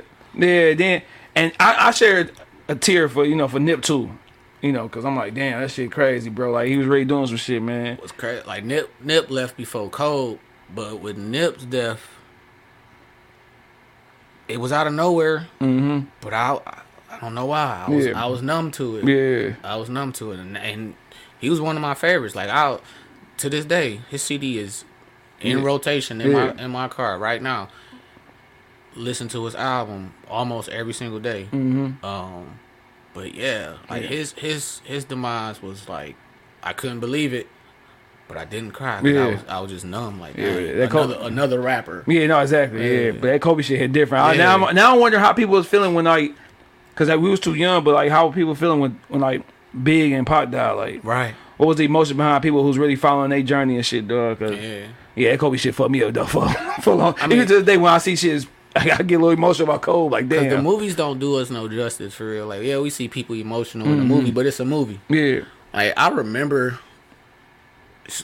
Yeah, 0.48 0.70
yeah. 0.70 0.74
Then 0.74 1.02
and 1.36 1.54
I, 1.60 1.88
I 1.88 1.92
shared 1.92 2.32
a 2.68 2.76
tear 2.76 3.10
for 3.10 3.26
you 3.26 3.36
know 3.36 3.48
for 3.48 3.60
Nip 3.60 3.82
too, 3.82 4.10
you 4.62 4.72
know, 4.72 4.88
cause 4.88 5.04
I'm 5.04 5.16
like, 5.16 5.34
damn, 5.34 5.62
that 5.62 5.72
shit 5.72 5.92
crazy, 5.92 6.30
bro. 6.30 6.52
Like 6.52 6.70
he 6.70 6.78
was 6.78 6.88
really 6.88 7.06
doing 7.06 7.28
some 7.28 7.38
shit, 7.38 7.62
man. 7.62 8.00
was 8.02 8.12
crazy. 8.12 8.46
Like 8.48 8.64
Nip, 8.64 8.90
Nip 9.02 9.30
left 9.30 9.58
before 9.58 9.90
Cole, 9.90 10.40
but 10.74 11.02
with 11.02 11.18
Nip's 11.18 11.66
death, 11.66 12.08
it 14.52 14.58
was 14.60 14.72
out 14.72 14.88
of 14.88 14.94
nowhere. 14.94 15.48
Mm-hmm. 15.60 16.08
But 16.22 16.34
I, 16.34 16.60
I 17.10 17.20
don't 17.20 17.34
know 17.36 17.46
why. 17.48 17.86
I 17.88 17.90
was, 17.92 18.06
Yeah. 18.06 18.22
I 18.24 18.26
was 18.28 18.42
numb 18.42 18.72
to 18.72 18.98
it. 18.98 19.08
Yeah, 19.08 19.56
I 19.64 19.76
was 19.78 19.90
numb 19.90 20.12
to 20.14 20.32
it, 20.32 20.40
and, 20.40 20.58
and 20.58 20.96
he 21.40 21.50
was 21.50 21.60
one 21.62 21.76
of 21.76 21.82
my 21.82 21.94
favorites. 21.94 22.36
Like 22.36 22.50
I, 22.50 22.80
to 23.38 23.50
this 23.50 23.66
day, 23.66 24.02
his 24.10 24.22
CD 24.22 24.58
is 24.60 24.86
in 25.40 25.58
Yeah. 25.60 25.64
rotation 25.64 26.22
in 26.22 26.32
Yeah. 26.32 26.54
my 26.54 26.64
in 26.66 26.72
my 26.72 26.88
car 26.88 27.18
right 27.18 27.42
now. 27.42 27.70
Listen 28.96 29.30
to 29.30 29.46
his 29.46 29.56
album 29.56 30.14
almost 30.30 30.68
every 30.70 30.94
single 30.94 31.20
day. 31.20 31.48
Mm-hmm. 31.52 32.04
Um, 32.06 32.60
but 33.14 33.34
yeah, 33.34 33.78
like 33.90 34.04
his 34.04 34.34
his 34.34 34.80
his 34.84 35.06
demise 35.06 35.62
was 35.62 35.88
like 35.88 36.16
I 36.62 36.74
couldn't 36.74 37.00
believe 37.00 37.34
it, 37.34 37.48
but 38.32 38.38
I 38.40 38.46
didn't 38.46 38.72
cry. 38.72 39.02
Yeah. 39.04 39.24
I 39.24 39.28
was 39.28 39.40
I 39.50 39.60
was 39.60 39.72
just 39.72 39.86
numb. 39.86 40.20
Like 40.20 40.38
Yeah, 40.38 40.54
that 40.56 40.92
another 40.92 41.18
another 41.22 41.60
rapper. 41.62 42.04
yeah, 42.08 42.28
no, 42.28 42.40
exactly. 42.40 42.80
Yeah, 42.82 43.02
Yeah. 43.06 43.12
but 43.12 43.22
that 43.24 43.42
Kobe 43.42 43.62
shit 43.64 43.80
hit 43.80 43.92
different. 43.92 44.24
I, 44.24 44.36
now, 44.36 44.66
I'm, 44.68 44.76
now 44.76 44.96
I 44.96 44.98
wonder 44.98 45.20
how 45.20 45.34
people 45.34 45.56
was 45.56 45.68
feeling 45.68 45.94
when 45.94 46.06
like, 46.06 46.34
cause 46.96 47.10
like 47.10 47.20
we 47.20 47.30
was 47.30 47.40
too 47.40 47.54
young, 47.56 47.84
but 47.84 47.94
like 47.94 48.10
how 48.10 48.28
were 48.28 48.34
people 48.34 48.56
feeling 48.56 48.80
when 48.80 49.00
when 49.10 49.22
like 49.22 49.44
Big 49.84 50.12
and 50.14 50.26
Pac 50.26 50.52
died? 50.52 50.72
Like, 50.74 51.04
Right. 51.04 51.36
what 51.58 51.68
was 51.68 51.78
the 51.78 51.86
emotion 51.86 52.18
behind 52.18 52.42
people 52.44 52.64
who's 52.64 52.78
really 52.78 52.96
following 52.96 53.30
their 53.32 53.42
journey 53.42 53.76
and 53.76 53.86
shit, 53.86 54.08
dog? 54.08 54.40
Yeah. 54.42 54.88
Yeah, 55.14 55.32
that 55.32 55.40
Kobe 55.40 55.58
shit 55.58 55.76
fucked 55.76 55.92
me 55.92 56.02
up 56.04 56.14
though 56.14 56.26
for 56.36 56.48
for 56.82 56.96
long. 56.96 57.16
I 57.20 57.28
mean- 57.28 57.38
Even 57.38 57.48
to 57.50 57.54
this 57.56 57.66
day 57.66 57.78
when 57.78 57.92
I 57.92 57.98
see 57.98 58.16
shit, 58.16 58.36
it's- 58.38 58.48
I 58.76 59.04
get 59.04 59.16
a 59.16 59.20
little 59.20 59.32
emotional 59.32 59.68
about 59.70 59.82
Kobe. 59.82 60.12
Like 60.14 60.30
Cause 60.30 60.50
the 60.50 60.62
movies 60.62 60.96
don't 60.96 61.20
do 61.20 61.36
us 61.40 61.50
no 61.50 61.68
justice 61.68 62.14
for 62.14 62.26
real. 62.32 62.48
Like 62.48 62.64
yeah, 62.64 62.80
we 62.80 62.90
see 62.90 63.10
people 63.10 63.36
emotional 63.36 63.86
in 63.88 63.98
the 63.98 64.04
mm-hmm. 64.04 64.08
movie, 64.14 64.32
but 64.32 64.46
it's 64.46 64.62
a 64.62 64.66
movie. 64.66 65.02
yeah, 65.10 65.42
Like 65.74 65.94
I 65.98 66.08
remember, 66.08 66.80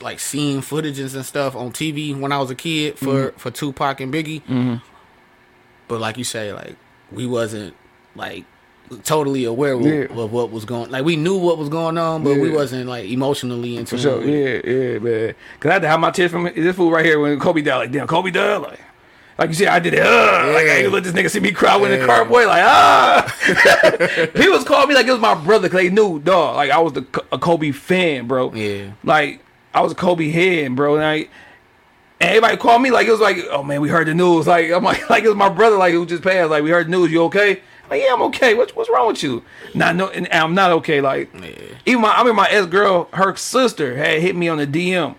like 0.02 0.20
seeing 0.20 0.60
footages 0.60 1.14
and 1.14 1.24
stuff 1.24 1.56
on 1.56 1.72
TV 1.72 2.18
when 2.18 2.32
I 2.32 2.38
was 2.38 2.50
a 2.50 2.54
kid 2.54 2.98
for 2.98 3.32
for 3.36 3.50
Tupac 3.50 4.00
and 4.00 4.12
Biggie. 4.12 4.80
But 5.88 6.00
like 6.00 6.18
you 6.18 6.24
say, 6.24 6.52
like 6.52 6.76
we 7.10 7.26
wasn't 7.26 7.74
like 8.14 8.44
totally 9.04 9.44
aware 9.44 9.72
of, 9.74 9.82
Yeah. 9.82 10.06
of 10.22 10.32
what 10.32 10.50
was 10.50 10.64
going. 10.64 10.90
Like 10.90 11.04
we 11.04 11.16
knew 11.16 11.36
what 11.36 11.58
was 11.58 11.68
going 11.68 11.96
on, 11.98 12.22
but 12.24 12.36
we 12.38 12.50
wasn't 12.50 12.86
like 12.88 13.08
emotionally 13.08 13.76
into 13.76 13.94
it. 13.94 13.98
for 13.98 14.02
sure. 14.02 14.24
Yeah, 14.24 14.60
yeah, 14.64 14.98
man. 14.98 15.34
Cause 15.60 15.70
I 15.70 15.72
had 15.74 15.82
to 15.82 15.88
have 15.88 16.00
my 16.00 16.10
tears 16.10 16.30
from 16.30 16.44
this 16.44 16.76
fool 16.76 16.90
right 16.90 17.04
here 17.04 17.18
when 17.20 17.38
Kobe 17.40 17.62
died. 17.62 17.76
Like 17.76 17.92
damn, 17.92 18.06
Kobe 18.06 18.30
died. 18.30 18.58
Like. 18.58 18.80
Like 19.40 19.50
you 19.50 19.54
said, 19.54 19.68
I 19.68 19.78
did 19.78 19.94
it. 19.94 20.00
Uh, 20.00 20.06
Like 20.52 20.66
I 20.66 20.68
ain't 20.78 20.84
gonna 20.86 20.94
let 20.96 21.04
this 21.04 21.12
nigga 21.12 21.30
see 21.30 21.38
me 21.38 21.52
cry 21.52 21.76
when 21.76 21.92
the 21.92 21.98
Yeah. 21.98 22.06
car 22.06 22.24
boy. 22.24 22.44
Like 22.48 22.60
ah, 22.66 24.30
he 24.34 24.48
was 24.48 24.64
calling 24.64 24.88
me 24.88 24.96
like 24.96 25.06
it 25.06 25.12
was 25.12 25.20
my 25.20 25.36
brother. 25.36 25.68
Cause 25.68 25.78
they 25.80 25.90
knew, 25.90 26.18
dog. 26.18 26.56
Like 26.56 26.70
I 26.72 26.78
was 26.80 26.94
the 26.94 27.06
a 27.30 27.38
Kobe 27.38 27.70
fan, 27.70 28.26
bro. 28.26 28.52
Yeah. 28.52 28.94
Like 29.04 29.40
I 29.78 29.80
was 29.80 29.94
Kobe 29.94 30.28
head, 30.30 30.74
bro. 30.74 30.96
And, 30.96 31.04
I, 31.04 31.14
and 31.14 32.30
everybody 32.30 32.56
called 32.56 32.82
me 32.82 32.90
like 32.90 33.06
it 33.06 33.12
was 33.12 33.20
like, 33.20 33.36
oh 33.48 33.62
man, 33.62 33.80
we 33.80 33.88
heard 33.88 34.08
the 34.08 34.14
news. 34.14 34.46
Like 34.48 34.72
I'm 34.72 34.82
like, 34.82 35.08
like 35.08 35.22
it 35.22 35.28
was 35.28 35.36
my 35.36 35.48
brother, 35.48 35.76
like 35.76 35.92
who 35.92 36.04
just 36.04 36.24
passed. 36.24 36.50
Like 36.50 36.64
we 36.64 36.70
heard 36.70 36.88
the 36.88 36.90
news. 36.90 37.12
You 37.12 37.22
okay? 37.24 37.60
Like 37.88 38.02
yeah, 38.02 38.12
I'm 38.12 38.22
okay. 38.22 38.54
What's 38.54 38.74
what's 38.74 38.90
wrong 38.90 39.06
with 39.06 39.22
you? 39.22 39.44
Nah, 39.74 39.92
no, 39.92 40.08
and 40.08 40.26
I'm 40.32 40.52
not 40.52 40.72
okay. 40.72 41.00
Like 41.00 41.32
even 41.86 42.02
my, 42.02 42.12
I 42.12 42.24
mean, 42.24 42.34
my 42.34 42.48
ex 42.48 42.66
girl, 42.66 43.08
her 43.12 43.36
sister 43.36 43.96
had 43.96 44.20
hit 44.20 44.34
me 44.34 44.48
on 44.48 44.58
the 44.58 44.66
DM. 44.66 45.14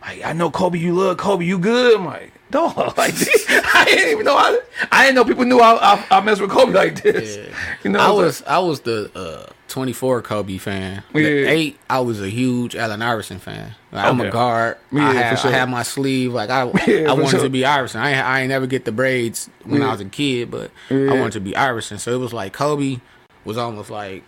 Like 0.00 0.24
I 0.24 0.32
know 0.32 0.48
Kobe, 0.48 0.78
you 0.78 0.94
love 0.94 1.16
Kobe, 1.16 1.44
you 1.44 1.58
good? 1.58 1.98
I'm 1.98 2.06
like. 2.06 2.30
Dog, 2.50 2.76
like 2.96 3.14
I 3.48 3.84
didn't 3.88 4.12
even 4.12 4.26
know. 4.26 4.36
I, 4.36 4.60
I 4.92 5.06
didn't 5.06 5.16
know 5.16 5.24
people 5.24 5.44
knew 5.44 5.58
I, 5.58 5.94
I, 5.94 6.06
I 6.08 6.20
messed 6.20 6.40
with 6.40 6.50
Kobe 6.50 6.72
like 6.72 7.02
this. 7.02 7.36
Yeah. 7.36 7.56
You 7.82 7.90
know, 7.90 7.98
I 7.98 8.10
I'm 8.10 8.14
was 8.14 8.42
I 8.44 8.58
was 8.60 8.80
the 8.80 9.10
uh, 9.16 9.52
24 9.74 10.22
Kobe 10.22 10.56
fan. 10.56 11.02
The 11.12 11.46
eight, 11.46 11.78
I 11.90 11.98
was 11.98 12.22
a 12.22 12.28
huge 12.28 12.76
Allen 12.76 13.02
Iverson 13.02 13.40
fan. 13.40 13.74
Like, 13.90 14.04
I'm 14.04 14.20
a 14.20 14.30
guard. 14.30 14.76
Yeah, 14.92 15.08
I, 15.08 15.12
had, 15.14 15.34
sure. 15.40 15.50
I 15.50 15.54
had 15.54 15.68
my 15.68 15.82
sleeve. 15.82 16.32
Like 16.32 16.48
I, 16.48 16.62
Yeah, 16.86 17.10
I 17.10 17.12
wanted 17.14 17.30
sure. 17.30 17.40
to 17.42 17.48
be 17.48 17.64
Iverson. 17.64 18.00
I, 18.00 18.12
I 18.20 18.40
ain't 18.42 18.50
never 18.50 18.68
get 18.68 18.84
the 18.84 18.92
braids 18.92 19.50
when 19.64 19.80
Yeah. 19.80 19.88
I 19.88 19.90
was 19.90 20.00
a 20.00 20.04
kid, 20.04 20.48
but 20.52 20.70
Yeah. 20.90 21.10
I 21.12 21.18
wanted 21.18 21.32
to 21.32 21.40
be 21.40 21.56
Iverson. 21.56 21.98
So 21.98 22.12
it 22.14 22.18
was 22.18 22.32
like 22.32 22.52
Kobe 22.52 23.00
was 23.44 23.58
almost 23.58 23.90
like 23.90 24.22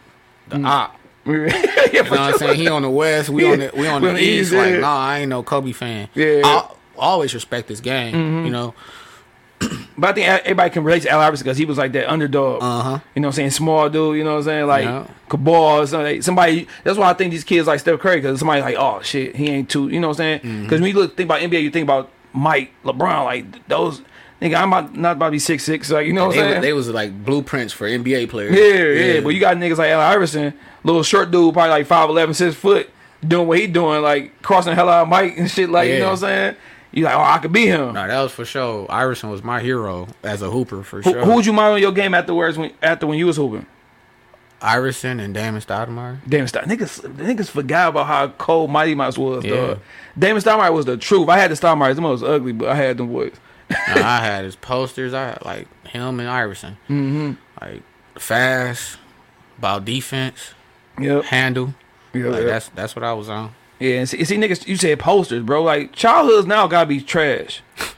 the 0.48 0.56
Mm. 0.56 0.66
op. 0.66 0.98
yeah, 1.26 1.32
You 1.92 2.02
know 2.02 2.10
what 2.10 2.20
I'm 2.20 2.38
saying? 2.38 2.56
He 2.56 2.66
on 2.68 2.82
the 2.82 2.90
west, 2.90 3.28
we 3.28 3.48
on 3.48 3.60
the 3.60 3.70
we 3.72 3.86
on 3.86 4.02
the, 4.02 4.18
east. 4.18 4.52
Like, 4.52 4.80
nah, 4.80 4.98
I 4.98 5.18
ain't 5.20 5.28
no 5.30 5.44
Kobe 5.44 5.70
fan. 5.70 6.08
Yeah. 6.14 6.26
Mm-hmm. 6.42 6.46
I 6.46 6.68
always 6.98 7.34
respect 7.34 7.68
this 7.68 7.80
game. 7.80 8.44
You 8.44 8.50
know, 8.50 8.74
But 9.98 10.10
I 10.10 10.12
think 10.12 10.28
everybody 10.28 10.70
can 10.70 10.84
relate 10.84 11.02
to 11.04 11.08
Al 11.10 11.20
Iverson 11.20 11.44
because 11.44 11.56
he 11.56 11.64
was 11.64 11.78
like 11.78 11.92
that 11.92 12.10
underdog. 12.10 12.62
Uh-huh. 12.62 12.98
You 13.14 13.22
know 13.22 13.28
what 13.28 13.32
I'm 13.32 13.36
saying? 13.36 13.50
Small 13.50 13.88
dude, 13.88 14.18
you 14.18 14.24
know 14.24 14.32
what 14.32 14.38
I'm 14.38 14.44
saying? 14.44 14.66
Like 14.66 14.84
Yeah. 14.84 15.06
Cabal 15.28 15.54
or 15.80 15.86
somebody, 15.86 16.20
somebody. 16.22 16.68
That's 16.84 16.98
why 16.98 17.08
I 17.10 17.14
think 17.14 17.30
these 17.32 17.44
kids 17.44 17.66
like 17.66 17.80
Steph 17.80 17.98
Curry 18.00 18.16
because 18.16 18.38
somebody 18.38 18.60
like, 18.60 18.76
oh 18.78 19.00
shit, 19.02 19.34
he 19.36 19.48
ain't 19.48 19.70
too, 19.70 19.88
you 19.88 19.98
know 20.00 20.08
what 20.08 20.14
I'm 20.14 20.16
saying? 20.18 20.40
Mm-hmm. 20.40 20.62
Because 20.64 20.80
when 20.80 20.90
you 20.94 20.96
look, 21.00 21.16
think 21.16 21.26
about 21.28 21.40
NBA, 21.40 21.62
you 21.62 21.70
think 21.70 21.84
about 21.84 22.10
Mike, 22.34 22.72
LeBron, 22.84 23.24
like 23.24 23.66
those, 23.68 24.02
nigga, 24.42 24.60
I'm 24.60 24.70
about, 24.72 24.94
not 24.94 25.16
about 25.16 25.26
to 25.26 25.30
be 25.32 25.38
six 25.38 25.64
six, 25.64 25.90
like, 25.90 26.06
you 26.06 26.12
know 26.12 26.26
what 26.26 26.36
I'm 26.36 26.44
was- 26.44 26.50
saying? 26.52 26.60
they 26.62 26.72
was 26.74 26.88
like 26.90 27.24
blueprints 27.24 27.72
for 27.72 27.88
NBA 27.88 28.28
players. 28.28 28.54
yeah, 28.54 29.14
yeah, 29.14 29.20
But 29.20 29.30
you 29.30 29.40
got 29.40 29.56
niggas 29.56 29.78
like 29.78 29.88
Al 29.88 30.00
Iverson, 30.00 30.52
little 30.84 31.02
short 31.02 31.30
dude, 31.30 31.54
probably 31.54 31.70
like 31.70 31.86
5'11, 31.88 32.34
6 32.34 32.54
foot, 32.54 32.90
doing 33.26 33.48
what 33.48 33.58
he 33.58 33.66
doing, 33.66 34.02
like 34.02 34.42
crossing 34.42 34.72
the 34.72 34.74
hell 34.74 34.90
out 34.90 35.04
of 35.04 35.08
Mike 35.08 35.38
and 35.38 35.50
shit, 35.50 35.70
like, 35.70 35.88
you 35.88 35.98
know 36.00 36.04
what 36.10 36.10
I'm 36.12 36.16
saying? 36.18 36.56
You 36.96 37.04
like, 37.04 37.14
oh, 37.14 37.20
I 37.20 37.36
could 37.38 37.52
be 37.52 37.66
him. 37.66 37.92
No, 37.92 38.08
that 38.08 38.20
was 38.22 38.32
for 38.32 38.44
sure. 38.46 38.86
Iverson 38.88 39.30
was 39.30 39.44
my 39.44 39.60
hero 39.60 40.08
as 40.24 40.40
a 40.40 40.50
hooper 40.50 40.82
for 40.82 41.02
sure. 41.02 41.24
who 41.26 41.34
would 41.34 41.44
you 41.46 41.52
model 41.52 41.78
your 41.78 41.92
game 41.92 42.14
afterwards 42.14 42.56
when 42.56 42.72
after 42.82 43.06
when 43.06 43.18
you 43.18 43.26
was 43.26 43.36
hooping? 43.36 43.66
Iverson 44.62 45.20
and 45.20 45.34
Damon 45.34 45.60
Stoudemire. 45.60 46.18
Damon 46.26 46.48
Stein. 46.48 46.64
Niggas, 46.64 47.00
niggas 47.16 47.50
forgot 47.50 47.90
about 47.90 48.06
how 48.06 48.28
cold 48.28 48.70
Mighty 48.70 48.94
Mouse 48.94 49.18
was, 49.18 49.44
Yeah. 49.44 49.54
dog. 49.66 49.78
Damon 50.18 50.42
Stoudemire 50.42 50.72
was 50.72 50.86
the 50.86 50.96
truth. 50.96 51.28
I 51.28 51.38
had 51.38 51.50
the 51.50 51.54
Stoudemires. 51.54 51.94
Them 51.96 52.04
was 52.04 52.22
ugly, 52.22 52.52
but 52.52 52.68
I 52.70 52.74
had 52.74 52.96
them 52.96 53.08
boys. 53.08 53.34
I 53.70 54.20
had 54.24 54.44
his 54.44 54.56
posters. 54.56 55.12
I 55.12 55.26
had 55.26 55.44
like 55.44 55.68
him 55.86 56.18
and 56.20 56.28
Iverson. 56.28 56.78
Mm-hmm. 56.88 57.32
Like 57.60 57.82
fast, 58.18 58.96
about 59.58 59.84
defense, 59.84 60.54
Yep. 60.98 61.24
handle. 61.24 61.74
Yeah, 62.14 62.26
Like 62.28 62.40
yeah. 62.42 62.46
that's 62.46 62.68
that's 62.70 62.96
what 62.96 63.04
I 63.04 63.12
was 63.12 63.28
on. 63.28 63.52
Yeah, 63.78 63.96
and 63.96 64.08
see, 64.08 64.24
see, 64.24 64.36
niggas, 64.36 64.66
you 64.66 64.76
said 64.76 64.98
posters, 64.98 65.42
bro. 65.42 65.62
Like, 65.62 65.92
childhoods 65.92 66.46
now 66.46 66.66
gotta 66.66 66.86
be 66.86 67.00
trash. 67.00 67.62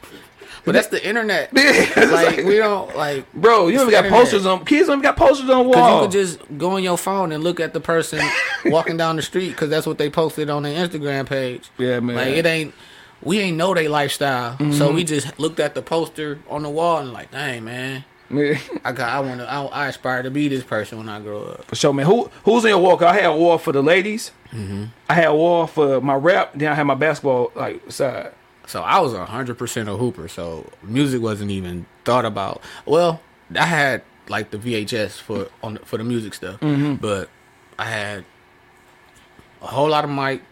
But 0.69 0.73
that's 0.75 0.89
the 0.89 1.07
internet. 1.07 1.51
Yeah, 1.57 2.05
like 2.13 2.37
like- 2.37 2.45
we 2.45 2.57
don't 2.57 2.95
like. 2.95 3.33
Bro, 3.33 3.69
you 3.69 3.79
the 3.87 3.91
got 3.91 4.05
internet. 4.05 4.13
posters 4.13 4.45
on, 4.45 4.67
kids 4.67 4.89
don't 4.89 4.99
even 4.99 5.03
got 5.03 5.17
posters 5.17 5.49
on 5.49 5.73
Cause 5.73 5.95
you 5.95 6.01
could 6.03 6.11
just 6.11 6.59
go 6.59 6.73
on 6.73 6.83
your 6.83 6.99
phone 6.99 7.33
and 7.33 7.43
look 7.43 7.59
at 7.59 7.73
the 7.73 7.81
person 7.81 8.21
walking 8.67 8.99
down 8.99 9.17
the 9.17 9.23
street 9.23 9.49
because 9.51 9.71
that's 9.71 9.87
what 9.87 9.97
they 9.97 10.11
posted 10.11 10.51
on 10.51 10.65
their 10.65 10.87
Instagram 10.87 11.25
page. 11.27 11.71
Yeah, 11.79 12.01
man. 12.01 12.17
Like 12.17 12.35
it 12.35 12.45
ain't. 12.45 12.75
We 13.23 13.41
ain't 13.41 13.57
know 13.57 13.73
their 13.73 13.89
lifestyle, 13.89 14.53
mm-hmm. 14.59 14.73
so 14.73 14.93
we 14.93 15.05
just 15.05 15.39
looked 15.41 15.59
at 15.59 15.75
the 15.75 15.81
poster 15.81 16.39
on 16.51 16.65
the 16.65 16.71
wall 16.71 16.99
and 16.99 17.15
like, 17.15 17.31
dang 17.31 17.65
man. 17.65 18.05
I 18.85 18.93
got. 18.93 19.09
I 19.11 19.21
want 19.21 19.41
to. 19.41 19.51
I, 19.51 19.65
I 19.65 19.87
aspire 19.89 20.23
to 20.23 20.31
be 20.31 20.49
this 20.49 20.63
person 20.65 20.99
when 20.99 21.09
I 21.09 21.21
grow 21.21 21.43
up. 21.45 21.65
For 21.65 21.75
sure, 21.77 21.93
man. 21.95 22.07
Who 22.07 22.31
who's 22.45 22.65
in 22.65 22.71
your 22.71 22.79
wall? 22.79 22.97
'Cause 22.97 23.07
I 23.09 23.15
had 23.15 23.27
a 23.27 23.37
wall 23.37 23.59
for 23.59 23.73
the 23.73 23.83
ladies. 23.83 24.33
Mm-hmm. 24.53 24.85
I 25.09 25.15
had 25.15 25.27
a 25.29 25.35
wall 25.35 25.67
for 25.67 26.01
my 26.01 26.15
rap. 26.15 26.53
Then 26.55 26.71
I 26.71 26.75
had 26.75 26.85
my 26.85 26.95
basketball 26.95 27.53
like 27.55 27.91
side. 27.91 28.33
So 28.67 28.83
I 28.83 29.01
was 29.01 29.15
hundred 29.15 29.57
percent 29.57 29.89
a 29.89 29.97
hooper. 29.97 30.29
So 30.29 30.71
music 30.83 31.23
wasn't 31.23 31.51
even 31.51 31.87
thought 32.05 32.25
about. 32.27 32.61
Well, 32.85 33.21
I 33.59 33.65
had 33.65 34.03
like 34.29 34.51
the 34.51 34.59
VHS 34.59 35.19
for 35.21 35.49
on 35.63 35.75
the, 35.75 35.81
for 35.81 35.97
the 35.97 36.05
music 36.05 36.35
stuff, 36.35 36.59
but 36.61 37.31
I 37.79 37.85
had 37.87 38.25
a 39.63 39.67
whole 39.69 39.89
lot 39.89 40.05
of 40.05 40.11
Mike, 40.11 40.43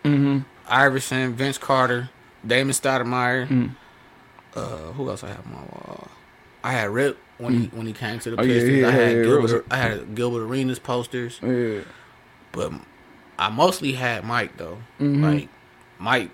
Iverson, 0.66 1.34
Vince 1.34 1.58
Carter, 1.58 2.08
Damon 2.46 2.72
Stoudemire. 2.72 3.70
Uh, 4.54 4.66
who 4.92 5.10
else 5.10 5.22
I 5.22 5.28
have 5.28 5.44
on 5.46 5.52
my 5.52 5.60
wall? 5.60 6.08
I 6.64 6.72
had 6.72 6.88
Rip 6.88 7.18
when 7.38 7.60
he 7.60 7.66
when 7.68 7.86
he 7.86 7.92
came 7.92 8.18
to 8.20 8.30
the 8.30 8.40
Oh, 8.40 8.44
yeah, 8.44 8.54
Pistons. 8.54 8.78
yeah, 8.80 8.88
I 8.88 8.90
had 8.90 9.16
yeah, 9.16 9.22
Gilbert. 9.22 9.66
I 9.70 9.76
had 9.76 10.14
Gilbert 10.14 10.42
Arenas 10.44 10.78
posters, 10.78 11.38
Yeah. 11.42 11.80
but 12.52 12.72
I 13.38 13.48
mostly 13.50 13.92
had 13.92 14.24
Mike 14.24 14.56
though. 14.56 14.78
Mm-hmm. 15.00 15.24
Like 15.24 15.48
Mike 15.98 16.30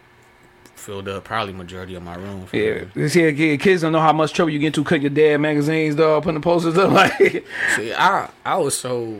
filled 0.75 1.09
up 1.09 1.23
probably 1.25 1.53
majority 1.53 1.95
of 1.95 2.03
my 2.03 2.15
room. 2.17 2.47
Yeah, 2.53 2.85
this 2.95 3.15
here 3.15 3.33
kid, 3.33 3.61
kids 3.61 3.83
don't 3.83 3.93
know 3.93 4.01
how 4.01 4.13
much 4.13 4.33
trouble 4.33 4.51
you 4.51 4.59
get 4.59 4.75
to 4.75 4.83
cutting 4.85 5.03
your 5.03 5.11
dad 5.11 5.37
magazines, 5.39 5.95
dog, 5.95 6.25
putting 6.25 6.41
the 6.41 6.45
posters 6.45 6.77
up. 6.77 6.91
Like, 6.93 7.45
See, 7.77 7.93
I 7.93 8.29
I 8.45 8.57
was 8.59 8.77
so 8.77 9.17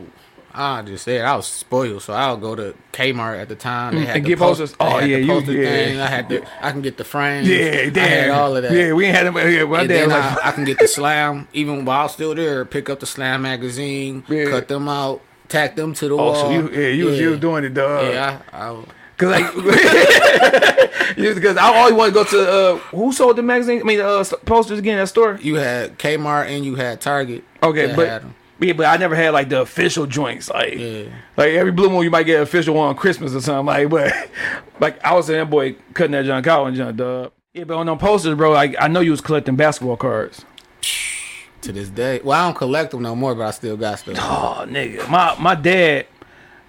I 0.55 0.81
just 0.83 1.03
said 1.05 1.25
I 1.25 1.35
was 1.35 1.47
spoiled, 1.47 2.03
so 2.03 2.13
I'll 2.13 2.37
go 2.37 2.53
to 2.55 2.75
Kmart 2.91 3.41
at 3.41 3.49
the 3.49 3.55
time. 3.55 3.95
They 3.95 4.01
Mm, 4.01 4.05
had 4.05 4.15
and 4.17 4.25
the 4.25 4.29
get 4.29 4.37
post- 4.39 4.59
posters? 4.59 4.75
Oh, 4.79 4.99
yeah, 4.99 5.17
you- 5.17 5.27
poster 5.27 5.51
yeah. 5.53 5.69
thing. 5.69 5.99
I 5.99 6.05
had 6.07 6.29
the 6.29 6.43
I 6.61 6.71
can 6.71 6.81
get 6.81 6.97
the 6.97 7.03
frames. 7.03 7.47
yeah, 7.49 7.89
damn, 7.89 8.03
I 8.03 8.07
had 8.07 8.29
all 8.29 8.55
of 8.55 8.61
that. 8.63 8.71
Yeah, 8.71 8.93
we 8.93 9.05
ain't 9.05 9.15
had 9.15 9.25
them. 9.27 9.35
Yeah, 9.37 9.63
my 9.63 9.79
and 9.81 9.89
dad 9.89 9.89
then 9.89 10.07
was 10.09 10.15
I, 10.17 10.49
I 10.49 10.51
can 10.51 10.63
get 10.65 10.77
the 10.77 10.87
slam 10.87 11.47
even 11.53 11.85
while 11.85 12.01
I 12.01 12.03
was 12.03 12.11
still 12.13 12.35
there. 12.35 12.65
Pick 12.65 12.89
up 12.89 12.99
the 12.99 13.05
slam 13.07 13.41
magazine, 13.41 14.23
Yeah. 14.27 14.45
cut 14.45 14.67
them 14.67 14.87
out, 14.87 15.21
tack 15.49 15.75
them 15.75 15.93
to 15.95 16.07
the 16.07 16.13
oh, 16.13 16.17
wall. 16.17 16.35
so 16.35 16.51
you, 16.51 16.69
yeah, 16.69 16.87
you 16.89 17.05
was 17.05 17.19
you 17.19 17.29
was 17.31 17.39
doing 17.39 17.63
it, 17.63 17.73
dog. 17.73 18.13
Yeah, 18.13 18.39
I, 18.51 18.69
I, 18.69 18.83
Cause 19.15 19.29
like, 19.29 19.53
because 21.15 21.55
I 21.57 21.75
always 21.75 21.93
want 21.93 22.13
to 22.13 22.13
go 22.13 22.23
to 22.23 22.51
uh, 22.51 22.77
who 22.95 23.11
sold 23.13 23.35
the 23.37 23.43
magazine? 23.43 23.79
I 23.81 23.83
mean, 23.83 23.99
uh, 24.01 24.23
posters 24.45 24.79
again 24.79 24.97
at 24.99 25.07
store. 25.07 25.37
you 25.41 25.55
had 25.55 25.97
Kmart 25.99 26.47
and 26.47 26.65
you 26.65 26.75
had 26.75 26.99
Target. 27.01 27.43
Okay, 27.61 27.93
but. 27.95 28.23
Yeah, 28.59 28.73
but 28.73 28.85
I 28.85 28.97
never 28.97 29.15
had 29.15 29.31
like 29.31 29.49
the 29.49 29.61
official 29.61 30.05
joints. 30.05 30.49
Like, 30.49 30.75
Yeah. 30.75 31.03
like 31.37 31.49
every 31.49 31.71
blue 31.71 31.89
moon, 31.89 32.03
you 32.03 32.11
might 32.11 32.23
get 32.23 32.37
an 32.37 32.43
official 32.43 32.75
one 32.75 32.89
on 32.89 32.95
Christmas 32.95 33.33
or 33.35 33.41
something. 33.41 33.65
Like, 33.65 33.89
but 33.89 34.13
like 34.79 35.03
I 35.03 35.13
was 35.13 35.27
saying, 35.27 35.39
that 35.39 35.49
boy 35.49 35.75
cutting 35.93 36.11
that 36.13 36.25
John 36.25 36.43
Collins 36.43 36.77
John 36.77 36.95
dog. 36.95 37.31
Yeah, 37.53 37.65
but 37.65 37.75
on 37.77 37.85
them 37.85 37.97
posters, 37.97 38.35
bro, 38.35 38.51
like 38.51 38.75
I 38.79 38.87
know 38.87 38.99
you 38.99 39.11
was 39.11 39.21
collecting 39.21 39.55
basketball 39.55 39.97
cards. 39.97 40.43
to 41.61 41.71
this 41.71 41.89
day, 41.89 42.19
well, 42.23 42.39
I 42.39 42.45
don't 42.47 42.55
collect 42.57 42.91
them 42.91 43.03
no 43.03 43.15
more, 43.15 43.35
but 43.35 43.43
I 43.47 43.51
still 43.51 43.77
got 43.77 43.99
stuff. 43.99 44.17
Oh, 44.19 44.65
nigga, 44.67 45.07
my 45.09 45.35
my 45.39 45.55
dad 45.55 46.07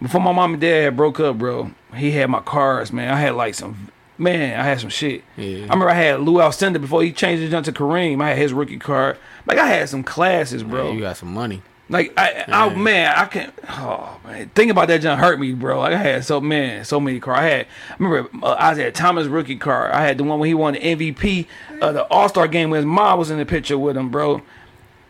before 0.03 0.21
my 0.21 0.33
mom 0.33 0.53
and 0.53 0.61
dad 0.61 0.97
broke 0.97 1.19
up, 1.21 1.39
bro. 1.39 1.71
He 1.95 2.11
had 2.11 2.29
my 2.29 2.41
cards, 2.41 2.93
man. 2.93 3.13
I 3.13 3.19
had 3.19 3.35
like 3.35 3.55
some. 3.55 3.89
Man, 4.17 4.61
I 4.61 4.63
had 4.63 4.79
some 4.81 4.91
shit. 4.91 5.25
Yeah. 5.37 5.59
I 5.59 5.63
remember 5.63 5.89
I 5.91 5.95
had 5.95 6.21
Lou 6.21 6.35
Alcindor 6.35 6.81
before 6.81 7.03
he 7.03 7.11
changed 7.13 7.43
his 7.43 7.51
jump 7.51 7.65
to 7.67 7.73
Kareem. 7.73 8.23
I 8.23 8.29
had 8.29 8.39
his 8.39 8.53
rookie 8.53 8.79
card. 8.79 9.17
Like 9.45 9.59
I 9.59 9.67
had 9.67 9.89
some 9.89 10.05
classes, 10.05 10.63
bro. 10.63 10.85
Man, 10.85 10.95
you 10.95 11.01
got 11.01 11.17
some 11.17 11.35
money. 11.35 11.63
Like 11.91 12.15
I, 12.17 12.45
oh 12.49 12.71
man, 12.71 13.15
I 13.15 13.27
can't. 13.27 13.53
Oh 13.69 14.19
man, 14.25 14.49
think 14.55 14.71
about 14.71 14.89
that. 14.89 15.03
Jump 15.03 15.21
hurt 15.21 15.39
me, 15.39 15.53
bro. 15.53 15.81
Like 15.81 15.93
I 15.93 15.99
had 15.99 16.25
so 16.25 16.41
man, 16.41 16.85
so 16.85 16.99
many 16.99 17.21
cards. 17.21 17.41
I 17.41 17.45
had. 17.45 17.67
I 17.91 17.95
remember 17.99 18.47
uh, 18.47 18.75
had 18.75 18.95
Thomas 18.95 19.27
rookie 19.27 19.57
car. 19.57 19.93
I 19.93 20.01
had 20.03 20.17
the 20.17 20.25
one 20.25 20.39
when 20.39 20.47
he 20.47 20.55
won 20.55 20.75
the 20.75 20.81
MVP 20.81 21.47
of 21.83 21.93
the 21.93 22.05
All 22.05 22.29
Star 22.31 22.49
game 22.49 22.71
when 22.71 22.79
his 22.79 22.87
mom 22.87 23.19
was 23.19 23.31
in 23.31 23.37
the 23.37 23.45
picture 23.45 23.79
with 23.79 23.99
him, 23.99 24.09
bro. 24.11 24.41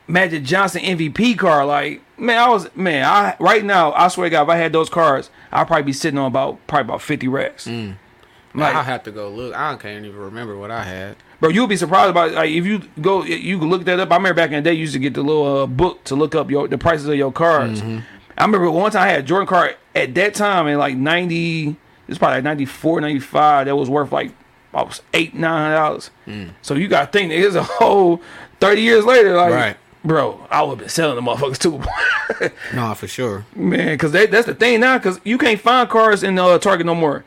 Magic 0.08 0.42
Johnson 0.42 0.82
MVP 0.82 1.38
car. 1.38 1.64
Like 1.64 2.02
man, 2.18 2.38
I 2.38 2.48
was 2.48 2.74
man. 2.74 3.04
I 3.04 3.36
right 3.38 3.64
now, 3.64 3.92
I 3.92 4.08
swear 4.08 4.26
to 4.26 4.30
God, 4.30 4.42
if 4.42 4.48
I 4.48 4.56
had 4.56 4.72
those 4.72 4.88
cards, 4.90 5.30
I'd 5.52 5.68
probably 5.68 5.84
be 5.84 5.92
sitting 5.92 6.18
on 6.18 6.26
about 6.26 6.58
probably 6.66 6.86
about 6.88 7.02
fifty 7.02 7.28
racks. 7.28 7.68
Like, 8.54 8.74
I'll 8.74 8.82
have 8.84 9.02
to 9.04 9.10
go 9.10 9.28
look. 9.30 9.54
I 9.54 9.74
can't 9.76 10.04
even 10.04 10.18
remember 10.18 10.56
what 10.56 10.70
I 10.70 10.84
had. 10.84 11.16
Bro, 11.40 11.50
you'll 11.50 11.66
be 11.66 11.76
surprised 11.76 12.10
about 12.10 12.32
like 12.32 12.50
if 12.50 12.64
you 12.64 12.82
go, 13.00 13.24
you 13.24 13.58
can 13.58 13.68
look 13.68 13.84
that 13.86 13.98
up. 13.98 14.12
I 14.12 14.16
remember 14.16 14.34
back 14.34 14.50
in 14.52 14.62
the 14.62 14.70
day, 14.70 14.74
you 14.74 14.80
used 14.82 14.92
to 14.92 14.98
get 15.00 15.14
the 15.14 15.22
little 15.22 15.62
uh, 15.62 15.66
book 15.66 16.04
to 16.04 16.14
look 16.14 16.34
up 16.34 16.50
your 16.50 16.68
the 16.68 16.78
prices 16.78 17.08
of 17.08 17.16
your 17.16 17.32
cards. 17.32 17.82
I 17.82 18.44
remember 18.44 18.70
one 18.70 18.90
time 18.92 19.02
I 19.02 19.08
had 19.08 19.20
a 19.20 19.22
Jordan 19.24 19.46
card 19.48 19.76
at 19.94 20.14
that 20.14 20.34
time 20.34 20.66
in 20.68 20.78
like 20.78 20.96
ninety. 20.96 21.76
It's 22.06 22.18
probably 22.18 22.36
like 22.36 22.44
94, 22.44 23.00
95. 23.00 23.64
That 23.66 23.76
was 23.76 23.88
worth 23.88 24.12
like 24.12 24.30
about 24.72 25.00
eight, 25.14 25.34
nine 25.34 25.72
hundred 25.72 25.74
dollars. 25.76 26.10
So 26.62 26.74
you 26.74 26.86
got 26.86 27.12
to 27.12 27.18
think 27.18 27.32
it's 27.32 27.54
a 27.56 27.62
whole 27.62 28.20
thirty 28.60 28.82
years 28.82 29.04
later. 29.04 29.34
Like, 29.36 29.52
Right. 29.52 29.76
bro, 30.04 30.46
I 30.50 30.62
would 30.62 30.70
have 30.70 30.78
been 30.80 30.88
selling 30.90 31.16
the 31.16 31.22
motherfuckers 31.22 31.58
too, 31.58 31.82
No, 32.74 32.94
for 32.94 33.08
sure. 33.08 33.46
man. 33.56 33.94
Because 33.94 34.12
that's 34.12 34.46
the 34.46 34.54
thing 34.54 34.80
now. 34.80 34.98
Because 34.98 35.18
you 35.24 35.38
can't 35.38 35.60
find 35.60 35.88
cars 35.88 36.22
in 36.22 36.38
uh, 36.38 36.58
Target 36.58 36.86
no 36.86 36.94
more. 36.94 37.24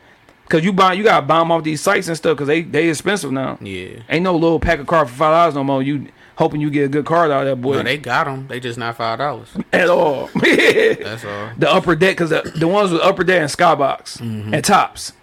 Because 0.48 0.64
you 0.64 0.72
buy, 0.72 0.93
you 0.93 1.04
got 1.04 1.20
to 1.20 1.26
buy 1.26 1.39
them 1.39 1.52
off 1.52 1.64
these 1.64 1.82
sites 1.82 2.08
and 2.08 2.16
stuff. 2.16 2.38
Because 2.38 2.48
they 2.48 2.62
they 2.62 2.88
expensive 2.89 3.32
now. 3.32 3.58
Yeah. 3.62 4.00
Ain't 4.10 4.24
no 4.24 4.34
little 4.34 4.60
pack 4.60 4.80
of 4.80 4.88
card 4.88 5.10
for 5.10 5.16
five 5.16 5.34
dollars 5.34 5.56
no 5.56 5.64
more. 5.64 5.84
You 5.84 6.08
hoping 6.38 6.62
you 6.62 6.70
get 6.70 6.86
a 6.86 6.88
good 6.88 7.06
card 7.06 7.32
out 7.32 7.41
of 7.41 7.48
that 7.48 7.62
boy 7.62 7.76
No, 7.78 7.84
they 7.84 7.98
got 7.98 8.26
them. 8.26 8.48
They 8.48 8.60
just 8.60 8.78
not 8.78 8.95
five 8.95 9.18
dollars. 9.20 9.50
at 9.74 9.89
all. 9.89 10.30
That's 10.36 11.26
all. 11.26 11.50
the 11.58 11.70
upper 11.70 11.95
deck, 11.95 12.16
because 12.16 12.30
the, 12.30 12.50
the 12.56 12.68
ones 12.68 12.91
with 12.91 13.02
upper 13.02 13.24
deck 13.24 13.41
and 13.41 13.50
skybox 13.52 14.20
mm-hmm. 14.20 14.54
and 14.54 14.64
Topps, 14.64 15.14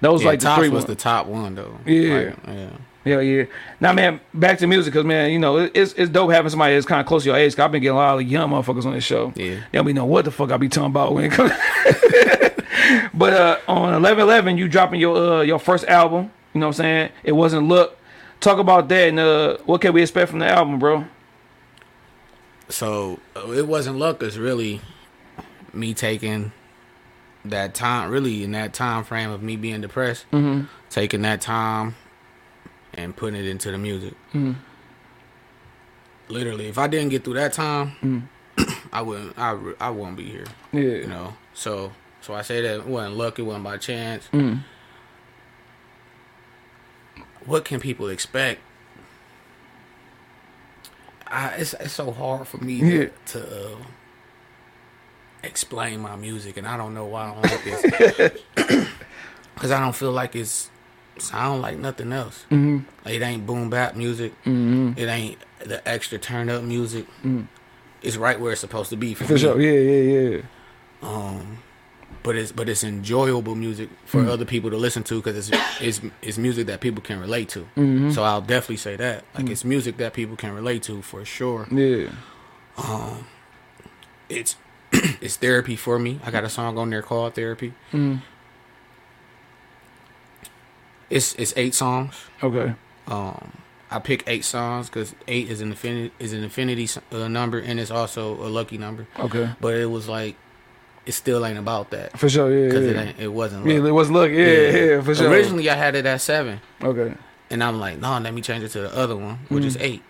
those 0.00 0.22
Yeah, 0.22 0.28
like 0.28 0.40
the 0.40 0.44
Topps 0.46 0.58
three 0.60 0.68
was 0.68 0.84
ones. 0.84 0.86
the 0.86 0.94
top 1.02 1.26
one 1.26 1.54
though. 1.56 1.78
Yeah. 1.84 2.14
Like, 2.14 2.36
yeah. 2.46 2.70
Hell 3.04 3.22
yeah. 3.22 3.44
Now, 3.80 3.94
man, 3.94 4.20
back 4.34 4.58
to 4.58 4.66
music, 4.66 4.92
because 4.92 5.06
man, 5.06 5.30
you 5.30 5.38
know 5.38 5.56
it- 5.58 5.72
it's 5.74 5.92
it's 5.94 6.10
dope 6.10 6.30
having 6.30 6.50
somebody 6.50 6.74
that's 6.74 6.86
kind 6.86 7.00
of 7.00 7.06
close 7.06 7.22
to 7.24 7.30
your 7.30 7.36
age. 7.36 7.56
Cause 7.56 7.64
I've 7.64 7.72
been 7.72 7.82
getting 7.82 7.96
a 7.96 7.98
lot 7.98 8.16
of 8.20 8.22
young 8.22 8.50
motherfuckers 8.50 8.84
on 8.86 8.92
this 8.92 9.04
show. 9.04 9.32
Yeah. 9.36 9.56
They 9.72 9.78
don't 9.78 9.86
be 9.86 9.92
know 9.92 10.04
what 10.06 10.24
the 10.24 10.30
fuck 10.30 10.52
I 10.52 10.56
be 10.56 10.68
talking 10.68 10.86
about 10.90 11.14
when 11.14 11.24
it 11.24 11.32
comes. 11.32 11.50
but 13.14 13.32
uh, 13.32 13.58
on 13.68 13.94
eleven 13.94 14.22
eleven, 14.22 14.58
you 14.58 14.68
dropping 14.68 15.00
your 15.00 15.16
uh 15.16 15.40
your 15.42 15.58
first 15.58 15.84
album. 15.86 16.30
You 16.54 16.60
know 16.60 16.66
what 16.66 16.76
I'm 16.76 16.82
saying? 16.84 17.12
It 17.24 17.32
wasn't 17.32 17.68
look. 17.68 17.96
Talk 18.40 18.58
about 18.58 18.88
that 18.88 19.08
and 19.08 19.18
uh, 19.20 19.58
what 19.66 19.82
can 19.82 19.92
we 19.92 20.00
expect 20.02 20.30
from 20.30 20.38
the 20.38 20.46
album, 20.48 20.78
bro? 20.78 21.04
So 22.68 23.20
uh, 23.36 23.50
it 23.50 23.66
wasn't 23.68 23.98
luck. 23.98 24.22
It's 24.22 24.36
really 24.36 24.80
me 25.74 25.92
taking 25.92 26.52
that 27.44 27.74
time. 27.74 28.10
Really 28.10 28.42
in 28.44 28.52
that 28.52 28.72
time 28.72 29.04
frame 29.04 29.30
of 29.30 29.42
me 29.42 29.56
being 29.56 29.80
depressed, 29.82 30.24
Mm-hmm. 30.32 30.66
taking 30.88 31.20
that 31.22 31.40
time 31.42 31.96
and 32.94 33.14
putting 33.14 33.38
it 33.38 33.46
into 33.46 33.70
the 33.70 33.78
music. 33.78 34.14
Mm-hmm. 34.32 34.52
Literally, 36.28 36.66
if 36.68 36.78
I 36.78 36.86
didn't 36.86 37.10
get 37.10 37.24
through 37.24 37.34
that 37.34 37.52
time, 37.52 37.92
Mm-hmm. 38.02 38.88
I 38.92 39.02
wouldn't. 39.02 39.38
I, 39.38 39.58
I 39.80 39.90
won't 39.90 40.16
be 40.16 40.24
here. 40.24 40.46
Yeah. 40.72 40.80
You 40.80 41.06
know. 41.06 41.34
So 41.54 41.92
so 42.20 42.34
I 42.34 42.42
say 42.42 42.60
that 42.62 42.76
it 42.80 42.86
wasn't 42.86 43.16
luck. 43.16 43.38
It 43.38 43.42
wasn't 43.42 43.64
by 43.64 43.76
chance. 43.78 44.28
Mm. 44.32 44.60
What 47.46 47.64
can 47.64 47.80
people 47.80 48.08
expect? 48.08 48.60
I, 51.26 51.48
it's 51.58 51.74
it's 51.74 51.92
so 51.92 52.10
hard 52.10 52.46
for 52.48 52.58
me 52.58 52.74
Yeah. 52.74 52.98
to, 52.98 53.10
to 53.26 53.66
uh, 53.72 53.76
explain 55.42 56.00
my 56.00 56.16
music, 56.16 56.56
and 56.56 56.66
I 56.66 56.76
don't 56.76 56.92
know 56.94 57.06
why 57.06 57.30
I 57.30 57.34
don't 57.34 57.42
like 57.44 57.64
this. 58.56 58.86
Because 59.54 59.72
I 59.72 59.80
don't 59.80 59.94
feel 59.94 60.10
like 60.12 60.34
it's 60.34 60.70
sound 61.18 61.60
like 61.60 61.76
nothing 61.76 62.14
else. 62.14 62.46
Mm-hmm. 62.50 62.78
Like, 63.04 63.14
it 63.16 63.20
ain't 63.20 63.44
boom 63.44 63.68
bap 63.68 63.94
music. 63.94 64.32
It 64.46 65.06
ain't 65.06 65.36
the 65.58 65.86
extra 65.86 66.16
turn 66.18 66.48
up 66.48 66.62
music. 66.62 67.06
It's 68.00 68.16
right 68.16 68.40
where 68.40 68.52
it's 68.52 68.60
supposed 68.62 68.88
to 68.88 68.96
be 68.96 69.12
for, 69.12 69.24
Mm. 69.24 69.28
For 69.28 69.38
sure. 69.38 69.60
Yeah, 69.60 69.72
yeah, 69.72 70.28
yeah. 70.38 70.42
Um, 71.02 71.58
but 72.22 72.36
it's 72.36 72.52
but 72.52 72.68
it's 72.68 72.84
enjoyable 72.84 73.54
music 73.54 73.88
for 74.04 74.20
other 74.26 74.44
people 74.44 74.70
to 74.70 74.76
listen 74.76 75.02
to 75.04 75.16
because 75.22 75.48
it's 75.48 75.58
it's 75.80 76.00
it's 76.22 76.38
music 76.38 76.66
that 76.66 76.80
people 76.80 77.02
can 77.02 77.18
relate 77.20 77.48
to. 77.50 77.66
So 78.12 78.22
I'll 78.24 78.40
definitely 78.42 78.76
say 78.78 78.96
that 78.96 79.24
like 79.34 79.48
it's 79.50 79.64
music 79.64 79.96
that 79.98 80.12
people 80.12 80.36
can 80.36 80.52
relate 80.54 80.82
to 80.84 81.02
for 81.02 81.24
sure. 81.24 81.66
Yeah. 81.70 82.10
um, 82.76 83.26
It's 84.28 84.56
it's 84.92 85.36
therapy 85.36 85.76
for 85.76 85.98
me. 85.98 86.20
I 86.24 86.30
got 86.30 86.44
a 86.44 86.48
song 86.50 86.76
on 86.78 86.90
there 86.90 87.02
called 87.02 87.34
Therapy. 87.34 87.72
It's 91.08 91.34
it's 91.34 91.52
eight 91.56 91.74
songs. 91.74 92.14
Okay. 92.42 92.74
Um, 93.08 93.52
I 93.90 93.98
pick 93.98 94.22
eight 94.28 94.44
songs 94.44 94.88
because 94.88 95.14
eight 95.26 95.48
is 95.50 95.60
an 95.60 95.70
infinity 95.70 96.12
is 96.20 96.32
an 96.32 96.44
infinity 96.44 96.88
uh, 97.10 97.26
number 97.28 97.58
and 97.58 97.80
it's 97.80 97.90
also 97.90 98.34
a 98.34 98.48
lucky 98.48 98.78
number. 98.78 99.06
Okay. 99.18 99.50
But 99.60 99.74
it 99.74 99.86
was 99.90 100.08
like 100.08 100.36
it 101.10 101.14
still 101.14 101.42
ain't 101.46 101.58
about 101.58 101.90
that 101.90 102.18
For 102.18 102.28
sure. 102.28 102.48
Yeah. 102.56 102.66
because 102.68 102.84
yeah. 102.86 102.90
it 102.92 103.06
ain't 103.08 103.18
it 103.26 103.32
wasn't. 103.40 103.66
Yeah, 103.66 103.84
it 103.90 103.94
was 104.00 104.08
look. 104.10 104.30
Yeah, 104.30 104.46
yeah, 104.78 105.00
for 105.02 105.14
sure. 105.14 105.28
Originally, 105.30 105.68
I 105.68 105.74
had 105.84 105.94
it 105.94 106.06
at 106.06 106.20
seven, 106.20 106.60
Okay. 106.90 107.12
and 107.50 107.58
I'm 107.66 107.78
like, 107.84 107.96
no, 107.98 108.18
let 108.18 108.32
me 108.32 108.42
change 108.42 108.62
it 108.64 108.70
to 108.76 108.80
the 108.86 108.92
other 109.02 109.16
one, 109.16 109.36
which 109.48 109.64
Mm. 109.64 109.72
is 109.72 109.76
eight, 109.88 110.02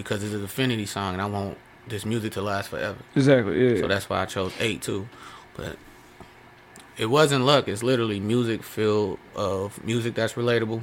because 0.00 0.18
it's 0.24 0.34
an 0.34 0.44
affinity 0.44 0.86
song, 0.86 1.10
and 1.14 1.22
I 1.22 1.26
want 1.26 1.56
this 1.92 2.04
music 2.04 2.32
to 2.32 2.42
last 2.42 2.68
forever. 2.70 2.98
Exactly. 3.16 3.54
Yeah. 3.74 3.80
So 3.82 3.88
that's 3.88 4.08
why 4.10 4.18
I 4.22 4.26
chose 4.26 4.52
eight 4.60 4.80
too. 4.82 5.08
But 5.56 5.76
it 6.96 7.06
wasn't 7.06 7.44
luck. 7.44 7.68
It's 7.68 7.82
literally 7.82 8.20
music 8.20 8.62
filled 8.62 9.18
of 9.36 9.82
music 9.84 10.14
that's 10.14 10.34
relatable, 10.34 10.80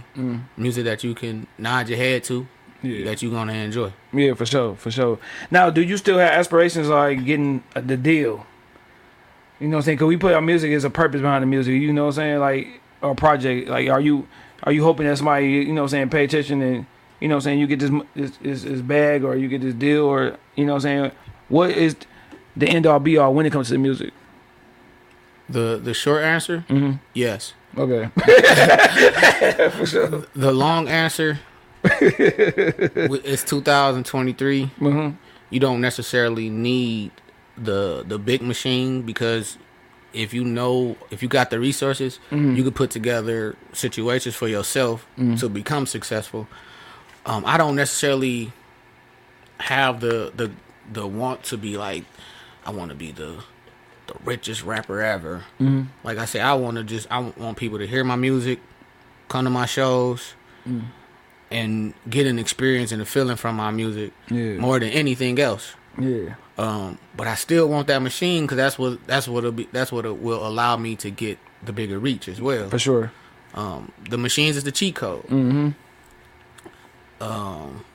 music 0.58 0.84
that 0.86 1.04
you 1.04 1.14
can 1.16 1.48
nod 1.58 1.90
your 1.90 1.98
head 1.98 2.24
to, 2.26 2.48
Mm. 2.84 3.00
Yeah. 3.00 3.06
that 3.10 3.22
you're 3.22 3.32
gonna 3.32 3.54
enjoy. 3.54 3.92
Yeah, 4.14 4.34
for 4.36 4.46
sure, 4.46 4.76
for 4.76 4.92
sure. 4.92 5.18
Now, 5.50 5.70
do 5.72 5.82
you 5.82 5.98
still 5.98 6.18
have 6.20 6.32
aspirations 6.42 6.88
like 6.88 7.26
getting 7.26 7.64
the 7.74 7.98
deal? 7.98 8.46
You 9.60 9.68
know 9.68 9.78
what 9.78 9.82
I'm 9.82 9.86
saying? 9.86 9.98
Cause 10.00 10.08
we 10.08 10.18
put 10.18 10.34
our 10.34 10.42
music 10.42 10.72
as 10.74 10.84
a 10.84 10.90
purpose 10.90 11.22
behind 11.22 11.42
the 11.42 11.48
music. 11.48 11.74
You 11.82 11.94
know 11.94 12.04
what 12.04 12.10
I'm 12.10 12.14
saying? 12.16 12.40
Like 12.40 12.82
our 13.02 13.16
project. 13.16 13.70
Like, 13.70 13.90
are 13.90 14.02
you 14.02 14.28
are 14.64 14.72
you 14.72 14.84
hoping 14.84 15.06
that 15.08 15.18
somebody 15.18 15.48
you 15.48 15.66
know 15.74 15.82
what 15.82 15.86
I'm 15.86 15.90
saying 15.90 16.10
pay 16.10 16.24
attention 16.26 16.62
and 16.62 16.86
you 17.22 17.28
know 17.30 17.36
what 17.36 17.40
I'm 17.40 17.42
saying 17.42 17.60
you 17.60 17.68
get 17.68 17.80
this 17.80 17.92
this, 18.16 18.38
this 18.38 18.64
this 18.64 18.82
bag 18.82 19.24
or 19.24 19.36
you 19.36 19.48
get 19.48 19.62
this 19.62 19.74
deal 19.74 20.04
or 20.06 20.38
you 20.56 20.66
know 20.66 20.74
what 20.74 20.86
I'm 20.86 21.04
saying? 21.04 21.12
What 21.50 21.72
is 21.72 21.96
the 22.58 22.68
end 22.68 22.86
all 22.86 23.00
be 23.00 23.18
all 23.18 23.34
when 23.34 23.46
it 23.46 23.52
comes 23.52 23.68
to 23.68 23.74
the 23.74 23.80
music? 23.80 24.12
The 25.48 25.80
the 25.82 25.94
short 25.94 26.24
answer, 26.24 26.66
Mhm. 26.70 27.00
yes. 27.14 27.54
Okay. 27.78 28.10
for 29.78 29.86
sure. 29.86 30.26
The 30.36 30.52
long 30.52 30.88
answer, 30.88 31.40
it's 31.84 33.44
2023. 33.44 34.72
Mhm. 34.80 35.16
You 35.52 35.60
don't 35.60 35.82
necessarily 35.82 36.50
need 36.50 37.12
the 37.58 38.04
the 38.08 38.18
big 38.20 38.42
machine 38.42 39.02
because 39.04 39.58
if 40.14 40.34
you 40.34 40.44
know 40.46 40.96
if 41.12 41.22
you 41.24 41.28
got 41.30 41.50
the 41.50 41.60
resources, 41.60 42.20
Mm-hmm. 42.32 42.56
you 42.56 42.64
could 42.64 42.76
put 42.76 42.90
together 42.92 43.56
situations 43.74 44.36
for 44.36 44.48
yourself 44.48 45.06
to 45.40 45.50
become 45.50 45.86
successful. 45.86 46.48
Um, 47.26 47.44
I 47.46 47.58
don't 47.58 47.76
necessarily 47.76 48.52
have 49.60 50.00
the 50.00 50.32
the 50.36 50.52
the 50.92 51.08
want 51.08 51.44
to 51.46 51.58
be 51.58 51.78
like 51.78 52.04
I 52.66 52.72
want 52.72 52.90
to 52.92 52.96
be 52.96 53.12
the 53.12 53.44
the 54.08 54.14
richest 54.24 54.64
rapper 54.64 55.02
ever. 55.02 55.44
Mm-hmm. 55.60 55.84
Like 56.04 56.18
I 56.18 56.26
say, 56.26 56.40
I 56.40 56.54
want 56.54 56.78
to 56.78 56.84
just 56.84 57.08
I 57.10 57.20
want 57.20 57.58
people 57.58 57.80
to 57.80 57.88
hear 57.88 58.04
my 58.04 58.16
music, 58.16 58.60
come 59.30 59.46
to 59.46 59.50
my 59.50 59.66
shows, 59.66 60.34
Mm. 60.68 60.82
and 61.52 61.94
get 62.10 62.26
an 62.26 62.40
experience 62.40 62.92
and 62.92 63.00
a 63.02 63.06
feeling 63.06 63.36
from 63.36 63.56
my 63.58 63.70
music 63.70 64.14
Yeah. 64.30 64.58
more 64.58 64.80
than 64.80 64.90
anything 64.90 65.40
else. 65.40 65.76
Yeah. 66.00 66.36
Um, 66.58 66.98
but 67.16 67.28
I 67.28 67.36
still 67.36 67.68
want 67.68 67.88
that 67.88 68.02
machine 68.02 68.44
because 68.44 68.58
that's 68.58 68.80
what 68.80 69.06
that's 69.08 69.28
what 69.28 69.56
be 69.56 69.68
that's 69.72 69.92
what 69.92 70.06
it 70.06 70.18
will 70.18 70.46
allow 70.48 70.78
me 70.78 70.96
to 70.98 71.10
get 71.10 71.38
the 71.64 71.74
bigger 71.74 72.00
reach 72.00 72.28
as 72.28 72.40
well. 72.40 72.70
For 72.70 72.80
sure. 72.80 73.12
Um, 73.54 73.92
the 74.10 74.18
machines 74.18 74.58
is 74.58 74.64
the 74.64 74.72
cheat 74.72 74.96
code. 74.96 75.24
Mm-hmm. 75.24 75.70
Um, 77.22 77.86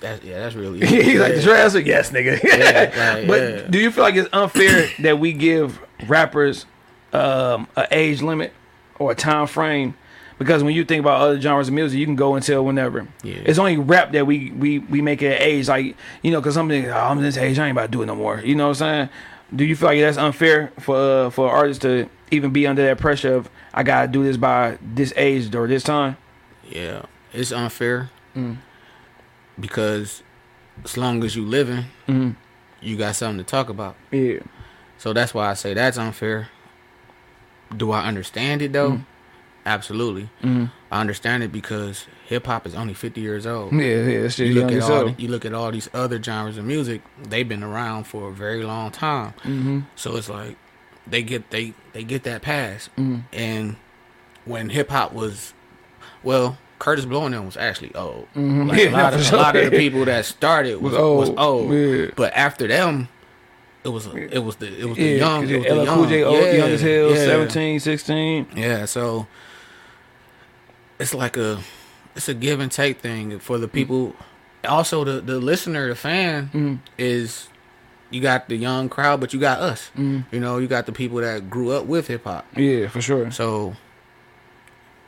that 0.00 0.22
yeah, 0.24 0.40
that's 0.40 0.54
really 0.54 0.80
He's 0.86 1.18
like, 1.18 1.30
yeah. 1.30 1.36
the 1.36 1.42
short 1.42 1.56
answer, 1.58 1.80
yes, 1.80 2.10
nigga. 2.10 2.42
Yeah, 2.42 3.14
like, 3.14 3.26
but 3.26 3.42
yeah. 3.42 3.66
do 3.68 3.78
you 3.78 3.90
feel 3.90 4.04
like 4.04 4.14
it's 4.14 4.28
unfair 4.32 4.88
that 5.00 5.18
we 5.18 5.32
give 5.32 5.80
rappers 6.06 6.66
um, 7.12 7.66
an 7.76 7.86
age 7.90 8.22
limit 8.22 8.52
or 8.98 9.12
a 9.12 9.14
time 9.14 9.46
frame? 9.46 9.94
Because 10.38 10.62
when 10.62 10.74
you 10.74 10.84
think 10.84 11.00
about 11.00 11.20
other 11.22 11.40
genres 11.40 11.68
of 11.68 11.74
music, 11.74 11.98
you 11.98 12.04
can 12.04 12.14
go 12.16 12.34
until 12.34 12.62
whenever. 12.64 13.08
Yeah. 13.22 13.36
It's 13.46 13.58
only 13.58 13.78
rap 13.78 14.12
that 14.12 14.26
we 14.26 14.50
we 14.50 14.80
we 14.80 15.00
make 15.00 15.22
it 15.22 15.40
age, 15.40 15.66
like 15.68 15.96
you 16.22 16.30
know, 16.30 16.40
because 16.40 16.54
something 16.54 16.84
oh, 16.86 16.92
I'm 16.92 17.20
this 17.22 17.38
age, 17.38 17.58
I 17.58 17.66
ain't 17.68 17.72
about 17.76 17.86
to 17.86 17.92
do 17.92 18.02
it 18.02 18.06
no 18.06 18.14
more. 18.16 18.40
You 18.40 18.54
know 18.54 18.64
what 18.68 18.80
I'm 18.82 19.08
saying? 19.08 19.08
Do 19.54 19.64
you 19.64 19.74
feel 19.76 19.88
like 19.88 20.00
that's 20.00 20.18
unfair 20.18 20.72
for 20.80 20.96
uh, 20.96 21.30
for 21.30 21.50
artists 21.50 21.80
to 21.82 22.08
even 22.30 22.50
be 22.50 22.66
under 22.66 22.84
that 22.84 22.98
pressure 22.98 23.34
of 23.34 23.48
I 23.72 23.82
gotta 23.82 24.08
do 24.08 24.24
this 24.24 24.36
by 24.36 24.76
this 24.82 25.12
age 25.16 25.54
or 25.54 25.66
this 25.66 25.82
time? 25.82 26.16
Yeah, 26.68 27.02
it's 27.32 27.52
unfair 27.52 28.10
Mm. 28.36 28.58
because 29.58 30.22
as 30.84 30.98
long 30.98 31.24
as 31.24 31.34
you 31.36 31.46
living, 31.46 31.86
Mhm. 32.08 32.34
you 32.82 32.96
got 32.98 33.16
something 33.16 33.38
to 33.42 33.50
talk 33.50 33.70
about. 33.70 33.96
Yeah. 34.10 34.40
So 34.98 35.12
that's 35.14 35.32
why 35.32 35.48
I 35.50 35.54
say 35.54 35.72
that's 35.72 35.96
unfair. 35.96 36.48
Do 37.74 37.90
I 37.92 38.04
understand 38.04 38.60
it 38.62 38.72
though? 38.74 39.00
Absolutely. 39.66 40.28
Mhm. 40.42 40.70
I 40.92 41.00
understand 41.00 41.42
it 41.42 41.50
because 41.52 42.06
hip 42.26 42.46
hop 42.46 42.66
is 42.66 42.74
only 42.74 42.94
50 42.94 43.20
years 43.20 43.46
old. 43.46 43.72
Yeah, 43.72 43.80
yeah, 44.06 44.28
You 44.36 44.54
look 44.54 44.72
at 44.72 44.82
all 44.82 45.04
the, 45.06 45.14
you 45.18 45.28
look 45.28 45.44
at 45.44 45.52
all 45.52 45.70
these 45.72 45.90
other 45.92 46.22
genres 46.22 46.56
of 46.56 46.64
music, 46.64 47.02
they've 47.28 47.48
been 47.48 47.64
around 47.64 48.04
for 48.04 48.28
a 48.28 48.32
very 48.32 48.62
long 48.62 48.92
time. 48.92 49.34
Mm-hmm. 49.42 49.80
So 49.96 50.16
it's 50.16 50.28
like 50.28 50.56
they 51.06 51.22
get 51.22 51.50
they 51.50 51.74
they 51.92 52.04
get 52.04 52.22
that 52.22 52.42
pass. 52.42 52.88
Mhm. 52.96 53.24
And 53.32 53.76
when 54.44 54.70
hip 54.70 54.88
hop 54.90 55.12
was 55.12 55.52
well, 56.22 56.56
Kurtis 56.78 57.04
Blow 57.08 57.24
and 57.26 57.34
them 57.34 57.44
was 57.46 57.56
actually 57.56 57.92
old. 57.96 58.28
Mhm. 58.36 58.68
Like 58.68 58.78
Yeah, 58.78 58.90
a 58.90 59.02
lot 59.02 59.14
of 59.14 59.24
sure. 59.24 59.38
a 59.38 59.42
lot 59.42 59.56
of 59.56 59.70
the 59.70 59.76
people 59.76 60.04
that 60.04 60.24
started 60.26 60.80
was, 60.80 60.92
Was 60.92 61.00
was 61.02 61.28
old. 61.30 61.38
old. 61.38 61.72
Yeah. 61.74 62.06
But 62.14 62.32
after 62.36 62.68
them, 62.68 63.08
it 63.82 63.88
was 63.88 64.06
it 64.06 64.38
was 64.44 64.56
the 64.56 64.66
it 64.80 64.84
was 64.88 64.96
the 64.96 65.04
Yeah, 65.04 65.16
young. 65.16 65.48
It 65.48 65.56
was 65.58 65.66
the 65.66 65.74
LL 65.74 65.84
young. 65.84 65.96
Cool 65.96 66.06
J, 66.06 66.22
old, 66.24 66.36
yeah, 66.44 66.52
young 66.52 66.68
as 66.70 66.80
hell, 66.82 67.10
yeah. 67.10 67.24
17, 67.24 67.80
16. 67.80 68.46
Yeah, 68.56 68.84
so 68.84 69.26
it's 70.98 71.14
like 71.14 71.36
a 71.36 71.58
it's 72.14 72.28
a 72.28 72.34
give 72.34 72.60
and 72.60 72.70
take 72.72 73.00
thing 73.00 73.38
for 73.38 73.58
the 73.58 73.68
people. 73.68 74.14
Also, 74.66 75.04
the 75.04 75.20
the 75.20 75.38
listener, 75.38 75.88
the 75.88 75.94
fan 75.94 76.50
Mhm. 76.52 76.78
is 76.98 77.48
you 78.10 78.20
got 78.20 78.48
the 78.48 78.56
young 78.56 78.88
crowd, 78.88 79.20
but 79.20 79.32
you 79.32 79.40
got 79.40 79.60
us. 79.60 79.90
Mhm. 79.96 80.24
You 80.32 80.40
know, 80.40 80.58
you 80.58 80.66
got 80.68 80.86
the 80.86 80.92
people 80.92 81.18
that 81.18 81.50
grew 81.50 81.70
up 81.72 81.86
with 81.86 82.06
hip 82.08 82.24
hop. 82.24 82.46
Yeah, 82.56 82.88
for 82.88 83.00
sure. 83.02 83.30
So 83.30 83.74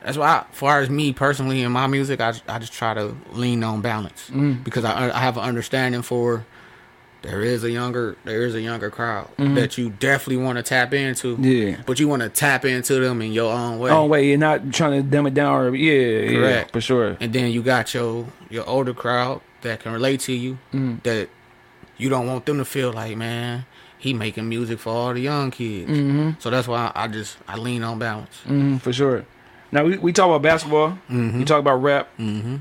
that's 0.03 0.17
why, 0.17 0.27
I, 0.27 0.37
as 0.39 0.45
far 0.51 0.79
as 0.81 0.89
me 0.89 1.11
personally 1.13 1.61
in 1.61 1.71
my 1.71 1.87
music, 1.87 2.21
I 2.21 2.33
I 2.47 2.59
just 2.59 2.73
try 2.73 2.93
to 2.93 3.15
lean 3.33 3.63
on 3.63 3.81
balance 3.81 4.29
Mm. 4.33 4.63
because 4.63 4.85
I 4.85 5.09
I 5.09 5.19
have 5.19 5.37
an 5.37 5.43
understanding 5.43 6.01
for 6.01 6.45
there 7.21 7.41
is 7.41 7.63
a 7.63 7.69
younger 7.71 8.15
there 8.23 8.43
is 8.43 8.55
a 8.55 8.61
younger 8.61 8.89
crowd 8.89 9.27
Mhm. 9.37 9.55
that 9.55 9.77
you 9.77 9.89
definitely 9.89 10.37
want 10.43 10.57
to 10.57 10.63
tap 10.63 10.93
into. 10.93 11.35
Yeah. 11.39 11.77
But 11.85 11.99
you 11.99 12.07
want 12.07 12.21
to 12.21 12.29
tap 12.29 12.63
into 12.65 12.95
them 12.99 13.21
in 13.21 13.33
your 13.33 13.51
own 13.53 13.77
way. 13.79 13.91
Oh 13.91 14.05
wait, 14.05 14.27
you're 14.29 14.37
not 14.37 14.71
trying 14.71 15.01
to 15.03 15.09
dumb 15.09 15.27
it 15.27 15.33
down 15.33 15.53
or 15.53 15.75
yeah, 15.75 15.93
yeah, 16.31 16.37
Correct. 16.39 16.71
for 16.71 16.81
sure. 16.81 17.17
And 17.19 17.33
then 17.33 17.51
you 17.51 17.61
got 17.61 17.93
your 17.93 18.27
your 18.49 18.67
older 18.67 18.93
crowd 18.93 19.41
that 19.61 19.81
can 19.81 19.91
relate 19.91 20.21
to 20.21 20.33
you. 20.33 20.57
Mm. 20.73 21.03
That 21.03 21.27
you 21.97 22.07
don't 22.09 22.25
want 22.27 22.45
them 22.45 22.57
to 22.59 22.65
feel 22.65 22.93
like, 22.93 23.17
man, 23.17 23.65
he 23.97 24.13
making 24.13 24.47
music 24.47 24.79
for 24.79 24.93
all 24.93 25.13
the 25.13 25.19
young 25.19 25.51
kids. 25.51 25.91
Mm-hmm. 25.91 26.29
So 26.39 26.49
that's 26.49 26.67
why 26.69 26.91
I 26.95 27.07
just 27.09 27.37
I 27.49 27.57
lean 27.57 27.83
on 27.83 27.99
balance. 27.99 28.37
Mm-hmm, 28.45 28.77
for 28.77 28.93
sure. 28.93 29.25
Now 29.73 29.83
we, 29.83 29.97
we 29.97 30.13
talk 30.13 30.27
about 30.27 30.41
basketball. 30.41 30.97
Mhm. 31.11 31.39
We 31.39 31.43
talk 31.45 31.59
about 31.59 31.81
rap. 31.83 32.07
Mm-hmm. 32.17 32.55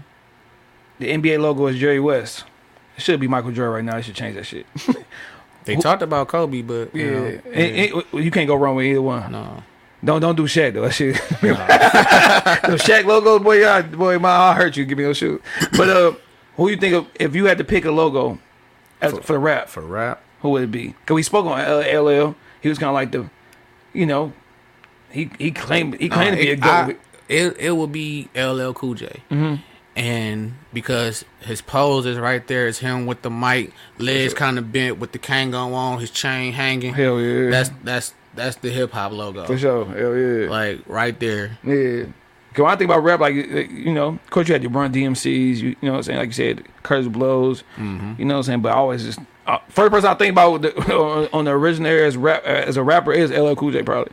The 0.99 1.07
NBA 1.13 1.39
logo 1.39 1.69
is 1.69 1.79
Jerry 1.79 2.01
West. 2.01 2.43
It 2.99 3.03
should 3.03 3.19
be 3.21 3.29
Michael 3.29 3.53
Jordan 3.53 3.75
right 3.75 3.85
now. 3.85 3.95
They 3.97 4.03
should 4.03 4.15
change 4.17 4.35
that 4.37 4.45
shit. 4.45 4.67
They 5.65 5.77
talked 5.77 6.01
about 6.01 6.29
Kobe, 6.29 6.63
but 6.63 6.95
yeah, 6.95 7.05
you, 7.05 7.11
know, 7.11 7.27
It- 7.53 7.93
it- 7.93 8.25
you 8.25 8.31
can't 8.31 8.47
go 8.47 8.55
wrong 8.55 8.75
with 8.77 8.87
either 8.87 9.03
one. 9.03 9.31
no. 9.33 9.63
Don't 10.03 10.21
don't 10.23 10.37
do 10.37 10.45
Shaq 10.45 10.75
though. 10.75 10.83
That 10.83 10.93
shit. 10.95 11.15
the 11.43 12.77
Shaq 12.79 13.05
logo, 13.05 13.39
boy, 13.39 13.61
y'all, 13.63 13.83
boy, 13.83 14.19
my 14.19 14.35
heart 14.35 14.57
hurt 14.57 14.77
you. 14.77 14.85
Give 14.85 14.97
me 14.97 15.05
no 15.05 15.13
shoot. 15.13 15.43
But 15.77 15.89
uh, 15.91 16.13
who 16.57 16.69
you 16.71 16.77
think 16.77 16.95
of 16.95 17.07
if 17.19 17.35
you 17.35 17.47
had 17.47 17.59
to 17.59 17.65
pick 17.65 17.85
a 17.85 17.91
logo 17.91 18.39
as, 19.03 19.13
for, 19.13 19.33
the 19.35 19.39
rap? 19.39 19.69
For 19.69 19.81
rap, 19.83 20.23
who 20.41 20.51
would 20.51 20.63
it 20.63 20.71
be? 20.71 20.95
Cause 21.05 21.15
we 21.17 21.23
spoke 21.23 21.47
on 21.47 21.59
LL. 21.59 22.35
He 22.61 22.69
was 22.69 22.79
kind 22.79 22.89
of 22.89 22.95
like 22.95 23.11
the, 23.13 23.29
you 23.93 24.07
know, 24.07 24.33
he 25.11 25.31
he 25.39 25.51
claimed 25.51 26.01
he 26.01 26.09
claimed 26.09 26.37
to 26.37 26.43
be 26.43 26.51
a 26.51 26.57
goat. 26.57 26.69
I- 26.71 26.97
it 27.29 27.57
it 27.59 27.71
will 27.73 27.89
be 27.89 28.29
LL 28.35 28.73
Cool 28.73 28.95
J. 28.95 29.21
hmm 29.29 29.57
And 29.99 30.55
because 30.73 31.25
his 31.41 31.61
pose 31.61 32.07
is 32.07 32.19
right 32.19 32.47
there, 32.47 32.69
it's 32.69 32.79
him 32.79 33.05
with 33.07 33.23
the 33.23 33.31
mic, 33.31 33.73
legs 33.99 34.33
kind 34.33 34.57
of 34.57 34.73
bent 34.73 34.99
with 34.99 35.11
the 35.11 35.19
Kangol 35.19 35.73
on, 35.75 35.99
his 35.99 36.13
chain 36.13 36.53
hanging. 36.53 36.95
Hell 36.95 37.21
yeah, 37.21 37.51
That's 37.51 37.71
that's 37.83 38.15
that's 38.35 38.57
the 38.57 38.71
hip 38.71 38.93
hop 38.93 39.11
logo. 39.11 39.45
for 39.47 39.59
sure. 39.59 39.87
Hell 39.87 40.17
yeah, 40.17 40.49
Like 40.49 40.83
right 40.87 41.19
there. 41.19 41.59
yeah. 41.65 42.05
Cause 42.55 42.63
when 42.63 42.73
I 42.73 42.77
think 42.77 42.91
about 42.91 43.03
rap, 43.03 43.19
like 43.19 43.35
you 43.35 43.93
know, 43.93 44.09
of 44.11 44.31
course 44.31 44.47
you 44.49 44.53
had 44.55 44.63
your 44.63 44.71
Run 44.71 44.93
DMCs. 44.93 45.57
You, 45.59 45.69
you 45.71 45.77
know 45.83 45.91
what 45.93 45.97
I'm 45.99 46.03
saying? 46.05 46.19
Like 46.21 46.29
you 46.29 46.33
said, 46.33 46.65
Kurtis 46.85 47.13
Blows. 47.13 47.63
Mm-hmm. 47.77 48.15
You 48.19 48.25
know 48.25 48.35
what 48.35 48.39
I'm 48.39 48.43
saying? 48.45 48.63
But 48.63 48.71
I 48.73 48.77
always 48.77 49.05
just 49.05 49.19
uh, 49.49 49.59
first 49.69 49.91
person 49.91 50.09
I 50.11 50.15
think 50.15 50.31
about 50.33 50.63
the, 50.63 51.29
on 51.33 51.45
the 51.45 51.51
original 51.51 51.91
as 51.91 52.17
rap 52.17 52.45
as 52.45 52.77
a 52.77 52.85
rapper 52.85 53.13
is 53.13 53.31
LL 53.33 53.55
Cool 53.55 53.73
J 53.73 53.83
probably. 53.83 54.13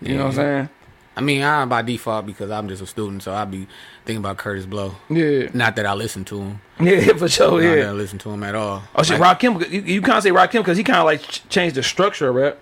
You 0.00 0.16
know 0.16 0.24
what 0.24 0.30
I'm 0.30 0.34
saying? 0.34 0.68
I 1.16 1.22
mean, 1.22 1.42
I'm 1.42 1.68
by 1.70 1.80
default 1.80 2.26
because 2.26 2.50
I'm 2.50 2.68
just 2.68 2.82
a 2.82 2.86
student, 2.86 3.22
so 3.22 3.32
I'll 3.32 3.46
be 3.46 3.66
thinking 4.06 4.18
about 4.24 4.38
Kurtis 4.38 4.66
Blow. 4.68 4.94
Yeah, 5.10 5.48
Not 5.52 5.76
that 5.76 5.84
I 5.86 5.92
listen 5.94 6.24
to 6.26 6.40
him. 6.40 6.60
yeah, 6.80 7.12
for 7.14 7.28
sure. 7.28 7.50
Not 7.52 7.60
that 7.60 7.72
I 7.72 7.76
Yeah. 7.76 7.92
listen 7.92 8.18
to 8.20 8.30
him 8.30 8.42
at 8.42 8.54
all. 8.54 8.82
Oh 8.94 9.02
shit, 9.02 9.20
Like, 9.20 9.40
Rakim. 9.40 9.70
You, 9.70 9.80
you 9.82 10.02
can't 10.02 10.22
say 10.22 10.30
Rakim 10.30 10.60
because 10.60 10.78
he 10.78 10.84
kind 10.84 10.98
of 10.98 11.04
like 11.04 11.22
ch- 11.22 11.48
changed 11.48 11.76
the 11.76 11.82
structure 11.82 12.28
of 12.28 12.34
rap. 12.36 12.58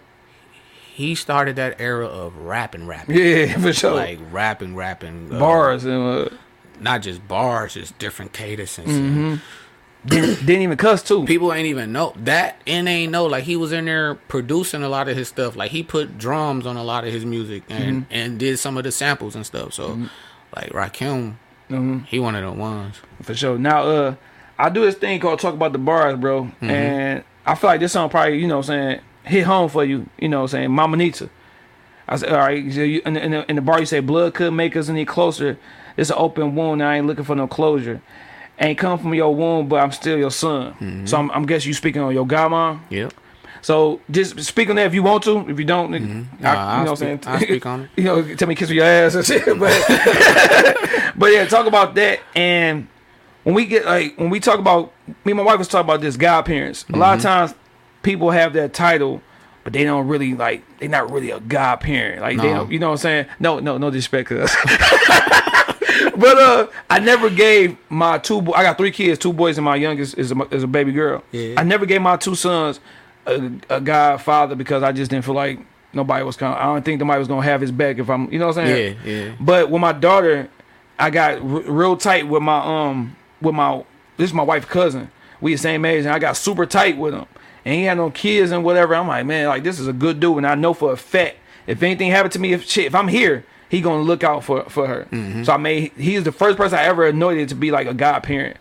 He 0.95 1.15
started 1.15 1.57
that 1.57 1.81
era 1.81 2.07
of 2.07 2.37
rapping, 2.37 2.87
rapping. 2.87 3.17
Yeah, 3.17 3.59
for 3.59 3.73
sure. 3.73 3.95
Like 3.95 4.19
rapping, 4.31 4.75
rapping. 4.77 5.33
uh, 5.35 5.39
Bars 5.39 5.85
and 5.85 6.03
uh, 6.03 6.29
Not 6.81 7.03
just 7.03 7.27
bars, 7.27 7.75
just 7.75 7.99
different 7.99 8.33
cadences. 8.33 8.85
Mm-hmm. 8.87 9.35
didn't, 10.07 10.47
didn't 10.47 10.63
even 10.63 10.77
cuss 10.77 11.03
too. 11.03 11.25
People 11.25 11.53
ain't 11.53 11.67
even 11.67 11.91
know 11.93 12.13
that 12.19 12.61
and 12.67 12.89
ain't 12.89 13.11
know 13.11 13.27
like 13.27 13.43
he 13.45 13.57
was 13.57 13.73
in 13.73 13.87
there 13.87 14.15
producing 14.15 14.83
a 14.85 14.89
lot 14.89 15.09
of 15.09 15.17
his 15.17 15.27
stuff 15.29 15.57
like 15.57 15.71
he 15.73 15.83
put 15.83 16.17
drums 16.19 16.65
on 16.67 16.77
a 16.77 16.85
lot 16.85 17.05
of 17.07 17.13
his 17.13 17.25
music 17.25 17.65
and 17.69 18.03
Mm-hmm. 18.05 18.13
and 18.15 18.39
did 18.39 18.59
some 18.59 18.77
of 18.77 18.85
the 18.85 18.93
samples 18.93 19.35
and 19.35 19.45
stuff 19.47 19.73
so 19.73 19.99
like 20.57 20.71
Rakim 20.73 21.35
Mhm. 21.71 22.05
he 22.07 22.19
one 22.21 22.35
of 22.35 22.43
the 22.45 22.53
ones 22.53 22.97
For 23.23 23.35
sure. 23.35 23.59
Now, 23.59 23.83
uh, 23.83 24.15
I 24.59 24.69
do 24.69 24.83
this 24.83 24.95
thing 24.97 25.19
called 25.21 25.41
talk 25.41 25.55
about 25.55 25.73
the 25.73 25.79
bars, 25.79 26.17
bro, 26.19 26.51
and 26.61 27.25
I 27.47 27.55
feel 27.55 27.71
like 27.71 27.81
this 27.81 27.93
song 27.93 28.09
probably, 28.11 28.39
you 28.39 28.47
know, 28.47 28.59
what 28.59 28.69
I'm 28.71 28.97
saying, 28.97 29.01
hit 29.25 29.45
home 29.45 29.69
for 29.69 29.85
you. 29.85 30.07
You 30.19 30.29
know, 30.29 30.39
what 30.39 30.43
I'm 30.45 30.49
saying, 30.49 30.71
Mama 30.71 30.97
Nita. 30.97 31.29
I 32.07 32.17
said, 32.17 32.31
all 32.33 32.39
right. 32.39 32.71
So 32.73 32.83
you, 32.83 33.01
in, 33.07 33.15
the, 33.15 33.25
in, 33.25 33.31
the, 33.31 33.51
in 33.51 33.57
the 33.57 33.63
bar, 33.63 33.81
you 33.81 33.87
say, 33.87 34.01
blood 34.01 34.35
could 34.35 34.53
make 34.53 34.77
us 34.77 34.89
any 34.91 35.05
closer. 35.07 35.57
It's 35.97 36.11
an 36.11 36.17
open 36.19 36.55
wound. 36.55 36.83
I 36.83 36.99
ain't 36.99 37.07
looking 37.07 37.25
for 37.25 37.35
no 37.35 37.47
closure. 37.47 38.03
Ain't 38.61 38.79
come 38.79 38.99
from 38.99 39.15
your 39.15 39.35
womb, 39.35 39.69
but 39.69 39.77
I'm 39.81 39.91
still 39.91 40.19
your 40.19 40.31
son. 40.31 41.07
So 41.07 41.17
I'm, 41.17 41.31
I'm 41.31 41.47
guessing 41.47 41.69
you 41.69 41.75
speaking 41.75 42.03
on 42.03 42.13
your 42.13 42.27
godmom. 42.27 42.81
yep 42.91 43.13
So 43.65 44.03
just 44.11 44.39
speak 44.45 44.69
on 44.69 44.77
that 44.77 44.85
if 44.85 44.93
you 44.93 45.03
want 45.03 45.25
to. 45.25 45.49
If 45.49 45.59
you 45.59 45.65
don't, 45.65 45.95
I, 45.95 45.99
Nah, 45.99 46.01
you 46.01 46.85
know 46.85 46.91
what 46.93 47.03
I'm 47.03 47.19
saying. 47.23 47.41
Speak 47.41 47.65
on 47.65 47.81
it. 47.85 47.91
you 47.97 48.05
know, 48.05 48.35
tell 48.35 48.47
me 48.47 48.55
kiss 48.55 48.69
with 48.69 48.77
your 48.77 48.85
ass 48.85 49.15
and 49.15 49.25
shit. 49.25 49.47
But 49.59 51.15
but 51.17 51.33
yeah, 51.33 51.47
talk 51.47 51.67
about 51.67 51.95
that. 51.95 52.21
And 52.37 52.89
when 53.45 53.55
we 53.55 53.65
get 53.65 53.87
like 53.87 54.19
when 54.19 54.29
we 54.29 54.39
talk 54.39 54.59
about 54.59 54.93
me 55.07 55.33
and 55.33 55.37
my 55.39 55.43
wife 55.43 55.59
was 55.59 55.69
talking 55.69 55.87
about 55.87 56.03
this 56.03 56.19
guy 56.19 56.39
appearance. 56.41 56.85
A 56.93 56.97
lot 56.99 57.17
of 57.17 57.23
times 57.23 57.55
people 58.03 58.33
have 58.33 58.53
that 58.53 58.75
title, 58.75 59.23
but 59.63 59.73
they 59.73 59.85
don't 59.85 60.09
really 60.09 60.35
like 60.35 60.63
they're 60.79 60.91
not 60.91 61.11
really 61.11 61.31
a 61.31 61.41
god 61.41 61.77
parent. 61.77 62.21
Like 62.21 62.37
they 62.37 62.49
don't, 62.53 62.71
you 62.71 62.79
know 62.79 62.89
what 62.89 62.93
I'm 62.93 62.99
saying? 62.99 63.27
No, 63.41 63.61
no, 63.61 63.79
no 63.79 63.91
disrespect 63.91 64.29
to 64.29 64.43
us. 64.43 64.55
but 66.19 66.37
uh, 66.39 66.67
I 66.91 66.99
never 66.99 67.31
gave 67.31 67.79
my 67.89 68.19
two. 68.19 68.43
Bo- 68.43 68.53
I 68.53 68.63
got 68.63 68.77
three 68.77 68.91
kids, 68.91 69.19
two 69.19 69.33
boys, 69.33 69.57
and 69.57 69.65
my 69.65 69.77
youngest 69.77 70.19
is 70.19 70.33
a, 70.33 70.55
is 70.55 70.65
a 70.65 70.67
baby 70.67 70.93
girl. 70.93 71.25
Yeah. 71.33 71.55
I 71.57 71.63
never 71.63 71.87
gave 71.87 72.03
my 72.03 72.19
two 72.19 72.35
sons 72.35 72.79
a, 73.27 73.51
a 73.71 73.81
godfather 73.81 74.55
because 74.55 74.83
I 74.83 74.93
just 74.93 75.11
didn't 75.11 75.25
feel 75.25 75.35
like 75.35 75.59
nobody 75.93 76.25
was 76.25 76.37
gonna. 76.37 76.57
I 76.57 76.65
don't 76.65 76.85
think 76.85 77.01
nobody 77.01 77.19
was 77.19 77.29
gonna 77.29 77.43
have 77.43 77.61
his 77.61 77.73
back 77.73 77.99
if 77.99 78.09
I'm. 78.11 78.31
You 78.33 78.39
know 78.39 78.49
what 78.49 78.59
I'm 78.59 78.67
saying? 78.67 78.95
Yeah, 79.05 79.11
yeah. 79.29 79.35
But 79.41 79.71
with 79.71 79.81
my 79.81 79.93
daughter, 79.93 80.49
I 80.99 81.11
got 81.11 81.35
r- 81.35 81.41
real 81.41 81.97
tight 81.97 82.29
with 82.29 82.43
my 82.43 82.59
um 82.91 83.17
with 83.41 83.55
my 83.55 83.85
this 84.17 84.31
is 84.31 84.35
my 84.35 84.43
wife's 84.43 84.67
cousin. 84.67 85.11
We 85.41 85.53
the 85.53 85.59
same 85.59 85.85
age, 85.85 86.05
and 86.05 86.15
I 86.15 86.19
got 86.19 86.37
super 86.37 86.67
tight 86.67 86.97
with 86.97 87.15
him. 87.15 87.27
And 87.65 87.75
he 87.75 87.85
had 87.85 87.97
no 87.97 88.11
kids 88.11 88.51
and 88.53 88.63
whatever. 88.63 88.95
I'm 88.95 89.09
like, 89.09 89.25
man, 89.25 89.49
like 89.49 89.63
this 89.63 89.81
is 89.81 89.89
a 89.89 89.93
good 89.93 90.21
dude, 90.21 90.39
and 90.39 90.47
I 90.47 90.55
know 90.55 90.75
for 90.75 90.93
a 90.93 90.97
fact 90.97 91.37
if 91.67 91.83
anything 91.83 92.11
happened 92.11 92.33
to 92.33 92.39
me, 92.39 92.53
if 92.53 92.69
shit, 92.69 92.85
if 92.85 92.95
I'm 92.95 93.09
here, 93.09 93.45
he 93.71 93.81
gonna 93.81 94.03
look 94.03 94.23
out 94.23 94.45
for 94.45 94.65
for 94.65 94.87
her. 94.87 95.07
So 95.45 95.53
I 95.53 95.57
made 95.57 95.93
he's 95.97 96.23
the 96.25 96.33
first 96.33 96.57
person 96.59 96.79
I 96.79 96.83
ever 96.85 97.07
anointed 97.07 97.49
to 97.49 97.55
be 97.55 97.71
like 97.71 97.87
a 97.87 97.95
godparent. 97.95 98.59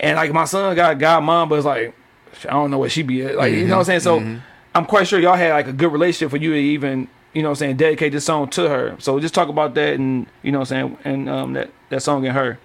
And 0.00 0.16
like 0.16 0.32
my 0.32 0.44
son 0.46 0.74
got 0.74 0.92
a 0.92 0.94
god 0.96 1.22
mom, 1.24 1.48
but 1.48 1.56
it's 1.56 1.64
like 1.66 1.94
I 2.44 2.52
don't 2.52 2.70
know 2.70 2.78
what 2.78 2.90
she 2.92 3.02
be 3.02 3.22
at. 3.22 3.36
Like 3.36 3.52
you 3.52 3.66
know 3.66 3.78
what 3.78 3.88
I'm 3.88 4.00
saying. 4.00 4.00
So 4.00 4.40
I'm 4.74 4.86
quite 4.86 5.08
sure 5.08 5.18
y'all 5.18 5.36
had 5.36 5.52
like 5.52 5.66
a 5.66 5.72
good 5.72 5.92
relationship 5.92 6.30
for 6.30 6.36
you 6.36 6.52
to 6.52 6.58
even 6.58 7.08
you 7.32 7.42
know 7.42 7.48
what 7.48 7.52
I'm 7.52 7.56
saying 7.56 7.76
dedicate 7.76 8.12
this 8.12 8.24
song 8.24 8.48
to 8.50 8.68
her. 8.68 8.96
So 8.98 9.18
just 9.20 9.34
talk 9.34 9.48
about 9.48 9.74
that 9.74 9.94
and 9.94 10.26
you 10.42 10.52
know 10.52 10.60
what 10.60 10.72
I'm 10.72 10.96
saying 10.96 10.98
and 11.04 11.28
um 11.28 11.52
that 11.54 11.70
that 11.90 12.02
song 12.02 12.26
and 12.26 12.36
her. 12.36 12.58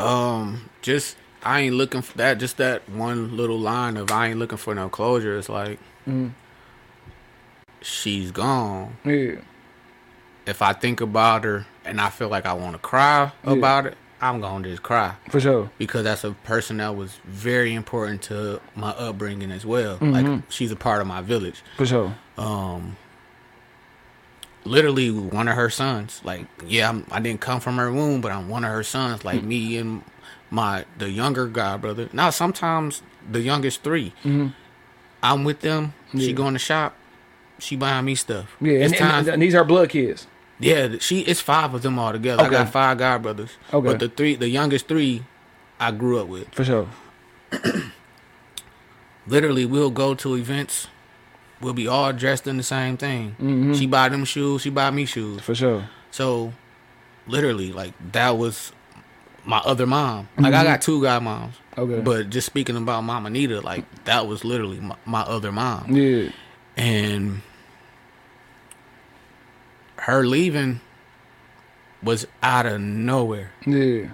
Um, 0.00 0.68
just 0.80 1.16
I 1.44 1.60
ain't 1.60 1.76
looking 1.76 2.02
for 2.02 2.16
that. 2.18 2.38
Just 2.38 2.56
that 2.56 2.88
one 2.88 3.36
little 3.36 3.58
line 3.58 3.96
of 3.96 4.10
I 4.10 4.28
ain't 4.28 4.38
looking 4.38 4.58
for 4.58 4.74
no 4.74 4.88
closure. 4.88 5.36
It's 5.38 5.48
like 5.48 5.78
she's 7.80 8.30
gone. 8.30 8.96
Yeah. 9.04 9.36
If 10.46 10.60
I 10.60 10.72
think 10.72 11.00
about 11.00 11.44
her 11.44 11.66
and 11.84 12.00
I 12.00 12.10
feel 12.10 12.28
like 12.28 12.46
I 12.46 12.52
want 12.54 12.72
to 12.74 12.78
cry 12.78 13.30
about 13.44 13.86
it, 13.86 13.96
I'm 14.22 14.40
gonna 14.40 14.68
just 14.68 14.82
cry 14.84 15.16
For 15.30 15.40
sure. 15.40 15.70
because 15.78 16.04
that's 16.04 16.22
a 16.24 16.30
person 16.30 16.76
that 16.78 16.94
was 16.96 17.18
very 17.24 17.74
important 17.74 18.22
to 18.22 18.60
my 18.76 18.90
upbringing 18.90 19.50
as 19.50 19.66
well. 19.66 19.98
Like 20.00 20.24
mm-hmm. 20.24 20.48
she's 20.48 20.70
a 20.70 20.76
part 20.76 21.00
of 21.00 21.08
my 21.08 21.20
village. 21.20 21.62
For 21.76 21.84
sure. 21.84 22.14
um 22.38 22.96
literally 24.64 25.10
one 25.10 25.48
of 25.48 25.56
her 25.56 25.68
sons 25.68 26.20
like 26.22 26.46
yeah 26.64 26.88
I'm, 26.88 27.04
i 27.10 27.18
didn't 27.18 27.40
come 27.40 27.58
from 27.58 27.78
her 27.78 27.90
womb 27.90 28.20
but 28.20 28.30
i'm 28.30 28.48
one 28.48 28.64
of 28.64 28.70
her 28.70 28.84
sons 28.84 29.24
like 29.24 29.40
mm. 29.40 29.46
me 29.46 29.76
and 29.76 30.04
my 30.50 30.84
the 30.98 31.10
younger 31.10 31.48
god 31.48 31.80
brother 31.80 32.08
now 32.12 32.30
sometimes 32.30 33.02
the 33.28 33.40
youngest 33.40 33.82
3 33.82 34.10
mm-hmm. 34.22 34.46
i'm 35.20 35.42
with 35.42 35.62
them 35.62 35.94
she 36.16 36.32
going 36.32 36.52
to 36.52 36.60
shop 36.60 36.94
she 37.58 37.76
buying 37.76 38.04
me 38.04 38.14
stuff 38.14 38.56
Yeah. 38.60 38.74
it's 38.74 38.92
And, 38.92 39.00
times 39.00 39.26
and, 39.26 39.34
and 39.34 39.42
these 39.42 39.54
are 39.54 39.64
blood 39.64 39.88
kids. 39.88 40.26
Yeah 40.62 40.96
she 41.00 41.20
it's 41.20 41.40
five 41.40 41.74
of 41.74 41.82
them 41.82 41.98
all 41.98 42.12
together 42.12 42.42
i 42.42 42.48
got 42.48 42.68
five 42.68 42.98
god 42.98 43.22
brothers 43.22 43.50
Okay. 43.72 43.86
but 43.86 43.98
the 43.98 44.08
three 44.08 44.34
the 44.36 44.48
youngest 44.48 44.88
three 44.88 45.24
i 45.80 45.90
grew 45.90 46.20
up 46.20 46.28
with 46.28 46.52
For 46.54 46.64
sure. 46.64 46.88
literally 49.26 49.64
we'll 49.66 49.90
go 49.90 50.14
to 50.14 50.36
events 50.36 50.88
we'll 51.60 51.74
be 51.74 51.86
all 51.86 52.12
dressed 52.12 52.46
in 52.46 52.56
the 52.56 52.62
same 52.62 52.96
thing 52.96 53.32
mm-hmm. 53.32 53.74
she 53.74 53.86
buy 53.86 54.08
them 54.08 54.24
shoes 54.24 54.62
she 54.62 54.70
buy 54.70 54.90
me 54.90 55.04
shoes 55.04 55.42
For 55.42 55.54
sure. 55.54 55.88
So, 56.12 56.52
literally, 57.26 57.72
like 57.72 57.94
that 58.12 58.36
was 58.36 58.72
my 59.44 59.58
other 59.58 59.86
mom. 59.86 60.28
Like 60.36 60.52
I 60.52 60.58
mm-hmm. 60.58 60.66
got 60.66 60.82
two 60.82 61.00
godmoms. 61.00 61.54
Okay. 61.76 62.00
But 62.00 62.30
just 62.30 62.46
speaking 62.46 62.76
about 62.76 63.02
Mama 63.02 63.30
Nita, 63.30 63.60
like 63.60 63.86
that 64.04 64.26
was 64.26 64.44
literally 64.44 64.78
my, 64.78 64.96
my 65.06 65.22
other 65.22 65.50
mom. 65.50 65.90
Yeah. 65.96 66.30
And 66.76 67.40
her 70.06 70.24
leaving 70.24 70.80
was 72.02 72.26
out 72.42 72.66
of 72.66 72.80
nowhere. 72.80 73.52
Yeah. 73.66 74.08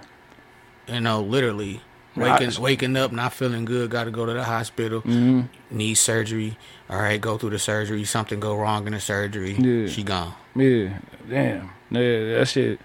You 0.87 0.99
know, 1.01 1.21
literally 1.21 1.81
waking 2.15 2.61
waking 2.61 2.95
up, 2.97 3.11
not 3.11 3.33
feeling 3.33 3.65
good, 3.65 3.89
got 3.91 4.03
to 4.05 4.11
go 4.11 4.25
to 4.25 4.33
the 4.33 4.43
hospital, 4.43 5.01
Mm-hmm. 5.01 5.41
need 5.77 5.95
surgery. 5.95 6.57
All 6.89 6.97
right, 6.99 7.19
go 7.21 7.37
through 7.37 7.51
the 7.51 7.59
surgery. 7.59 8.03
Something 8.05 8.39
go 8.39 8.55
wrong 8.55 8.87
in 8.87 8.93
the 8.93 8.99
surgery. 8.99 9.53
Yeah. 9.53 9.87
She 9.87 10.03
gone. 10.03 10.33
Yeah. 10.55 10.97
Damn. 11.29 11.69
Yeah. 11.91 12.37
That 12.39 12.47
shit. 12.47 12.79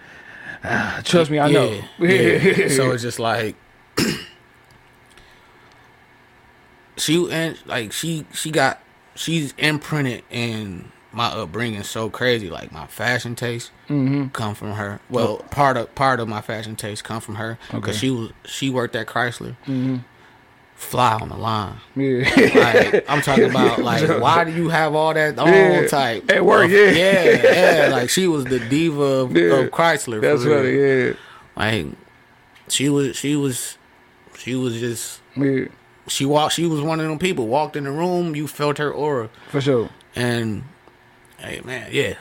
Ah, 0.62 1.01
Trust 1.05 1.31
me, 1.31 1.39
I 1.39 1.51
know. 1.51 1.81
Yeah, 1.98 2.09
yeah. 2.10 2.68
so 2.68 2.90
it's 2.93 3.02
just 3.02 3.18
like 3.18 3.56
she 6.97 7.31
and 7.31 7.59
like 7.66 7.93
she 7.93 8.24
she 8.32 8.51
got 8.51 8.81
she's 9.14 9.52
imprinted 9.59 10.22
in 10.31 10.90
my 11.15 11.27
upbringing 11.28 11.82
so 11.82 12.11
crazy. 12.11 12.51
Like 12.51 12.73
my 12.73 12.86
fashion 12.86 13.35
taste 13.35 13.70
Mm-hmm. 13.89 14.28
come 14.28 14.55
from 14.55 14.73
her. 14.73 15.01
Well, 15.11 15.39
part 15.51 15.77
of 15.77 15.95
part 15.95 16.19
of 16.20 16.28
my 16.28 16.41
fashion 16.41 16.74
taste 16.77 17.05
come 17.05 17.20
from 17.20 17.35
her 17.36 17.59
because 17.70 17.91
Okay. 17.91 17.99
she 17.99 18.11
was 18.11 18.31
she 18.45 18.70
worked 18.70 18.97
at 18.97 19.07
Chrysler. 19.07 19.57
Mm-hmm. 19.66 19.97
Fly 20.77 21.15
on 21.20 21.28
the 21.28 21.36
line. 21.36 21.77
yeah. 21.95 22.24
Like 22.93 23.05
I'm 23.09 23.20
talking 23.23 23.45
about 23.49 23.78
like 23.82 24.09
why 24.20 24.43
do 24.45 24.51
you 24.53 24.69
have 24.70 24.95
all 24.95 25.15
that 25.15 25.39
on 25.39 25.49
Yeah. 25.49 25.86
type 25.86 26.28
At 26.31 26.45
work, 26.45 26.65
of- 26.65 26.70
yeah. 26.73 26.91
yeah 26.91 27.53
yeah 27.86 27.89
like 27.93 28.11
she 28.11 28.27
was 28.27 28.45
the 28.45 28.59
diva 28.59 29.01
of, 29.03 29.36
Yeah. 29.36 29.55
of 29.61 29.70
Chrysler. 29.70 30.20
That's 30.20 30.43
funny. 30.45 30.73
Yeah. 30.77 31.12
Like 31.57 31.97
she 32.69 32.89
was 32.89 33.16
she 33.16 33.36
was 33.36 33.78
she 34.36 34.57
was 34.57 34.81
just 34.81 35.20
Yeah. 35.36 35.66
she 36.09 36.24
walked 36.27 36.55
she 36.55 36.66
was 36.66 36.81
one 36.81 36.99
of 37.01 37.07
them 37.09 37.19
people 37.20 37.47
walked 37.47 37.77
in 37.77 37.85
the 37.85 37.93
room 37.93 38.35
you 38.35 38.49
felt 38.49 38.78
her 38.78 38.91
aura 38.91 39.28
For 39.51 39.61
sure. 39.61 39.91
and 40.16 40.65
hey 41.45 41.61
man 41.65 41.89
yeah, 41.93 42.15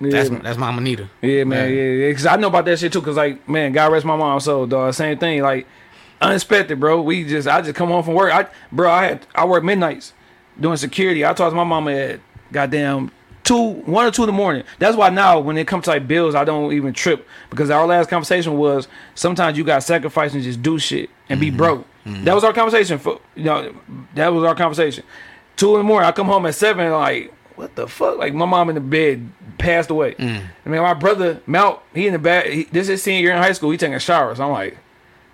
Yeah, 0.00 0.10
that's 0.10 0.30
man. 0.30 0.42
that's 0.42 0.58
Mama 0.58 0.80
Nita 0.80 1.08
Yeah, 1.22 1.44
man. 1.44 1.70
Yeah, 1.70 1.82
yeah. 1.82 2.12
Cause 2.12 2.26
I 2.26 2.36
know 2.36 2.48
about 2.48 2.64
that 2.64 2.78
shit 2.78 2.92
too. 2.92 3.02
Cause 3.02 3.16
like, 3.16 3.46
man, 3.48 3.72
God 3.72 3.92
rest 3.92 4.06
my 4.06 4.16
mom 4.16 4.40
soul, 4.40 4.66
dog. 4.66 4.94
Same 4.94 5.18
thing. 5.18 5.42
Like, 5.42 5.66
unexpected, 6.20 6.80
bro. 6.80 7.02
We 7.02 7.24
just, 7.24 7.46
I 7.46 7.60
just 7.62 7.74
come 7.74 7.88
home 7.88 8.02
from 8.02 8.14
work. 8.14 8.32
I, 8.32 8.46
bro, 8.72 8.90
I 8.90 9.04
had, 9.04 9.26
I 9.34 9.44
work 9.44 9.62
midnights 9.62 10.14
doing 10.58 10.76
security. 10.76 11.24
I 11.24 11.32
talked 11.32 11.52
to 11.52 11.56
my 11.56 11.64
mama 11.64 11.92
at 11.92 12.20
goddamn 12.52 13.10
two, 13.44 13.72
one 13.82 14.06
or 14.06 14.10
two 14.10 14.22
in 14.22 14.26
the 14.26 14.32
morning. 14.32 14.64
That's 14.78 14.96
why 14.96 15.10
now 15.10 15.40
when 15.40 15.58
it 15.58 15.66
comes 15.66 15.84
to 15.84 15.90
like 15.90 16.06
bills, 16.06 16.34
I 16.34 16.44
don't 16.44 16.72
even 16.72 16.92
trip 16.92 17.26
because 17.50 17.70
our 17.70 17.86
last 17.86 18.08
conversation 18.08 18.56
was 18.56 18.88
sometimes 19.14 19.58
you 19.58 19.64
got 19.64 19.76
to 19.76 19.80
sacrifice 19.80 20.34
and 20.34 20.42
just 20.42 20.62
do 20.62 20.78
shit 20.78 21.10
and 21.28 21.40
be 21.40 21.48
mm-hmm. 21.48 21.56
broke. 21.56 21.86
Mm-hmm. 22.06 22.24
That 22.24 22.34
was 22.34 22.44
our 22.44 22.52
conversation. 22.52 22.98
For 22.98 23.20
you 23.34 23.44
know, 23.44 23.74
that 24.14 24.28
was 24.28 24.44
our 24.44 24.54
conversation. 24.54 25.04
Two 25.56 25.74
in 25.74 25.80
the 25.80 25.84
morning, 25.84 26.08
I 26.08 26.12
come 26.12 26.26
home 26.26 26.46
at 26.46 26.54
seven. 26.54 26.90
Like, 26.90 27.34
what 27.60 27.76
the 27.76 27.86
fuck? 27.86 28.16
Like 28.16 28.32
my 28.32 28.46
mom 28.46 28.70
in 28.70 28.74
the 28.74 28.80
bed 28.80 29.30
passed 29.58 29.90
away. 29.90 30.14
Mm. 30.14 30.42
I 30.64 30.68
mean, 30.68 30.80
my 30.80 30.94
brother 30.94 31.40
Mount, 31.46 31.78
he 31.94 32.06
in 32.06 32.14
the 32.14 32.18
back. 32.18 32.46
He, 32.46 32.64
this 32.64 32.88
is 32.88 33.02
senior 33.02 33.20
year 33.20 33.32
in 33.32 33.38
high 33.38 33.52
school. 33.52 33.70
He 33.70 33.76
taking 33.76 33.94
a 33.94 34.00
shower. 34.00 34.34
So 34.34 34.44
I'm 34.44 34.52
like, 34.52 34.78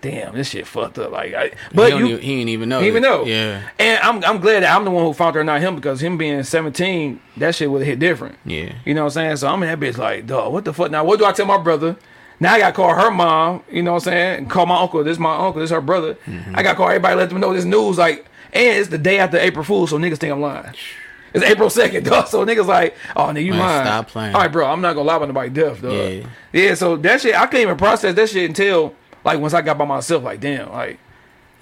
damn, 0.00 0.34
this 0.34 0.50
shit 0.50 0.66
fucked 0.66 0.98
up. 0.98 1.12
Like, 1.12 1.34
I, 1.34 1.52
but 1.72 1.92
he, 1.92 1.98
you, 1.98 2.06
even, 2.06 2.20
he 2.20 2.36
didn't 2.38 2.48
even 2.48 2.68
know 2.68 2.80
he 2.80 2.88
even 2.88 3.02
know. 3.02 3.24
yeah 3.24 3.68
And 3.78 4.00
I'm 4.02 4.24
I'm 4.24 4.40
glad 4.40 4.64
that 4.64 4.74
I'm 4.74 4.84
the 4.84 4.90
one 4.90 5.04
who 5.04 5.12
found 5.12 5.36
her, 5.36 5.44
not 5.44 5.60
him, 5.60 5.76
because 5.76 6.02
him 6.02 6.18
being 6.18 6.42
17, 6.42 7.20
that 7.36 7.54
shit 7.54 7.70
would 7.70 7.78
have 7.82 7.86
hit 7.86 8.00
different. 8.00 8.36
yeah 8.44 8.74
You 8.84 8.94
know 8.94 9.04
what 9.04 9.16
I'm 9.16 9.22
saying? 9.22 9.36
So 9.36 9.48
I'm 9.48 9.62
in 9.62 9.68
that 9.68 9.78
bitch 9.78 9.96
like, 9.96 10.26
dog, 10.26 10.52
what 10.52 10.64
the 10.64 10.74
fuck? 10.74 10.90
Now, 10.90 11.04
what 11.04 11.20
do 11.20 11.24
I 11.24 11.32
tell 11.32 11.46
my 11.46 11.58
brother? 11.58 11.96
Now 12.40 12.54
I 12.54 12.58
got 12.58 12.70
to 12.70 12.74
call 12.74 12.92
her 12.92 13.10
mom, 13.10 13.62
you 13.70 13.82
know 13.82 13.92
what 13.92 14.06
I'm 14.08 14.12
saying? 14.12 14.38
And 14.38 14.50
call 14.50 14.66
my 14.66 14.80
uncle. 14.80 15.02
This 15.04 15.12
is 15.12 15.18
my 15.18 15.36
uncle. 15.36 15.60
This 15.60 15.68
is 15.70 15.74
her 15.74 15.80
brother. 15.80 16.16
Mm-hmm. 16.26 16.56
I 16.56 16.62
got 16.62 16.72
to 16.72 16.76
call 16.76 16.88
everybody, 16.88 17.14
let 17.14 17.30
them 17.30 17.40
know 17.40 17.54
this 17.54 17.64
news. 17.64 17.96
Like, 17.96 18.26
and 18.52 18.78
it's 18.78 18.88
the 18.88 18.98
day 18.98 19.18
after 19.20 19.38
April 19.38 19.64
Fool, 19.64 19.86
so 19.86 19.96
niggas 19.96 20.18
think 20.18 20.32
I'm 20.32 20.40
lying. 20.40 20.74
It's 21.34 21.44
April 21.44 21.68
2nd, 21.68 22.04
dog. 22.04 22.28
So 22.28 22.44
niggas 22.44 22.66
like, 22.66 22.94
oh, 23.14 23.26
nigga, 23.26 23.44
you 23.44 23.50
Man, 23.52 23.60
lying. 23.60 23.86
stop 23.86 24.08
playing. 24.08 24.34
All 24.34 24.42
right, 24.42 24.52
bro, 24.52 24.66
I'm 24.66 24.80
not 24.80 24.94
going 24.94 25.04
to 25.04 25.08
lie 25.08 25.16
about 25.16 25.28
nobody 25.28 25.50
death, 25.50 25.82
dog. 25.82 25.92
Yeah. 25.92 26.26
Yeah, 26.52 26.74
so 26.74 26.96
that 26.96 27.20
shit, 27.20 27.34
I 27.34 27.46
couldn't 27.46 27.62
even 27.62 27.76
process 27.76 28.14
that 28.14 28.28
shit 28.28 28.48
until, 28.48 28.94
like, 29.24 29.38
once 29.38 29.52
I 29.52 29.62
got 29.62 29.76
by 29.76 29.84
myself, 29.84 30.24
like, 30.24 30.40
damn, 30.40 30.70
like, 30.70 30.98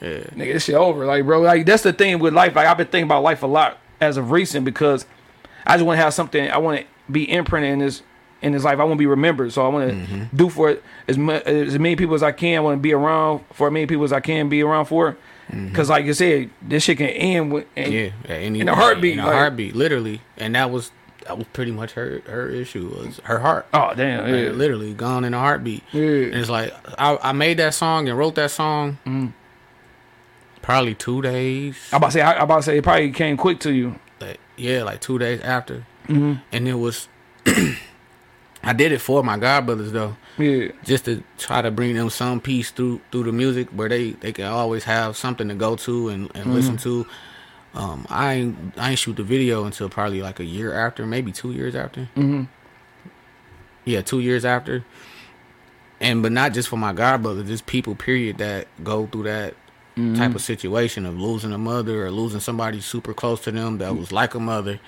yeah 0.01 0.19
nigga, 0.35 0.55
this 0.55 0.65
shit 0.65 0.75
over. 0.75 1.07
Like, 1.07 1.25
bro, 1.25 1.41
like 1.41 1.67
that's 1.67 1.83
the 1.83 1.93
thing 1.93 2.19
with 2.19 2.35
life. 2.35 2.55
Like, 2.55 2.67
I've 2.67 2.77
been 2.77 2.87
thinking 2.87 3.09
about 3.09 3.23
life 3.23 3.43
a 3.43 3.47
lot 3.47 3.79
as 4.01 4.17
of 4.17 4.31
recent 4.31 4.65
because 4.65 5.07
I 5.67 5.77
just 5.77 5.87
want 5.87 5.99
to 5.99 6.03
have 6.03 6.15
something. 6.15 6.51
I 6.51 6.59
want 6.59 6.81
to 6.81 7.13
be 7.13 7.31
imprinted 7.31 7.73
in 7.73 7.79
this 7.81 8.03
in 8.43 8.53
this 8.53 8.65
life. 8.65 8.79
I 8.79 8.85
want 8.85 8.95
to 8.95 8.99
be 8.99 9.07
remembered. 9.07 9.53
So 9.53 9.65
I 9.65 9.69
want 9.69 9.91
to 9.91 9.97
mm-hmm. 9.97 10.37
do 10.37 10.51
for 10.51 10.71
it 10.71 10.83
as 11.09 11.17
mu- 11.17 11.33
as 11.33 11.79
many 11.79 11.97
people 11.97 12.15
as 12.15 12.23
I 12.23 12.33
can. 12.33 12.59
I 12.59 12.61
want 12.61 12.79
to 12.79 12.83
be 12.83 12.93
around 12.93 13.45
for 13.53 13.69
as 13.69 13.73
many 13.73 13.87
people 13.87 14.05
as 14.05 14.13
I 14.13 14.21
can 14.21 14.49
be 14.49 14.63
around 14.63 14.87
for. 14.87 15.17
Because, 15.51 15.89
like 15.91 16.05
you 16.07 16.15
said, 16.15 16.51
this 16.63 16.83
shit 16.85 16.99
can 16.99 17.09
end 17.09 17.53
with. 17.53 17.67
And, 17.77 17.93
yeah 17.93 18.09
any, 18.29 18.61
In 18.61 18.69
a 18.69 18.75
heartbeat, 18.75 19.13
in 19.15 19.21
a 19.21 19.27
like- 19.27 19.35
heartbeat 19.35 19.75
literally 19.77 20.21
and 20.37 20.55
that 20.55 20.71
was 20.71 20.91
that 21.27 21.39
was 21.39 21.47
pretty 21.53 21.71
much 21.71 21.93
her 21.93 22.21
her 22.27 22.49
issue 22.51 22.89
was 22.89 23.19
her 23.25 23.39
heart 23.39 23.67
Oh 23.73 23.93
damn! 23.95 24.25
Like, 24.25 24.31
Yeah. 24.45 24.51
literally 24.51 24.93
gone 24.95 25.25
in 25.25 25.33
a 25.35 25.39
heartbeat. 25.39 25.83
Yeah. 25.93 26.03
And 26.03 26.35
it's 26.35 26.51
like 26.51 26.73
I, 26.99 27.19
I 27.23 27.33
made 27.33 27.59
that 27.59 27.75
song 27.75 28.09
and 28.09 28.19
wrote 28.19 28.35
that 28.37 28.51
song 28.51 28.99
Mm. 29.07 29.33
probably 30.63 30.95
two 30.95 31.23
days. 31.23 31.77
I 31.93 31.97
about 31.97 32.07
to 32.09 32.13
say. 32.13 32.21
I, 32.23 32.33
I 32.33 32.43
about 32.45 32.57
to 32.57 32.63
say 32.63 32.79
it 32.79 32.85
probably 32.85 33.11
came 33.13 33.37
quick 33.37 33.61
to 33.61 33.73
you. 33.73 33.99
Like, 34.21 34.39
yeah, 34.57 34.83
like 34.83 35.01
two 35.01 35.19
days 35.19 35.41
after. 35.43 35.85
Mm-hmm. 36.09 36.35
And 36.53 36.69
it 36.69 36.75
was 36.75 37.09
I 38.63 38.73
did 38.75 38.93
it 38.93 39.01
for 39.01 39.23
my 39.23 39.39
godbrothers 39.39 39.93
though. 39.93 40.17
Yeah. 40.39 40.69
Just 40.85 41.05
to 41.05 41.23
try 41.39 41.63
to 41.63 41.71
bring 41.71 41.95
them 41.95 42.11
some 42.11 42.41
peace 42.41 42.71
through 42.71 43.01
through 43.13 43.25
the 43.25 43.33
music 43.33 43.69
where 43.71 43.89
they, 43.89 44.13
they 44.13 44.33
can 44.33 44.47
always 44.47 44.85
have 44.85 45.17
something 45.17 45.49
to 45.49 45.55
go 45.55 45.77
to 45.77 46.09
and, 46.09 46.23
and 46.35 46.47
Mm-hmm. 46.47 46.53
listen 46.55 46.77
to. 46.79 47.07
Um, 47.75 48.07
I 48.09 48.35
ain't 48.35 48.57
I 48.77 48.91
ain't 48.91 48.99
shoot 48.99 49.17
the 49.17 49.23
video 49.25 49.65
until 49.65 49.89
probably 49.89 50.23
like 50.23 50.41
a 50.41 50.45
year 50.45 50.73
after, 50.75 51.07
maybe 51.07 51.33
two 51.33 51.53
years 51.53 51.75
after. 51.75 52.09
Mhm. 52.17 52.49
yeah, 53.85 54.01
two 54.03 54.21
years 54.21 54.45
after. 54.45 54.85
And 56.01 56.23
but 56.23 56.33
not 56.33 56.53
just 56.53 56.69
for 56.69 56.77
my 56.77 56.93
god 56.93 57.23
brother, 57.23 57.43
just 57.43 57.67
people 57.67 57.95
period 57.95 58.39
that 58.39 58.67
go 58.83 59.07
through 59.07 59.25
that 59.25 59.55
Mm-hmm. 59.97 60.17
type 60.17 60.35
of 60.35 60.43
situation 60.43 61.07
of 61.07 61.21
losing 61.21 61.53
a 61.53 61.59
mother 61.59 62.05
or 62.05 62.11
losing 62.11 62.41
somebody 62.41 62.81
super 62.81 63.15
close 63.15 63.41
to 63.43 63.53
them 63.53 63.79
that 63.79 63.97
was 63.97 64.11
like 64.11 64.35
a 64.35 64.41
mother. 64.41 64.81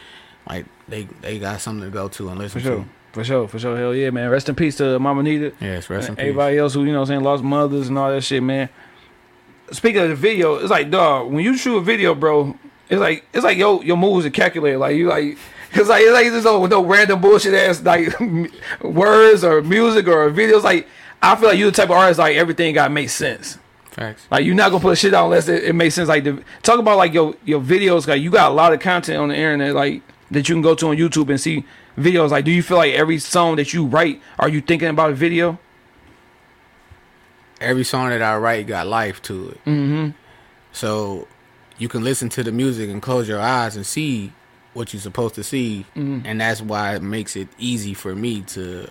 Like 0.48 0.66
they 0.88 1.04
they 1.20 1.38
got 1.38 1.60
something 1.60 1.84
to 1.88 1.92
go 1.94 2.08
to 2.08 2.28
and 2.28 2.36
listen 2.40 2.60
sure. 2.60 2.76
to. 2.78 2.84
For 3.16 3.24
sure, 3.24 3.48
for 3.48 3.58
sure. 3.58 3.74
Hell 3.78 3.94
yeah, 3.94 4.10
man. 4.10 4.28
Rest 4.28 4.50
in 4.50 4.54
peace 4.54 4.76
to 4.76 4.98
Mama 4.98 5.22
Nita. 5.22 5.50
Yes, 5.58 5.88
rest 5.88 6.10
in 6.10 6.16
peace. 6.16 6.20
Everybody 6.20 6.58
else 6.58 6.74
who, 6.74 6.84
you 6.84 6.92
know 6.92 6.98
what 6.98 7.04
I'm 7.04 7.06
saying, 7.06 7.22
lost 7.22 7.42
mothers 7.42 7.88
and 7.88 7.96
all 7.96 8.10
that 8.10 8.20
shit, 8.20 8.42
man. 8.42 8.68
Speaking 9.72 10.02
of 10.02 10.10
the 10.10 10.14
video, 10.14 10.56
it's 10.56 10.68
like, 10.68 10.90
dog, 10.90 11.32
when 11.32 11.42
you 11.42 11.56
shoot 11.56 11.78
a 11.78 11.80
video, 11.80 12.14
bro, 12.14 12.58
it's 12.90 13.00
like 13.00 13.24
it's 13.32 13.42
like 13.42 13.56
yo 13.56 13.80
your 13.80 13.96
moves 13.96 14.26
are 14.26 14.30
calculated. 14.30 14.78
Like 14.80 14.96
you 14.96 15.08
like 15.08 15.38
cause 15.72 15.88
like 15.88 16.02
it's 16.02 16.12
like 16.12 16.30
there's 16.30 16.44
no 16.44 16.66
no 16.66 16.84
random 16.84 17.22
bullshit 17.22 17.54
ass 17.54 17.82
like 17.82 18.14
words 18.82 19.42
or 19.42 19.62
music 19.62 20.08
or 20.08 20.30
videos. 20.30 20.62
Like 20.62 20.86
I 21.22 21.36
feel 21.36 21.48
like 21.48 21.58
you 21.58 21.64
the 21.64 21.72
type 21.72 21.88
of 21.88 21.92
artist 21.92 22.18
like 22.18 22.36
everything 22.36 22.74
gotta 22.74 22.92
make 22.92 23.08
sense. 23.08 23.56
Facts. 23.92 24.26
Like 24.30 24.44
you're 24.44 24.54
not 24.54 24.72
gonna 24.72 24.82
put 24.82 24.98
shit 24.98 25.14
out 25.14 25.24
unless 25.24 25.48
it, 25.48 25.64
it 25.64 25.74
makes 25.74 25.94
sense. 25.94 26.10
Like 26.10 26.24
the, 26.24 26.44
talk 26.62 26.78
about 26.78 26.98
like 26.98 27.14
your 27.14 27.34
your 27.46 27.62
videos. 27.62 28.06
Like 28.06 28.20
you 28.20 28.30
got 28.30 28.50
a 28.50 28.54
lot 28.54 28.74
of 28.74 28.80
content 28.80 29.18
on 29.18 29.30
the 29.30 29.36
internet, 29.36 29.74
like 29.74 30.02
that 30.32 30.50
you 30.50 30.54
can 30.54 30.60
go 30.60 30.74
to 30.74 30.88
on 30.88 30.98
YouTube 30.98 31.30
and 31.30 31.40
see 31.40 31.64
videos. 31.96 32.30
Like, 32.30 32.44
do 32.44 32.50
you 32.50 32.62
feel 32.62 32.76
like 32.76 32.94
every 32.94 33.18
song 33.18 33.56
that 33.56 33.72
you 33.72 33.86
write, 33.86 34.20
are 34.38 34.48
you 34.48 34.60
thinking 34.60 34.88
about 34.88 35.10
a 35.10 35.14
video? 35.14 35.58
Every 37.60 37.84
song 37.84 38.10
that 38.10 38.22
I 38.22 38.36
write 38.36 38.66
got 38.66 38.86
life 38.86 39.22
to 39.22 39.50
it. 39.50 39.64
Mm-hmm. 39.64 40.10
So 40.72 41.26
you 41.78 41.88
can 41.88 42.04
listen 42.04 42.28
to 42.30 42.42
the 42.42 42.52
music 42.52 42.90
and 42.90 43.00
close 43.00 43.28
your 43.28 43.40
eyes 43.40 43.76
and 43.76 43.86
see 43.86 44.32
what 44.74 44.92
you're 44.92 45.00
supposed 45.00 45.34
to 45.36 45.42
see, 45.42 45.86
and 45.94 46.38
that's 46.38 46.60
why 46.60 46.96
it 46.96 47.02
makes 47.02 47.34
it 47.34 47.48
easy 47.58 47.94
for 47.94 48.14
me 48.14 48.42
to 48.42 48.86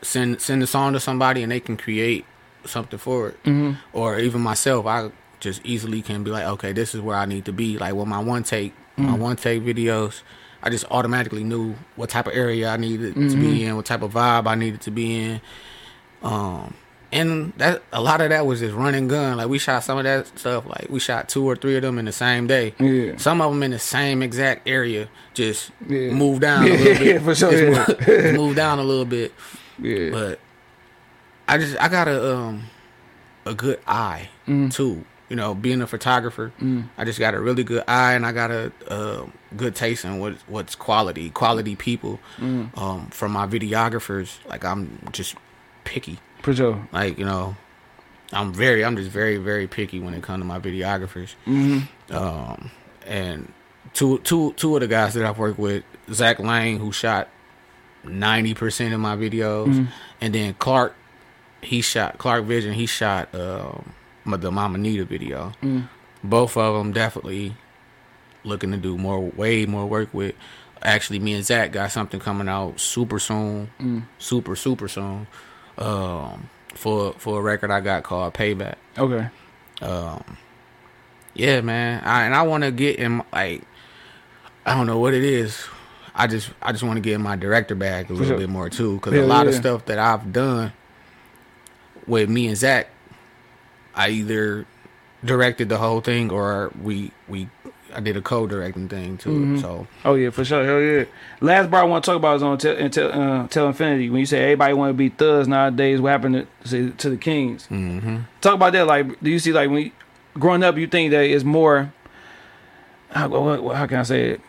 send 0.00 0.40
send 0.40 0.62
a 0.62 0.66
song 0.66 0.94
to 0.94 1.00
somebody 1.00 1.42
and 1.42 1.52
they 1.52 1.60
can 1.60 1.76
create 1.76 2.24
something 2.64 2.98
for 2.98 3.28
it. 3.28 3.42
Mm-hmm. 3.44 3.72
Or 3.92 4.18
even 4.18 4.40
myself, 4.40 4.86
I 4.86 5.10
just 5.40 5.60
easily 5.64 6.00
can 6.00 6.24
be 6.24 6.30
like, 6.30 6.44
okay, 6.44 6.72
this 6.72 6.94
is 6.94 7.02
where 7.02 7.16
I 7.16 7.26
need 7.26 7.44
to 7.44 7.52
be. 7.52 7.76
Like 7.76 7.94
with 7.94 8.08
my 8.08 8.18
one 8.18 8.44
take, 8.44 8.72
my 8.96 9.14
one 9.14 9.36
take 9.36 9.62
videos, 9.62 10.22
I 10.62 10.70
just 10.70 10.84
automatically 10.90 11.44
knew 11.44 11.74
what 11.96 12.10
type 12.10 12.26
of 12.26 12.32
area 12.34 12.68
I 12.70 12.76
needed 12.76 13.14
to 13.14 13.36
be 13.36 13.64
in, 13.64 13.76
what 13.76 13.86
type 13.86 14.02
of 14.02 14.12
vibe 14.12 14.46
I 14.46 14.54
needed 14.54 14.80
to 14.82 14.90
be 14.90 15.20
in. 15.22 15.40
Um, 16.22 16.74
and 17.12 17.52
that 17.58 17.82
a 17.92 18.00
lot 18.00 18.20
of 18.20 18.30
that 18.30 18.46
was 18.46 18.60
just 18.60 18.74
run 18.74 18.94
and 18.94 19.08
gun. 19.08 19.36
Like 19.36 19.48
we 19.48 19.58
shot 19.58 19.84
some 19.84 19.96
of 19.98 20.04
that 20.04 20.26
stuff. 20.38 20.66
Like 20.66 20.88
we 20.90 20.98
shot 20.98 21.28
two 21.28 21.44
or 21.48 21.54
three 21.54 21.76
of 21.76 21.82
them 21.82 21.98
in 21.98 22.04
the 22.04 22.12
same 22.12 22.46
day. 22.46 22.74
Yeah. 22.80 23.16
Some 23.16 23.40
of 23.40 23.52
them 23.52 23.62
in 23.62 23.70
the 23.70 23.78
same 23.78 24.22
exact 24.22 24.66
area. 24.68 25.08
Just 25.34 25.70
Yeah. 25.88 26.10
move 26.10 26.40
down 26.40 26.64
a 26.64 26.70
little 26.70 26.94
bit. 27.04 27.22
for 27.22 27.34
sure, 27.34 27.50
Just 27.52 27.88
move, 27.88 28.06
just 28.06 28.34
move 28.36 28.56
down 28.56 28.78
a 28.80 28.82
little 28.84 29.04
bit. 29.04 29.32
Yeah, 29.78 30.10
But 30.10 30.40
I 31.46 31.58
just 31.58 31.80
I 31.80 31.88
got 31.88 32.08
a 32.08 32.34
um 32.36 32.64
a 33.44 33.54
good 33.54 33.78
eye 33.86 34.28
Mm. 34.48 34.72
too. 34.74 35.04
You 35.28 35.34
know, 35.36 35.54
being 35.54 35.82
a 35.82 35.86
photographer, 35.88 36.52
I 36.96 37.04
just 37.04 37.18
got 37.18 37.34
a 37.34 37.40
really 37.40 37.64
good 37.64 37.82
eye, 37.88 38.12
and 38.14 38.24
I 38.24 38.30
got 38.32 38.50
a, 38.52 38.72
uh 38.88 39.26
good 39.56 39.74
taste 39.74 40.04
in 40.04 40.18
what 40.20 40.34
what's 40.46 40.74
quality, 40.76 41.30
quality 41.30 41.74
people. 41.74 42.20
Mm. 42.38 42.76
Um, 42.78 43.06
from 43.08 43.32
my 43.32 43.46
videographers, 43.46 44.38
like 44.48 44.64
I'm 44.64 44.98
just 45.12 45.34
picky. 45.84 46.18
for 46.42 46.54
sure. 46.54 46.86
Like 46.92 47.18
you 47.18 47.24
know, 47.24 47.56
I'm 48.32 48.52
very, 48.52 48.84
I'm 48.84 48.96
just 48.96 49.10
very, 49.10 49.36
very 49.36 49.66
picky 49.66 49.98
when 49.98 50.14
it 50.14 50.22
comes 50.22 50.42
to 50.42 50.44
my 50.44 50.60
videographers. 50.60 51.34
Mm-hmm. 51.46 52.14
Um, 52.14 52.70
and 53.04 53.52
two, 53.94 54.18
two, 54.18 54.52
two 54.52 54.74
of 54.76 54.80
the 54.80 54.86
guys 54.88 55.14
that 55.14 55.24
I've 55.24 55.38
worked 55.38 55.58
with, 55.58 55.82
Zach 56.12 56.38
Lang, 56.38 56.78
who 56.78 56.92
shot 56.92 57.28
ninety 58.04 58.54
percent 58.54 58.94
of 58.94 59.00
my 59.00 59.16
videos, 59.16 59.66
Mm-hmm. 59.66 59.84
and 60.20 60.34
then 60.34 60.54
Clark, 60.54 60.94
he 61.62 61.80
shot 61.80 62.18
Clark 62.18 62.44
Vision, 62.44 62.74
he 62.74 62.86
shot 62.86 63.34
um, 63.34 63.92
the 64.26 64.50
Mama 64.50 64.78
Nita 64.78 65.04
video. 65.04 65.52
Mm. 65.62 65.88
Both 66.24 66.56
of 66.56 66.74
them 66.74 66.92
definitely 66.92 67.54
looking 68.44 68.70
to 68.72 68.76
do 68.76 68.96
more, 68.98 69.20
way 69.20 69.66
more 69.66 69.86
work 69.86 70.12
with. 70.12 70.34
Actually, 70.82 71.18
me 71.18 71.32
and 71.34 71.44
Zach 71.44 71.72
got 71.72 71.90
something 71.92 72.20
coming 72.20 72.48
out 72.48 72.78
super 72.80 73.18
soon, 73.18 73.70
Mm. 73.80 74.02
super 74.18 74.54
super 74.56 74.88
soon, 74.88 75.26
um, 75.78 76.48
for 76.74 77.12
for 77.18 77.38
a 77.38 77.42
record 77.42 77.70
I 77.70 77.80
got 77.80 78.02
called 78.02 78.34
Payback. 78.34 78.74
Okay. 78.98 79.28
Yeah, 81.34 81.60
man. 81.60 82.02
I, 82.04 82.24
and 82.24 82.34
I 82.34 82.42
want 82.42 82.64
to 82.64 82.70
get 82.70 82.96
in 82.98 83.22
like 83.32 83.62
I 84.64 84.74
don't 84.74 84.86
know 84.86 84.98
what 84.98 85.14
it 85.14 85.22
is. 85.24 85.66
I 86.14 86.26
just 86.26 86.50
I 86.62 86.72
just 86.72 86.82
want 86.84 86.96
to 86.96 87.00
get 87.02 87.14
in 87.14 87.22
my 87.22 87.36
director 87.36 87.74
bag 87.74 88.08
a 88.10 88.12
little 88.12 88.26
sure. 88.28 88.38
bit 88.38 88.48
more 88.48 88.70
too, 88.70 88.94
because 88.96 89.12
Yeah, 89.14 89.20
a 89.20 89.26
lot 89.26 89.46
of 89.46 89.54
stuff 89.54 89.84
that 89.86 89.98
I've 89.98 90.32
done 90.32 90.72
with 92.06 92.28
me 92.30 92.46
and 92.48 92.56
Zach, 92.56 92.88
I 93.96 94.10
either 94.10 94.66
directed 95.24 95.68
the 95.68 95.78
whole 95.78 96.00
thing 96.00 96.30
or 96.30 96.70
we 96.80 97.10
we 97.26 97.48
I 97.94 98.00
did 98.00 98.16
a 98.16 98.20
co-directing 98.20 98.88
thing 98.88 99.16
too. 99.16 99.30
Mm-hmm. 99.30 99.58
So 99.58 99.86
Oh 100.04 100.14
yeah, 100.14 100.30
for 100.30 100.44
sure. 100.44 100.64
Hell 100.64 100.80
yeah. 100.80 101.04
Last 101.40 101.70
bar 101.70 101.80
I 101.80 101.84
want 101.84 102.04
to 102.04 102.10
talk 102.10 102.16
about 102.16 102.36
is 102.36 102.42
on 102.42 102.58
Tell, 102.58 102.88
tell, 102.90 103.12
uh, 103.12 103.48
tell 103.48 103.66
Infinity. 103.68 104.10
When 104.10 104.20
you 104.20 104.26
say 104.26 104.42
everybody 104.42 104.74
want 104.74 104.90
to 104.90 104.94
be 104.94 105.08
thugs 105.08 105.48
nowadays, 105.48 106.00
what 106.00 106.10
happened 106.10 106.46
to, 106.64 106.90
to 106.90 107.10
the 107.10 107.16
Kings? 107.16 107.66
Mm-hmm. 107.68 108.18
Talk 108.40 108.54
about 108.54 108.72
that. 108.74 108.86
Like, 108.86 109.20
do 109.20 109.30
you 109.30 109.38
see 109.38 109.52
like 109.52 109.70
when 109.70 109.84
you, 109.84 109.90
growing 110.34 110.62
up, 110.62 110.76
you 110.76 110.86
think 110.86 111.10
that 111.12 111.24
it's 111.24 111.44
more? 111.44 111.92
How, 113.10 113.30
how 113.72 113.86
can 113.86 113.98
I 113.98 114.02
say 114.02 114.30
it? 114.30 114.40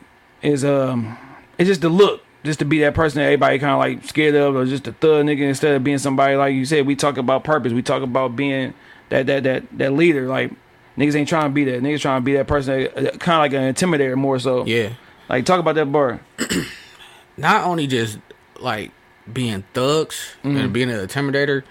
Is 0.41 0.65
um, 0.65 1.17
it's 1.57 1.67
just 1.67 1.81
the 1.81 1.89
look, 1.89 2.23
just 2.43 2.59
to 2.59 2.65
be 2.65 2.79
that 2.81 2.93
person 2.93 3.19
that 3.19 3.25
everybody 3.25 3.59
kind 3.59 3.71
of 3.71 3.79
like 3.79 4.03
scared 4.03 4.35
of, 4.35 4.55
or 4.55 4.65
just 4.65 4.87
a 4.87 4.91
thug 4.91 5.25
nigga 5.25 5.41
instead 5.41 5.75
of 5.75 5.83
being 5.83 5.99
somebody 5.99 6.35
like 6.35 6.53
you 6.53 6.65
said. 6.65 6.85
We 6.85 6.95
talk 6.95 7.17
about 7.17 7.43
purpose. 7.43 7.71
We 7.71 7.81
talk 7.81 8.03
about 8.03 8.35
being 8.35 8.73
that 9.09 9.25
that 9.27 9.43
that 9.43 9.77
that 9.77 9.93
leader. 9.93 10.27
Like 10.27 10.51
niggas 10.97 11.15
ain't 11.15 11.29
trying 11.29 11.49
to 11.49 11.53
be 11.53 11.63
that. 11.65 11.81
Niggas 11.81 12.01
trying 12.01 12.21
to 12.21 12.25
be 12.25 12.33
that 12.33 12.47
person, 12.47 12.87
kind 12.87 13.05
of 13.11 13.21
like 13.39 13.53
an 13.53 13.73
intimidator 13.73 14.15
more 14.15 14.39
so. 14.39 14.65
yeah, 14.65 14.93
Like 15.29 15.45
talk 15.45 15.59
about 15.59 15.75
that 15.75 15.91
bar. 15.91 16.19
not 17.37 17.65
only 17.65 17.87
just 17.87 18.19
like 18.59 18.91
being 19.31 19.63
thugs 19.73 20.35
Mm-hmm. 20.43 20.57
and 20.57 20.73
being 20.73 20.89
an 20.89 21.05
intimidator, 21.05 21.63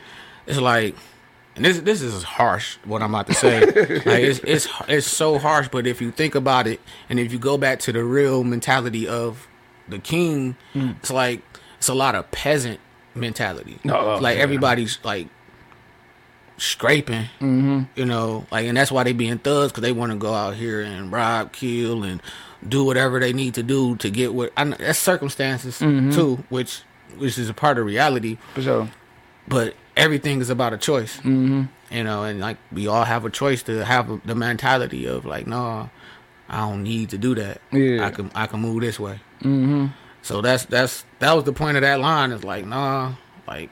it's 0.46 0.60
like, 0.60 0.94
and 1.56 1.64
this 1.64 1.80
this 1.80 2.02
is 2.02 2.22
harsh 2.22 2.76
what 2.84 3.02
I'm 3.02 3.14
about 3.14 3.26
to 3.28 3.34
say. 3.34 3.60
like 3.66 4.22
it's 4.22 4.40
it's 4.40 4.68
it's 4.88 5.06
so 5.06 5.38
harsh, 5.38 5.68
but 5.70 5.86
if 5.86 6.00
you 6.02 6.10
think 6.10 6.34
about 6.34 6.66
it, 6.66 6.80
and 7.08 7.18
if 7.18 7.32
you 7.32 7.38
go 7.38 7.56
back 7.56 7.78
to 7.80 7.92
the 7.92 8.04
real 8.04 8.44
mentality 8.44 9.08
of 9.08 9.48
the 9.88 9.98
king, 9.98 10.56
Mm. 10.74 10.96
it's 10.98 11.10
like 11.10 11.40
it's 11.78 11.88
a 11.88 11.94
lot 11.94 12.14
of 12.14 12.30
peasant 12.30 12.78
mentality. 13.14 13.78
Oh, 13.88 14.18
like 14.20 14.36
yeah. 14.36 14.42
everybody's 14.42 14.98
like 15.02 15.28
scraping, 16.59 17.24
mm-hmm. 17.41 17.83
you 17.95 18.05
know, 18.05 18.47
like, 18.51 18.66
and 18.66 18.77
that's 18.77 18.91
why 18.91 19.05
they 19.05 19.12
being 19.12 19.39
thugs 19.39 19.73
because 19.73 19.83
they 19.83 19.93
want 19.93 20.12
to 20.12 20.19
go 20.19 20.33
out 20.33 20.55
here 20.55 20.81
and 20.81 21.12
rob, 21.12 21.53
kill, 21.53 22.03
and 22.03 22.23
do 22.66 22.85
whatever 22.85 23.20
they 23.20 23.33
need 23.33 23.55
to 23.55 23.62
do 23.62 23.97
to 23.97 24.11
get 24.11 24.35
what. 24.35 24.53
I 24.57 24.65
know, 24.65 24.77
that's 24.78 24.99
circumstances 24.99 25.78
Mm-hmm. 25.78 26.12
too, 26.12 26.45
which 26.49 26.83
which 27.19 27.39
is 27.39 27.49
a 27.49 27.55
part 27.55 27.78
of 27.78 27.87
reality. 27.87 28.39
For 28.55 28.62
sure. 28.62 28.91
But 29.49 29.74
everything 29.97 30.41
is 30.41 30.51
about 30.51 30.73
a 30.73 30.78
choice, 30.78 31.16
mm-hmm. 31.19 31.65
you 31.91 32.05
know, 32.05 32.24
and 32.24 32.41
like 32.41 32.59
we 32.73 32.87
all 32.87 33.05
have 33.05 33.24
a 33.24 33.31
choice 33.31 33.62
to 33.65 33.85
have 33.85 34.27
the 34.27 34.35
mentality 34.35 35.07
of 35.07 35.24
like, 35.24 35.47
no, 35.47 35.91
I 36.49 36.59
don't 36.69 36.83
need 36.83 37.11
to 37.11 37.19
do 37.19 37.35
that. 37.35 37.61
Yeah. 37.73 38.07
I 38.07 38.11
can 38.11 38.31
I 38.35 38.47
can 38.47 38.61
move 38.61 38.81
this 38.81 38.99
way. 38.99 39.20
Mm-hmm. 39.41 39.87
So 40.23 40.41
that's 40.41 40.65
that's 40.65 41.05
that 41.20 41.33
was 41.35 41.45
the 41.45 41.53
point 41.53 41.77
of 41.77 41.83
that 41.83 42.01
line. 42.01 42.33
Is 42.33 42.45
like, 42.45 42.66
nah, 42.66 43.15
like 43.47 43.70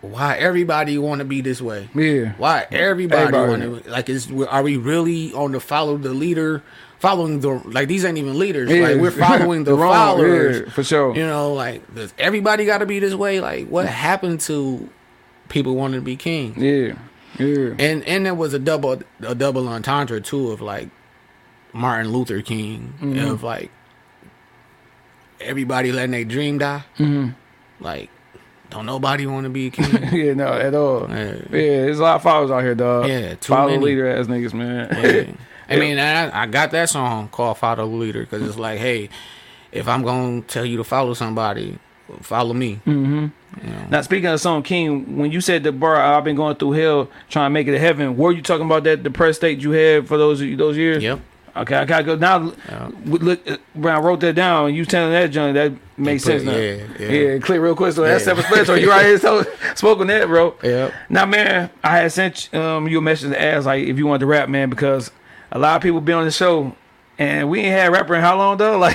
why 0.00 0.36
everybody 0.36 0.96
want 0.98 1.18
to 1.20 1.24
be 1.24 1.40
this 1.40 1.60
way? 1.60 1.88
Yeah. 1.94 2.32
Why 2.38 2.66
everybody, 2.70 3.22
Everybody. 3.34 3.66
want 3.68 3.84
to 3.84 3.90
like? 3.90 4.08
Is 4.08 4.30
are 4.48 4.62
we 4.62 4.76
really 4.76 5.32
on 5.32 5.52
the 5.52 5.60
follow 5.60 5.96
the 5.96 6.12
leader? 6.14 6.62
Following 7.00 7.38
the 7.40 7.50
like 7.64 7.86
these 7.86 8.04
ain't 8.04 8.18
even 8.18 8.38
leaders. 8.38 8.68
Yeah. 8.70 8.88
Like 8.88 8.96
we're 9.00 9.10
following 9.28 9.62
the, 9.64 9.70
The 9.70 9.76
wrong- 9.76 9.92
followers. 9.94 10.60
yeah, 10.66 10.70
for 10.72 10.82
sure. 10.82 11.14
You 11.14 11.26
know, 11.26 11.52
like 11.54 11.94
does 11.94 12.12
everybody 12.18 12.64
got 12.66 12.78
to 12.78 12.86
be 12.86 12.98
this 12.98 13.14
way? 13.14 13.40
Like 13.40 13.68
what 13.68 13.86
happened 13.86 14.40
to 14.42 14.88
people 15.48 15.76
wanting 15.76 16.00
to 16.00 16.04
be 16.04 16.16
king? 16.16 16.54
Yeah. 16.56 16.94
Yeah. 17.38 17.74
And 17.78 18.02
and 18.04 18.26
there 18.26 18.34
was 18.34 18.52
a 18.52 18.58
double 18.58 19.00
a 19.20 19.34
double 19.36 19.68
entendre 19.68 20.20
too 20.20 20.50
of 20.50 20.60
like 20.60 20.88
Martin 21.72 22.10
Luther 22.10 22.42
King 22.42 22.94
Mm-hmm. 23.00 23.28
of 23.28 23.42
like 23.44 23.70
everybody 25.40 25.92
letting 25.92 26.10
their 26.12 26.24
dream 26.24 26.58
die. 26.58 26.84
Mm-hmm. 26.98 27.30
Like 27.84 28.10
don't 28.70 28.86
nobody 28.86 29.26
want 29.26 29.44
to 29.44 29.50
be 29.50 29.66
a 29.66 29.70
king. 29.72 29.90
yeah, 30.12 30.34
no, 30.34 30.52
at 30.52 30.74
all. 30.74 31.08
Yeah. 31.08 31.32
Yeah, 31.34 31.40
there's 31.50 31.98
a 31.98 32.02
lot 32.02 32.16
of 32.16 32.22
followers 32.22 32.50
out 32.50 32.62
here, 32.62 32.74
dog. 32.74 33.08
Yeah, 33.08 33.34
too 33.34 33.52
follow 33.52 33.70
many. 33.70 33.84
leader 33.84 34.08
ass 34.08 34.26
niggas, 34.26 34.52
man. 34.54 34.88
Yeah. 35.02 35.32
I 35.74 35.76
mean, 35.80 35.98
I, 35.98 36.42
I 36.42 36.46
got 36.46 36.70
that 36.72 36.88
song 36.88 37.28
called 37.28 37.58
"Follow 37.58 37.76
the 37.76 37.84
Leader" 37.86 38.20
because 38.20 38.42
it's 38.42 38.58
like, 38.58 38.78
hey, 38.78 39.08
if 39.72 39.86
I'm 39.88 40.02
gonna 40.02 40.42
tell 40.42 40.64
you 40.64 40.76
to 40.78 40.84
follow 40.84 41.14
somebody, 41.14 41.78
follow 42.20 42.54
me. 42.54 42.80
Mm-hmm. 42.86 43.26
Now 43.90 44.02
speaking 44.02 44.26
of 44.28 44.40
song 44.40 44.62
King, 44.62 45.16
when 45.16 45.32
you 45.32 45.40
said 45.40 45.62
the 45.64 45.72
bar, 45.72 45.96
I've 45.96 46.22
been 46.24 46.36
going 46.36 46.56
through 46.56 46.72
hell 46.72 47.10
trying 47.28 47.46
to 47.46 47.50
make 47.50 47.66
it 47.66 47.72
to 47.72 47.78
heaven. 47.78 48.16
Were 48.16 48.30
you 48.32 48.42
talking 48.42 48.66
about 48.66 48.84
that 48.84 49.02
depressed 49.02 49.40
state 49.40 49.60
you 49.60 49.70
had 49.72 50.06
for 50.06 50.16
those 50.18 50.40
those 50.40 50.76
years? 50.76 51.02
Yep. 51.02 51.20
Okay, 51.62 51.74
I 51.76 51.84
gotta 51.84 52.04
go 52.04 52.16
now. 52.16 52.38
w- 53.04 53.24
Look, 53.24 53.48
uh, 53.50 53.56
when 53.74 53.94
I 53.94 53.98
wrote 54.00 54.20
that 54.20 54.34
down, 54.34 54.74
you 54.74 54.84
telling 54.84 55.12
that 55.12 55.28
Johnny, 55.28 55.52
that 55.52 55.72
makes 55.96 56.24
put- 56.24 56.30
sense 56.40 56.44
now. 56.44 56.52
yeah, 56.56 56.76
yeah. 56.98 57.08
yeah, 57.32 57.38
click 57.38 57.60
real 57.60 57.74
quick. 57.74 57.92
So 57.94 58.02
that's 58.02 58.22
Yeah. 58.22 58.34
self-explanatory. 58.34 58.80
You 58.82 58.90
right 58.90 59.06
here 59.06 59.18
so, 59.18 59.44
spoke 59.74 59.98
on 60.00 60.06
that, 60.08 60.26
bro. 60.28 60.54
Yeah. 60.62 60.90
Now, 61.08 61.26
man, 61.26 61.70
I 61.82 61.98
had 61.98 62.12
sent 62.12 62.52
um, 62.54 62.86
you 62.88 62.98
a 62.98 63.02
message 63.02 63.30
to 63.30 63.40
ask 63.42 63.66
like 63.66 63.84
if 63.86 63.98
you 63.98 64.06
wanted 64.06 64.20
to 64.20 64.26
rap, 64.26 64.48
man, 64.48 64.70
because 64.70 65.10
a 65.52 65.58
lot 65.58 65.76
of 65.76 65.82
people 65.82 66.00
been 66.00 66.16
on 66.16 66.24
the 66.24 66.30
show, 66.30 66.74
and 67.18 67.50
we 67.50 67.60
ain't 67.60 67.68
had 67.72 67.92
rapper 67.92 68.14
in 68.14 68.20
how 68.20 68.36
long 68.36 68.56
though? 68.56 68.78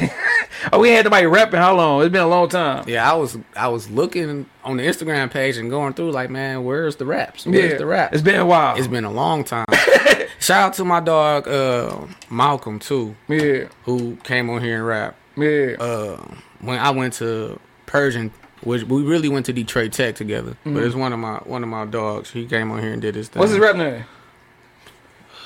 Like, 0.63 0.71
oh, 0.71 0.79
we 0.79 0.89
ain't 0.89 0.97
had 0.97 1.05
nobody 1.05 1.25
rapping 1.25 1.59
how 1.59 1.75
long? 1.75 2.01
It's 2.03 2.11
been 2.11 2.21
a 2.21 2.27
long 2.27 2.47
time. 2.47 2.85
Yeah, 2.87 3.09
I 3.11 3.15
was 3.15 3.37
I 3.55 3.67
was 3.67 3.89
looking 3.89 4.45
on 4.63 4.77
the 4.77 4.83
Instagram 4.83 5.29
page 5.29 5.57
and 5.57 5.69
going 5.69 5.93
through 5.93 6.11
like, 6.11 6.29
man, 6.29 6.63
where's 6.63 6.95
the 6.95 7.05
raps? 7.05 7.45
Where's 7.45 7.77
the 7.77 7.85
rap? 7.85 8.13
It's 8.13 8.21
been 8.21 8.39
a 8.39 8.45
while. 8.45 8.77
It's 8.77 8.87
been 8.87 9.03
a 9.03 9.11
long 9.11 9.43
time. 9.43 9.65
Shout 10.39 10.63
out 10.67 10.73
to 10.75 10.85
my 10.85 10.99
dog 10.99 11.47
uh, 11.47 11.97
Malcolm 12.29 12.79
too, 12.79 13.15
yeah, 13.27 13.65
who 13.85 14.15
came 14.23 14.49
on 14.49 14.61
here 14.61 14.77
and 14.77 14.85
rap. 14.87 15.15
yeah. 15.37 15.75
Uh, 15.79 16.21
when 16.61 16.79
I 16.79 16.91
went 16.91 17.13
to 17.15 17.59
Pershing, 17.85 18.31
which 18.63 18.83
we 18.83 19.03
really 19.03 19.29
went 19.29 19.45
to 19.47 19.53
Detroit 19.53 19.91
Tech 19.91 20.15
together, 20.15 20.55
but 20.63 20.83
it's 20.83 20.95
one 20.95 21.11
of 21.13 21.19
my 21.19 21.37
one 21.39 21.63
of 21.63 21.69
my 21.69 21.85
dogs. 21.85 22.31
He 22.31 22.45
came 22.45 22.71
on 22.71 22.79
here 22.81 22.93
and 22.93 23.01
did 23.01 23.15
his 23.15 23.27
thing. 23.29 23.39
What's 23.39 23.51
his 23.51 23.59
rap 23.59 23.75
name? 23.75 24.05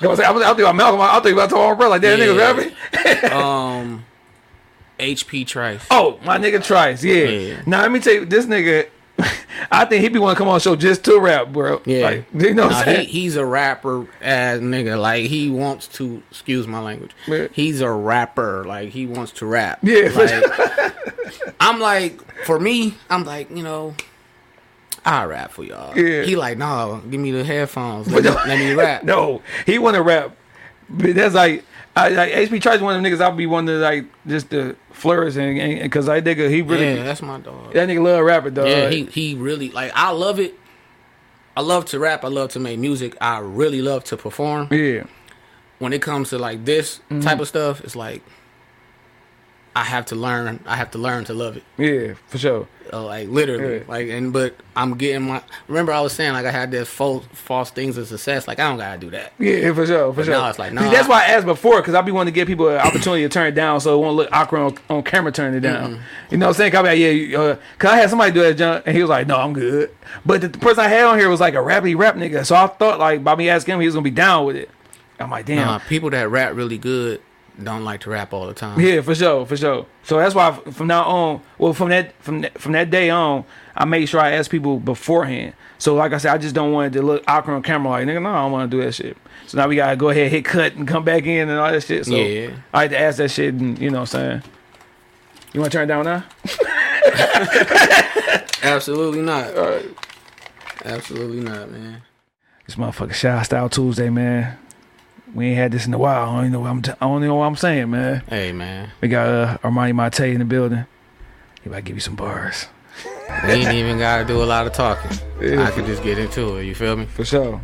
I 0.02 0.08
was, 0.08 0.20
I 0.20 0.32
was, 0.32 0.44
I 0.44 0.48
think 0.48 0.60
about 0.60 0.76
Malcolm. 0.76 1.02
I 1.02 1.20
think 1.22 1.34
about 1.34 1.50
Tom 1.50 1.78
bro. 1.78 1.90
Like 1.90 2.02
that 2.02 2.20
Yeah. 2.20 2.26
nigga 2.26 2.38
rapping. 3.24 3.32
Um, 3.38 4.06
HP 5.00 5.46
Trice. 5.46 5.86
Oh, 5.92 6.20
my 6.24 6.38
nigga 6.38 6.64
Trice. 6.64 7.04
Yeah. 7.04 7.24
Yeah. 7.26 7.62
Now 7.66 7.82
let 7.82 7.92
me 7.92 8.00
tell 8.00 8.14
you, 8.14 8.26
this 8.26 8.46
nigga. 8.46 8.90
I 9.72 9.86
think 9.86 10.04
he 10.04 10.10
be 10.10 10.20
want 10.20 10.38
to 10.38 10.40
come 10.40 10.48
on 10.48 10.56
the 10.56 10.60
show 10.60 10.76
just 10.76 11.04
to 11.06 11.20
rap, 11.20 11.48
bro. 11.52 11.82
Yeah. 11.86 12.04
Like, 12.04 12.26
you 12.36 12.54
know 12.54 12.68
what 12.68 12.86
Nah, 12.86 12.94
he, 12.94 13.06
he's 13.06 13.36
a 13.36 13.44
rapper 13.46 14.06
as 14.22 14.62
nigga. 14.62 15.00
Like 15.02 15.26
he 15.26 15.50
wants 15.50 15.88
to 15.90 16.22
excuse 16.30 16.68
my 16.68 16.80
language. 16.80 17.12
He's 17.52 17.82
a 17.82 17.90
rapper. 17.90 18.64
Like 18.66 18.90
he 18.90 19.08
wants 19.08 19.32
to 19.34 19.48
rap. 19.48 19.80
Yeah, 19.82 20.10
Like, 20.16 20.94
I'm 21.60 21.80
like, 21.80 22.22
for 22.46 22.60
me, 22.60 22.94
I'm 23.10 23.24
like, 23.26 23.50
you 23.50 23.64
know, 23.64 23.96
I 25.08 25.24
rap 25.26 25.52
for 25.52 25.64
y'all. 25.64 25.98
Yeah. 25.98 26.24
He 26.24 26.36
like, 26.36 26.58
no, 26.58 27.02
give 27.10 27.20
me 27.22 27.32
the 27.32 27.44
headphones. 27.44 28.12
Let, 28.12 28.24
me, 28.24 28.30
let 28.30 28.60
me 28.60 28.74
rap. 28.74 29.04
no, 29.06 29.42
he 29.66 29.80
want 29.80 29.96
to 29.96 30.02
rap. 30.04 30.36
But 30.90 31.16
that's 31.16 31.34
like, 31.34 31.64
I, 31.96 32.10
like 32.10 32.32
HP 32.32 32.62
Trice 32.62 32.82
one 32.82 32.96
of 32.96 33.02
them 33.02 33.12
niggas. 33.12 33.22
I'll 33.22 33.32
be 33.32 33.46
one 33.48 33.66
to 33.68 33.74
like 33.74 34.06
just 34.28 34.50
to 34.52 34.76
flourish 34.92 35.36
and 35.38 35.82
because 35.82 36.08
I 36.10 36.22
nigga 36.22 36.50
he 36.50 36.62
really 36.62 36.94
yeah, 36.96 37.04
that's 37.04 37.22
my 37.22 37.40
dog. 37.40 37.74
that 37.74 37.88
nigga 37.90 38.04
love 38.04 38.24
rapper 38.24 38.50
dog. 38.50 38.68
Yeah, 38.68 38.90
he 38.90 39.06
he 39.06 39.34
really 39.34 39.70
like. 39.72 39.92
I 39.96 40.12
love 40.12 40.40
it. 40.40 40.54
I 41.56 41.62
love 41.62 41.86
to 41.86 42.00
rap. 42.00 42.24
I 42.24 42.28
love 42.28 42.52
to 42.52 42.60
make 42.60 42.78
music. 42.78 43.16
I 43.20 43.40
really 43.40 43.82
love 43.82 44.04
to 44.06 44.18
perform. 44.18 44.68
yeah. 44.72 45.06
When 45.80 45.94
it 45.94 46.02
comes 46.02 46.30
to 46.30 46.38
like 46.38 46.66
this 46.66 47.00
Mm-hmm. 47.10 47.22
type 47.22 47.40
of 47.40 47.48
stuff, 47.48 47.82
it's 47.84 47.96
like 47.96 48.22
I 49.78 49.84
have 49.84 50.06
to 50.08 50.16
learn. 50.16 50.60
I 50.66 50.76
have 50.76 50.92
to 50.92 50.98
learn 50.98 51.26
to 51.26 51.34
love 51.34 51.58
it. 51.58 51.64
Yeah, 51.78 52.16
for 52.28 52.38
sure. 52.38 52.68
Uh, 52.92 53.04
like 53.04 53.28
literally, 53.28 53.80
Yeah. 53.80 53.84
like 53.88 54.08
and 54.10 54.32
but 54.32 54.56
I'm 54.76 54.98
getting 54.98 55.24
my. 55.28 55.42
Remember, 55.68 55.92
I 55.92 56.00
was 56.00 56.14
saying 56.14 56.34
like 56.34 56.46
I 56.46 56.52
had 56.52 56.72
this 56.72 56.88
false 56.88 57.26
false 57.34 57.70
things 57.70 57.98
of 57.98 58.08
success. 58.08 58.48
Like 58.48 58.60
I 58.60 58.70
don't 58.70 58.78
gotta 58.78 58.98
do 58.98 59.10
that. 59.12 59.34
Yeah, 59.40 59.74
for 59.74 59.86
sure, 59.86 60.12
for 60.14 60.18
But 60.18 60.26
sure. 60.26 60.34
now 60.36 60.50
it's 60.50 60.58
like, 60.58 60.70
See, 60.70 60.76
nah, 60.76 60.90
that's 60.90 61.08
why 61.10 61.24
I 61.24 61.26
asked 61.28 61.46
before 61.46 61.82
because 61.82 61.96
I 61.96 62.02
be 62.02 62.12
wanting 62.14 62.34
to 62.34 62.36
give 62.36 62.48
people 62.48 62.70
an 62.70 62.78
opportunity 62.78 63.24
to 63.24 63.30
turn 63.30 63.48
it 63.48 63.56
down 63.56 63.82
so 63.82 64.00
it 64.00 64.02
won't 64.04 64.16
look 64.16 64.30
awkward 64.32 64.60
on, 64.62 64.78
on 64.90 65.04
camera 65.04 65.32
turning 65.34 65.58
it 65.58 65.62
down. 65.62 66.00
You 66.32 66.38
know 66.38 66.48
what 66.48 66.52
I'm 66.52 66.58
saying? 66.58 66.72
'Cause 66.72 66.80
I 66.80 66.96
be 66.96 67.06
like, 67.06 67.30
yeah, 67.32 67.40
uh, 67.40 67.56
cause 67.78 67.92
I 67.92 67.98
had 67.98 68.10
somebody 68.10 68.32
do 68.32 68.42
that 68.42 68.54
junk 68.56 68.84
and 68.88 68.96
he 68.96 69.02
was 69.04 69.10
like, 69.10 69.28
no, 69.28 69.36
I'm 69.38 69.52
good. 69.54 69.92
But 70.26 70.42
the, 70.42 70.48
the 70.48 70.58
person 70.58 70.84
I 70.86 70.88
had 70.88 71.04
on 71.06 71.20
here 71.20 71.30
was 71.30 71.40
like 71.42 71.54
a 71.56 71.58
rappy 71.58 71.96
rap 71.98 72.16
nigga, 72.16 72.46
so 72.46 72.56
I 72.56 72.68
thought 72.68 73.00
like 73.00 73.22
by 73.24 73.36
me 73.36 73.50
asking 73.50 73.76
him, 73.76 73.80
he 73.82 73.86
was 73.86 73.96
gonna 73.96 74.04
be 74.04 74.12
down 74.12 74.46
with 74.46 74.56
it. 74.56 74.70
I'm 75.20 75.30
like, 75.32 75.46
damn. 75.46 75.66
Nah, 75.68 75.80
people 75.80 76.10
that 76.12 76.30
rap 76.30 76.56
really 76.56 76.78
good 76.78 77.22
don't 77.62 77.84
like 77.84 78.02
to 78.02 78.10
rap 78.10 78.34
all 78.34 78.48
the 78.48 78.54
time. 78.54 78.80
Yeah, 78.80 79.02
for 79.02 79.16
sure, 79.16 79.46
for 79.46 79.58
sure. 79.58 79.86
So 80.04 80.18
that's 80.18 80.36
why 80.36 80.52
from 80.72 80.88
now 80.88 81.04
on, 81.04 81.42
well, 81.58 81.74
from 81.74 81.90
that 81.90 82.14
from 82.22 82.42
that, 82.42 82.60
from 82.60 82.72
that 82.74 82.90
day 82.90 83.10
on, 83.10 83.46
I 83.76 83.86
made 83.86 84.06
sure 84.08 84.20
I 84.20 84.32
asked 84.32 84.50
people 84.52 84.80
beforehand. 84.80 85.54
So 85.80 85.96
like 85.96 86.14
I 86.14 86.18
said, 86.18 86.34
I 86.34 86.38
just 86.38 86.56
don't 86.56 86.72
want 86.72 86.96
it 86.96 87.00
to 87.00 87.06
look 87.06 87.24
awkward 87.28 87.54
on 87.56 87.64
camera. 87.64 87.92
Like 87.92 88.06
nigga, 88.08 88.22
no, 88.22 88.30
I 88.30 88.42
don't 88.44 88.52
want 88.52 88.70
to 88.72 88.78
do 88.78 88.84
that 88.84 88.94
shit. 88.94 89.18
So 89.48 89.58
now 89.58 89.68
we 89.68 89.76
gotta 89.76 89.96
go 89.96 90.10
ahead, 90.10 90.32
hit 90.32 90.46
cut, 90.46 90.74
and 90.76 90.88
come 90.88 91.04
back 91.04 91.26
in 91.26 91.50
and 91.50 91.60
all 91.60 91.72
that 91.72 91.84
shit. 91.84 92.06
So 92.06 92.16
Yeah. 92.16 92.52
I 92.74 92.82
had 92.84 92.92
to 92.92 93.00
ask 93.00 93.18
that 93.18 93.32
shit, 93.32 93.54
and 93.54 93.78
you 93.80 93.90
know 93.90 94.02
what 94.02 94.14
I'm 94.14 94.42
saying. 94.42 94.44
You 95.54 95.62
want 95.62 95.72
to 95.72 95.78
turn 95.78 95.86
it 95.86 95.94
down 95.94 96.06
now? 96.06 96.24
Absolutely 98.64 99.22
not. 99.22 99.52
Absolutely 100.86 101.40
not, 101.40 101.72
man. 101.72 102.02
This 102.66 102.76
motherfucker 102.76 103.14
Shy 103.14 103.42
Style 103.44 103.70
Tuesday, 103.70 104.10
man. 104.10 104.58
We 105.34 105.48
ain't 105.48 105.58
had 105.58 105.72
this 105.72 105.86
in 105.86 105.94
a 105.94 105.98
while. 105.98 106.30
I 106.30 106.36
don't 106.36 106.40
even 106.42 106.52
know 106.54 106.60
what 106.62 106.70
I'm. 106.70 106.82
T- 106.82 106.92
I 106.92 107.06
don't 107.06 107.18
even 107.18 107.28
know 107.28 107.36
what 107.36 107.46
I'm 107.46 107.56
saying, 107.56 107.90
man. 107.90 108.24
Hey, 108.28 108.52
man. 108.52 108.92
We 109.02 109.08
got 109.08 109.28
uh, 109.28 109.58
Armani 109.64 109.94
Monté 109.94 110.32
in 110.34 110.40
the 110.40 110.46
building. 110.46 110.86
He 111.62 111.70
about 111.70 111.78
to 111.78 111.82
give 111.82 111.96
you 111.98 112.02
some 112.02 112.16
bars 112.16 112.68
We 113.44 113.52
ain't 113.52 113.74
even 113.74 114.00
gotta 114.00 114.24
do 114.24 114.42
a 114.42 114.46
lot 114.46 114.68
of 114.68 114.74
talking. 114.74 115.12
Yeah. 115.42 115.66
I 115.66 115.72
could 115.72 115.86
just 115.86 116.02
get 116.04 116.18
into 116.18 116.58
it. 116.58 116.64
You 116.66 116.76
feel 116.76 116.96
me? 116.96 117.06
for 117.06 117.26
sure. 117.26 117.62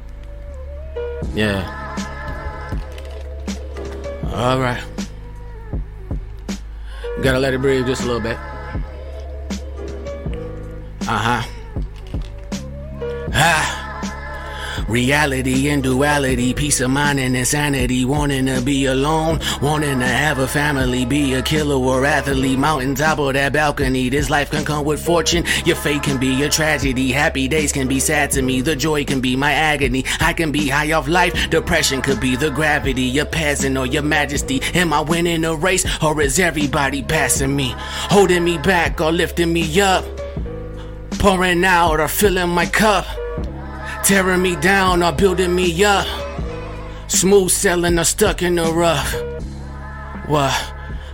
Yeah. 1.34 1.80
All 4.34 4.60
right. 4.60 4.84
Gotta 7.22 7.40
let 7.40 7.54
it 7.54 7.62
breathe 7.62 7.86
just 7.86 8.04
a 8.04 8.06
little 8.06 8.20
bit. 8.22 8.38
Uh 11.08 11.42
huh. 11.42 11.44
Ah. 13.34 13.73
Reality 14.88 15.70
and 15.70 15.82
duality, 15.82 16.54
peace 16.54 16.82
of 16.82 16.92
mind 16.92 17.20
and 17.20 17.36
insanity, 17.36 18.06
wanting 18.06 18.46
to 18.48 18.62
be 18.62 18.86
alone, 18.86 19.40
wanting 19.62 20.00
to 20.00 20.06
have 20.06 20.40
a 20.40 20.48
family, 20.48 21.06
be 21.06 21.34
a 21.34 21.42
killer 21.42 21.76
or 21.76 22.06
athlete, 22.06 22.60
mountain 22.60 22.94
top 22.96 23.20
of 23.20 23.34
that 23.34 23.54
balcony. 23.54 24.10
This 24.10 24.30
life 24.30 24.52
can 24.52 24.66
come 24.66 24.86
with 24.86 25.04
fortune, 25.04 25.46
your 25.66 25.76
fate 25.76 26.04
can 26.04 26.20
be 26.20 26.44
a 26.44 26.50
tragedy. 26.50 27.12
Happy 27.12 27.48
days 27.48 27.72
can 27.72 27.88
be 27.88 28.00
sad 28.00 28.32
to 28.32 28.42
me, 28.42 28.62
the 28.62 28.76
joy 28.76 29.06
can 29.06 29.22
be 29.22 29.36
my 29.36 29.54
agony. 29.54 30.06
I 30.20 30.34
can 30.34 30.52
be 30.52 30.68
high 30.68 30.92
off 30.92 31.08
life, 31.08 31.50
depression 31.50 32.02
could 32.02 32.20
be 32.20 32.36
the 32.36 32.52
gravity, 32.52 33.04
your 33.04 33.26
peasant 33.26 33.78
or 33.78 33.86
your 33.86 34.04
majesty. 34.04 34.62
Am 34.74 34.92
I 34.92 35.02
winning 35.02 35.46
a 35.46 35.56
race 35.56 35.86
or 36.04 36.22
is 36.22 36.40
everybody 36.40 37.02
passing 37.04 37.56
me, 37.56 37.74
holding 37.78 38.44
me 38.44 38.58
back 38.58 39.00
or 39.00 39.12
lifting 39.12 39.54
me 39.54 39.80
up? 39.80 40.04
Pouring 41.20 41.64
out 41.64 42.02
or 42.02 42.08
filling 42.10 42.50
my 42.50 42.66
cup. 42.66 43.06
Tearing 44.04 44.42
me 44.42 44.58
down 44.58 45.02
or 45.02 45.14
building 45.14 45.56
me 45.56 45.84
up. 45.84 46.06
Smooth 47.08 47.50
sailing 47.50 47.98
or 47.98 48.04
stuck 48.04 48.42
in 48.42 48.56
the 48.56 48.72
rough. 48.72 49.14
What? 50.28 50.73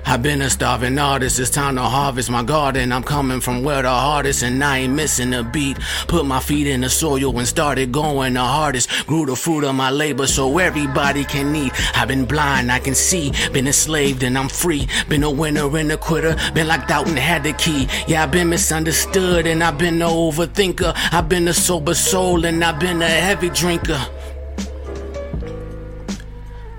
I've 0.10 0.24
been 0.24 0.42
a 0.42 0.50
starving 0.50 0.98
artist, 0.98 1.40
it's 1.40 1.52
time 1.52 1.76
to 1.76 1.84
harvest 1.84 2.32
my 2.32 2.42
garden. 2.42 2.92
I'm 2.92 3.04
coming 3.04 3.40
from 3.40 3.64
where 3.64 3.84
the 3.84 3.92
hardest, 3.92 4.42
and 4.42 4.64
I 4.64 4.80
ain't 4.80 4.96
missing 4.96 5.36
a 5.36 5.44
beat. 5.44 5.78
Put 6.08 6.26
my 6.26 6.40
feet 6.40 6.66
in 6.66 6.82
the 6.82 6.90
soil 6.90 7.38
and 7.38 7.48
started 7.48 7.92
going 7.92 8.34
the 8.34 8.40
hardest. 8.40 9.06
Grew 9.06 9.28
the 9.28 9.36
fruit 9.36 9.64
of 9.64 9.76
my 9.76 9.92
labor 9.92 10.26
so 10.26 10.58
everybody 10.58 11.26
can 11.26 11.56
eat. 11.56 11.74
I've 11.96 12.08
been 12.08 12.26
blind, 12.26 12.72
I 12.72 12.80
can 12.80 12.96
see. 12.96 13.32
Been 13.54 13.68
enslaved 13.68 14.24
and 14.24 14.36
I'm 14.36 14.50
free. 14.50 14.88
Been 15.10 15.22
a 15.22 15.30
winner 15.30 15.78
and 15.78 15.92
a 15.92 15.98
quitter. 15.98 16.36
Been 16.56 16.68
locked 16.68 16.90
out 16.90 17.08
and 17.08 17.20
had 17.20 17.44
the 17.44 17.54
key. 17.54 17.88
Yeah, 18.08 18.24
I've 18.24 18.32
been 18.32 18.50
misunderstood 18.50 19.46
and 19.46 19.64
I've 19.64 19.78
been 19.78 20.02
an 20.02 20.10
overthinker. 20.10 20.92
I've 21.14 21.30
been 21.30 21.48
a 21.48 21.54
sober 21.54 21.94
soul 21.94 22.46
and 22.46 22.64
I've 22.64 22.80
been 22.80 23.04
a 23.04 23.08
heavy 23.08 23.52
drinker. 23.52 24.02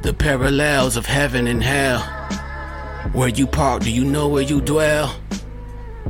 The 0.03 0.13
parallels 0.15 0.97
of 0.97 1.07
heaven 1.07 1.47
and 1.47 1.63
hell. 1.63 2.20
Where 3.13 3.29
you 3.29 3.47
park, 3.47 3.83
do 3.83 3.91
you 3.91 4.05
know 4.05 4.29
where 4.29 4.43
you 4.43 4.61
dwell? 4.61 5.17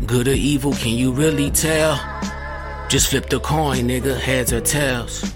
Good 0.07 0.29
or 0.29 0.33
evil, 0.33 0.73
can 0.73 0.93
you 0.93 1.13
really 1.13 1.51
tell? 1.51 1.99
Just 2.89 3.09
flip 3.09 3.31
the 3.31 3.41
coin, 3.41 3.89
nigga, 3.89 4.19
heads 4.19 4.53
or 4.53 4.61
tails. 4.61 5.33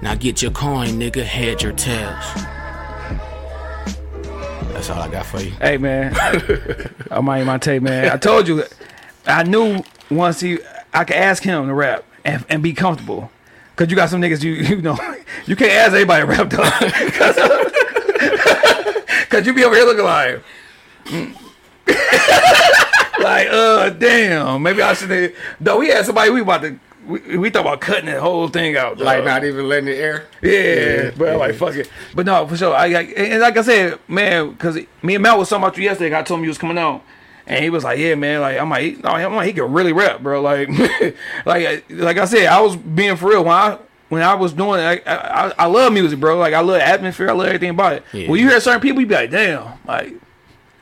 Now 0.00 0.14
get 0.14 0.40
your 0.40 0.52
coin, 0.52 0.88
nigga, 0.90 1.22
heads 1.22 1.64
or 1.64 1.72
tails. 1.72 2.24
That's 4.72 4.88
all 4.88 5.02
I 5.02 5.08
got 5.10 5.26
for 5.26 5.40
you. 5.42 5.50
Hey 5.50 5.76
man, 5.76 6.14
Armani 6.14 7.44
Monté, 7.44 7.80
man. 7.82 8.08
I 8.10 8.16
told 8.16 8.48
you, 8.48 8.62
I 9.26 9.42
knew 9.42 9.82
once 10.10 10.40
he, 10.40 10.60
I 10.94 11.04
could 11.04 11.16
ask 11.16 11.42
him 11.42 11.66
to 11.66 11.74
rap 11.74 12.04
and, 12.24 12.44
and 12.48 12.62
be 12.62 12.72
comfortable. 12.72 13.30
Cause 13.76 13.90
you 13.90 13.96
got 13.96 14.08
some 14.08 14.22
niggas 14.22 14.42
you 14.42 14.52
you 14.76 14.80
know 14.80 14.96
you 15.46 15.56
can't 15.56 15.72
ask 15.72 15.92
anybody 15.92 16.24
to 16.24 16.26
rap 16.26 16.48
though. 16.48 16.62
Cause, 17.18 17.36
Cause 19.28 19.46
you 19.46 19.52
be 19.52 19.64
over 19.64 19.74
here 19.74 19.84
looking 19.84 20.04
like. 20.04 20.42
like 23.20 23.48
uh 23.50 23.90
damn 23.90 24.62
maybe 24.62 24.82
I 24.82 24.94
should 24.94 25.10
have 25.10 25.32
though 25.60 25.78
we 25.78 25.88
had 25.88 26.04
somebody 26.04 26.30
we 26.30 26.40
about 26.40 26.62
to 26.62 26.78
we, 27.06 27.36
we 27.36 27.50
thought 27.50 27.62
about 27.62 27.80
cutting 27.80 28.06
that 28.06 28.20
whole 28.20 28.48
thing 28.48 28.76
out 28.76 28.98
dog. 28.98 29.06
Like 29.06 29.24
not 29.24 29.44
even 29.44 29.68
letting 29.68 29.88
it 29.88 29.98
air. 29.98 30.26
Yeah, 30.40 31.10
but 31.16 31.30
I'm 31.30 31.38
like 31.38 31.54
fuck 31.54 31.74
it. 31.74 31.90
But 32.14 32.26
no, 32.26 32.46
for 32.46 32.56
sure. 32.56 32.74
I, 32.74 32.86
I 32.86 33.02
and 33.02 33.40
like 33.40 33.56
I 33.56 33.62
said, 33.62 33.98
man, 34.08 34.50
because 34.50 34.78
me 35.02 35.14
and 35.14 35.22
Matt 35.22 35.38
was 35.38 35.48
talking 35.48 35.64
about 35.64 35.76
you 35.76 35.84
yesterday. 35.84 36.16
I 36.16 36.22
told 36.22 36.38
him 36.38 36.44
you 36.44 36.50
was 36.50 36.58
coming 36.58 36.78
on, 36.78 37.00
and 37.46 37.62
he 37.62 37.70
was 37.70 37.84
like, 37.84 37.98
"Yeah, 37.98 38.14
man. 38.14 38.40
Like 38.40 38.58
I'm 38.58 38.70
like, 38.70 39.04
I'm 39.04 39.34
like, 39.34 39.46
he 39.46 39.52
can 39.52 39.72
really 39.72 39.92
rap, 39.92 40.22
bro. 40.22 40.40
Like, 40.40 40.68
like, 41.44 41.84
like 41.90 42.18
I 42.18 42.24
said, 42.24 42.46
I 42.46 42.60
was 42.60 42.76
being 42.76 43.16
for 43.16 43.30
real 43.30 43.44
when 43.44 43.54
I 43.54 43.78
when 44.08 44.22
I 44.22 44.34
was 44.34 44.52
doing 44.52 44.78
it, 44.78 45.02
I, 45.06 45.46
I, 45.46 45.52
I 45.58 45.66
love 45.66 45.92
music, 45.92 46.20
bro. 46.20 46.36
Like 46.36 46.54
I 46.54 46.60
love 46.60 46.80
atmosphere. 46.80 47.30
I 47.30 47.32
love 47.32 47.46
everything 47.46 47.70
about 47.70 47.94
it. 47.94 48.04
Yeah. 48.12 48.28
When 48.28 48.38
you 48.38 48.48
hear 48.48 48.60
certain 48.60 48.80
people, 48.80 49.00
you 49.00 49.06
be 49.06 49.14
like, 49.14 49.30
damn, 49.30 49.78
like 49.86 50.14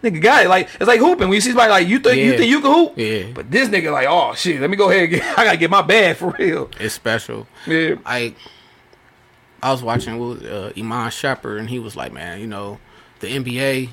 nigga 0.03 0.21
got 0.21 0.45
it. 0.45 0.49
Like 0.49 0.69
it's 0.75 0.87
like 0.87 1.01
hooping. 1.01 1.29
When 1.29 1.35
you 1.35 1.41
see 1.41 1.51
somebody 1.51 1.71
like 1.71 1.89
you 1.89 1.99
think 1.99 2.19
you 2.19 2.37
think 2.37 2.51
you 2.51 2.61
can 2.61 2.73
hoop, 2.73 2.93
Yeah. 2.97 3.33
But 3.35 3.51
this 3.51 3.69
nigga 3.69 3.93
like, 3.93 4.07
oh 4.09 4.35
shit, 4.35 4.61
let 4.61 4.71
me 4.71 4.77
go 4.77 4.91
ahead 4.91 5.03
and 5.05 5.11
get. 5.13 5.23
I 5.39 5.45
gotta 5.45 5.57
get 5.59 5.71
my 5.71 5.83
bag 5.83 6.17
for 6.17 6.35
real. 6.39 6.71
It's 6.81 6.95
special. 6.95 7.47
Yeah. 7.67 7.97
I 8.07 8.35
I 9.63 9.73
was 9.73 9.83
watching 9.83 10.19
with 10.19 10.45
uh, 10.47 10.73
Iman 10.77 11.11
Shumpert, 11.11 11.59
and 11.59 11.69
he 11.69 11.79
was 11.79 11.95
like, 11.97 12.13
"Man, 12.13 12.41
you 12.41 12.47
know, 12.47 12.79
the 13.21 13.29
NBA 13.37 13.91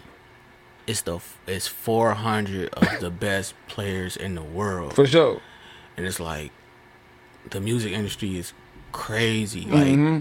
is 0.87 1.01
the 1.01 1.19
is 1.45 1.67
400 1.67 2.69
of 2.73 2.99
the 3.01 3.09
best 3.27 3.53
players 3.67 4.15
in 4.15 4.35
the 4.35 4.43
world, 4.43 4.93
For 4.93 5.05
sure. 5.05 5.41
and 5.97 6.05
it's 6.05 6.19
like 6.21 6.51
the 7.49 7.59
music 7.59 7.91
industry 7.91 8.37
is 8.37 8.53
crazy. 8.93 9.61
Like 9.65 9.87
Mm-hmm. 9.87 10.19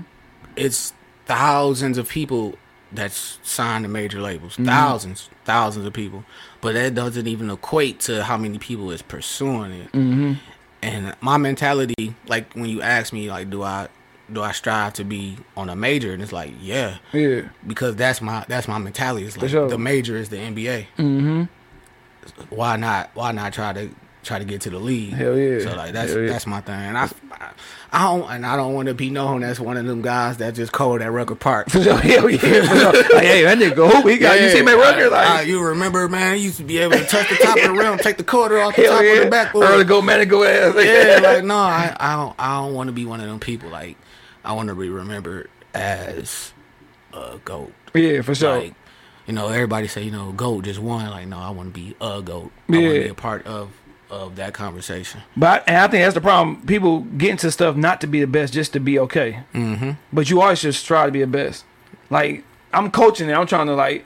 it's 0.56 0.92
thousands 1.26 1.98
of 1.98 2.08
people 2.08 2.54
that's 2.92 3.38
signed 3.44 3.84
to 3.84 3.88
major 3.88 4.20
labels, 4.20 4.54
Mm-hmm. 4.54 4.64
thousands, 4.66 5.30
thousands 5.46 5.86
of 5.86 5.92
people, 5.92 6.24
but 6.60 6.74
that 6.74 6.94
doesn't 6.94 7.26
even 7.26 7.48
equate 7.50 8.00
to 8.00 8.22
how 8.24 8.36
many 8.36 8.58
people 8.58 8.90
is 8.90 9.00
pursuing 9.00 9.72
it. 9.72 9.92
Mm-hmm. 9.92 10.32
And 10.82 11.14
my 11.20 11.36
mentality, 11.38 12.14
like 12.26 12.52
when 12.52 12.66
you 12.66 12.82
ask 12.82 13.12
me, 13.12 13.30
like, 13.30 13.48
do 13.50 13.62
I 13.62 13.88
do 14.32 14.42
I 14.42 14.52
strive 14.52 14.92
to 14.94 15.04
be 15.04 15.38
on 15.56 15.68
a 15.70 15.76
major? 15.76 16.12
And 16.12 16.20
it's 16.22 16.32
like, 16.32 16.52
yeah, 16.60 16.98
Yeah. 17.12 17.42
because 17.66 17.96
that's 17.96 18.20
my 18.20 18.44
that's 18.48 18.68
my 18.68 18.78
mentality. 18.78 19.26
It's 19.26 19.36
like 19.36 19.50
sure. 19.50 19.68
the 19.68 19.78
major 19.78 20.16
is 20.16 20.28
the 20.28 20.36
NBA. 20.36 20.86
Mm-hmm. 20.98 21.44
Why 22.50 22.76
not? 22.76 23.10
Why 23.14 23.32
not 23.32 23.52
try 23.52 23.72
to 23.72 23.88
try 24.26 24.38
to 24.38 24.44
get 24.44 24.62
to 24.62 24.70
the 24.70 24.78
league? 24.78 25.12
Hell 25.12 25.36
yeah. 25.38 25.60
So 25.60 25.76
like 25.76 25.92
that's 25.92 26.14
yeah. 26.14 26.26
that's 26.26 26.46
my 26.46 26.60
thing. 26.60 26.74
And 26.74 26.98
I, 26.98 27.08
I 27.92 28.04
don't 28.04 28.30
and 28.30 28.44
I 28.44 28.56
don't 28.56 28.74
want 28.74 28.88
to 28.88 28.94
be 28.94 29.08
known 29.08 29.42
as 29.42 29.60
one 29.60 29.76
of 29.76 29.86
them 29.86 30.02
guys 30.02 30.38
that 30.38 30.54
just 30.54 30.72
cold 30.72 31.00
at 31.00 31.10
Rucker 31.10 31.34
Park. 31.34 31.70
For 31.70 31.82
sure. 31.82 31.96
Hell 31.96 32.28
yeah. 32.28 32.36
Like, 33.16 33.24
hey, 33.24 33.42
that 33.44 33.58
nigga 33.58 33.76
go 33.76 33.88
hoop. 33.88 34.06
He 34.06 34.18
got 34.18 34.40
you 34.40 34.50
see 34.50 34.58
at 34.60 34.66
Rucker 34.66 35.08
like. 35.08 35.40
Uh, 35.40 35.42
you 35.42 35.62
remember, 35.62 36.08
man? 36.08 36.36
He 36.36 36.42
used 36.44 36.58
to 36.58 36.64
be 36.64 36.78
able 36.78 36.98
to 36.98 37.04
touch 37.04 37.28
the 37.28 37.36
top 37.36 37.56
of 37.56 37.62
the 37.62 37.72
rim, 37.72 37.98
take 38.02 38.16
the 38.16 38.24
quarter 38.24 38.60
off 38.60 38.76
the 38.76 38.82
Hell 38.82 38.94
top 38.96 39.02
yeah. 39.04 39.12
of 39.12 39.24
the 39.24 39.30
backboard. 39.30 39.64
Early 39.66 39.84
go 39.84 40.02
man 40.02 40.20
and 40.20 40.28
go 40.30 40.44
ass. 40.44 40.74
yeah, 40.76 41.20
like 41.22 41.44
no, 41.44 41.56
I, 41.56 41.96
I 41.98 42.16
don't 42.16 42.34
I 42.38 42.60
don't 42.60 42.74
want 42.74 42.88
to 42.88 42.92
be 42.92 43.04
one 43.06 43.20
of 43.20 43.26
them 43.26 43.40
people. 43.40 43.70
Like 43.70 43.96
I 44.44 44.52
want 44.52 44.68
to 44.68 44.74
be 44.74 44.88
remembered 44.88 45.48
as 45.74 46.52
a 47.12 47.38
goat. 47.44 47.72
yeah, 47.94 48.20
for 48.22 48.34
sure. 48.34 48.58
Like 48.58 48.74
you 49.26 49.32
know, 49.32 49.48
everybody 49.48 49.88
say 49.88 50.02
you 50.02 50.10
know 50.10 50.32
goat 50.32 50.64
just 50.64 50.80
one. 50.80 51.08
Like 51.10 51.26
no, 51.28 51.38
I 51.38 51.50
want 51.50 51.74
to 51.74 51.80
be 51.80 51.94
a 52.00 52.22
goat. 52.22 52.52
I 52.68 52.72
want 52.72 52.82
Yeah. 52.82 52.92
to 52.92 53.00
be 53.04 53.08
a 53.08 53.14
part 53.14 53.46
of 53.46 53.70
of 54.10 54.36
that 54.36 54.54
conversation. 54.54 55.22
But 55.36 55.64
and 55.66 55.76
I 55.76 55.88
think 55.88 56.02
that's 56.04 56.14
the 56.14 56.20
problem. 56.20 56.64
People 56.66 57.00
get 57.00 57.30
into 57.30 57.50
stuff 57.50 57.76
not 57.76 58.00
to 58.02 58.06
be 58.06 58.20
the 58.20 58.26
best, 58.26 58.52
just 58.52 58.72
to 58.74 58.80
be 58.80 58.98
okay. 59.00 59.40
Mm-hmm. 59.54 59.92
But 60.12 60.30
you 60.30 60.40
always 60.40 60.62
just 60.62 60.86
try 60.86 61.06
to 61.06 61.12
be 61.12 61.20
the 61.20 61.26
best. 61.26 61.64
Like 62.10 62.44
I'm 62.72 62.90
coaching 62.90 63.28
and 63.28 63.36
I'm 63.36 63.46
trying 63.46 63.66
to 63.66 63.74
like, 63.74 64.04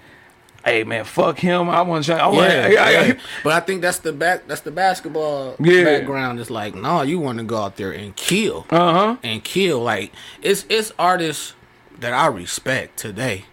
hey 0.64 0.84
man, 0.84 1.04
fuck 1.04 1.38
him. 1.38 1.68
I 1.68 1.82
want 1.82 2.04
to. 2.06 2.14
I 2.14 2.26
want. 2.28 2.50
Yeah, 2.50 2.66
I, 2.66 2.68
I, 2.68 2.90
yeah. 3.06 3.12
but 3.44 3.52
I 3.52 3.60
think 3.60 3.82
that's 3.82 3.98
the 3.98 4.12
back. 4.12 4.46
That's 4.46 4.62
the 4.62 4.70
basketball 4.70 5.56
Yeah. 5.60 5.84
background. 5.84 6.40
It's 6.40 6.50
like 6.50 6.74
no, 6.74 7.02
you 7.02 7.18
want 7.20 7.38
to 7.38 7.44
go 7.44 7.58
out 7.58 7.76
there 7.76 7.92
and 7.92 8.14
kill. 8.16 8.66
uh 8.70 8.92
huh. 8.92 9.16
and 9.22 9.44
kill. 9.44 9.80
Like 9.80 10.12
it's 10.42 10.64
it's 10.68 10.92
artists 10.98 11.54
that 11.98 12.14
I 12.14 12.26
respect 12.28 12.96
today, 12.98 13.44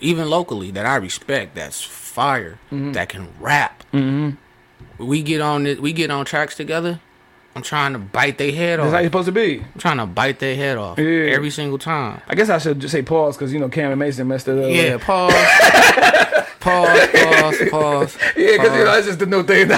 even 0.00 0.30
locally 0.30 0.70
that 0.70 0.86
I 0.86 0.96
respect. 0.96 1.54
That's 1.54 1.82
fire. 1.82 2.58
Mm-hmm. 2.70 2.92
That 2.92 3.08
can 3.10 3.28
rap. 3.40 3.84
Mm-hmm. 3.92 4.36
We 5.02 5.22
get 5.22 5.40
on 5.40 5.66
it. 5.66 5.80
We 5.82 5.92
get 5.92 6.10
on 6.10 6.24
tracks 6.24 6.56
together. 6.56 7.00
I'm 7.54 7.62
trying 7.62 7.92
to 7.92 7.98
bite 7.98 8.38
their 8.38 8.50
head 8.52 8.80
off. 8.80 8.84
That's 8.86 8.94
how 8.94 9.00
you're 9.00 9.08
supposed 9.08 9.26
to 9.26 9.32
be. 9.32 9.58
I'm 9.60 9.78
trying 9.80 9.98
to 9.98 10.06
bite 10.06 10.38
their 10.38 10.56
head 10.56 10.78
off 10.78 10.98
Yeah. 10.98 11.32
every 11.34 11.50
single 11.50 11.76
time. 11.78 12.22
I 12.26 12.34
guess 12.34 12.48
I 12.48 12.56
should 12.58 12.80
just 12.80 12.92
say 12.92 13.02
pause 13.02 13.36
because 13.36 13.52
you 13.52 13.58
know 13.58 13.68
Cam 13.68 13.90
and 13.90 13.98
Mason 13.98 14.26
messed 14.26 14.48
it 14.48 14.58
up. 14.58 14.70
Yeah, 14.70 14.96
pause. 14.98 15.34
pause, 16.62 17.08
pause, 17.14 17.70
pause. 17.70 18.18
yeah, 18.36 18.52
because 18.52 18.72
you 18.72 18.84
know 18.84 18.92
that's 18.92 19.06
just 19.06 19.18
the 19.18 19.26
new 19.26 19.42
thing. 19.42 19.68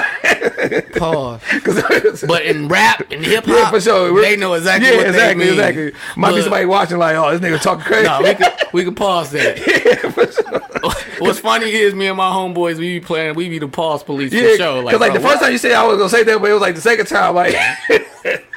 Pause. 0.97 1.41
'Cause- 1.63 2.23
But 2.27 2.43
in 2.45 2.67
rap 2.67 3.01
and 3.11 3.25
hip 3.25 3.45
hop, 3.45 3.55
yeah, 3.57 3.69
for 3.71 3.81
sure. 3.81 4.13
We're- 4.13 4.29
they 4.29 4.37
know 4.37 4.53
exactly 4.53 4.89
yeah, 4.89 4.97
what 4.97 5.07
exactly, 5.07 5.45
mean. 5.45 5.53
exactly. 5.53 5.91
Might 6.15 6.35
be 6.35 6.41
somebody 6.41 6.65
watching 6.65 6.97
like, 6.97 7.15
oh, 7.15 7.37
this 7.37 7.41
nigga 7.41 7.61
talking 7.61 7.83
crazy. 7.85 8.07
No, 8.07 8.21
we 8.21 8.33
could 8.35 8.53
we 8.73 8.83
could 8.85 8.95
pause 8.95 9.31
that. 9.31 9.59
What's 11.19 11.39
funny 11.39 11.71
is 11.71 11.93
me 11.93 12.07
and 12.07 12.17
my 12.17 12.29
homeboys 12.29 12.75
we 12.77 12.99
be 12.99 13.05
playing 13.05 13.35
we 13.35 13.49
be 13.49 13.59
the 13.59 13.67
pause 13.67 14.03
police 14.03 14.31
yeah, 14.33 14.41
for 14.51 14.57
sure. 14.57 14.83
because 14.83 14.99
like, 14.99 15.13
the 15.13 15.19
bro, 15.19 15.29
first 15.29 15.41
time 15.43 15.51
you 15.51 15.57
said 15.57 15.71
I 15.73 15.85
was 15.85 15.97
gonna 15.97 16.09
say 16.09 16.23
that, 16.23 16.39
but 16.41 16.49
it 16.49 16.53
was 16.53 16.61
like 16.61 16.75
the 16.75 16.81
second 16.81 17.07
time, 17.07 17.35
like, 17.35 17.55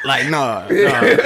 like 0.05 0.29
no, 0.29 0.67
no, 0.71 1.17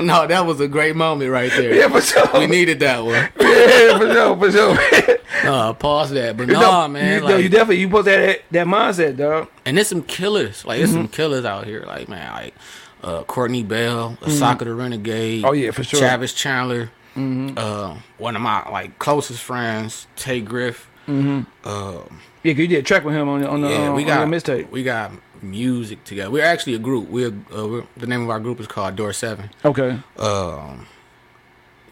no, 0.00 0.26
that 0.26 0.44
was 0.46 0.60
a 0.60 0.68
great 0.68 0.96
moment 0.96 1.30
right 1.30 1.50
there. 1.50 1.74
yeah, 1.74 1.88
for 1.88 2.00
sure. 2.00 2.28
We 2.40 2.46
needed 2.46 2.80
that 2.80 3.04
one. 3.04 3.14
yeah, 3.40 3.98
for 3.98 4.12
sure, 4.12 4.36
for 4.36 4.52
sure. 4.52 5.18
Uh, 5.50 5.72
pause 5.74 6.10
that, 6.10 6.36
but 6.36 6.48
no, 6.48 6.60
know, 6.60 6.88
man, 6.88 7.18
you, 7.18 7.20
like, 7.24 7.30
no, 7.30 7.36
you 7.36 7.48
definitely 7.48 7.80
you 7.80 7.88
put 7.88 8.04
that 8.06 8.42
that 8.50 8.66
mindset, 8.66 9.16
dog. 9.16 9.48
and 9.64 9.76
there's 9.76 9.88
some 9.88 10.02
killers. 10.02 10.64
Like 10.64 10.78
there's 10.78 10.90
Mm-hmm. 10.90 10.98
some 10.98 11.08
killers 11.08 11.44
out 11.44 11.66
here. 11.66 11.84
Like 11.86 12.08
man, 12.08 12.32
like 12.32 12.54
uh, 13.02 13.22
Courtney 13.24 13.62
Bell, 13.62 14.16
Asaka 14.22 14.60
the 14.60 14.74
Renegade. 14.74 15.38
Mm-hmm. 15.42 15.46
Oh, 15.48 15.52
yeah, 15.52 15.70
for 15.70 15.84
sure. 15.84 16.00
Travis 16.00 16.34
Chandler. 16.34 16.90
Uh, 17.16 17.96
one 18.18 18.36
of 18.36 18.42
my 18.42 18.68
like 18.70 18.98
closest 19.00 19.42
friends, 19.42 20.06
Tay 20.16 20.40
Griff. 20.40 20.88
Yeah, 21.08 22.52
'cause 22.54 22.60
you 22.60 22.68
did 22.68 22.78
a 22.78 22.82
track 22.82 23.04
with 23.04 23.14
him 23.14 23.28
on 23.28 23.40
the 23.40 23.48
on 23.48 23.60
the, 23.62 23.68
Yeah, 23.68 23.88
uh, 23.90 23.94
we 23.94 24.02
on 24.02 24.06
got 24.08 24.18
your 24.20 24.28
mixtape. 24.40 24.70
We 24.70 24.82
got 24.84 25.10
music 25.42 26.04
together. 26.04 26.30
We're 26.30 26.44
actually 26.44 26.74
a 26.74 26.78
group. 26.78 27.08
We're, 27.08 27.28
uh, 27.56 27.66
we're 27.68 27.84
the 27.96 28.06
name 28.06 28.22
of 28.22 28.30
our 28.30 28.40
group 28.40 28.60
is 28.60 28.66
called 28.66 28.96
Door 28.96 29.12
Seven. 29.14 29.50
Okay, 29.64 29.98
Um, 30.18 30.86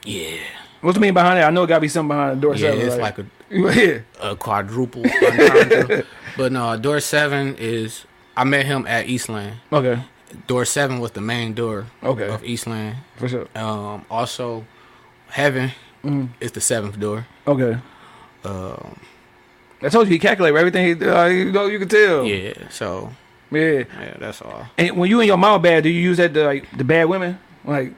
yeah, 0.05 0.37
what's 0.81 0.95
the 0.97 1.01
mean 1.01 1.15
behind 1.15 1.39
that? 1.39 1.47
I 1.47 1.51
know 1.51 1.65
it 1.65 1.67
got 1.69 1.77
to 1.77 1.81
be 1.81 1.89
something 1.89 2.09
behind 2.17 2.37
the 2.39 2.41
door. 2.41 2.55
yeah, 2.55 2.71
seven, 2.71 2.87
it's 2.87 2.97
like 2.97 3.19
a, 3.19 3.27
yeah, 3.51 3.99
a 4.31 4.37
quadruple. 4.37 5.03
but 6.37 6.53
no, 6.53 6.77
Door 6.77 7.01
Seven 7.01 7.57
is. 7.59 8.05
I 8.37 8.45
met 8.45 8.67
him 8.67 8.87
at 8.87 9.07
Eastland. 9.09 9.57
okay, 9.73 10.03
Door 10.47 10.67
Seven 10.67 11.01
was 11.01 11.13
the 11.13 11.23
main 11.23 11.55
door 11.55 11.87
Okay. 12.03 12.29
of 12.29 12.45
Eastland. 12.45 12.97
for 13.17 13.29
sure. 13.29 13.47
Um, 13.55 14.05
also, 14.11 14.65
Heaven 15.29 15.73
Mm-hmm. 16.05 16.27
is 16.41 16.53
the 16.53 16.61
seventh 16.61 17.01
door. 17.01 17.27
Okay, 17.49 17.79
Um, 18.45 19.01
I 19.83 19.89
told 19.89 20.07
you 20.07 20.13
he 20.13 20.19
calculated 20.21 20.57
everything. 20.57 20.87
He, 21.01 21.05
uh, 21.09 21.25
you 21.27 21.51
know, 21.51 21.67
you 21.67 21.81
can 21.81 21.89
tell. 21.89 22.25
yeah, 22.25 22.69
so 22.71 23.11
yeah. 23.51 23.85
yeah, 24.01 24.17
that's 24.19 24.43
all. 24.43 24.67
And 24.79 24.97
when 24.97 25.11
you 25.11 25.21
and 25.21 25.27
your 25.29 25.37
mama 25.37 25.59
bad, 25.59 25.83
do 25.85 25.89
you 25.89 26.01
use 26.01 26.17
that 26.19 26.35
to 26.35 26.45
like 26.45 26.71
the 26.77 26.85
bad 26.85 27.05
women? 27.05 27.39
Like, 27.65 27.93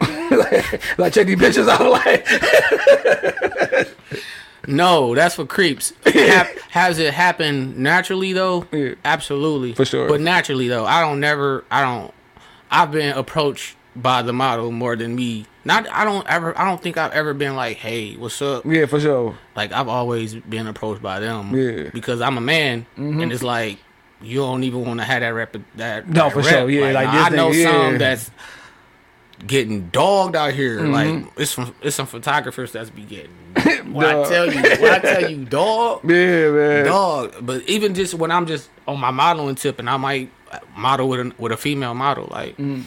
like 0.98 1.12
check 1.12 1.26
these 1.26 1.38
bitches 1.38 1.68
out. 1.68 1.78
Like, 1.90 3.88
No, 4.66 5.14
that's 5.14 5.36
for 5.36 5.46
creeps. 5.46 5.94
Hap- 6.04 6.58
has 6.70 6.98
it 6.98 7.14
happened 7.14 7.78
naturally 7.78 8.32
though? 8.34 8.66
Yeah. 8.70 8.94
Absolutely, 9.04 9.72
For 9.72 9.86
sure. 9.86 10.08
But 10.08 10.20
naturally 10.20 10.68
though, 10.68 10.84
I 10.84 11.00
don't 11.00 11.20
never. 11.20 11.64
I 11.70 11.82
don't. 11.82 12.12
I've 12.70 12.92
been 12.92 13.16
approached 13.16 13.76
by 13.96 14.20
the 14.20 14.32
model 14.34 14.70
more 14.70 14.94
than 14.94 15.14
me. 15.14 15.46
Not. 15.64 15.88
I 15.90 16.04
don't 16.04 16.26
ever. 16.26 16.58
I 16.58 16.66
don't 16.68 16.82
think 16.82 16.98
I've 16.98 17.12
ever 17.12 17.32
been 17.32 17.56
like, 17.56 17.78
"Hey, 17.78 18.16
what's 18.16 18.42
up?" 18.42 18.66
yeah, 18.66 18.84
for 18.84 19.00
sure. 19.00 19.38
Like 19.56 19.72
I've 19.72 19.88
always 19.88 20.34
been 20.34 20.66
approached 20.66 21.00
by 21.00 21.18
them. 21.20 21.54
Yeah. 21.54 21.70
Mm-hmm. 21.70 21.88
Because 21.94 22.20
I'm 22.20 22.36
a 22.36 22.42
man, 22.42 22.84
and 22.96 23.32
it's 23.32 23.42
like 23.42 23.78
you 24.22 24.38
don't 24.40 24.64
even 24.64 24.84
want 24.84 25.00
to 25.00 25.04
have 25.04 25.20
that 25.20 25.28
rep. 25.28 25.56
That 25.76 26.08
No, 26.08 26.24
that 26.24 26.32
for 26.32 26.38
rep. 26.40 26.48
sure. 26.48 26.70
Yeah, 26.70 26.90
like 26.92 27.10
this 27.12 27.22
I 27.24 27.28
know 27.30 27.50
thing, 27.52 27.60
yeah. 27.60 27.70
some 27.88 27.98
that's 27.98 28.30
getting 29.46 29.88
dogged 29.90 30.34
out 30.36 30.52
here. 30.54 30.80
Mm-hmm. 30.80 30.92
Like 30.92 31.32
it's 31.36 31.52
some 31.52 31.74
it's 31.82 31.96
some 31.96 32.06
photographers 32.06 32.72
that's 32.72 32.90
be 32.90 33.02
getting. 33.02 33.30
When 33.88 34.04
I 34.04 34.22
tell 34.28 34.52
you, 34.52 34.60
when 34.60 34.92
I 34.92 34.98
tell 34.98 35.30
you, 35.30 35.44
dog, 35.46 36.02
Yeah, 36.04 36.50
man. 36.50 36.84
dog. 36.84 37.34
But 37.40 37.62
even 37.62 37.94
just 37.94 38.12
when 38.14 38.30
I'm 38.30 38.46
just 38.46 38.68
on 38.86 39.00
my 39.00 39.10
modeling 39.10 39.54
tip, 39.54 39.78
and 39.78 39.88
I 39.88 39.96
might 39.96 40.30
model 40.76 41.08
with 41.08 41.20
a 41.20 41.32
with 41.38 41.52
a 41.52 41.56
female 41.56 41.94
model, 41.94 42.28
like 42.30 42.56
Mm. 42.58 42.84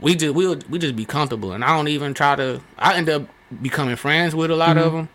we 0.00 0.14
just 0.14 0.34
we 0.34 0.54
we 0.70 0.78
just 0.78 0.96
be 0.96 1.04
comfortable, 1.04 1.52
and 1.52 1.62
I 1.64 1.76
don't 1.76 1.88
even 1.88 2.14
try 2.14 2.36
to. 2.36 2.60
I 2.78 2.94
end 2.96 3.10
up 3.10 3.24
becoming 3.60 3.96
friends 3.96 4.34
with 4.34 4.50
a 4.50 4.56
lot 4.56 4.78
of 4.78 4.92
them, 4.92 5.08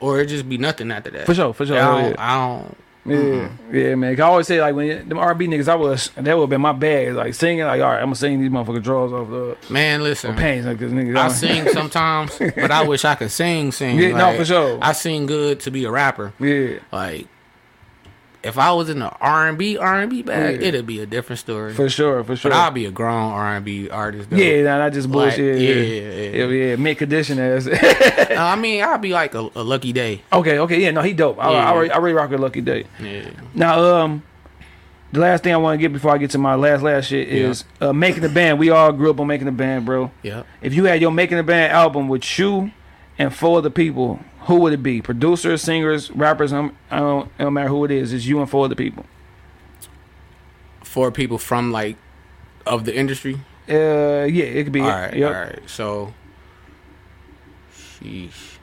or 0.00 0.20
it 0.20 0.26
just 0.26 0.48
be 0.48 0.58
nothing 0.58 0.90
after 0.90 1.10
that. 1.10 1.18
Mm-hmm. 1.18 1.26
For 1.26 1.34
sure, 1.34 1.54
for 1.54 1.66
sure, 1.66 1.78
I 1.78 2.02
don't. 2.02 2.18
I 2.18 2.34
don't 2.34 2.76
Yeah, 3.04 3.16
mm-hmm. 3.16 3.76
yeah, 3.76 3.94
man. 3.96 4.14
'Cause 4.14 4.22
I 4.22 4.26
always 4.28 4.46
say 4.46 4.60
like 4.60 4.74
when 4.76 5.08
them 5.08 5.18
R&B 5.18 5.48
niggas, 5.48 5.68
I 5.68 5.74
was 5.74 6.10
that 6.16 6.36
would 6.36 6.42
have 6.44 6.50
been 6.50 6.60
my 6.60 6.72
bag. 6.72 7.14
Like 7.14 7.34
singing, 7.34 7.64
like 7.64 7.80
all 7.82 7.88
right, 7.88 7.98
I'm 7.98 8.04
gonna 8.06 8.14
sing 8.14 8.40
these 8.40 8.50
motherfucking 8.50 8.82
drawers 8.84 9.12
off 9.12 9.28
the 9.28 9.56
man, 9.72 10.02
listen. 10.04 10.36
pants, 10.36 10.66
like, 10.66 10.78
cause 10.78 10.92
niggas. 10.92 11.16
I 11.16 11.28
sing 11.28 11.66
sometimes, 11.68 12.38
but 12.38 12.70
I 12.70 12.82
wish 12.86 13.04
I 13.04 13.16
could 13.16 13.30
sing. 13.32 13.72
Sing, 13.72 13.98
Yeah, 13.98 14.16
no, 14.16 14.36
for 14.36 14.44
sure. 14.44 14.78
I 14.80 14.92
sing 14.92 15.26
good 15.26 15.58
to 15.60 15.70
be 15.72 15.84
a 15.84 15.90
rapper. 15.90 16.32
Yeah, 16.38 16.78
Like, 16.92 17.26
if 18.44 18.58
I 18.58 18.72
was 18.72 18.88
in 18.90 18.98
the 18.98 19.08
R 19.20 19.48
and 19.48 19.56
B 19.56 19.76
R 19.78 20.00
and 20.00 20.10
B 20.10 20.22
bag, 20.22 20.60
Yeah. 20.60 20.68
it'd 20.68 20.86
be 20.86 21.00
a 21.00 21.06
different 21.06 21.38
story. 21.38 21.72
for 21.74 21.88
sure, 21.88 22.24
for 22.24 22.34
sure. 22.36 22.50
but 22.50 22.56
I'll 22.56 22.70
be 22.70 22.86
a 22.86 22.90
grown 22.90 23.32
R 23.32 23.54
and 23.56 23.64
B 23.64 23.88
artist. 23.88 24.30
Though. 24.30 24.36
yeah, 24.36 24.62
nah, 24.62 24.78
not 24.78 24.92
just 24.92 25.08
Like, 25.08 25.36
bullshit. 25.36 25.60
yeah, 25.60 25.68
yeah, 25.68 26.10
yeah. 26.40 26.44
yeah, 26.46 26.66
yeah. 26.70 26.76
Mint 26.76 26.98
Condition 26.98 27.38
ass. 27.38 27.66
Uh, 27.66 28.34
I 28.36 28.56
mean, 28.56 28.82
I'll 28.82 28.98
be 28.98 29.12
like 29.12 29.34
a, 29.34 29.48
a 29.54 29.62
Lucky 29.62 29.92
Daye. 29.92 30.22
okay, 30.32 30.58
okay, 30.58 30.80
yeah, 30.80 30.90
no, 30.90 31.02
he 31.02 31.12
dope. 31.12 31.38
I, 31.38 31.42
I, 31.48 31.52
Yeah. 31.52 31.70
already, 31.70 31.90
I 31.92 31.96
really 31.98 32.14
rock 32.14 32.30
with 32.30 32.40
Lucky 32.40 32.60
Daye. 32.60 32.84
Yeah. 33.00 33.30
Now, 33.54 33.78
um, 33.96 34.22
the 35.12 35.20
last 35.20 35.44
thing 35.44 35.52
I 35.52 35.58
want 35.58 35.78
to 35.78 35.80
get 35.80 35.92
before 35.92 36.12
I 36.14 36.18
get 36.18 36.30
to 36.30 36.38
my 36.38 36.54
last 36.54 36.82
last 36.82 37.06
shit 37.08 37.28
is 37.28 37.64
uh, 37.80 37.92
making 37.92 38.22
the 38.22 38.28
band. 38.30 38.58
We 38.58 38.70
all 38.70 38.92
grew 38.92 39.10
up 39.10 39.20
on 39.20 39.26
making 39.26 39.44
the 39.46 39.52
band, 39.52 39.84
bro. 39.84 40.10
Yep. 40.22 40.46
If 40.62 40.72
you 40.74 40.84
had 40.86 41.00
your 41.02 41.10
making 41.12 41.36
the 41.36 41.42
band 41.42 41.72
album 41.72 42.08
with 42.08 42.38
you 42.38 42.72
and 43.18 43.32
four 43.34 43.58
other 43.58 43.68
people, 43.70 44.20
who 44.46 44.56
would 44.60 44.72
it 44.72 44.82
be? 44.82 45.00
Producers, 45.02 45.62
singers, 45.62 46.10
rappers? 46.10 46.52
I 46.52 46.68
don't, 46.90 47.26
it 47.38 47.42
don't 47.42 47.52
matter 47.54 47.68
who 47.68 47.84
it 47.84 47.90
is. 47.90 48.12
It's 48.12 48.26
you 48.26 48.40
and 48.40 48.48
four 48.50 48.64
other 48.64 48.74
people. 48.74 49.04
Four 50.82 51.10
people 51.10 51.38
from 51.38 51.72
like 51.72 51.96
of 52.66 52.84
the 52.84 52.94
industry. 52.96 53.40
Uh, 53.68 54.24
yeah, 54.30 54.44
it 54.44 54.64
could 54.64 54.72
be. 54.72 54.80
All 54.80 54.88
right, 54.88 55.14
Yep. 55.14 55.34
all 55.34 55.40
right. 55.40 55.60
So, 55.66 56.12
sheesh. 57.74 58.56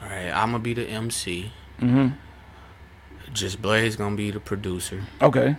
All 0.00 0.08
right, 0.08 0.30
I'm 0.30 0.52
gonna 0.52 0.60
be 0.60 0.74
the 0.74 0.86
MC. 0.88 1.52
Mm-hmm. 1.80 2.08
Just 3.32 3.60
Blaze 3.60 3.96
gonna 3.96 4.16
be 4.16 4.30
the 4.30 4.40
producer. 4.40 5.04
Okay. 5.20 5.56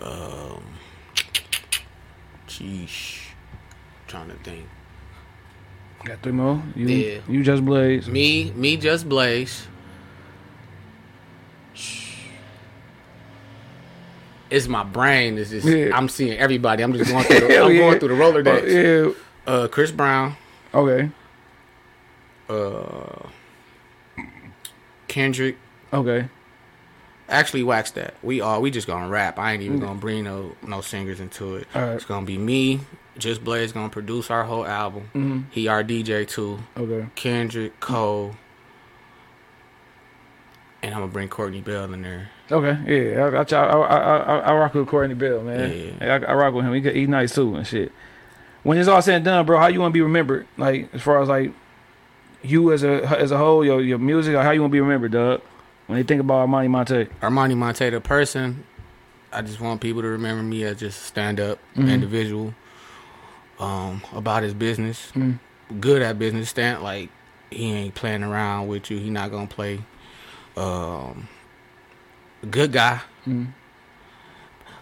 Um, 0.00 0.62
Sheesh. 2.48 3.20
Trying 4.08 4.28
to 4.28 4.34
think. 4.36 4.66
Got 6.06 6.22
three 6.22 6.30
more. 6.32 6.62
You, 6.76 6.86
Yeah. 6.86 7.18
you 7.28 7.42
just 7.42 7.64
blaze. 7.64 8.06
Me, 8.06 8.52
me, 8.54 8.76
just 8.76 9.08
Blaze. 9.08 9.66
It's 14.48 14.68
my 14.68 14.84
brain. 14.84 15.36
Is 15.38 15.50
just 15.50 15.66
Yeah. 15.66 15.90
I'm 15.96 16.08
seeing 16.08 16.38
everybody. 16.38 16.84
I'm 16.84 16.92
just 16.92 17.10
going 17.10 17.24
through. 17.28 17.40
The, 17.48 17.62
I'm 17.64 17.72
yeah. 17.72 17.78
going 17.78 17.98
through 17.98 18.08
the 18.08 18.14
roller. 18.14 18.42
Oh, 18.46 18.64
yeah. 18.64 19.52
Uh, 19.52 19.66
Chris 19.68 19.90
Brown, 19.90 20.36
Okay. 20.74 21.10
uh, 22.48 23.28
Kendrick. 25.08 25.56
Okay. 25.92 26.28
Actually, 27.28 27.62
wax 27.64 27.90
that. 27.92 28.14
We 28.22 28.40
are. 28.40 28.60
We 28.60 28.70
just 28.70 28.86
gonna 28.86 29.08
rap. 29.08 29.38
I 29.38 29.52
ain't 29.52 29.62
even 29.62 29.80
gonna 29.80 29.98
bring 29.98 30.22
no 30.24 30.52
no 30.66 30.80
singers 30.80 31.18
into 31.18 31.56
it. 31.56 31.66
All 31.74 31.82
right. 31.82 31.92
It's 31.94 32.04
gonna 32.04 32.26
be 32.26 32.38
me. 32.38 32.80
Just 33.18 33.42
Blaze 33.42 33.72
gonna 33.72 33.88
produce 33.88 34.30
our 34.30 34.44
whole 34.44 34.66
album. 34.66 35.48
He 35.50 35.68
our 35.68 35.82
DJ 35.82 36.28
too. 36.28 36.58
Okay. 36.76 37.06
Kendrick, 37.14 37.80
Cole, 37.80 38.34
and 40.82 40.94
I'm 40.94 41.00
gonna 41.00 41.12
bring 41.12 41.28
Courtney 41.28 41.60
Bell 41.60 41.92
in 41.92 42.02
there. 42.02 42.30
Okay. 42.50 43.12
Yeah. 43.14 43.24
I, 43.24 43.28
I, 43.56 43.64
I, 43.64 43.96
I, 43.96 44.38
I, 44.38 44.54
rock 44.54 44.74
with 44.74 44.86
Courtney 44.86 45.14
Bell, 45.14 45.42
man. 45.42 45.96
Yeah. 46.00 46.14
I, 46.26 46.30
I 46.30 46.34
rock 46.34 46.54
with 46.54 46.64
him. 46.64 46.74
He, 46.74 47.00
he 47.00 47.06
nice 47.06 47.34
too 47.34 47.56
and 47.56 47.66
shit. 47.66 47.90
When 48.62 48.78
it's 48.78 48.88
all 48.88 49.00
said 49.02 49.16
and 49.16 49.24
done, 49.24 49.46
bro, 49.46 49.58
how 49.58 49.68
you 49.68 49.80
want 49.80 49.92
to 49.92 49.96
be 49.98 50.02
remembered? 50.02 50.46
Like 50.56 50.92
as 50.94 51.02
far 51.02 51.20
as 51.22 51.28
like 51.28 51.52
you 52.42 52.72
as 52.72 52.84
a 52.84 53.04
as 53.18 53.30
a 53.30 53.38
whole, 53.38 53.64
your 53.64 53.80
your 53.80 53.98
music, 53.98 54.34
how 54.36 54.50
you 54.50 54.60
want 54.60 54.70
to 54.70 54.76
be 54.76 54.80
remembered, 54.80 55.12
Doug? 55.12 55.40
When 55.86 55.96
they 55.98 56.02
think 56.02 56.20
about 56.20 56.48
Armani 56.48 56.68
Monté. 56.68 57.08
Armani 57.22 57.54
Monté, 57.54 57.90
the 57.92 58.00
person, 58.00 58.64
I 59.32 59.42
just 59.42 59.60
want 59.60 59.80
people 59.80 60.02
to 60.02 60.08
remember 60.08 60.42
me 60.42 60.64
as 60.64 60.78
just 60.80 61.00
a 61.00 61.04
stand 61.04 61.40
up 61.40 61.58
Mm-hmm. 61.76 61.88
individual. 61.88 62.54
Um, 63.58 64.02
about 64.12 64.42
his 64.42 64.52
business, 64.52 65.10
Mm. 65.14 65.38
good 65.80 66.02
at 66.02 66.18
business. 66.18 66.50
Stand 66.50 66.82
like 66.82 67.08
he 67.50 67.72
ain't 67.72 67.94
playing 67.94 68.22
around 68.22 68.68
with 68.68 68.90
you. 68.90 68.98
He 68.98 69.08
not 69.10 69.30
gonna 69.30 69.46
play. 69.46 69.80
Um, 70.56 71.28
good 72.50 72.72
guy. 72.72 73.00
Mm. 73.26 73.48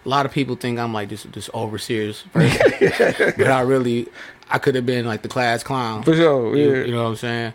A 0.05 0.09
lot 0.09 0.27
of 0.27 0.33
people 0.33 0.57
think 0.57 0.79
I'm 0.79 0.93
like 0.93 1.09
this 1.09 1.23
this 1.23 1.49
over 1.55 1.79
serious 1.79 2.23
person, 2.33 2.73
but 3.39 3.47
I 3.47 3.61
really 3.61 4.09
I 4.51 4.59
could 4.59 4.75
have 4.75 4.85
been 4.87 5.07
like 5.07 5.23
the 5.23 5.29
class 5.29 5.63
clown. 5.63 6.03
For 6.03 6.15
sure. 6.15 6.57
You, 6.57 6.75
Yeah. 6.79 6.85
you 6.85 6.93
know 6.93 7.05
what 7.05 7.11
I'm 7.11 7.17
saying? 7.17 7.53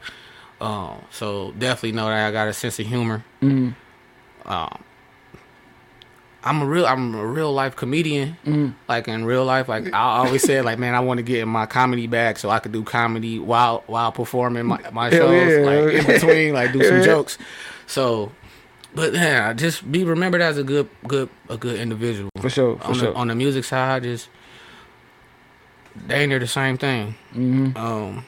Um, 0.62 1.02
so 1.12 1.52
definitely 1.58 1.92
know 1.94 2.08
that 2.08 2.28
I 2.28 2.32
got 2.32 2.48
a 2.48 2.54
sense 2.54 2.80
of 2.80 2.88
humor. 2.88 3.24
Mhm. 3.42 3.76
Um, 4.46 4.80
I'm 6.44 6.62
a 6.62 6.66
real 6.66 6.86
I'm 6.86 7.14
a 7.16 7.26
real 7.26 7.52
life 7.52 7.76
comedian. 7.76 8.38
Mm-hmm. 8.46 8.70
Like 8.88 9.08
in 9.10 9.26
real 9.26 9.44
life, 9.44 9.68
like 9.68 9.94
I 9.94 10.00
always 10.26 10.42
said, 10.44 10.64
like 10.66 10.80
man, 10.80 10.96
I 10.96 11.02
want 11.02 11.18
to 11.18 11.24
get 11.24 11.40
in 11.42 11.50
my 11.50 11.66
comedy 11.66 12.08
bag 12.08 12.38
so 12.40 12.50
I 12.50 12.60
could 12.60 12.72
do 12.72 12.84
comedy 12.84 13.40
while 13.40 13.84
while 13.88 14.12
performing 14.12 14.66
my, 14.66 14.80
my 14.92 15.10
Hell 15.10 15.28
shows, 15.30 15.52
yeah. 15.54 15.66
like 15.66 15.94
in 15.96 16.06
between, 16.06 16.54
like 16.54 16.72
do 16.72 16.84
some 16.88 16.98
Yeah. 17.00 17.04
jokes. 17.06 17.38
So, 17.88 18.32
but 18.96 19.14
yeah, 19.14 19.52
just 19.54 19.92
be 19.92 20.04
remembered 20.06 20.42
as 20.42 20.58
a 20.58 20.64
good 20.64 20.90
good 21.08 21.30
a 21.50 21.58
good 21.58 21.78
individual. 21.80 22.30
For 22.40 22.50
sure. 22.50 22.78
For 22.78 22.86
on 22.86 22.94
sure. 22.96 23.12
the 23.12 23.18
on 23.18 23.28
the 23.28 23.36
music 23.36 23.66
side, 23.66 24.04
just 24.04 24.30
they 26.08 26.22
ain't 26.22 26.30
there 26.30 26.40
the 26.40 26.48
same 26.48 26.78
thing. 26.78 27.16
mm-hmm. 27.34 27.76
Um, 27.76 28.26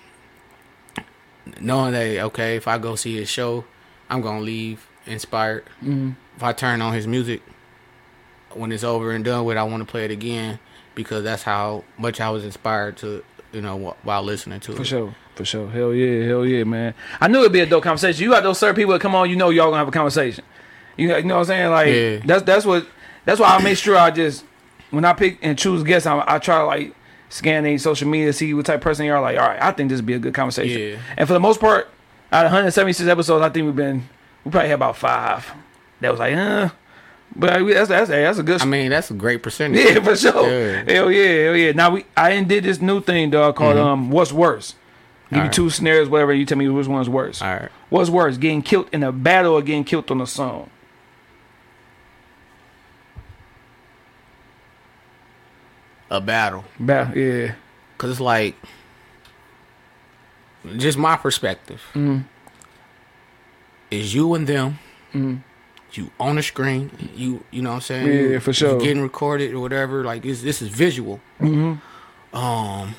knowing 1.60 1.94
that 1.94 2.18
okay, 2.26 2.56
if 2.56 2.68
I 2.68 2.78
go 2.78 2.96
see 2.96 3.16
his 3.16 3.30
show, 3.30 3.64
I'm 4.10 4.22
gonna 4.22 4.42
leave 4.42 4.86
inspired. 5.06 5.64
Mhm. 5.84 6.16
If 6.36 6.44
I 6.44 6.54
turn 6.54 6.82
on 6.82 6.94
his 6.94 7.08
music 7.08 7.42
when 8.58 8.72
it's 8.72 8.84
over 8.84 9.12
and 9.12 9.24
done 9.26 9.46
with, 9.46 9.58
I 9.58 9.64
want 9.64 9.82
to 9.86 9.90
play 9.90 10.06
it 10.06 10.12
again 10.12 10.60
because 10.96 11.24
that's 11.24 11.44
how 11.44 11.84
much 11.98 12.20
I 12.20 12.30
was 12.30 12.44
inspired 12.46 12.98
to, 12.98 13.24
you 13.54 13.62
know, 13.62 13.96
while 14.04 14.24
listening 14.24 14.60
to 14.62 14.68
For 14.68 14.72
it. 14.74 14.78
For 14.78 14.86
sure. 14.86 15.16
For 15.36 15.46
sure. 15.46 15.70
Hell 15.70 15.94
yeah. 15.94 16.28
Hell 16.28 16.46
yeah, 16.46 16.64
man. 16.64 16.94
I 17.20 17.28
knew 17.28 17.40
it'd 17.40 17.52
be 17.54 17.62
a 17.62 17.66
dope 17.66 17.84
conversation. 17.84 18.24
You 18.24 18.30
got 18.32 18.44
those 18.44 18.58
certain 18.60 18.76
people 18.76 18.94
that 18.94 19.02
come 19.02 19.16
on, 19.16 19.30
you 19.30 19.36
know 19.36 19.50
y'all 19.50 19.68
gonna 19.68 19.78
have 19.78 19.88
a 19.88 19.92
conversation. 19.92 20.44
You 20.98 21.08
know, 21.08 21.18
you 21.18 21.24
know 21.24 21.36
what 21.36 21.40
I'm 21.42 21.46
saying? 21.48 21.72
Like 21.72 21.88
Yeah. 21.88 22.18
that's 22.26 22.44
that's 22.44 22.66
what 22.66 22.86
that's 23.26 23.40
why 23.40 23.56
I 23.56 23.64
make 23.64 23.78
sure 23.78 23.96
I 23.98 24.12
just 24.12 24.44
when 24.90 25.06
I 25.06 25.14
pick 25.14 25.40
and 25.42 25.58
choose 25.58 25.84
guests, 25.84 26.06
I, 26.06 26.24
I 26.28 26.38
try 26.40 26.60
to 26.60 26.66
like 26.66 26.94
scan 27.30 27.64
their 27.64 27.78
social 27.78 28.10
media, 28.10 28.34
see 28.34 28.54
what 28.54 28.66
type 28.66 28.76
of 28.76 28.82
person 28.82 29.06
you 29.06 29.14
are. 29.14 29.22
Like, 29.22 29.40
all 29.40 29.48
right, 29.48 29.62
I 29.62 29.72
think 29.72 29.90
this 29.90 30.00
would 30.00 30.06
be 30.06 30.14
a 30.16 30.20
good 30.20 30.34
conversation. 30.34 30.82
Yeah. 30.82 30.98
And 31.18 31.28
for 31.28 31.34
the 31.34 31.40
most 31.40 31.62
part, 31.62 31.90
out 32.32 32.46
of 32.46 32.52
176 32.52 33.08
episodes, 33.10 33.42
I 33.42 33.50
think 33.50 33.66
we've 33.66 33.76
been 33.76 34.10
we 34.44 34.52
probably 34.52 34.68
had 34.70 34.76
about 34.76 34.98
five. 34.98 35.50
That 36.02 36.12
was 36.12 36.20
like, 36.20 36.36
uh, 36.36 36.70
but 37.36 37.66
that's 37.66 37.90
that's 37.90 38.10
that's 38.10 38.40
a 38.40 38.44
good. 38.44 38.62
I 38.62 38.66
mean, 38.66 38.90
that's 38.90 39.10
a 39.12 39.14
great 39.14 39.42
percentage. 39.44 39.84
Yeah, 39.86 40.02
for 40.04 40.16
sure. 40.16 40.50
Yeah. 40.50 40.84
Hell 40.94 41.12
yeah, 41.12 41.44
hell 41.46 41.56
yeah. 41.56 41.72
Now 41.72 41.92
we 41.92 42.06
I 42.16 42.42
did 42.44 42.64
this 42.64 42.82
new 42.82 43.02
thing, 43.02 43.30
dog, 43.32 43.56
called 43.56 43.78
um 43.78 44.10
What's 44.12 44.32
Worse? 44.34 44.76
Give 45.30 45.38
you 45.38 45.42
Alright. 45.44 45.54
two 45.54 45.70
snares, 45.70 46.10
whatever, 46.10 46.34
you 46.34 46.46
tell 46.46 46.58
me 46.58 46.68
which 46.68 46.88
one's 46.88 47.08
worse. 47.08 47.42
All 47.42 47.48
right. 47.56 47.70
What's 47.90 48.10
worse, 48.10 48.36
getting 48.38 48.62
killed 48.62 48.90
in 48.92 49.02
a 49.02 49.14
battle 49.14 49.54
or 49.54 49.62
getting 49.62 49.86
killed 49.86 50.12
on 50.12 50.20
a 50.20 50.28
song? 50.28 50.70
A 56.10 56.20
battle. 56.20 56.66
Battle, 56.80 57.18
yeah. 57.18 57.54
Cause 57.98 58.12
it's 58.12 58.20
like 58.20 58.56
just 60.78 60.98
my 60.98 61.16
perspective. 61.16 61.82
Mhm. 61.94 62.26
Is 63.90 64.14
you 64.14 64.34
and 64.34 64.46
them. 64.48 64.80
Mhm. 65.14 65.42
You 65.94 66.12
on 66.20 66.36
the 66.38 66.44
screen. 66.44 66.92
You 67.16 67.44
you 67.52 67.62
know 67.62 67.70
what 67.72 67.76
I'm 67.76 67.82
saying. 67.82 68.32
Yeah, 68.32 68.40
for 68.40 68.54
sure. 68.54 68.74
You 68.74 68.80
getting 68.82 69.02
recorded 69.04 69.54
or 69.54 69.60
whatever. 69.60 70.04
Like 70.04 70.24
this 70.24 70.42
this 70.42 70.62
is 70.62 70.70
visual. 70.70 71.20
hmm 71.40 71.74
Um. 72.34 72.96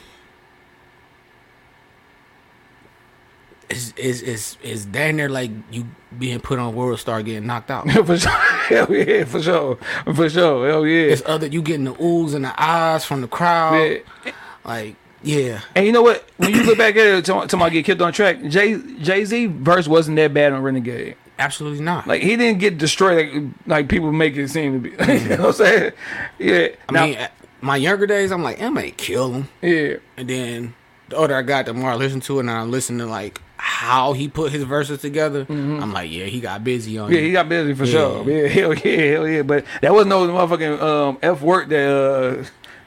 Is 3.71 3.95
is 3.97 4.21
is 4.21 4.57
is 4.63 4.85
down 4.85 5.17
there 5.17 5.31
like 5.31 5.51
you 5.71 5.87
being 6.19 6.41
put 6.41 6.59
on 6.59 6.75
World 6.75 6.99
Star 6.99 7.23
getting 7.23 7.47
knocked 7.47 7.71
out? 7.71 7.91
for 8.07 8.19
sure. 8.19 8.31
Hell 8.31 8.93
yeah, 8.93 9.25
for 9.25 9.41
sure. 9.41 9.79
For 10.15 10.29
sure. 10.29 10.69
Hell 10.69 10.87
yeah. 10.87 11.13
It's 11.13 11.23
other 11.25 11.47
you 11.47 11.63
getting 11.63 11.85
the 11.85 11.95
oohs 11.95 12.35
and 12.35 12.45
the 12.45 12.63
eyes 12.63 13.07
from 13.07 13.23
the 13.23 13.29
crowd. 13.29 14.03
Yeah. 14.27 14.33
Like 14.65 14.97
yeah, 15.25 15.61
And 15.77 15.87
you 15.87 15.93
know 15.93 16.03
what? 16.03 16.29
When 16.37 16.51
you 16.53 16.65
look 16.65 16.77
back 16.79 16.97
at 16.97 17.07
it, 17.07 17.25
to, 17.27 17.47
to 17.47 17.57
my 17.57 17.71
get 17.71 17.85
killed 17.85 18.03
on 18.03 18.13
track, 18.13 18.43
Jay 18.49 18.77
Jay 19.01 19.25
Z 19.25 19.47
verse 19.47 19.87
wasn't 19.87 20.17
that 20.17 20.35
bad 20.35 20.53
on 20.53 20.63
Renegade. 20.63 21.17
Absolutely 21.43 21.85
not. 21.85 22.07
Like 22.07 22.23
he 22.23 22.37
didn't 22.37 22.59
get 22.61 22.79
destroyed 22.79 23.33
like 23.35 23.45
like 23.67 23.89
people 23.89 24.13
make 24.13 24.37
it 24.37 24.49
seem 24.49 24.83
to 24.83 24.91
be. 24.91 24.91
you 25.13 25.29
know 25.31 25.37
what 25.37 25.47
I'm 25.47 25.53
saying? 25.53 25.93
Yeah. 26.39 26.69
I 26.89 26.93
Now- 26.93 27.05
mean, 27.07 27.19
my 27.61 27.77
younger 27.77 28.07
days, 28.07 28.33
I'm 28.33 28.43
like, 28.43 28.61
I 28.61 28.69
may 28.71 28.91
kill 28.91 29.33
him. 29.33 29.49
yeah. 29.61 29.95
And 30.17 30.29
then 30.29 30.75
the 31.09 31.17
older 31.17 31.37
I 31.37 31.43
got, 31.43 31.67
the 31.67 31.75
more 31.75 31.91
I 31.91 31.95
listen 31.95 32.21
to 32.21 32.39
it, 32.39 32.41
and 32.41 32.51
I 32.51 32.63
listen 32.65 32.99
to 32.99 33.07
like 33.07 33.41
how 33.57 34.13
he 34.13 34.29
put 34.29 34.51
his 34.51 34.65
verses 34.65 35.01
together. 35.01 35.47
I'm 35.49 35.93
like, 35.93 36.11
yeah, 36.11 36.25
he 36.25 36.41
got 36.41 36.65
busy 36.65 36.99
on 36.99 37.13
Yeah, 37.13 37.21
he 37.21 37.31
got 37.31 37.49
busy 37.49 37.75
for 37.75 37.85
Yeah. 37.85 37.93
sure. 37.93 38.29
Yeah, 38.31 38.49
hell 38.57 38.75
yeah, 38.75 39.13
hell 39.13 39.29
yeah. 39.29 39.43
But 39.43 39.65
that 39.81 39.95
was 39.95 40.07
no 40.07 40.27
motherfucking 40.27 40.81
um, 40.83 41.19
F 41.23 41.41
work 41.43 41.69
that 41.69 41.89
uh, 41.89 42.45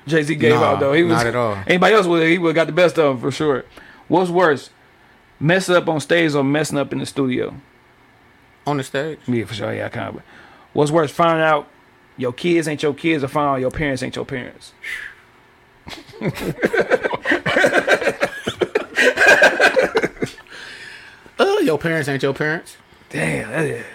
Jay 0.07 0.23
Z 0.23 0.35
gave 0.35 0.53
Nah, 0.55 0.63
out 0.73 0.79
though. 0.81 0.91
He 0.93 1.03
was 1.03 1.13
not 1.13 1.25
at 1.27 1.35
all. 1.35 1.57
Anybody 1.67 1.95
else 1.95 2.07
would 2.07 2.27
he 2.27 2.37
would 2.37 2.53
got 2.55 2.67
the 2.67 2.73
best 2.73 2.99
of 2.99 3.15
him 3.15 3.21
for 3.21 3.31
sure. 3.31 3.63
What's 4.09 4.29
worse, 4.29 4.69
messing 5.39 5.75
up 5.75 5.87
on 5.87 5.99
stage 6.01 6.35
or 6.35 6.43
messing 6.43 6.77
up 6.77 6.91
in 6.91 6.99
the 6.99 7.05
studio? 7.05 7.55
On 8.65 8.77
the 8.77 8.83
stage. 8.83 9.19
Yeah, 9.27 9.45
for 9.45 9.53
sure. 9.53 9.73
Yeah, 9.73 9.89
kind 9.89 10.15
of. 10.17 10.23
What's 10.73 10.91
worse, 10.91 11.11
finding 11.11 11.43
out 11.43 11.67
your 12.17 12.33
kids 12.33 12.67
ain't 12.67 12.81
your 12.83 12.93
kids 12.93 13.23
or 13.23 13.27
finding 13.27 13.53
out 13.55 13.61
your 13.61 13.71
parents 13.71 14.01
ain't 14.03 14.15
your 14.15 14.25
parents? 14.25 14.73
Uh, 21.37 21.57
your 21.63 21.77
parents 21.77 22.07
ain't 22.07 22.23
your 22.23 22.33
parents. 22.33 22.77
Damn, 23.09 23.49
that 23.51 23.65
is, 23.65 23.85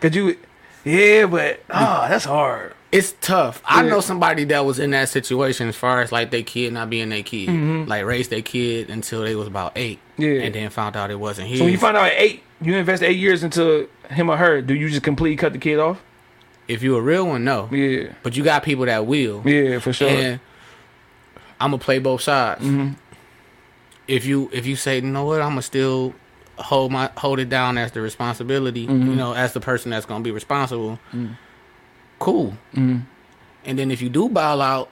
could 0.00 0.14
you? 0.14 0.36
Yeah, 0.84 1.26
but 1.26 1.62
oh, 1.70 2.06
that's 2.08 2.24
hard. 2.24 2.74
It's 2.90 3.14
tough. 3.20 3.62
I 3.64 3.82
know 3.82 4.00
somebody 4.00 4.42
that 4.46 4.64
was 4.64 4.80
in 4.80 4.90
that 4.90 5.08
situation 5.08 5.68
as 5.68 5.76
far 5.76 6.00
as 6.00 6.10
like 6.10 6.32
their 6.32 6.42
kid 6.42 6.72
not 6.72 6.90
being 6.90 7.08
their 7.10 7.22
kid, 7.22 7.88
like 7.88 8.04
raised 8.04 8.30
their 8.30 8.42
kid 8.42 8.90
until 8.90 9.22
they 9.22 9.36
was 9.36 9.46
about 9.46 9.72
eight, 9.76 10.00
Mm-hmm. 10.14 10.22
Yeah. 10.22 10.42
and 10.42 10.54
then 10.54 10.70
found 10.70 10.96
out 10.96 11.10
it 11.12 11.20
wasn't 11.20 11.48
his. 11.48 11.58
So 11.58 11.64
when 11.64 11.72
you 11.72 11.78
find 11.78 11.96
out 11.96 12.06
at 12.06 12.14
eight, 12.20 12.42
you 12.60 12.76
invest 12.76 13.02
eight 13.02 13.18
years 13.18 13.42
into 13.42 13.88
him 14.10 14.30
or 14.30 14.36
her. 14.36 14.60
Do 14.62 14.74
you 14.74 14.88
just 14.88 15.02
completely 15.02 15.36
cut 15.36 15.52
the 15.52 15.58
kid 15.58 15.78
off? 15.78 16.02
if 16.68 16.84
you 16.84 16.94
a 16.94 17.00
real 17.02 17.26
one, 17.26 17.42
no. 17.42 17.68
Yeah. 17.72 18.12
But 18.22 18.36
you 18.36 18.44
got 18.44 18.62
people 18.62 18.86
that 18.86 19.04
will. 19.04 19.42
Yeah, 19.44 19.80
for 19.80 19.92
sure. 19.92 20.08
And 20.08 20.40
I'm 21.60 21.72
gonna 21.72 21.78
play 21.82 21.98
both 21.98 22.20
sides. 22.20 22.60
Mm-hmm. 22.62 22.92
If 24.06 24.24
you 24.24 24.48
if 24.52 24.66
you 24.66 24.76
say, 24.76 24.96
you 24.96 25.02
know 25.02 25.24
what, 25.24 25.40
I'm 25.42 25.48
gonna 25.50 25.62
still 25.62 26.14
hold 26.58 26.92
my 26.92 27.10
hold 27.16 27.40
it 27.40 27.48
down 27.48 27.76
as 27.76 27.90
the 27.90 28.00
responsibility, 28.00 28.86
Mm-hmm. 28.86 29.08
you 29.10 29.16
know, 29.16 29.32
as 29.34 29.52
the 29.52 29.58
person 29.60 29.90
that's 29.90 30.06
gonna 30.06 30.22
be 30.22 30.30
responsible. 30.30 31.00
Cool. 32.20 32.50
Mm-hmm. 32.74 32.98
And 33.64 33.78
then 33.78 33.90
if 33.90 34.00
you 34.00 34.08
do 34.08 34.28
bow 34.28 34.60
out, 34.60 34.90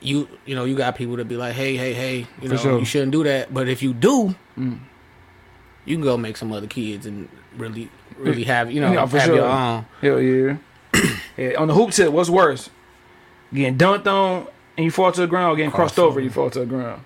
you 0.00 0.28
you 0.44 0.54
know 0.54 0.64
you 0.64 0.76
got 0.76 0.94
people 0.94 1.16
to 1.16 1.24
be 1.24 1.36
like, 1.36 1.54
hey 1.54 1.76
hey 1.76 1.92
hey, 1.92 2.18
you 2.40 2.48
For 2.48 2.54
know 2.54 2.56
sure. 2.60 2.72
Mm. 2.74 2.78
you 2.80 2.84
shouldn't 2.84 3.12
do 3.12 3.24
that. 3.24 3.52
But 3.52 3.68
if 3.68 3.82
you 3.82 3.92
do, 3.94 4.34
you 5.86 5.96
can 5.96 6.02
go 6.04 6.16
make 6.18 6.36
some 6.36 6.52
other 6.52 6.66
kids 6.66 7.06
and 7.06 7.28
really 7.56 7.88
really 8.18 8.44
have 8.44 8.70
you 8.70 8.80
know 8.80 8.92
Yeah, 8.92 9.06
for 9.06 9.18
have 9.18 9.26
sure. 9.26 9.36
your 9.36 9.46
own. 9.46 9.86
Hell 10.02 10.20
yeah. 10.20 10.56
yeah. 11.36 11.54
On 11.58 11.68
the 11.68 11.74
hoop 11.74 11.90
tip, 11.92 12.12
what's 12.12 12.28
worse? 12.30 12.68
Getting 13.54 13.78
dunked 13.78 14.06
on 14.06 14.48
and 14.76 14.84
you 14.84 14.90
fall 14.90 15.10
to 15.12 15.20
the 15.22 15.26
ground, 15.26 15.54
or 15.54 15.56
getting 15.56 15.70
crossed 15.70 15.98
over, 15.98 16.20
you 16.20 16.28
fall 16.30 16.50
to 16.50 16.58
the 16.60 16.66
ground. 16.66 17.02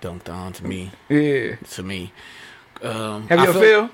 Dunked 0.00 0.28
on 0.32 0.52
to 0.54 0.64
me 0.64 0.90
Yeah. 1.08 1.56
to 1.56 1.82
me. 1.82 2.12
Um, 2.82 3.26
Have 3.28 3.40
I 3.40 3.42
you 3.42 3.48
ever 3.50 3.60
failed 3.60 3.90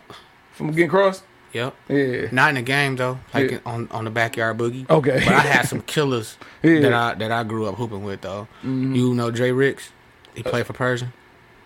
from 0.52 0.70
getting 0.70 0.90
crossed? 0.90 1.24
Yep. 1.54 1.74
Yeah. 1.88 2.26
Not 2.32 2.48
in 2.50 2.54
the 2.56 2.62
game 2.62 2.96
though, 2.96 3.18
like 3.32 3.50
Yeah. 3.52 3.58
on 3.64 3.88
on 3.90 4.04
the 4.04 4.10
backyard 4.10 4.58
boogie. 4.58 4.88
Okay. 4.90 5.22
But 5.24 5.34
I 5.34 5.40
had 5.40 5.66
some 5.68 5.80
killers 5.82 6.36
Yeah. 6.62 6.70
Mm-hmm. 6.72 6.82
that 6.82 6.92
I 6.92 7.14
that 7.14 7.32
I 7.32 7.44
grew 7.44 7.66
up 7.66 7.76
hooping 7.76 8.02
with 8.04 8.20
though. 8.22 8.48
You 8.62 9.14
know 9.14 9.30
Jay 9.30 9.52
Ricks? 9.52 9.90
He 10.34 10.42
played 10.42 10.66
for 10.66 10.72
Pershing. 10.72 11.12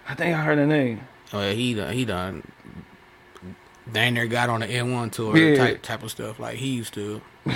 I 0.08 0.14
think 0.14 0.36
I 0.36 0.40
heard 0.42 0.58
the 0.58 0.66
name. 0.66 1.00
Oh 1.32 1.40
yeah, 1.40 1.52
he 1.52 1.74
done 1.74 1.92
he 1.92 2.04
done 2.04 2.42
dang 3.92 4.14
near 4.14 4.26
got 4.26 4.50
on 4.50 4.60
the 4.60 4.66
AND1 4.66 5.12
tour 5.12 5.36
Yeah. 5.36 5.56
type 5.56 5.82
type 5.82 6.02
of 6.02 6.10
stuff. 6.10 6.38
Like 6.38 6.56
he 6.56 6.68
used 6.68 6.94
to 6.94 7.20
on 7.46 7.52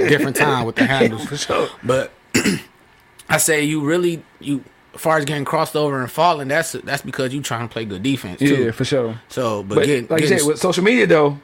a 0.00 0.08
different 0.08 0.36
time 0.46 0.64
with 0.66 0.76
the 0.76 0.84
handles. 0.86 1.24
For 1.26 1.36
sure. 1.36 1.68
But 1.82 2.12
I 3.28 3.38
say 3.38 3.62
you 3.64 3.80
really 3.80 4.22
you 4.40 4.64
as 4.94 5.00
far 5.00 5.16
as 5.16 5.24
getting 5.24 5.44
crossed 5.46 5.74
over 5.74 6.00
and 6.00 6.10
falling, 6.10 6.48
that's 6.48 6.72
that's 6.72 7.00
because 7.02 7.32
you 7.32 7.40
trying 7.40 7.66
to 7.66 7.72
play 7.72 7.84
good 7.86 8.02
defense 8.02 8.40
too. 8.40 8.64
Yeah, 8.66 8.70
for 8.72 8.84
sure. 8.84 9.18
So, 9.28 9.62
but, 9.62 9.76
But 9.76 9.86
getting, 9.86 10.06
like 10.08 10.20
you 10.20 10.28
said, 10.28 10.42
with 10.46 10.58
social 10.58 10.84
media 10.84 11.06
though, 11.06 11.38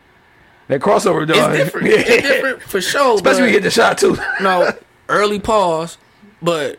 that 0.67 0.81
crossover 0.83 1.27
though, 1.27 1.51
it's 1.51 1.65
different. 1.65 1.87
Yeah. 1.91 1.97
It's 1.99 2.23
different 2.29 2.63
for 2.63 2.81
sure. 2.83 3.15
Especially 3.15 3.43
when 3.43 3.49
you 3.55 3.57
get 3.57 3.63
the 3.63 3.71
shot 3.71 3.97
too. 3.97 4.19
no 4.43 4.71
early 5.09 5.41
pause, 5.41 5.97
but 6.43 6.79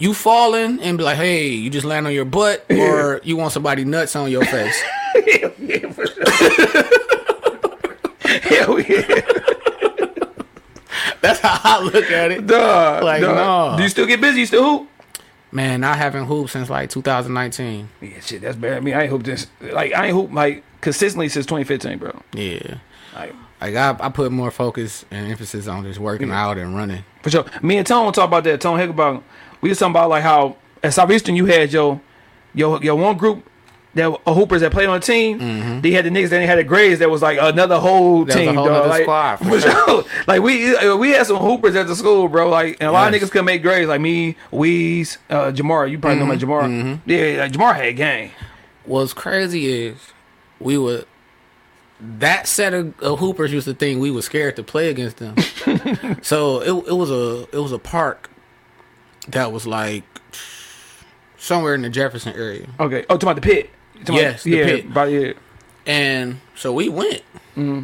you 0.00 0.12
falling 0.14 0.80
and 0.80 0.98
be 0.98 1.04
like, 1.04 1.16
hey, 1.16 1.46
you 1.48 1.70
just 1.70 1.86
land 1.86 2.06
on 2.08 2.12
your 2.12 2.24
butt, 2.24 2.64
or 2.70 3.20
you 3.22 3.36
want 3.36 3.52
somebody 3.52 3.84
nuts 3.84 4.16
on 4.16 4.30
your 4.30 4.44
face. 4.44 4.82
yeah, 5.26 5.92
for 5.92 6.06
sure. 6.06 6.24
Hell 8.42 8.80
yeah. 8.80 9.20
That's 11.20 11.40
how 11.40 11.60
I 11.62 11.82
look 11.82 12.10
at 12.10 12.32
it. 12.32 12.46
Duh. 12.46 13.00
Like, 13.02 13.20
duh. 13.20 13.34
no. 13.34 13.76
Do 13.76 13.82
you 13.82 13.88
still 13.88 14.06
get 14.06 14.20
busy? 14.20 14.40
You 14.40 14.46
still 14.46 14.64
hoop? 14.78 14.88
Man, 15.52 15.82
I 15.84 15.94
haven't 15.94 16.26
hooped 16.26 16.50
since 16.50 16.70
like 16.70 16.90
2019. 16.90 17.88
Yeah, 18.00 18.20
shit, 18.20 18.40
that's 18.40 18.56
bad. 18.56 18.74
I 18.78 18.80
mean, 18.80 18.94
I 18.94 19.02
ain't 19.02 19.10
hoop 19.10 19.24
this. 19.24 19.48
Like, 19.60 19.92
I 19.92 20.06
ain't 20.06 20.14
hoop 20.14 20.32
like 20.32 20.62
consistently 20.80 21.28
since 21.28 21.44
2015, 21.46 21.98
bro. 21.98 22.22
Yeah, 22.32 22.76
Like, 23.14 23.34
like 23.60 23.74
I, 23.74 23.96
I 23.98 24.08
put 24.10 24.30
more 24.32 24.50
focus 24.52 25.04
and 25.10 25.30
emphasis 25.30 25.66
on 25.66 25.82
just 25.84 25.98
working 25.98 26.30
out 26.30 26.56
and 26.56 26.74
running. 26.76 27.04
for 27.22 27.30
sure. 27.30 27.44
Me 27.62 27.76
and 27.78 27.86
Tone 27.86 28.12
talk 28.12 28.28
about 28.28 28.44
that. 28.44 28.60
Tone 28.60 28.78
Hickenbach. 28.78 29.22
We 29.60 29.68
was 29.68 29.78
talking 29.78 29.92
about 29.92 30.10
like 30.10 30.22
how 30.22 30.56
at 30.82 30.94
Southeastern 30.94 31.36
you 31.36 31.46
had 31.46 31.72
your 31.72 32.00
your 32.54 32.82
your 32.82 32.96
one 32.96 33.16
group 33.16 33.44
that 33.94 34.06
uh, 34.24 34.34
hoopers 34.34 34.60
that 34.60 34.70
played 34.70 34.88
on 34.88 35.00
the 35.00 35.04
team. 35.06 35.80
They 35.82 35.90
had 35.90 36.04
the 36.04 36.10
niggas. 36.10 36.28
Then 36.30 36.40
they 36.42 36.46
had 36.46 36.58
the 36.58 36.64
grades 36.64 37.00
that 37.00 37.10
was 37.10 37.22
like 37.22 37.38
another 37.40 37.78
whole 37.78 38.24
Mm-hmm. 38.24 38.28
That 38.28 38.36
was 38.38 38.46
a 38.46 38.46
team. 38.46 38.54
whole 38.54 38.66
dog. 38.66 38.88
Like, 38.88 39.02
squad, 39.02 39.36
for 39.36 39.44
for 39.50 39.60
sure. 39.60 40.04
Like 40.28 40.42
we 40.42 40.74
uh, 40.76 40.96
we 40.96 41.10
had 41.10 41.26
some 41.26 41.36
hoopers 41.38 41.74
at 41.76 41.86
the 41.88 41.96
school, 41.96 42.28
bro. 42.28 42.48
Like 42.48 42.76
and 42.80 42.88
a 42.88 42.92
lot 42.92 43.12
of 43.12 43.20
niggas 43.20 43.30
could 43.30 43.44
make 43.44 43.62
grades. 43.62 43.88
Like 43.88 44.00
me, 44.00 44.36
Weez, 44.52 45.18
uh, 45.28 45.50
Jamar. 45.52 45.90
You 45.90 45.98
probably 45.98 46.20
know 46.20 46.26
my 46.26 46.36
Mm-hmm. 46.36 46.50
Jamar. 46.50 47.00
Yeah, 47.06 47.42
like 47.42 47.52
Jamar 47.52 47.74
had 47.74 47.96
game. 47.96 48.30
What's 48.84 49.12
crazy 49.12 49.86
is 49.86 49.96
we 50.58 50.78
would 50.78 51.06
that 52.18 52.46
set 52.46 52.72
of, 52.72 52.98
of 53.00 53.18
hoopers 53.18 53.52
used 53.52 53.66
to 53.66 53.74
think 53.74 54.00
we 54.00 54.10
were 54.10 54.22
scared 54.22 54.56
to 54.56 54.62
play 54.62 54.88
against 54.88 55.18
them. 55.18 55.36
so 56.22 56.60
it 56.60 56.88
it 56.88 56.94
was 56.94 57.10
a 57.10 57.42
it 57.52 57.58
was 57.58 57.72
a 57.72 57.78
park 57.78 58.29
that 59.32 59.52
was 59.52 59.66
like 59.66 60.04
somewhere 61.36 61.74
in 61.74 61.82
the 61.82 61.90
Jefferson 61.90 62.34
area. 62.34 62.66
Okay. 62.78 63.04
Oh, 63.08 63.16
talking 63.16 63.28
about 63.28 63.36
the 63.36 63.42
pit. 63.42 63.70
Talking 64.00 64.16
Yes, 64.16 64.42
the 64.44 64.50
yeah, 64.50 64.64
pit. 64.64 64.86
Yeah. 65.10 65.32
And 65.86 66.40
so 66.54 66.72
we 66.72 66.88
went. 66.88 67.22
Mm-hmm. 67.56 67.82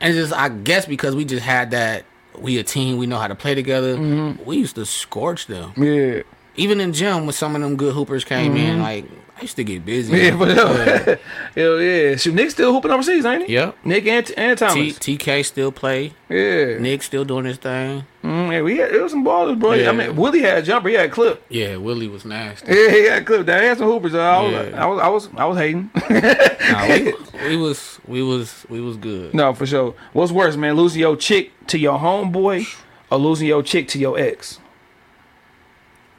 And 0.00 0.14
just 0.14 0.32
I 0.32 0.48
guess 0.48 0.86
because 0.86 1.16
we 1.16 1.24
just 1.24 1.44
had 1.44 1.72
that 1.72 2.04
we 2.36 2.58
a 2.58 2.62
team, 2.62 2.98
we 2.98 3.06
know 3.06 3.18
how 3.18 3.26
to 3.26 3.34
play 3.34 3.54
together. 3.54 3.96
We 4.44 4.58
used 4.58 4.76
to 4.76 4.86
scorch 4.86 5.46
them. 5.46 5.72
Yeah. 5.76 6.22
Even 6.56 6.80
in 6.80 6.92
gym 6.92 7.24
when 7.26 7.32
some 7.32 7.54
of 7.54 7.62
them 7.62 7.76
good 7.76 7.94
hoopers 7.94 8.24
came 8.24 8.56
in, 8.56 8.82
like 8.82 9.06
I 9.38 9.42
used 9.42 9.54
to 9.54 9.62
get 9.62 9.84
busy. 9.86 10.16
Yeah, 10.18 10.36
for 10.36 10.48
Yeah. 10.48 11.14
Hell 11.54 11.80
yeah. 11.80 12.16
Shoot, 12.16 12.34
Nick 12.34 12.50
still 12.50 12.72
hooping 12.72 12.90
overseas, 12.90 13.24
ain't 13.24 13.46
he? 13.46 13.52
Yep. 13.54 13.76
Nick 13.84 14.06
and, 14.06 14.32
and 14.36 14.58
T- 14.58 14.66
Thomas. 14.66 14.98
TK 14.98 15.44
still 15.44 15.70
play. 15.70 16.12
yeah. 16.28 16.78
Nick 16.78 17.04
still 17.04 17.24
doing 17.24 17.44
his 17.44 17.56
thing. 17.56 18.04
Mm, 18.24 18.50
yeah, 18.52 18.62
we 18.62 18.78
had, 18.78 18.92
it 18.92 19.00
was 19.00 19.12
some 19.12 19.24
ballers, 19.24 19.56
bro. 19.56 19.72
I 19.74 19.92
mean, 19.92 20.16
Willie 20.16 20.40
had 20.42 20.58
a 20.58 20.62
jumper. 20.62 20.88
He 20.88 20.96
had 20.96 21.06
a 21.08 21.12
clip. 21.12 21.40
Yeah, 21.48 21.76
Willie 21.76 22.08
was 22.08 22.24
nasty. 22.24 22.66
Yeah, 22.74 22.90
he 22.90 23.04
had 23.04 23.22
a 23.22 23.24
clip. 23.24 23.46
They 23.46 23.66
had 23.66 23.78
some 23.78 23.86
hoopers. 23.86 24.12
I 24.16 24.42
was, 24.42 24.52
Yeah. 24.52 24.82
I 24.82 24.86
was, 24.86 25.00
I 25.00 25.08
was, 25.08 25.28
I 25.36 25.44
was 25.44 25.56
hating. 25.58 25.90
Nah, 26.68 26.86
we, 26.88 27.14
we 27.48 27.56
was 27.56 27.98
we 28.06 28.22
was 28.22 28.66
we 28.68 28.78
was 28.80 28.96
good. 28.98 29.32
no, 29.32 29.54
for 29.54 29.64
sure. 29.64 29.94
What's 30.12 30.32
worse, 30.32 30.54
man? 30.56 30.74
Losing 30.74 31.00
your 31.00 31.16
chick 31.16 31.52
to 31.68 31.78
your 31.78 31.98
homeboy 31.98 32.66
or 33.10 33.16
losing 33.18 33.46
your 33.48 33.62
chick 33.62 33.88
to 33.88 33.98
your 33.98 34.18
ex? 34.18 34.58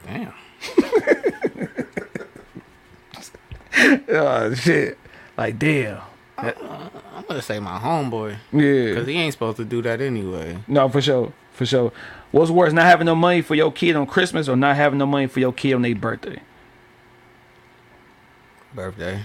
Damn. 0.06 0.32
Oh 4.08 4.54
shit! 4.54 4.98
Like 5.36 5.58
damn. 5.58 6.00
I'm 6.38 7.24
gonna 7.28 7.42
say 7.42 7.60
my 7.60 7.78
homeboy 7.78 8.36
Yeah. 8.52 8.90
because 8.94 9.06
he 9.06 9.14
ain't 9.14 9.32
supposed 9.34 9.58
to 9.58 9.64
do 9.64 9.82
that 9.82 10.00
anyway. 10.00 10.58
No, 10.66 10.88
for 10.88 11.00
sure, 11.02 11.32
for 11.52 11.66
sure. 11.66 11.92
What's 12.32 12.50
worse, 12.50 12.72
not 12.72 12.86
having 12.86 13.04
no 13.06 13.14
money 13.14 13.42
for 13.42 13.54
your 13.54 13.70
kid 13.72 13.94
on 13.96 14.06
Christmas 14.06 14.48
or 14.48 14.56
not 14.56 14.76
having 14.76 14.98
no 14.98 15.06
money 15.06 15.26
for 15.26 15.40
your 15.40 15.52
kid 15.52 15.74
on 15.74 15.82
their 15.82 15.94
birthday? 15.94 16.40
Birthday. 18.74 19.20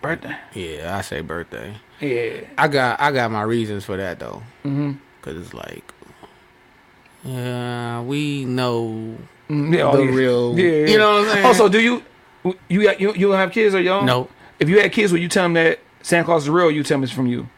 Birthday. 0.00 0.36
Yeah, 0.54 0.96
I 0.96 1.00
say 1.02 1.20
birthday. 1.20 1.76
Yeah. 2.00 2.40
I 2.56 2.68
got 2.68 3.00
I 3.00 3.12
got 3.12 3.30
my 3.30 3.42
reasons 3.42 3.84
for 3.84 3.96
that 3.96 4.18
though. 4.18 4.42
Mm-hmm. 4.64 4.92
Cause 5.22 5.36
it's 5.36 5.52
like, 5.52 5.92
yeah, 7.24 8.00
we 8.00 8.44
know 8.46 9.16
Mm, 9.50 9.72
yeah, 9.74 9.78
the 9.78 9.98
oh, 9.98 10.02
yeah. 10.02 10.10
real. 10.14 10.58
Yeah, 10.58 10.70
yeah. 10.70 10.86
You 10.86 10.98
know 10.98 11.10
what 11.12 11.24
I'm 11.26 11.32
saying? 11.32 11.44
Also, 11.46 11.68
do 11.68 11.80
you 11.80 12.02
you 12.68 12.82
got 12.82 13.00
you 13.00 13.12
you 13.14 13.28
don't 13.28 13.36
have 13.36 13.52
kids 13.52 13.74
or 13.74 13.82
don't? 13.82 14.06
no, 14.06 14.28
If 14.58 14.68
you 14.68 14.80
had 14.80 14.92
kids, 14.92 15.12
would 15.12 15.20
you 15.22 15.28
tell 15.28 15.44
them 15.44 15.54
that 15.54 15.80
Santa 16.02 16.24
Claus 16.24 16.44
is 16.44 16.50
real? 16.50 16.70
You 16.70 16.82
tell 16.82 16.96
them 16.96 17.04
it's 17.04 17.12
from 17.12 17.26
you. 17.26 17.48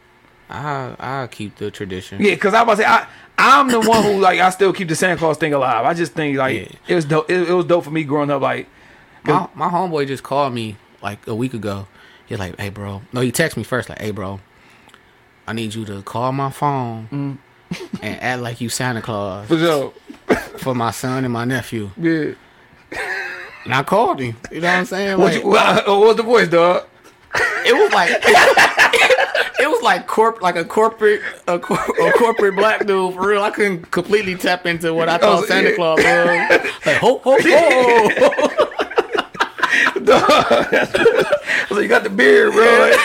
I 0.49 0.95
I 0.99 1.27
keep 1.27 1.55
the 1.55 1.71
tradition. 1.71 2.21
Yeah, 2.21 2.33
because 2.35 2.53
I 2.53 2.63
was 2.63 2.77
say 2.79 2.85
I 2.85 3.07
I'm 3.37 3.69
the 3.69 3.79
one 3.81 4.03
who 4.03 4.19
like 4.19 4.39
I 4.39 4.49
still 4.49 4.73
keep 4.73 4.87
the 4.87 4.95
Santa 4.95 5.17
Claus 5.17 5.37
thing 5.37 5.53
alive. 5.53 5.85
I 5.85 5.93
just 5.93 6.13
think 6.13 6.37
like 6.37 6.55
Yeah. 6.55 6.77
it 6.87 6.95
was 6.95 7.05
dope. 7.05 7.29
It, 7.29 7.49
it 7.49 7.53
was 7.53 7.65
dope 7.65 7.83
for 7.85 7.91
me 7.91 8.03
growing 8.03 8.29
up. 8.29 8.41
Like 8.41 8.67
My 9.23 9.47
my 9.55 9.69
homeboy 9.69 10.07
just 10.07 10.23
called 10.23 10.53
me 10.53 10.77
like 11.01 11.25
a 11.27 11.35
week 11.35 11.53
ago. 11.53 11.87
He's 12.25 12.39
like, 12.39 12.57
"Hey, 12.59 12.69
bro." 12.69 13.01
No, 13.11 13.21
he 13.21 13.31
texted 13.31 13.57
me 13.57 13.63
first 13.63 13.89
like, 13.89 13.99
"Hey, 13.99 14.11
bro, 14.11 14.39
I 15.47 15.53
need 15.53 15.73
you 15.73 15.85
to 15.85 16.01
call 16.03 16.31
my 16.31 16.51
phone 16.51 17.07
mm. 17.71 17.79
and 18.01 18.21
act 18.21 18.41
like 18.41 18.61
you 18.61 18.69
Santa 18.69 19.01
Claus 19.01 19.47
for 19.47 19.57
sure. 19.57 19.93
for 20.57 20.73
my 20.75 20.91
son 20.91 21.23
and 21.25 21.33
my 21.33 21.45
nephew." 21.45 21.91
Yeah. 21.97 22.33
And 23.65 23.73
I 23.73 23.83
called 23.83 24.19
him. 24.19 24.35
You 24.51 24.61
know 24.61 24.67
what 24.67 24.77
I'm 24.79 24.85
saying? 24.85 25.17
What, 25.19 25.33
Like, 25.33 25.43
you, 25.43 25.53
uh, 25.53 25.83
what, 25.83 25.87
what 25.87 26.07
was 26.07 26.15
the 26.17 26.23
voice, 26.23 26.47
dog? 26.49 26.83
it 27.65 27.73
was 27.73 27.91
like 27.93 28.11
it 29.59 29.67
was 29.67 29.81
like 29.81 30.05
corp 30.05 30.39
like 30.43 30.55
a 30.55 30.63
corporate 30.63 31.19
a, 31.47 31.57
cor- 31.57 31.79
a 32.07 32.11
corporate 32.13 32.55
black 32.55 32.85
dude 32.85 33.15
for 33.15 33.27
real. 33.29 33.41
I 33.41 33.49
couldn't 33.49 33.89
completely 33.89 34.35
tap 34.35 34.67
into 34.67 34.93
what 34.93 35.09
I 35.09 35.15
Oh, 35.15 35.37
thought 35.37 35.45
Santa 35.47 35.69
yeah. 35.71 35.75
Claus 35.75 35.97
was. 35.97 36.69
Like 36.85 36.97
ho 36.97 37.17
ho 37.23 37.37
ho. 37.41 38.59
dog. 40.03 40.67
So 41.69 41.79
you 41.79 41.87
got 41.87 42.03
the 42.03 42.09
beard, 42.09 42.53
bro. 42.53 42.63
Like, 42.63 42.99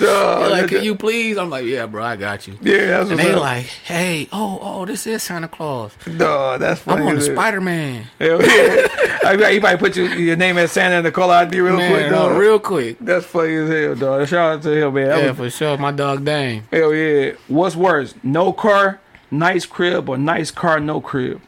dog. 0.00 0.50
like, 0.50 0.68
can 0.68 0.82
you 0.82 0.94
please? 0.94 1.36
I'm 1.38 1.50
like, 1.50 1.64
yeah, 1.64 1.86
bro, 1.86 2.02
I 2.04 2.16
got 2.16 2.46
you. 2.48 2.58
yeah, 2.62 2.86
that's 2.86 3.10
And 3.10 3.18
they 3.18 3.32
up. 3.32 3.40
like, 3.40 3.66
hey, 3.66 4.28
oh, 4.32 4.58
oh, 4.62 4.84
this 4.86 5.06
is 5.06 5.22
Santa 5.22 5.48
Claus. 5.48 5.92
dog, 6.16 6.60
that's 6.60 6.80
funny. 6.80 7.02
I'm 7.02 7.08
on 7.08 7.14
the 7.14 7.20
as 7.20 7.26
hell. 7.28 7.36
Spider 7.36 7.60
Man. 7.60 8.06
Hell 8.18 8.42
yeah. 8.42 8.86
I 9.22 9.50
you 9.52 9.60
probably 9.60 9.78
put 9.78 9.96
your, 9.96 10.06
your 10.14 10.36
name 10.36 10.56
as 10.58 10.72
Santa 10.72 10.96
in 10.96 11.04
the 11.04 11.12
caller 11.12 11.34
ID 11.34 11.60
real 11.60 11.76
quick, 11.76 12.10
dog. 12.10 12.32
uh, 12.32 12.34
real 12.38 12.58
quick. 12.58 12.96
That's 13.00 13.26
funny 13.26 13.54
as 13.54 13.68
hell, 13.68 13.94
dog. 13.94 14.28
Shout 14.28 14.52
out 14.56 14.62
to 14.62 14.72
him, 14.86 14.94
man. 14.94 15.08
That 15.08 15.18
Yeah, 15.22 15.28
was- 15.28 15.36
for 15.36 15.50
sure. 15.50 15.78
My 15.78 15.92
dog 15.92 16.24
Dame. 16.24 16.64
hell 16.72 16.92
yeah. 16.94 17.32
What's 17.48 17.76
worse, 17.76 18.14
no 18.22 18.52
car, 18.52 19.00
nice 19.30 19.66
crib, 19.66 20.08
or 20.08 20.16
nice 20.18 20.50
car, 20.50 20.80
no 20.80 21.00
crib? 21.00 21.40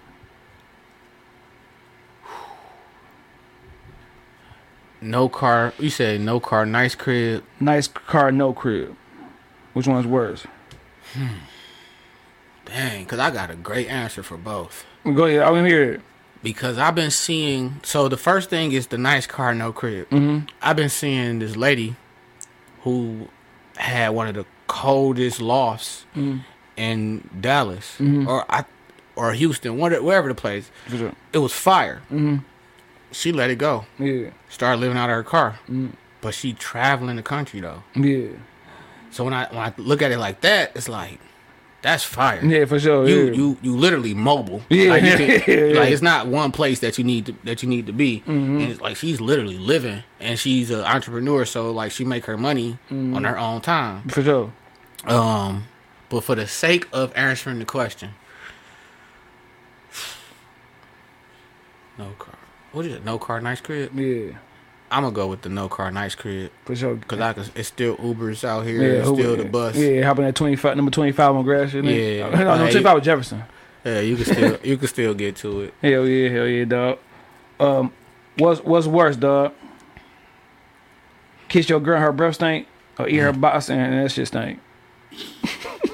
No 5.03 5.29
car. 5.29 5.73
You 5.79 5.91
said 5.91 6.21
no 6.21 6.41
car, 6.41 6.65
nice 6.65 6.95
crib. 6.95 7.45
Nice 7.61 7.89
car, 7.89 8.31
no 8.31 8.53
crib. 8.53 8.97
Which 9.73 9.87
one's 9.87 10.07
worse? 10.07 10.47
Hmm. 11.15 11.27
dang, 12.65 13.05
because 13.05 13.19
I 13.19 13.31
got 13.31 13.51
a 13.51 13.55
great 13.55 13.89
answer 13.89 14.23
for 14.23 14.39
both. 14.39 14.87
Go 15.05 15.25
ahead. 15.25 15.43
I 15.43 15.51
want 15.51 15.65
to 15.65 15.69
hear 15.69 15.93
it. 15.95 16.01
Because 16.43 16.79
I've 16.79 16.95
been 16.95 17.11
seeing. 17.11 17.81
So 17.83 18.09
the 18.09 18.17
first 18.17 18.49
thing 18.49 18.73
is 18.73 18.87
the 18.89 18.99
nice 18.99 19.27
car, 19.27 19.55
no 19.55 19.73
crib. 19.73 20.09
Mm-hmm. 20.11 20.47
I've 20.63 20.77
been 20.77 20.89
seeing 20.89 21.41
this 21.41 21.57
lady 21.57 21.97
who 22.83 23.29
had 23.77 24.11
one 24.11 24.29
of 24.29 24.35
the 24.35 24.47
coldest 24.67 25.41
lofts 25.41 26.07
mm-hmm. 26.15 26.39
in 26.77 27.29
Dallas 27.41 27.97
mm-hmm. 27.99 28.27
or 28.29 28.45
I 28.51 28.65
or 29.15 29.33
Houston, 29.33 29.79
whatever, 29.79 30.03
wherever 30.03 30.29
the 30.29 30.35
place. 30.35 30.71
It 31.33 31.39
was 31.39 31.53
fire. 31.53 32.03
Mm-hmm. 32.11 32.39
She 33.13 33.33
let 33.33 33.51
it 33.51 33.59
go. 33.59 33.85
Yeah. 33.99 34.31
Started 34.49 34.81
living 34.81 34.97
out 34.99 35.11
of 35.11 35.17
her 35.17 35.23
car. 35.23 35.59
But 36.21 36.35
she 36.35 36.53
traveling 36.53 37.17
the 37.17 37.23
country 37.23 37.61
though. 37.61 37.83
Yeah. 37.95 38.29
So 39.11 39.25
when 39.25 39.35
I 39.35 39.47
when 39.51 39.59
I 39.59 39.73
look 39.77 40.03
at 40.03 40.11
it 40.13 40.19
like 40.19 40.41
that, 40.43 40.73
it's 40.75 40.89
like 40.89 41.19
that's 41.83 42.05
fire. 42.05 42.43
Yeah, 42.45 42.65
for 42.65 42.79
sure. 42.79 43.09
You 43.09 43.27
yeah. 43.27 43.33
you 43.33 43.59
you 43.61 43.77
literally 43.77 44.15
mobile. 44.15 44.63
Yeah, 44.69 44.91
like, 44.91 45.03
can- 45.03 45.21
yeah. 45.47 45.81
like 45.81 45.91
it's 45.91 46.01
not 46.03 46.29
one 46.29 46.53
place 46.53 46.79
that 46.81 46.97
you 46.97 47.05
need 47.05 47.27
to 47.27 47.35
that 47.45 47.63
you 47.63 47.69
need 47.69 47.87
to 47.87 47.93
be. 47.93 48.21
Mm-hmm. 48.21 48.61
And 48.61 48.71
it's 48.71 48.81
like 48.81 48.97
she's 48.97 49.21
literally 49.21 49.59
living, 49.59 50.03
and 50.21 50.39
she's 50.39 50.71
an 50.71 50.81
entrepreneur, 50.81 51.45
so 51.45 51.71
like 51.73 51.91
she 51.93 52.05
make 52.05 52.25
her 52.27 52.39
money 52.39 52.79
Mm-hmm. 52.91 53.15
on 53.17 53.25
her 53.25 53.37
own 53.39 53.61
time. 53.61 54.09
for 54.09 54.23
sure. 54.23 54.53
Um, 55.05 55.65
but 56.09 56.23
for 56.23 56.37
the 56.37 56.47
sake 56.47 56.87
of 56.93 57.13
answering 57.17 57.59
the 57.59 57.65
question, 57.65 58.11
no 61.99 62.11
car. 62.19 62.35
What 62.73 62.87
is 62.87 62.95
it? 62.95 63.05
No 63.05 63.19
car, 63.19 63.41
nice 63.41 63.61
crib. 63.61 63.99
Yeah. 63.99 64.39
I'm 64.91 65.03
gonna 65.05 65.15
go 65.15 65.27
with 65.29 65.41
the 65.43 65.49
no 65.49 65.69
car, 65.69 65.91
nice 65.91 66.15
crib. 66.15 66.51
For 66.65 66.77
sure. 66.77 66.97
Cause 67.09 67.19
I 67.21 67.33
can, 67.33 67.45
it's 67.55 67.69
still 67.69 67.97
Ubers 67.97 68.45
out 68.45 68.67
here. 68.67 68.83
yeah, 68.83 68.99
it's 69.01 69.09
still 69.09 69.37
the 69.37 69.45
bus. 69.47 69.77
Yeah, 69.77 70.03
hopping 70.05 70.25
at 70.27 70.35
twenty 70.35 70.57
five, 70.57 70.77
number 70.77 70.91
twenty 70.91 71.13
five 71.13 71.35
on 71.35 71.45
grass. 71.45 71.73
Yeah. 71.73 71.81
no, 71.83 72.31
no, 72.31 72.57
Hey. 72.65 72.71
twenty 72.73 72.83
five 72.85 72.95
with 72.97 73.05
Jefferson. 73.05 73.43
Yeah, 73.85 74.01
you 74.01 74.17
can 74.17 74.25
still 74.27 74.59
you 74.63 74.77
can 74.77 74.89
still 74.89 75.15
get 75.15 75.37
to 75.37 75.63
it. 75.63 75.75
Hell 75.83 76.07
yeah, 76.07 76.29
hell 76.29 76.47
yeah, 76.47 76.65
dog. 76.65 76.99
Um, 77.59 77.93
what's 78.37 78.61
what's 78.63 78.87
worse, 78.87 79.17
dog? 79.17 79.53
Kiss 81.49 81.69
your 81.69 81.81
girl, 81.81 81.99
her 82.01 82.13
breath 82.13 82.35
stink, 82.37 82.67
or 82.99 83.09
eat 83.09 83.15
Mm. 83.17 83.23
her 83.23 83.33
box 83.33 83.71
and 83.71 83.93
that 83.95 84.11
shit 84.13 84.29
stink. 84.29 84.61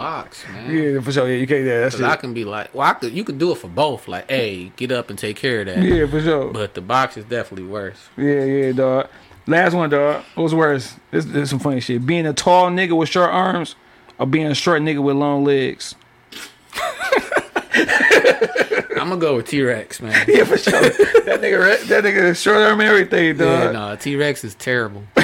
Box, 0.00 0.48
man. 0.48 0.74
Yeah, 0.74 1.00
for 1.02 1.12
sure. 1.12 1.28
Yeah, 1.28 1.36
you 1.36 1.46
can't. 1.46 1.62
Yeah, 1.62 1.80
that's 1.80 1.96
Cause 1.96 2.04
I 2.04 2.16
can 2.16 2.32
be 2.32 2.46
like, 2.46 2.74
well, 2.74 2.88
I 2.88 2.94
could, 2.94 3.12
you 3.12 3.22
could 3.22 3.36
do 3.36 3.52
it 3.52 3.58
for 3.58 3.68
both. 3.68 4.08
Like, 4.08 4.30
hey, 4.30 4.72
get 4.76 4.90
up 4.90 5.10
and 5.10 5.18
take 5.18 5.36
care 5.36 5.60
of 5.60 5.66
that. 5.66 5.82
Yeah, 5.82 6.06
for 6.06 6.22
sure. 6.22 6.50
But 6.50 6.72
the 6.72 6.80
box 6.80 7.18
is 7.18 7.26
definitely 7.26 7.68
worse. 7.68 8.08
Yeah, 8.16 8.44
yeah, 8.44 8.72
dog. 8.72 9.10
Last 9.46 9.74
one, 9.74 9.90
dog. 9.90 10.24
What's 10.36 10.54
worse? 10.54 10.94
This, 11.10 11.26
this 11.26 11.36
is 11.36 11.50
some 11.50 11.58
funny 11.58 11.80
shit. 11.80 12.06
Being 12.06 12.26
a 12.26 12.32
tall 12.32 12.70
nigga 12.70 12.96
with 12.96 13.10
short 13.10 13.28
arms, 13.28 13.76
or 14.18 14.24
being 14.24 14.46
a 14.46 14.54
short 14.54 14.80
nigga 14.80 15.02
with 15.02 15.16
long 15.16 15.44
legs. 15.44 15.94
I'm 17.74 19.08
gonna 19.10 19.18
go 19.18 19.36
with 19.36 19.48
T 19.48 19.60
Rex, 19.62 20.00
man. 20.00 20.12
Yeah, 20.28 20.44
for 20.44 20.56
sure. 20.56 20.80
that 20.80 21.40
nigga, 21.42 21.86
that 21.88 22.04
nigga 22.04 22.42
short 22.42 22.56
arm 22.56 22.80
everything, 22.80 23.36
dog. 23.36 23.48
Yeah, 23.48 23.72
no, 23.72 23.96
T 23.96 24.16
Rex 24.16 24.44
is 24.44 24.54
terrible. 24.54 25.04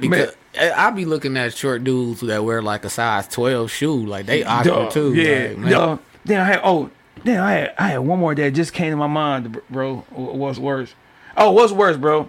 because 0.00 0.34
I 0.58 0.90
be 0.90 1.04
looking 1.04 1.36
at 1.36 1.54
short 1.54 1.84
dudes 1.84 2.20
that 2.20 2.44
wear 2.44 2.60
like 2.62 2.84
a 2.84 2.90
size 2.90 3.28
12 3.28 3.70
shoe, 3.70 4.06
like 4.06 4.26
they 4.26 4.42
awkward 4.44 4.90
too. 4.90 5.14
Yeah, 5.14 5.48
like, 5.48 5.58
man. 5.58 5.98
Then 6.24 6.40
I 6.40 6.44
had 6.44 6.60
oh, 6.64 6.90
then 7.24 7.40
I 7.40 7.52
had 7.52 7.74
I 7.78 7.88
had 7.88 7.98
one 7.98 8.18
more 8.18 8.34
that 8.34 8.50
just 8.54 8.72
came 8.72 8.90
to 8.90 8.96
my 8.96 9.06
mind, 9.06 9.60
bro. 9.70 9.98
What's 10.10 10.58
worse? 10.58 10.94
Oh, 11.36 11.52
what's 11.52 11.72
worse, 11.72 11.96
bro? 11.96 12.28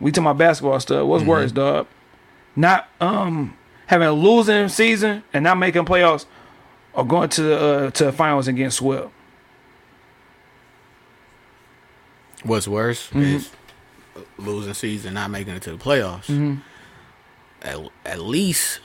We 0.00 0.10
talking 0.10 0.26
about 0.26 0.38
basketball 0.38 0.80
stuff. 0.80 0.98
Mm-hmm. 0.98 1.08
What's 1.08 1.24
worse, 1.24 1.52
dog? 1.52 1.86
Not 2.56 2.88
um 3.00 3.56
having 3.86 4.08
a 4.08 4.12
losing 4.12 4.68
season 4.68 5.22
and 5.32 5.44
not 5.44 5.56
making 5.58 5.84
playoffs, 5.84 6.26
or 6.92 7.06
going 7.06 7.28
to 7.30 7.42
the 7.42 7.56
uh, 7.58 7.90
to 7.92 8.04
the 8.06 8.12
finals 8.12 8.48
and 8.48 8.56
getting 8.56 8.70
swept. 8.70 9.10
What's 12.42 12.66
worse 12.66 13.08
Mm-hmm. 13.10 13.22
is 13.22 13.50
losing 14.36 14.74
season, 14.74 15.14
not 15.14 15.30
making 15.30 15.54
it 15.54 15.62
to 15.62 15.72
the 15.72 15.78
playoffs. 15.78 16.26
Mm-hmm. 16.26 16.56
At, 17.62 17.78
at 18.04 18.20
least 18.20 18.80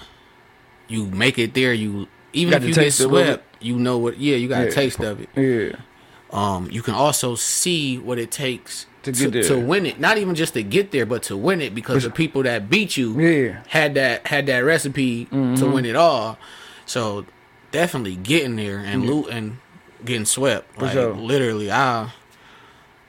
you 0.88 1.08
make 1.08 1.38
it 1.40 1.54
there. 1.54 1.74
You 1.74 2.08
even 2.34 2.52
Got 2.52 2.62
if 2.62 2.68
you 2.70 2.74
get 2.76 2.82
taste 2.84 3.00
of 3.00 3.14
it. 3.14 3.26
swept, 3.26 3.56
you 3.64 3.78
know 3.80 3.98
what? 3.98 4.18
Yeah, 4.20 4.36
you 4.36 4.48
got 4.48 4.62
Yeah. 4.64 4.70
a 4.70 4.72
taste 4.72 5.00
of 5.00 5.20
it. 5.22 5.30
Yeah, 5.36 5.78
um, 6.32 6.70
you 6.72 6.82
can 6.82 6.94
also 6.94 7.36
see 7.36 7.98
what 7.98 8.20
it 8.20 8.30
takes 8.32 8.86
To 9.04 9.12
to, 9.12 9.44
to, 9.44 9.60
win 9.60 9.86
it. 9.86 10.00
Not 10.00 10.18
even 10.18 10.36
just 10.36 10.54
to 10.54 10.64
get 10.64 10.92
there, 10.92 11.06
but 11.06 11.24
to 11.24 11.38
win 11.38 11.62
it 11.62 11.74
because 11.74 12.04
the 12.04 12.10
people 12.12 12.44
that 12.44 12.70
beat 12.70 12.98
you 12.98 13.20
Yeah. 13.20 13.62
had 13.68 13.96
that 13.96 14.28
had 14.28 14.46
that 14.48 14.60
recipe 14.60 15.26
to 15.26 15.66
win 15.72 15.86
it 15.86 15.96
all. 15.96 16.38
So 16.86 17.26
definitely 17.72 18.16
getting 18.16 18.56
there 18.58 18.78
and 18.80 19.06
loot 19.06 19.28
and 19.30 19.58
getting 20.06 20.26
swept. 20.26 20.80
Like 20.80 20.94
sure. 20.94 21.14
literally, 21.16 21.72
I 21.72 22.12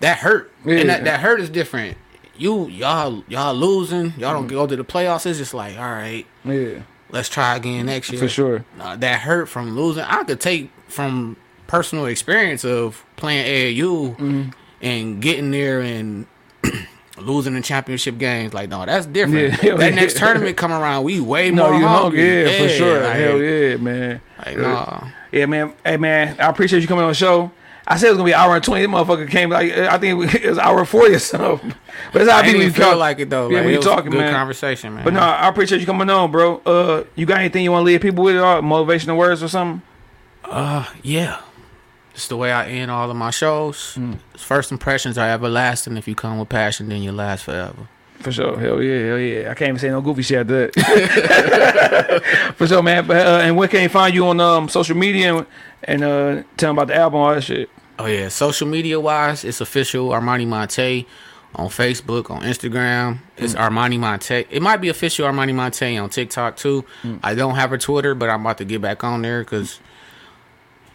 that 0.01 0.19
hurt. 0.19 0.51
Yeah. 0.65 0.77
And 0.79 0.89
that, 0.89 1.05
that 1.05 1.21
hurt 1.21 1.41
is 1.41 1.51
different. 1.51 1.99
You 2.39 2.69
y'all 2.69 3.25
y'all 3.29 3.55
losing, 3.55 4.13
y'all 4.17 4.33
don't 4.33 4.47
go 4.47 4.67
to 4.67 4.77
the 4.77 4.85
playoffs. 4.85 5.27
It's 5.27 5.39
just 5.39 5.55
like, 5.55 5.77
all 5.77 5.85
right, 5.91 6.25
yeah, 6.45 6.83
let's 7.11 7.29
try 7.29 7.57
again 7.57 7.87
next 7.87 8.11
year. 8.11 8.21
for 8.21 8.29
sure. 8.29 8.65
Uh, 8.81 8.97
that 8.97 9.21
hurt 9.21 9.47
from 9.49 9.77
losing. 9.77 10.05
I 10.05 10.23
could 10.25 10.41
take 10.41 10.71
from 10.89 11.37
personal 11.67 12.07
experience 12.07 12.65
of 12.65 13.05
playing 13.17 13.45
AAU 13.77 14.17
Mm-hmm. 14.17 14.51
and 14.83 15.21
getting 15.21 15.51
there 15.51 15.81
and 15.81 16.27
losing 17.19 17.57
in 17.57 17.63
championship 17.63 18.17
games. 18.19 18.55
Like, 18.55 18.69
no, 18.71 18.87
that's 18.87 19.07
different. 19.07 19.63
Yeah, 19.63 19.75
that 19.77 19.91
yeah. 19.91 19.95
next 19.97 20.17
tournament 20.19 20.57
come 20.57 20.73
around, 20.73 21.05
we 21.05 21.21
way 21.21 21.51
No, 21.51 21.71
more 21.71 21.81
you 21.81 21.87
hungry. 21.87 22.21
hungry? 22.21 22.53
Yeah, 22.53 22.63
for 22.63 22.69
sure. 22.69 23.03
like, 23.03 23.17
Hell 23.17 23.43
yeah, 23.43 23.77
man. 23.77 24.21
Like, 24.47 24.57
nah. 24.59 25.09
Yeah, 25.33 25.47
man. 25.47 25.75
Hey, 25.85 25.97
man. 25.97 26.37
I 26.41 26.49
appreciate 26.49 26.81
you 26.81 26.89
coming 26.89 27.03
on 27.05 27.11
the 27.11 27.15
show. 27.15 27.51
I 27.91 27.97
said 27.97 28.09
it 28.09 28.11
was 28.11 28.19
gonna 28.19 28.27
be 28.29 28.33
an 28.33 28.39
hour 28.41 28.55
and 28.55 28.63
twenty. 28.63 28.85
This 28.87 28.95
motherfucker 28.95 29.31
came 29.31 29.49
like 29.51 29.73
I 29.73 29.97
think 29.99 30.11
it 30.13 30.15
was 30.15 30.59
an 30.59 30.61
hour 30.61 30.79
and 30.79 30.89
forty 30.89 31.15
or 31.15 31.19
something. 31.19 31.75
But 32.13 32.23
it's 32.23 32.31
how 32.31 32.37
I 32.37 32.41
I 32.41 32.43
be 32.43 32.49
didn't 32.49 32.59
when 32.59 32.67
even 32.69 32.75
you 32.75 32.85
feel 32.85 32.91
talk. 32.93 32.99
like 32.99 33.19
it 33.19 33.31
though. 33.31 33.49
Yeah, 33.49 33.57
like, 33.57 33.65
when 33.65 33.69
it 33.69 33.73
you 33.73 33.77
was 33.79 33.87
talking, 33.87 34.11
good 34.13 34.19
man. 34.19 34.33
conversation, 34.33 34.95
man. 34.95 35.05
But 35.05 35.15
no, 35.15 35.21
I 35.21 35.49
appreciate 35.49 35.81
you 35.81 35.87
coming 35.87 36.09
on, 36.09 36.31
bro. 36.31 36.59
Uh, 36.59 37.05
you 37.17 37.27
got 37.27 37.41
anything 37.41 37.65
you 37.65 37.73
want 37.73 37.83
to 37.83 37.87
leave 37.87 38.01
people 38.01 38.23
with? 38.25 38.37
Or 38.37 38.61
motivational 38.63 39.17
words 39.17 39.43
or 39.43 39.49
something? 39.49 39.83
yeah. 41.03 41.41
It's 42.15 42.29
the 42.29 42.37
way 42.37 42.51
I 42.51 42.69
end 42.69 42.91
all 42.91 43.11
of 43.11 43.17
my 43.17 43.31
shows. 43.31 43.95
Mm. 43.97 44.19
First 44.37 44.73
impressions 44.73 45.17
are 45.19 45.29
everlasting. 45.29 45.97
If 45.97 46.09
you 46.09 46.15
come 46.15 46.39
with 46.39 46.49
passion, 46.49 46.89
then 46.89 47.01
you 47.03 47.13
last 47.13 47.45
forever. 47.45 47.89
For 48.21 48.33
sure. 48.33 48.59
Hell 48.59 48.83
yeah, 48.83 49.07
hell 49.07 49.19
yeah. 49.19 49.51
I 49.51 49.55
can't 49.55 49.69
even 49.69 49.79
say 49.79 49.91
no 49.91 50.01
goofy 50.01 50.23
shit 50.23 50.41
after 50.41 50.67
that. 50.73 52.23
For 52.57 52.67
sure, 52.67 52.83
man. 52.83 53.07
But, 53.07 53.25
uh, 53.25 53.41
and 53.45 53.57
where 53.57 53.69
can 53.69 53.81
they 53.81 53.89
find 53.89 54.13
you 54.13 54.27
on 54.27 54.41
um, 54.41 54.69
social 54.69 54.97
media 54.97 55.37
and, 55.37 55.47
and 55.85 56.03
uh, 56.03 56.43
tell 56.57 56.71
them 56.71 56.79
about 56.79 56.89
the 56.89 56.97
album, 56.97 57.21
all 57.21 57.33
that 57.35 57.43
shit? 57.45 57.71
Oh 57.99 58.07
yeah, 58.07 58.29
social 58.29 58.69
media 58.69 59.01
wise, 59.01 59.45
it's 59.45 59.61
official 59.61 60.11
Armani 60.11 60.47
Monté 60.47 61.05
on 61.55 61.69
Facebook, 61.69 62.31
on 62.31 62.43
Instagram. 62.43 63.19
It's 63.37 63.55
Mm. 63.55 63.69
Armani 63.69 63.99
Monté. 63.99 64.47
It 64.51 64.63
might 64.63 64.77
be 64.81 64.89
official 64.89 65.27
Armani 65.27 65.53
Monté 65.53 66.01
on 66.01 66.09
TikTok 66.09 66.57
too. 66.57 66.85
Mm. 67.03 67.19
I 67.23 67.35
don't 67.35 67.55
have 67.57 67.73
a 67.73 67.79
Twitter, 67.79 68.15
but 68.15 68.29
I'm 68.31 68.43
about 68.43 68.59
to 68.59 68.65
get 68.65 68.81
back 68.81 69.03
on 69.03 69.23
there 69.23 69.41
because 69.41 69.81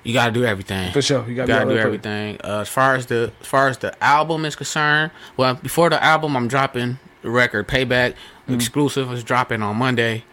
you 0.03 0.13
got 0.13 0.27
to 0.27 0.31
do 0.31 0.45
everything. 0.45 0.91
For 0.93 1.01
sure. 1.01 1.27
You 1.27 1.35
got 1.35 1.47
gotta 1.47 1.65
do 1.69 1.77
everything. 1.77 2.37
Uh, 2.43 2.59
as 2.61 2.69
far 2.69 2.95
as 2.95 3.07
the 3.07 3.31
as 3.41 3.47
far 3.47 3.67
as 3.67 3.77
the 3.79 3.91
album 4.03 4.45
is 4.45 4.55
concerned, 4.55 5.11
well, 5.37 5.55
before 5.55 5.89
the 5.89 6.01
album, 6.03 6.37
I'm 6.37 6.47
dropping 6.47 6.99
the 7.21 7.29
record 7.29 7.67
Payback 7.67 8.13
Mm. 8.49 8.55
exclusive 8.55 9.11
is 9.13 9.23
dropping 9.23 9.61
on 9.61 9.75
Monday. 9.77 10.23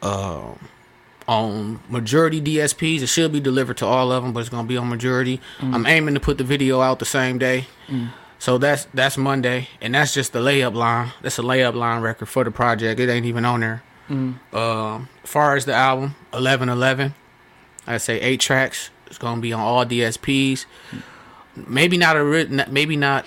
Uh, 0.00 0.54
on 1.28 1.80
majority 1.88 2.40
DSPs, 2.40 3.02
it 3.02 3.06
should 3.06 3.32
be 3.32 3.40
delivered 3.40 3.76
to 3.78 3.86
all 3.86 4.12
of 4.12 4.22
them, 4.22 4.32
but 4.32 4.40
it's 4.40 4.48
gonna 4.48 4.68
be 4.68 4.76
on 4.76 4.88
majority. 4.88 5.40
Mm. 5.58 5.74
I'm 5.74 5.86
aiming 5.86 6.14
to 6.14 6.20
put 6.20 6.38
the 6.38 6.44
video 6.44 6.80
out 6.80 6.98
the 6.98 7.04
same 7.04 7.38
day. 7.38 7.66
So 8.38 8.58
that's 8.58 8.86
that's 8.92 9.16
Monday, 9.16 9.68
and 9.80 9.94
that's 9.94 10.12
just 10.12 10.32
the 10.32 10.40
layup 10.40 10.74
line. 10.74 11.12
That's 11.22 11.38
a 11.38 11.42
layup 11.42 11.74
line 11.74 12.02
record 12.02 12.26
for 12.26 12.42
the 12.42 12.50
project. 12.50 12.98
It 12.98 13.08
ain't 13.08 13.26
even 13.26 13.44
on 13.44 13.60
there. 13.60 13.82
Mm. 14.10 14.52
Um, 14.52 15.08
far 15.22 15.54
as 15.54 15.64
the 15.64 15.74
album, 15.74 16.16
eleven 16.32 16.68
eleven, 16.68 17.14
I 17.86 17.98
say 17.98 18.20
eight 18.20 18.40
tracks. 18.40 18.90
It's 19.06 19.18
gonna 19.18 19.40
be 19.40 19.52
on 19.52 19.60
all 19.60 19.84
DSPs. 19.84 20.64
Maybe 21.54 21.96
not 21.96 22.16
a 22.16 22.24
written. 22.24 22.64
Maybe 22.68 22.96
not 22.96 23.26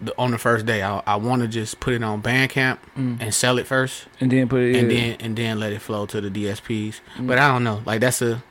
the, 0.00 0.14
on 0.18 0.30
the 0.30 0.38
first 0.38 0.66
day. 0.66 0.82
I 0.82 1.02
I 1.06 1.16
want 1.16 1.42
to 1.42 1.48
just 1.48 1.80
put 1.80 1.94
it 1.94 2.02
on 2.02 2.22
Bandcamp 2.22 2.78
and 2.96 3.34
sell 3.34 3.58
it 3.58 3.66
first, 3.66 4.06
And 4.20 4.30
then 4.30 4.48
put 4.48 4.60
it 4.60 4.76
and 4.76 4.90
yeah. 4.90 5.00
then 5.00 5.16
and 5.20 5.36
then 5.36 5.60
let 5.60 5.72
it 5.72 5.80
flow 5.80 6.06
to 6.06 6.20
the 6.20 6.30
DSPs. 6.30 7.00
But 7.20 7.38
I 7.38 7.48
don't 7.48 7.64
know. 7.64 7.82
Like 7.84 8.00
that's 8.00 8.22
a 8.22 8.42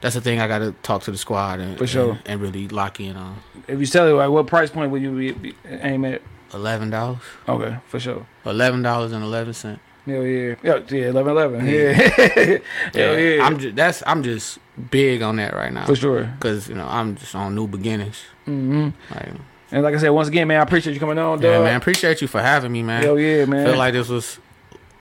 that's 0.00 0.14
the 0.14 0.20
thing 0.20 0.40
I 0.40 0.46
got 0.46 0.58
to 0.58 0.72
talk 0.82 1.02
to 1.04 1.10
the 1.10 1.18
squad 1.18 1.58
and, 1.58 1.78
For 1.78 1.86
sure. 1.86 2.12
and, 2.12 2.20
and 2.26 2.40
really 2.40 2.68
lock 2.68 3.00
in 3.00 3.16
on. 3.16 3.38
If 3.66 3.80
you 3.80 3.86
sell 3.86 4.06
it, 4.06 4.12
like, 4.12 4.28
what 4.30 4.46
price 4.46 4.70
point 4.70 4.90
would 4.90 5.02
you 5.02 5.10
be, 5.16 5.32
be 5.32 5.54
aim 5.64 6.04
at? 6.04 6.22
Eleven 6.54 6.90
dollars. 6.90 7.18
Okay, 7.48 7.76
for 7.88 7.98
sure. 7.98 8.26
Eleven 8.44 8.82
dollars 8.82 9.12
and 9.12 9.24
eleven 9.24 9.52
cent. 9.52 9.80
Hell 10.06 10.22
yeah. 10.22 10.54
Yeah, 10.62 10.78
yeah, 10.88 11.08
11 11.08 11.32
11. 11.32 11.66
Yeah. 11.66 11.92
Hell 12.94 13.18
yeah. 13.18 13.44
I'm 13.44 13.58
just 13.58 13.74
that's 13.74 14.02
I'm 14.06 14.22
just 14.22 14.60
big 14.90 15.22
on 15.22 15.36
that 15.36 15.52
right 15.54 15.72
now. 15.72 15.86
for 15.86 15.96
sure. 15.96 16.32
Cause 16.38 16.68
you 16.68 16.76
know 16.76 16.86
I'm 16.86 17.16
just 17.16 17.34
on 17.34 17.56
new 17.56 17.66
beginnings. 17.66 18.22
Mm-hmm. 18.46 18.90
Like, 19.12 19.32
And 19.72 19.82
like 19.82 19.94
I 19.94 19.98
said, 19.98 20.10
once 20.10 20.28
again, 20.28 20.46
man, 20.48 20.60
I 20.60 20.62
appreciate 20.62 20.94
you 20.94 21.00
coming 21.00 21.18
on, 21.18 21.40
dog. 21.40 21.42
yeah, 21.50 21.58
man, 21.62 21.76
appreciate 21.76 22.20
you 22.22 22.28
for 22.28 22.40
having 22.40 22.70
me, 22.72 22.82
man. 22.82 23.02
Hell 23.02 23.18
yeah, 23.18 23.44
man. 23.46 23.66
Feel 23.66 23.76
like 23.76 23.92
this 23.94 24.08
was 24.08 24.38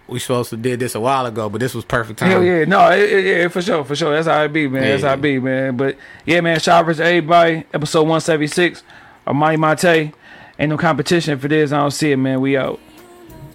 we 0.07 0.19
supposed 0.19 0.49
to 0.51 0.57
did 0.57 0.79
this 0.79 0.93
a 0.95 0.99
while 0.99 1.25
ago, 1.25 1.49
but 1.49 1.59
this 1.59 1.73
was 1.73 1.83
perfect 1.85 2.19
time. 2.19 2.29
Hell 2.29 2.43
yeah, 2.43 2.65
no, 2.65 2.91
it, 2.91 3.11
it, 3.11 3.25
yeah, 3.25 3.47
for 3.47 3.61
sure, 3.61 3.83
for 3.83 3.95
sure. 3.95 4.13
That's 4.13 4.27
how 4.27 4.43
it 4.43 4.53
be, 4.53 4.67
man. 4.67 4.83
That's 4.83 5.03
how 5.03 5.13
it 5.13 5.21
be, 5.21 5.39
man. 5.39 5.77
But 5.77 5.97
yeah, 6.25 6.41
man, 6.41 6.59
shout 6.59 6.87
out 6.87 6.95
to 6.95 7.03
everybody. 7.05 7.63
Episode 7.73 8.07
one 8.07 8.21
seventy 8.21 8.47
six 8.47 8.83
of 9.25 9.35
Money 9.35 9.57
Mate. 9.57 10.13
Ain't 10.57 10.69
no 10.69 10.77
competition. 10.77 11.37
for 11.39 11.47
this. 11.47 11.71
I 11.71 11.77
don't 11.79 11.91
see 11.91 12.11
it, 12.11 12.17
man. 12.17 12.39
We 12.41 12.55
out. 12.57 12.79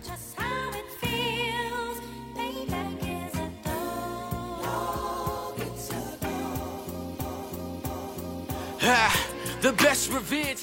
Just 0.04 0.36
how 0.36 0.70
it 0.70 0.84
feels. 1.00 2.00
Payback 2.34 3.28
is 3.28 3.34
a 3.38 3.50
dog. 4.62 5.60
It's 5.60 5.90
a 5.90 6.18
Ah, 8.82 9.26
the 9.60 9.72
best 9.72 10.10
revenge 10.12 10.62